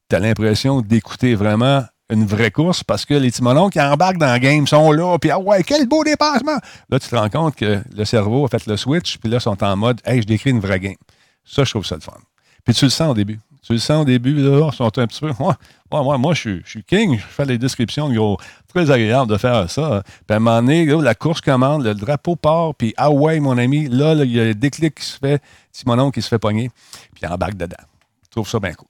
tu 0.09 0.15
as 0.15 0.19
l'impression 0.19 0.81
d'écouter 0.81 1.33
vraiment 1.33 1.83
une 2.09 2.25
vraie 2.25 2.51
course 2.51 2.83
parce 2.83 3.05
que 3.05 3.13
les 3.13 3.31
timonons 3.31 3.69
qui 3.69 3.81
embarquent 3.81 4.17
dans 4.17 4.33
le 4.33 4.39
game 4.39 4.65
sont 4.67 4.91
là, 4.91 5.17
puis 5.19 5.29
ah 5.31 5.39
ouais, 5.39 5.63
quel 5.63 5.87
beau 5.87 6.03
dépassement! 6.03 6.57
Là, 6.89 6.99
tu 6.99 7.07
te 7.09 7.15
rends 7.15 7.29
compte 7.29 7.55
que 7.55 7.81
le 7.95 8.05
cerveau 8.05 8.45
a 8.45 8.47
fait 8.47 8.65
le 8.65 8.77
switch, 8.77 9.17
puis 9.17 9.29
là, 9.29 9.37
ils 9.37 9.41
sont 9.41 9.61
en 9.63 9.75
mode, 9.75 9.99
hey, 10.05 10.21
je 10.21 10.27
décris 10.27 10.51
une 10.51 10.59
vraie 10.59 10.79
game. 10.79 10.95
Ça, 11.43 11.63
je 11.63 11.71
trouve 11.71 11.85
ça 11.85 11.95
le 11.95 12.01
fun. 12.01 12.17
Puis 12.63 12.73
tu 12.73 12.85
le 12.85 12.91
sens 12.91 13.11
au 13.11 13.13
début. 13.13 13.39
Tu 13.61 13.73
le 13.73 13.79
sens 13.79 14.01
au 14.03 14.05
début, 14.05 14.33
là, 14.33 14.69
ils 14.71 14.75
sont 14.75 14.97
un 14.97 15.07
petit 15.07 15.19
peu. 15.19 15.31
Moi, 15.39 15.57
moi, 15.91 16.17
moi 16.17 16.33
je, 16.33 16.59
suis, 16.65 16.83
king, 16.83 17.17
je 17.17 17.23
fais 17.23 17.45
les 17.45 17.57
descriptions, 17.57 18.11
gros. 18.11 18.37
Très 18.67 18.91
agréable 18.91 19.31
de 19.31 19.37
faire 19.37 19.69
ça. 19.69 20.03
Puis 20.05 20.33
à 20.33 20.35
un 20.35 20.39
moment 20.39 20.61
donné, 20.61 20.85
la 20.85 21.15
course 21.15 21.41
commande, 21.41 21.83
le 21.83 21.93
drapeau 21.93 22.35
part, 22.35 22.75
puis 22.75 22.93
ah 22.97 23.09
ouais, 23.11 23.39
mon 23.39 23.57
ami, 23.57 23.87
là, 23.87 24.13
il 24.13 24.31
y 24.31 24.39
a 24.39 24.45
le 24.45 24.55
déclic 24.55 24.95
qui 24.95 25.05
se 25.05 25.17
fait, 25.17 25.41
Simonon 25.71 26.11
qui 26.11 26.21
se 26.21 26.27
fait 26.27 26.39
pogner, 26.39 26.69
puis 27.13 27.23
il 27.23 27.27
embarque 27.27 27.55
dedans. 27.55 27.75
Je 28.23 28.29
trouve 28.31 28.47
ça 28.47 28.59
bien 28.59 28.73
cool. 28.73 28.89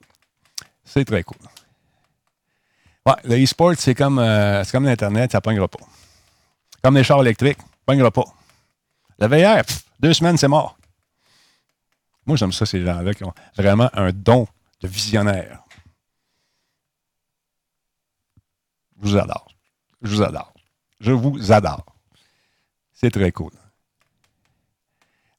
C'est 0.84 1.05
très 1.05 1.24
cool. 1.24 1.38
Ouais, 3.07 3.13
le 3.23 3.41
e-sport, 3.41 3.73
c'est 3.77 3.95
comme, 3.95 4.19
euh, 4.19 4.65
comme 4.69 4.83
l'Internet, 4.83 5.31
ça 5.31 5.37
ne 5.37 5.41
pognera 5.41 5.69
pas. 5.69 5.79
Comme 6.83 6.97
les 6.97 7.05
chars 7.05 7.21
électriques, 7.21 7.57
ça 7.57 7.63
ne 7.63 7.85
pognera 7.85 8.11
pas. 8.11 8.25
Le 9.17 9.27
VR, 9.27 9.63
deux 9.97 10.13
semaines, 10.13 10.35
c'est 10.35 10.49
mort. 10.49 10.77
Moi, 12.25 12.35
j'aime 12.35 12.51
ça, 12.51 12.65
ces 12.65 12.85
gens-là 12.85 13.13
qui 13.13 13.23
ont 13.23 13.33
vraiment 13.55 13.89
un 13.93 14.11
don 14.11 14.45
de 14.81 14.89
visionnaire. 14.89 15.63
Je 18.97 19.07
vous 19.07 19.17
adore. 19.17 19.47
Je 20.01 20.09
vous 20.09 20.21
adore. 20.21 20.53
Je 20.99 21.11
vous 21.13 21.51
adore. 21.53 21.85
C'est 22.91 23.11
très 23.11 23.31
cool. 23.31 23.53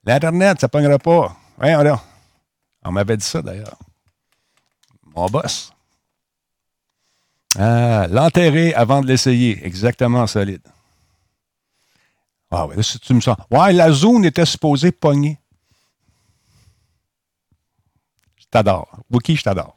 L'Internet, 0.04 0.58
ça 0.58 0.68
ne 0.68 0.70
pognera 0.70 0.98
pas. 0.98 1.36
Voyons 1.58 1.82
là. 1.82 2.00
On 2.82 2.92
m'avait 2.92 3.18
dit 3.18 3.26
ça 3.26 3.42
d'ailleurs. 3.42 3.76
Mon 5.14 5.26
boss. 5.26 5.70
Ah, 7.58 8.06
l'enterrer 8.08 8.72
avant 8.74 9.00
de 9.00 9.08
l'essayer. 9.08 9.64
Exactement 9.66 10.26
solide. 10.26 10.62
Ah 12.50 12.66
oui, 12.66 12.76
là, 12.76 12.82
si 12.82 12.98
tu 13.00 13.12
me 13.12 13.20
sens. 13.20 13.36
Ouais, 13.50 13.72
la 13.72 13.90
zone 13.90 14.24
était 14.24 14.46
supposée 14.46 14.92
pogner. 14.92 15.38
Je 18.36 18.44
t'adore. 18.50 18.88
Wookie, 19.10 19.36
je 19.36 19.42
t'adore. 19.42 19.74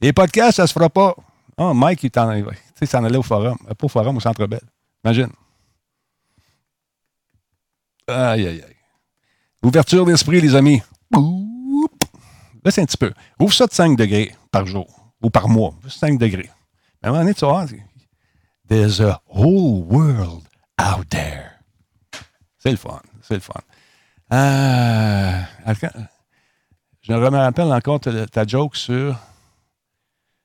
Les 0.00 0.12
podcasts, 0.12 0.58
ça 0.58 0.66
se 0.66 0.72
fera 0.72 0.88
pas. 0.88 1.16
Oh, 1.56 1.74
Mike, 1.74 2.04
il 2.04 2.10
t'en 2.10 2.28
allait 2.28 3.16
au 3.16 3.22
forum. 3.22 3.56
Pas 3.58 3.86
au 3.86 3.88
forum, 3.88 4.16
au 4.18 4.20
Centre 4.20 4.46
Belle. 4.46 4.60
Imagine. 5.02 5.32
Aïe, 8.06 8.46
aïe, 8.46 8.62
aïe. 8.62 8.76
Ouverture 9.62 10.06
d'esprit, 10.06 10.40
les 10.40 10.54
amis. 10.54 10.82
Un 12.76 12.84
petit 12.84 12.96
peu. 12.96 13.12
Ouvre 13.40 13.54
ça 13.54 13.66
de 13.66 13.72
5 13.72 13.96
degrés 13.96 14.34
par 14.50 14.66
jour 14.66 14.86
ou 15.22 15.30
par 15.30 15.48
mois. 15.48 15.74
5 15.88 16.18
degrés. 16.18 16.50
Mais 17.02 17.06
à 17.06 17.08
un 17.08 17.12
moment 17.12 17.22
donné, 17.24 17.34
tu 17.34 17.46
vas 17.46 17.66
There's 18.68 19.00
a 19.00 19.22
whole 19.26 19.84
world 19.88 20.44
out 20.78 21.08
there. 21.08 21.52
C'est 22.58 22.70
le 22.70 22.76
fun. 22.76 23.00
C'est 23.22 23.34
le 23.34 23.40
fun. 23.40 23.54
Euh, 24.32 25.42
je 27.00 27.12
me 27.12 27.36
rappelle 27.38 27.72
encore 27.72 28.00
ta, 28.00 28.46
joke 28.46 28.76
sur. 28.76 29.18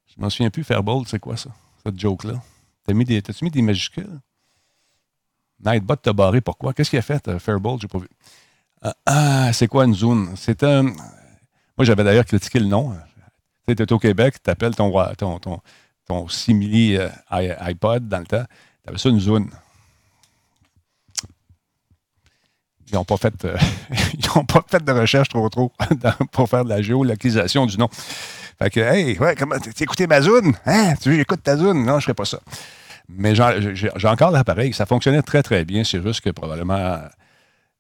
Je 0.06 0.22
m'en 0.22 0.30
souviens 0.30 0.50
plus, 0.50 0.64
Fairbold, 0.64 1.08
c'est 1.08 1.20
quoi 1.20 1.36
ça? 1.36 1.50
Cette 1.86 2.00
joke-là? 2.00 2.42
T'as 2.86 2.94
mis 2.94 3.04
des, 3.04 3.22
t'as-tu 3.22 3.44
mis 3.44 3.52
des 3.52 3.62
majuscules? 3.62 4.22
Nightbot 5.66 5.98
t'a 5.98 6.14
barré, 6.14 6.40
pourquoi? 6.40 6.74
Qu'est-ce 6.74 6.90
qu'il 6.90 7.00
a 7.00 7.02
fait, 7.02 7.28
euh, 7.28 7.40
Fairbold? 7.40 7.82
J'ai 7.82 7.88
pas 7.88 8.00
vu. 8.00 8.10
Ah, 9.06 9.52
c'est 9.54 9.68
quoi 9.68 9.86
une 9.86 9.96
zone? 9.96 10.34
C'est 10.36 10.64
un. 10.64 10.94
Moi, 11.78 11.86
j'avais 11.86 12.04
d'ailleurs 12.04 12.26
critiqué 12.26 12.60
le 12.60 12.68
nom. 12.68 12.96
Tu 13.68 13.76
sais, 13.78 13.92
au 13.92 14.00
Québec, 14.00 14.36
tu 14.44 14.50
appelles 14.50 14.76
ton, 14.76 14.92
ton, 15.16 15.40
ton, 15.40 15.60
ton 16.06 16.28
simili 16.28 16.98
euh, 16.98 17.10
iPod 17.30 18.08
dans 18.08 18.20
le 18.20 18.26
temps. 18.26 18.46
Tu 18.84 18.90
avais 18.90 18.98
ça 18.98 19.10
une 19.10 19.20
zone. 19.20 19.50
Ils 22.88 22.96
n'ont 22.96 23.06
pas, 23.06 23.18
fait, 23.18 23.34
euh, 23.46 23.58
pas 24.48 24.64
fait 24.68 24.84
de 24.84 24.92
recherche 24.92 25.30
trop 25.30 25.50
trop 25.50 25.72
pour 26.32 26.48
faire 26.48 26.64
de 26.64 26.70
la 26.70 26.82
géolocalisation 26.82 27.66
du 27.66 27.78
nom. 27.78 27.90
Fait 28.60 28.70
que, 28.70 28.80
hey, 28.80 29.18
ouais, 29.18 29.36
comment, 29.36 29.56
écouté 29.80 30.06
ma 30.06 30.22
zone? 30.22 30.54
Hein? 30.66 30.94
Tu 31.02 31.16
j'écoute 31.16 31.42
ta 31.42 31.58
zone? 31.58 31.80
Non, 31.86 31.94
je 31.94 31.96
ne 31.96 32.02
ferai 32.02 32.14
pas 32.14 32.26
ça. 32.26 32.40
Mais 33.10 33.34
j'ai 33.36 34.08
encore 34.08 34.32
l'appareil. 34.32 34.74
Ça 34.74 34.86
fonctionnait 34.86 35.22
très, 35.22 35.42
très 35.42 35.66
bien. 35.66 35.84
C'est 35.84 36.02
juste 36.04 36.22
que 36.22 36.30
probablement 36.30 37.00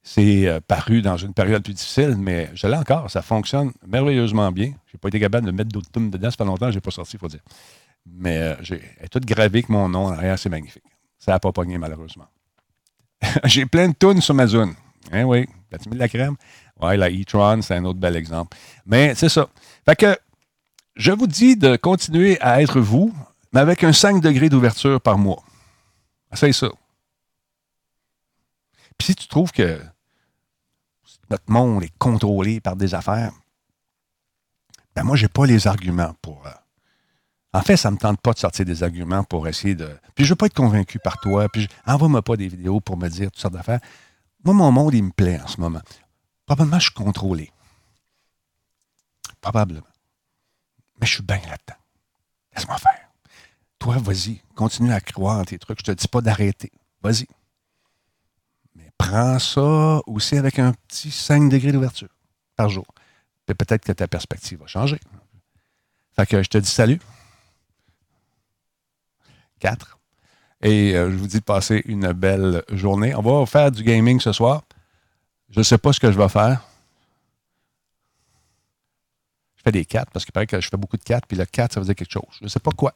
c'est 0.03 0.47
euh, 0.47 0.59
paru 0.59 1.01
dans 1.01 1.15
une 1.15 1.33
période 1.33 1.63
plus 1.63 1.73
difficile, 1.73 2.15
mais 2.17 2.51
je 2.53 2.67
l'ai 2.67 2.75
encore. 2.75 3.09
Ça 3.09 3.21
fonctionne 3.21 3.71
merveilleusement 3.87 4.51
bien. 4.51 4.73
Je 4.87 4.95
n'ai 4.95 4.99
pas 4.99 5.07
été 5.07 5.19
capable 5.19 5.47
de 5.47 5.51
mettre 5.51 5.69
d'autres 5.71 5.89
tunes 5.91 6.11
dedans. 6.11 6.29
Ça 6.29 6.37
fait 6.37 6.45
longtemps 6.45 6.65
que 6.65 6.73
je 6.73 6.77
n'ai 6.77 6.81
pas 6.81 6.91
sorti, 6.91 7.15
il 7.15 7.19
faut 7.19 7.29
dire. 7.29 7.39
Mais 8.05 8.37
euh, 8.37 8.55
j'ai, 8.61 8.81
toute 9.09 9.25
gravée 9.25 9.45
avec 9.45 9.69
mon 9.69 9.87
nom 9.87 10.07
en 10.07 10.11
arrière. 10.11 10.37
C'est 10.37 10.49
magnifique. 10.49 10.83
Ça 11.17 11.31
n'a 11.31 11.39
pas 11.39 11.53
pogné, 11.53 11.77
malheureusement. 11.77 12.27
j'ai 13.45 13.65
plein 13.65 13.87
de 13.87 13.95
tunes 13.97 14.19
sur 14.19 14.33
ma 14.33 14.45
zone. 14.45 14.73
Hein, 15.11 15.23
oui. 15.23 15.47
Mis 15.87 15.95
de 15.95 15.99
la 15.99 16.09
crème? 16.09 16.35
Oui, 16.81 16.97
la 16.97 17.09
e-tron, 17.09 17.61
c'est 17.61 17.75
un 17.75 17.85
autre 17.85 17.99
bel 17.99 18.15
exemple. 18.15 18.55
Mais 18.85 19.15
c'est 19.15 19.29
ça. 19.29 19.47
Fait 19.85 19.95
que 19.95 20.17
je 20.95 21.11
vous 21.11 21.27
dis 21.27 21.55
de 21.55 21.77
continuer 21.77 22.39
à 22.41 22.61
être 22.61 22.79
vous, 22.79 23.13
mais 23.53 23.61
avec 23.61 23.83
un 23.83 23.93
5 23.93 24.21
degrés 24.21 24.49
d'ouverture 24.49 25.01
par 25.01 25.17
mois. 25.17 25.41
C'est 26.33 26.51
ça. 26.51 26.69
Puis 28.97 29.07
si 29.07 29.15
tu 29.15 29.27
trouves 29.27 29.51
que 29.51 29.79
notre 31.29 31.49
monde 31.51 31.83
est 31.83 31.97
contrôlé 31.97 32.59
par 32.59 32.75
des 32.75 32.93
affaires, 32.93 33.31
ben 34.95 35.03
moi, 35.03 35.15
je 35.15 35.23
n'ai 35.23 35.29
pas 35.29 35.45
les 35.45 35.67
arguments 35.67 36.13
pour. 36.21 36.45
Euh, 36.45 36.51
en 37.53 37.61
fait, 37.61 37.77
ça 37.77 37.89
ne 37.89 37.95
me 37.95 37.99
tente 37.99 38.21
pas 38.21 38.33
de 38.33 38.39
sortir 38.39 38.65
des 38.65 38.83
arguments 38.83 39.23
pour 39.23 39.47
essayer 39.47 39.75
de. 39.75 39.87
Puis 40.15 40.25
je 40.25 40.29
ne 40.29 40.29
veux 40.29 40.35
pas 40.35 40.45
être 40.47 40.53
convaincu 40.53 40.99
par 40.99 41.19
toi. 41.19 41.47
Puis 41.49 41.67
envoie-moi 41.85 42.21
pas 42.21 42.35
des 42.35 42.47
vidéos 42.47 42.79
pour 42.79 42.97
me 42.97 43.07
dire 43.09 43.31
toutes 43.31 43.41
sortes 43.41 43.53
d'affaires. 43.53 43.79
Moi, 44.43 44.53
mon 44.53 44.71
monde, 44.71 44.93
il 44.93 45.03
me 45.03 45.11
plaît 45.11 45.39
en 45.41 45.47
ce 45.47 45.59
moment. 45.59 45.81
Probablement, 46.45 46.79
je 46.79 46.85
suis 46.85 46.93
contrôlé. 46.93 47.51
Probablement. 49.41 49.87
Mais 50.99 51.07
je 51.07 51.15
suis 51.15 51.23
bien 51.23 51.37
là-dedans. 51.37 51.79
Laisse-moi 52.55 52.77
faire. 52.77 53.09
Toi, 53.79 53.97
vas-y. 53.97 54.41
Continue 54.55 54.93
à 54.93 55.01
croire 55.01 55.39
en 55.39 55.45
tes 55.45 55.57
trucs. 55.57 55.79
Je 55.85 55.91
ne 55.91 55.95
te 55.95 56.01
dis 56.01 56.07
pas 56.07 56.21
d'arrêter. 56.21 56.71
Vas-y 57.01 57.27
prends 59.07 59.39
ça 59.39 60.01
aussi 60.07 60.37
avec 60.37 60.59
un 60.59 60.73
petit 60.87 61.11
5 61.11 61.49
degrés 61.49 61.71
d'ouverture 61.71 62.09
par 62.55 62.69
jour. 62.69 62.85
peut-être 63.45 63.83
que 63.83 63.91
ta 63.91 64.07
perspective 64.07 64.59
va 64.59 64.67
changer. 64.67 64.99
Fait 66.15 66.25
que 66.25 66.41
je 66.41 66.49
te 66.49 66.57
dis 66.57 66.69
salut. 66.69 67.01
4. 69.59 69.99
Et 70.61 70.95
euh, 70.95 71.11
je 71.11 71.15
vous 71.17 71.27
dis 71.27 71.39
de 71.39 71.43
passer 71.43 71.81
une 71.85 72.13
belle 72.13 72.63
journée. 72.71 73.13
On 73.15 73.21
va 73.21 73.45
faire 73.45 73.71
du 73.71 73.83
gaming 73.83 74.19
ce 74.19 74.31
soir. 74.31 74.63
Je 75.49 75.59
ne 75.59 75.63
sais 75.63 75.77
pas 75.77 75.91
ce 75.91 75.99
que 75.99 76.11
je 76.11 76.17
vais 76.17 76.29
faire. 76.29 76.63
Je 79.57 79.63
fais 79.63 79.71
des 79.71 79.85
4 79.85 80.11
parce 80.11 80.23
qu'il 80.25 80.31
paraît 80.31 80.47
que 80.47 80.61
je 80.61 80.69
fais 80.69 80.77
beaucoup 80.77 80.97
de 80.97 81.03
4, 81.03 81.27
puis 81.27 81.37
le 81.37 81.45
4, 81.45 81.73
ça 81.73 81.79
veut 81.79 81.85
dire 81.85 81.95
quelque 81.95 82.11
chose. 82.11 82.23
Je 82.39 82.45
ne 82.45 82.49
sais 82.49 82.59
pas 82.59 82.71
quoi. 82.71 82.93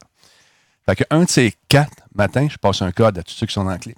Fait 0.85 0.95
que 0.95 1.03
un 1.09 1.23
de 1.23 1.29
ces 1.29 1.53
4 1.69 1.91
matins, 2.13 2.47
je 2.49 2.57
passe 2.57 2.81
un 2.81 2.91
code 2.91 3.17
à 3.17 3.23
tous 3.23 3.33
ceux 3.33 3.45
qui 3.45 3.53
sont 3.53 3.63
dans 3.63 3.71
la 3.71 3.77
clé. 3.77 3.95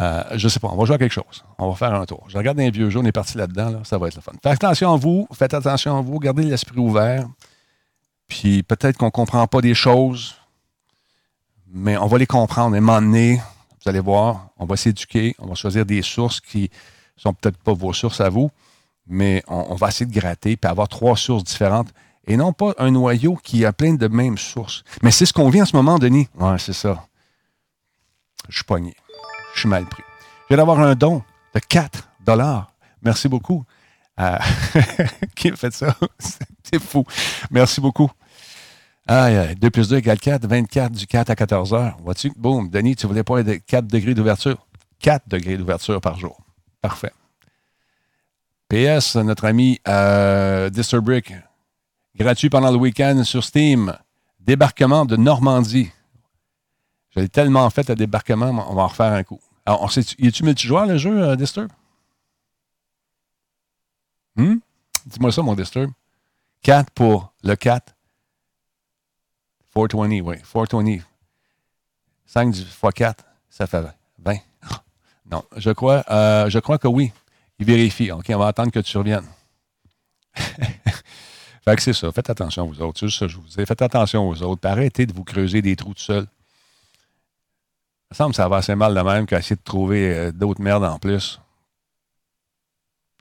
Euh, 0.00 0.22
je 0.36 0.46
ne 0.46 0.48
sais 0.48 0.60
pas, 0.60 0.68
on 0.68 0.76
va 0.76 0.84
jouer 0.86 0.94
à 0.94 0.98
quelque 0.98 1.12
chose. 1.12 1.44
On 1.58 1.68
va 1.68 1.76
faire 1.76 1.94
un 1.94 2.06
tour. 2.06 2.24
Je 2.28 2.38
regarde 2.38 2.58
un 2.58 2.70
vieux 2.70 2.88
jeu, 2.88 3.00
on 3.00 3.04
est 3.04 3.12
parti 3.12 3.36
là-dedans, 3.36 3.84
ça 3.84 3.98
va 3.98 4.08
être 4.08 4.16
le 4.16 4.22
fun. 4.22 4.32
Faites 4.42 4.52
attention 4.52 4.94
à 4.94 4.96
vous, 4.96 5.28
faites 5.32 5.52
attention 5.52 5.98
à 5.98 6.00
vous, 6.00 6.18
gardez 6.18 6.42
l'esprit 6.42 6.78
ouvert. 6.78 7.26
Puis 8.26 8.62
peut-être 8.62 8.96
qu'on 8.96 9.06
ne 9.06 9.10
comprend 9.10 9.46
pas 9.46 9.60
des 9.60 9.74
choses, 9.74 10.36
mais 11.72 11.98
on 11.98 12.06
va 12.06 12.16
les 12.16 12.26
comprendre. 12.26 12.74
À 12.74 12.78
un 12.78 12.80
moment 12.80 13.02
donné, 13.02 13.40
vous 13.82 13.88
allez 13.88 14.00
voir, 14.00 14.48
on 14.56 14.64
va 14.64 14.76
s'éduquer, 14.76 15.34
on 15.38 15.48
va 15.48 15.54
choisir 15.54 15.84
des 15.84 16.02
sources 16.02 16.40
qui 16.40 16.70
sont 17.16 17.34
peut-être 17.34 17.58
pas 17.58 17.74
vos 17.74 17.92
sources 17.92 18.20
à 18.20 18.30
vous, 18.30 18.50
mais 19.06 19.42
on, 19.48 19.74
va 19.74 19.88
essayer 19.88 20.06
de 20.06 20.14
gratter 20.14 20.56
puis 20.56 20.70
avoir 20.70 20.88
trois 20.88 21.16
sources 21.16 21.44
différentes 21.44 21.88
et 22.26 22.36
non 22.36 22.52
pas 22.52 22.72
un 22.78 22.90
noyau 22.90 23.36
qui 23.36 23.64
a 23.64 23.72
plein 23.72 23.94
de 23.94 24.08
mêmes 24.08 24.38
sources. 24.38 24.84
Mais 25.02 25.10
c'est 25.10 25.26
ce 25.26 25.32
qu'on 25.32 25.50
vit 25.50 25.60
en 25.60 25.66
ce 25.66 25.76
moment, 25.76 25.98
Denis. 25.98 26.28
Oui, 26.38 26.52
c'est 26.58 26.72
ça. 26.72 27.04
je 28.48 28.56
suis 28.56 28.64
pogné. 28.64 28.94
Je 29.54 29.60
suis 29.60 29.68
mal 29.68 29.84
pris. 29.86 30.02
Je 30.42 30.48
viens 30.48 30.56
d'avoir 30.58 30.80
un 30.80 30.94
don 30.94 31.22
de 31.54 31.60
4 31.60 32.08
dollars. 32.24 32.72
Merci 33.02 33.28
beaucoup. 33.28 33.64
qui 35.34 35.48
a 35.48 35.56
fait 35.56 35.72
ça? 35.72 35.96
C'est 36.62 36.80
fou. 36.80 37.04
Merci 37.50 37.80
beaucoup. 37.80 38.10
Ah, 39.06 39.54
2 39.54 39.70
plus 39.70 39.88
2 39.88 39.96
égale 39.96 40.18
4, 40.18 40.46
24 40.46 40.92
du 40.92 41.06
4 41.06 41.30
à 41.30 41.36
14 41.36 41.74
heures. 41.74 41.96
Vois-tu? 42.02 42.32
Boum, 42.36 42.68
Denis, 42.68 42.96
tu 42.96 43.06
voulais 43.06 43.24
pas 43.24 43.42
4 43.42 43.86
degrés 43.86 44.14
d'ouverture? 44.14 44.66
4 45.00 45.28
degrés 45.28 45.56
d'ouverture 45.56 46.00
par 46.00 46.18
jour. 46.18 46.38
Parfait. 46.80 47.12
PS, 48.68 49.16
notre 49.16 49.46
ami 49.46 49.80
euh, 49.88 50.70
gratuit 52.16 52.50
pendant 52.50 52.70
le 52.70 52.76
week-end 52.76 53.24
sur 53.24 53.42
Steam. 53.42 53.96
Débarquement 54.38 55.04
de 55.04 55.16
Normandie. 55.16 55.90
J'ai 57.16 57.28
tellement 57.28 57.68
fait 57.70 57.88
le 57.88 57.94
débarquement, 57.94 58.48
on 58.68 58.74
va 58.74 58.82
en 58.82 58.86
refaire 58.86 59.12
un 59.12 59.22
coup. 59.24 59.40
Alors, 59.66 59.82
on 59.82 59.88
y 59.88 60.28
a-tu 60.28 60.44
multijoueur 60.44 60.86
le 60.86 60.96
jeu, 60.96 61.22
euh, 61.22 61.36
Disturb? 61.36 61.70
Hmm? 64.36 64.56
Dis-moi 65.06 65.32
ça, 65.32 65.42
mon 65.42 65.54
Disturb. 65.54 65.90
4 66.62 66.90
pour 66.90 67.32
le 67.42 67.54
4. 67.56 67.94
420, 69.74 70.20
oui. 70.20 70.36
420. 70.38 70.98
5 72.26 72.56
x 72.56 72.76
4, 72.94 73.24
ça 73.48 73.66
fait 73.66 73.84
20. 74.18 74.36
Non, 75.30 75.44
je 75.56 75.70
crois, 75.70 76.02
euh, 76.10 76.50
je 76.50 76.58
crois 76.58 76.78
que 76.78 76.88
oui. 76.88 77.12
Il 77.60 77.66
vérifie. 77.66 78.10
OK, 78.10 78.24
on 78.30 78.38
va 78.38 78.48
attendre 78.48 78.72
que 78.72 78.80
tu 78.80 78.98
reviennes. 78.98 79.28
fait 80.34 81.76
que 81.76 81.82
c'est 81.82 81.92
ça. 81.92 82.10
Faites 82.10 82.30
attention 82.30 82.68
aux 82.68 82.80
autres. 82.80 82.98
C'est 82.98 83.10
ça 83.10 83.28
je 83.28 83.36
vous 83.36 83.46
dis. 83.46 83.64
Faites 83.64 83.82
attention 83.82 84.28
aux 84.28 84.42
autres. 84.42 84.66
arrêtez 84.66 85.06
de 85.06 85.12
vous 85.12 85.22
creuser 85.22 85.62
des 85.62 85.76
trous 85.76 85.94
tout 85.94 86.00
seul. 86.00 86.26
Ça 88.10 88.16
semble 88.16 88.30
que 88.30 88.36
ça 88.36 88.48
va 88.48 88.56
assez 88.56 88.74
mal 88.74 88.94
de 88.94 89.00
même 89.00 89.26
qu'essayer 89.26 89.56
de 89.56 89.62
trouver 89.62 90.14
euh, 90.14 90.32
d'autres 90.32 90.60
merdes 90.60 90.84
en 90.84 90.98
plus. 90.98 91.40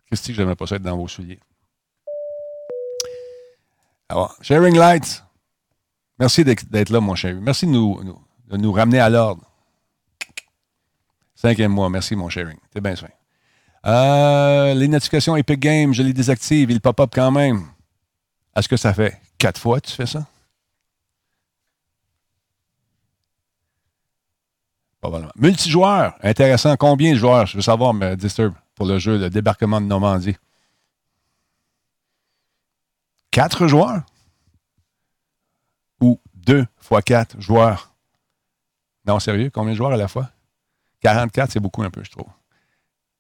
Qu'est-ce 0.10 0.32
que 0.32 0.54
pas 0.54 0.66
ça 0.66 0.76
être 0.78 0.82
dans 0.82 0.98
vos 0.98 1.08
souliers? 1.08 1.40
Alors, 4.10 4.36
Sharing 4.42 4.76
Lights. 4.76 5.24
Merci 6.18 6.44
d'être 6.44 6.90
là, 6.90 7.00
mon 7.00 7.14
chéri. 7.14 7.40
Merci 7.40 7.68
de 7.68 7.72
nous, 7.72 8.02
de 8.48 8.58
nous 8.58 8.72
ramener 8.72 9.00
à 9.00 9.10
l'ordre. 9.10 9.44
Cinquième 11.36 11.72
mois. 11.72 11.90
Merci, 11.90 12.16
mon 12.16 12.28
sharing. 12.28 12.58
T'es 12.74 12.82
bien 12.82 12.96
soin. 12.96 13.10
Euh, 13.86 14.74
les 14.74 14.88
notifications 14.88 15.38
Epic 15.38 15.60
Games, 15.60 15.94
je 15.94 16.04
les 16.04 16.12
désactive. 16.12 16.72
Ils 16.72 16.82
pop-up 16.82 17.12
quand 17.14 17.32
même. 17.32 17.68
Est-ce 18.56 18.68
que 18.68 18.76
ça 18.76 18.94
fait 18.94 19.22
quatre 19.38 19.62
fois 19.62 19.80
que 19.80 19.88
tu 19.88 19.94
fais 19.94 20.08
ça? 20.08 20.26
Probablement. 25.02 25.32
Multijoueur, 25.36 26.16
intéressant. 26.22 26.76
Combien 26.76 27.14
de 27.14 27.18
joueurs? 27.18 27.46
Je 27.46 27.58
veux 27.58 27.62
savoir, 27.62 27.94
mais 27.94 28.18
Disturb, 28.18 28.54
pour 28.76 28.86
le 28.86 29.00
jeu 29.00 29.18
de 29.18 29.30
débarquement 29.30 29.80
de 29.80 29.86
Normandie. 29.86 30.36
Quatre 33.32 33.68
joueurs? 33.68 34.02
Ou 36.02 36.20
deux 36.34 36.66
fois 36.78 37.02
quatre 37.02 37.40
joueurs? 37.40 37.94
Non, 39.06 39.20
sérieux? 39.20 39.50
Combien 39.54 39.72
de 39.72 39.78
joueurs 39.78 39.94
à 39.94 39.98
la 39.98 40.08
fois? 40.08 40.30
44, 41.02 41.52
c'est 41.52 41.60
beaucoup 41.60 41.84
un 41.84 41.90
peu, 41.90 42.04
je 42.04 42.12
trouve. 42.12 42.28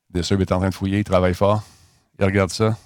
Disturb 0.09 0.41
est 0.41 0.51
en 0.51 0.59
train 0.59 0.69
de 0.69 0.73
fouiller, 0.73 0.99
il 0.99 1.03
travaille 1.03 1.33
fort. 1.35 1.63
Il 2.19 2.25
regarde 2.25 2.49
ça. 2.49 2.77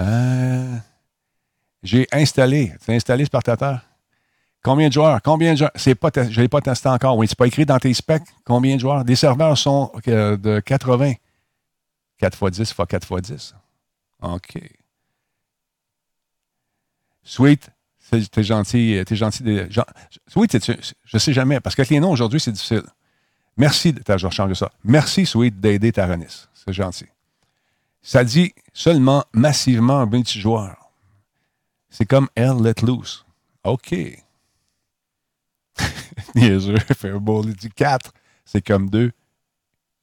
Euh, 0.00 0.76
j'ai 1.84 2.08
installé. 2.10 2.72
Tu 2.84 2.90
as 2.90 2.94
installé 2.94 3.24
Spartateur? 3.26 3.80
Combien 4.64 4.88
de 4.88 4.94
joueurs? 4.94 5.20
Combien 5.22 5.52
de 5.52 5.58
joueurs? 5.58 5.70
Je 5.76 5.90
ne 5.90 6.40
l'ai 6.40 6.48
pas 6.48 6.62
testé 6.62 6.88
encore. 6.88 7.18
Oui, 7.18 7.28
c'est 7.28 7.36
pas 7.36 7.46
écrit 7.46 7.66
dans 7.66 7.78
tes 7.78 7.92
specs. 7.92 8.24
Combien 8.44 8.76
de 8.76 8.80
joueurs? 8.80 9.04
Les 9.04 9.14
serveurs 9.14 9.58
sont 9.58 9.92
euh, 10.08 10.38
de 10.38 10.58
80. 10.60 11.12
4 12.18 12.48
x 12.48 12.58
10 12.58 12.70
x 12.70 12.74
4 12.88 13.18
x 13.18 13.30
10. 13.30 13.54
OK. 14.22 14.58
Sweet, 17.22 17.70
t'es 18.10 18.42
gentil. 18.42 19.02
T'es 19.06 19.16
gentil. 19.16 19.42
De, 19.42 19.68
Sweet, 20.28 20.72
je 21.04 21.18
sais 21.18 21.32
jamais, 21.34 21.60
parce 21.60 21.76
que 21.76 21.82
les 21.82 22.00
noms 22.00 22.12
aujourd'hui, 22.12 22.40
c'est 22.40 22.52
difficile. 22.52 22.84
Merci, 23.58 23.94
je 23.94 24.26
rechange 24.26 24.54
ça. 24.54 24.72
Merci, 24.82 25.26
Sweet, 25.26 25.60
d'aider 25.60 25.92
Taranis. 25.92 26.48
C'est 26.54 26.72
gentil. 26.72 27.06
Ça 28.00 28.24
dit 28.24 28.54
seulement 28.72 29.24
massivement 29.34 29.98
un 30.00 30.06
multijoueur. 30.06 30.90
C'est 31.90 32.06
comme 32.06 32.28
L 32.34 32.62
Let 32.62 32.82
Loose. 32.82 33.26
OK. 33.62 34.23
Niaiseux, 36.34 36.78
Fairball, 36.96 37.46
il 37.46 37.54
dit 37.54 37.70
4. 37.70 38.12
C'est 38.44 38.62
comme 38.62 38.90
deux 38.90 39.12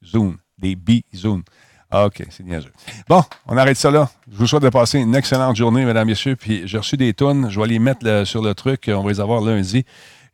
zones, 0.04 0.36
des 0.58 0.76
B-zones. 0.76 1.44
OK, 1.92 2.24
c'est 2.30 2.42
niaiseux. 2.42 2.72
Bon, 3.06 3.22
on 3.46 3.56
arrête 3.58 3.76
ça 3.76 3.90
là. 3.90 4.08
Je 4.30 4.38
vous 4.38 4.46
souhaite 4.46 4.62
de 4.62 4.70
passer 4.70 4.98
une 4.98 5.14
excellente 5.14 5.56
journée, 5.56 5.84
mesdames, 5.84 6.06
messieurs. 6.06 6.36
Puis 6.36 6.62
j'ai 6.64 6.78
reçu 6.78 6.96
des 6.96 7.12
tonnes. 7.12 7.50
Je 7.50 7.60
vais 7.60 7.66
les 7.66 7.78
mettre 7.78 8.24
sur 8.24 8.42
le 8.42 8.54
truc. 8.54 8.84
On 8.88 9.02
va 9.02 9.10
les 9.10 9.20
avoir 9.20 9.42
lundi. 9.42 9.84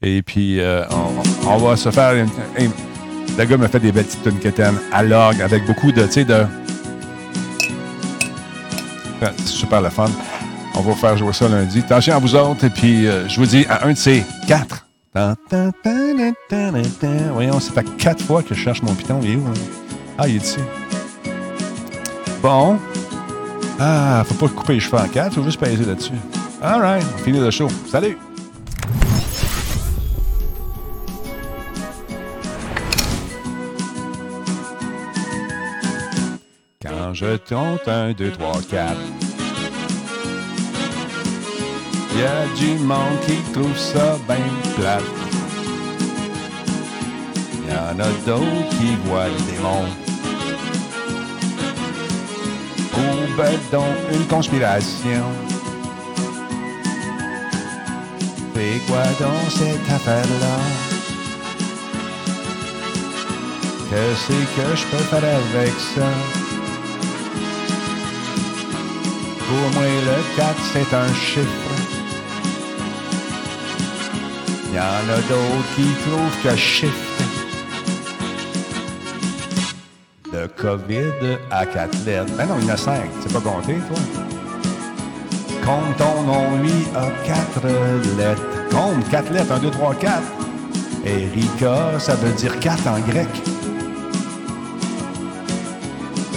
Et 0.00 0.22
puis, 0.22 0.60
euh, 0.60 0.84
on, 1.44 1.56
va 1.56 1.76
se 1.76 1.90
faire 1.90 2.14
une, 2.14 2.30
le 3.36 3.44
gars 3.44 3.56
me 3.56 3.66
fait 3.66 3.80
des 3.80 3.90
belles 3.90 4.04
petites 4.04 4.54
tunes 4.54 4.78
à 4.92 5.02
l'orgue 5.02 5.42
avec 5.42 5.66
beaucoup 5.66 5.90
de, 5.90 6.02
de... 6.02 6.46
C'est 9.20 9.46
super 9.48 9.80
le 9.80 9.90
fun. 9.90 10.08
On 10.76 10.80
va 10.82 10.94
faire 10.94 11.16
jouer 11.16 11.32
ça 11.32 11.48
lundi. 11.48 11.80
Attention 11.80 12.14
à 12.14 12.18
vous 12.20 12.36
autres. 12.36 12.64
Et 12.64 12.70
puis, 12.70 13.08
euh, 13.08 13.28
je 13.28 13.40
vous 13.40 13.46
dis, 13.46 13.66
à 13.68 13.84
un 13.86 13.92
de 13.92 13.98
ces 13.98 14.24
quatre. 14.46 14.87
Voyons, 17.32 17.60
c'est 17.60 17.74
pas 17.74 17.82
quatre 17.82 18.22
fois 18.22 18.42
que 18.42 18.54
je 18.54 18.60
cherche 18.60 18.82
mon 18.82 18.94
piton. 18.94 19.20
Il 19.22 19.32
est 19.32 19.36
où? 19.36 19.46
Hein? 19.46 19.54
Ah, 20.18 20.28
il 20.28 20.36
est 20.36 20.44
ici. 20.44 20.60
Bon. 22.42 22.78
Ah, 23.80 24.24
faut 24.26 24.34
pas 24.34 24.48
couper 24.52 24.74
les 24.74 24.80
cheveux 24.80 24.98
en 24.98 25.08
quatre. 25.08 25.34
Faut 25.34 25.44
juste 25.44 25.60
peser 25.60 25.84
là-dessus. 25.84 26.12
All 26.62 26.80
right. 26.80 27.04
On 27.14 27.18
finit 27.18 27.40
le 27.40 27.50
show. 27.50 27.68
Salut! 27.90 28.16
je 37.14 37.36
tente 37.36 37.88
un, 37.88 38.12
deux, 38.12 38.30
trois, 38.30 38.60
quatre. 38.70 39.00
Y 42.16 42.22
a 42.22 42.46
du 42.56 42.78
monde 42.84 43.20
qui 43.26 43.36
trouve 43.52 43.78
ça 43.78 44.18
bien 44.26 44.36
plat. 44.76 45.02
Y 47.66 47.70
en 47.70 47.98
a 48.00 48.10
d'autres 48.26 48.68
qui 48.70 48.96
voient 49.04 49.28
le 49.28 49.40
démon. 49.52 49.84
Ou 52.96 53.36
ben 53.36 53.56
donc 53.70 53.96
une 54.12 54.26
conspiration. 54.26 55.24
Fais 58.54 58.80
quoi 58.88 59.04
dans 59.20 59.50
cette 59.50 59.88
affaire-là? 59.88 60.56
Que 63.90 64.04
c'est 64.26 64.46
que 64.56 64.76
je 64.76 64.84
peux 64.86 65.04
faire 65.04 65.24
avec 65.24 65.74
ça? 65.94 66.08
Pour 69.46 69.66
moi, 69.74 69.84
le 69.86 70.36
4, 70.36 70.56
c'est 70.72 70.94
un 70.94 71.14
chiffre. 71.14 71.77
Y 74.78 74.80
en 74.80 75.12
a 75.12 75.20
d'autres 75.22 75.74
qui 75.74 75.88
trouvent 76.06 76.42
que 76.42 76.56
shift. 76.56 76.94
Le 80.32 80.46
COVID 80.46 81.38
à 81.50 81.66
4 81.66 82.04
lettres. 82.06 82.32
Ben 82.36 82.46
non, 82.46 82.54
il 82.60 82.66
y 82.66 82.70
en 82.70 82.74
a 82.74 82.76
5. 82.76 83.10
C'est 83.20 83.32
pas 83.32 83.40
compté, 83.40 83.74
toi? 83.74 83.98
Compte 85.64 85.96
ton 85.96 86.22
nom, 86.22 86.62
lui, 86.62 86.86
a 86.94 87.10
4 87.26 87.66
lettres. 88.18 88.42
Compte 88.70 89.08
4 89.10 89.32
lettres. 89.32 89.52
1, 89.52 89.58
2, 89.58 89.70
3, 89.70 89.94
4. 89.96 90.22
Erika, 91.04 91.98
ça 91.98 92.14
veut 92.14 92.32
dire 92.34 92.60
4 92.60 92.86
en 92.86 93.00
grec. 93.00 93.28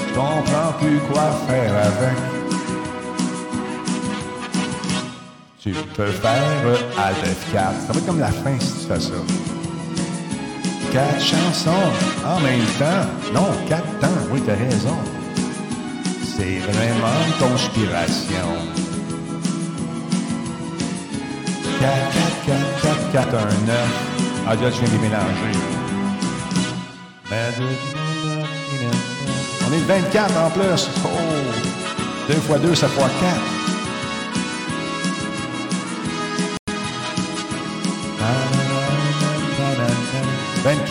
Je 0.07 0.13
comprends 0.15 0.73
plus 0.79 0.99
quoi 1.11 1.31
faire 1.47 1.75
avec. 1.75 2.30
Tu 5.93 5.97
peux 5.97 6.11
faire 6.11 6.41
Alt 6.97 7.17
F4. 7.17 7.53
Ça 7.85 7.91
va 7.91 7.99
être 7.99 8.05
comme 8.05 8.19
la 8.19 8.31
fin 8.31 8.57
si 8.59 8.71
tu 8.71 8.87
fais 8.87 8.99
ça. 8.99 9.11
Quatre 10.91 11.21
chansons 11.21 11.91
en 12.25 12.39
même 12.39 12.65
temps. 12.79 13.05
Non, 13.33 13.47
quatre 13.67 13.99
temps. 13.99 14.07
Oui, 14.31 14.41
t'as 14.45 14.55
raison. 14.55 14.97
C'est 16.23 16.59
vraiment 16.59 17.13
une 17.27 17.33
conspiration. 17.49 18.47
4, 21.81 21.91
4, 22.45 22.55
4, 22.81 23.11
4, 23.11 23.29
4, 23.31 23.35
1, 23.35 23.39
9. 23.67 23.77
Ah, 24.47 24.55
déjà, 24.55 24.69
je 24.69 24.75
viens 24.75 24.87
de 24.87 24.93
les 24.93 24.99
mélanger. 24.99 25.59
On 29.67 29.73
est 29.73 29.85
24 29.87 30.37
en 30.37 30.49
plus. 30.51 30.89
Oh! 31.05 31.07
2 32.29 32.33
fois 32.35 32.59
2, 32.59 32.75
ça 32.75 32.87
fait 32.87 33.01
4. 33.01 33.11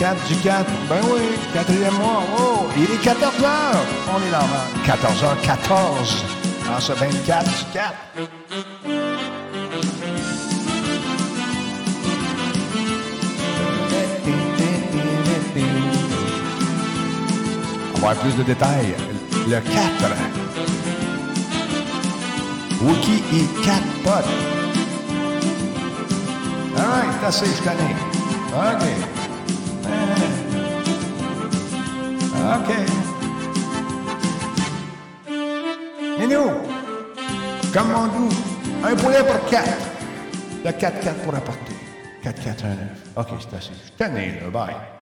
24 0.01 0.27
du 0.27 0.35
4. 0.37 0.65
Ben 0.89 0.95
oui, 1.13 1.21
quatrième 1.53 1.93
mois. 1.93 2.23
Oh, 2.35 2.67
il 2.75 2.85
est 2.85 3.01
14 3.03 3.35
h 3.35 3.47
On 4.11 4.17
est 4.17 4.31
normal. 4.31 4.67
14 4.83 5.23
h 5.23 5.45
14 5.45 6.25
en 6.75 6.79
ce 6.79 6.93
24 6.93 7.45
du 7.45 7.65
4. 7.71 7.93
On 17.93 17.99
va 17.99 18.09
avoir 18.09 18.15
plus 18.23 18.35
de 18.37 18.43
détails. 18.43 18.95
Le 19.47 19.59
4. 19.59 19.69
Wookie 22.81 23.23
et 23.33 23.63
4 23.63 23.83
potes. 24.03 24.25
Ah, 26.75 27.03
c'est 27.19 27.27
assez, 27.27 27.45
je 27.55 27.61
connais. 27.61 27.95
OK. 28.55 29.10
OK. 32.53 33.01
Comme 37.73 37.95
on 37.95 38.27
dit, 38.27 38.35
un 38.83 38.95
poulet 38.95 39.23
pour 39.23 39.49
4. 39.49 39.69
Le 40.65 40.71
4-4 40.71 41.13
pour 41.23 41.33
apporter. 41.33 41.73
4-4-1-9. 42.23 42.31
OK, 43.15 43.27
c'est 43.39 43.57
assez. 43.57 43.71
Je 43.85 44.03
connais, 44.03 44.41
là. 44.41 44.49
Bye. 44.49 45.00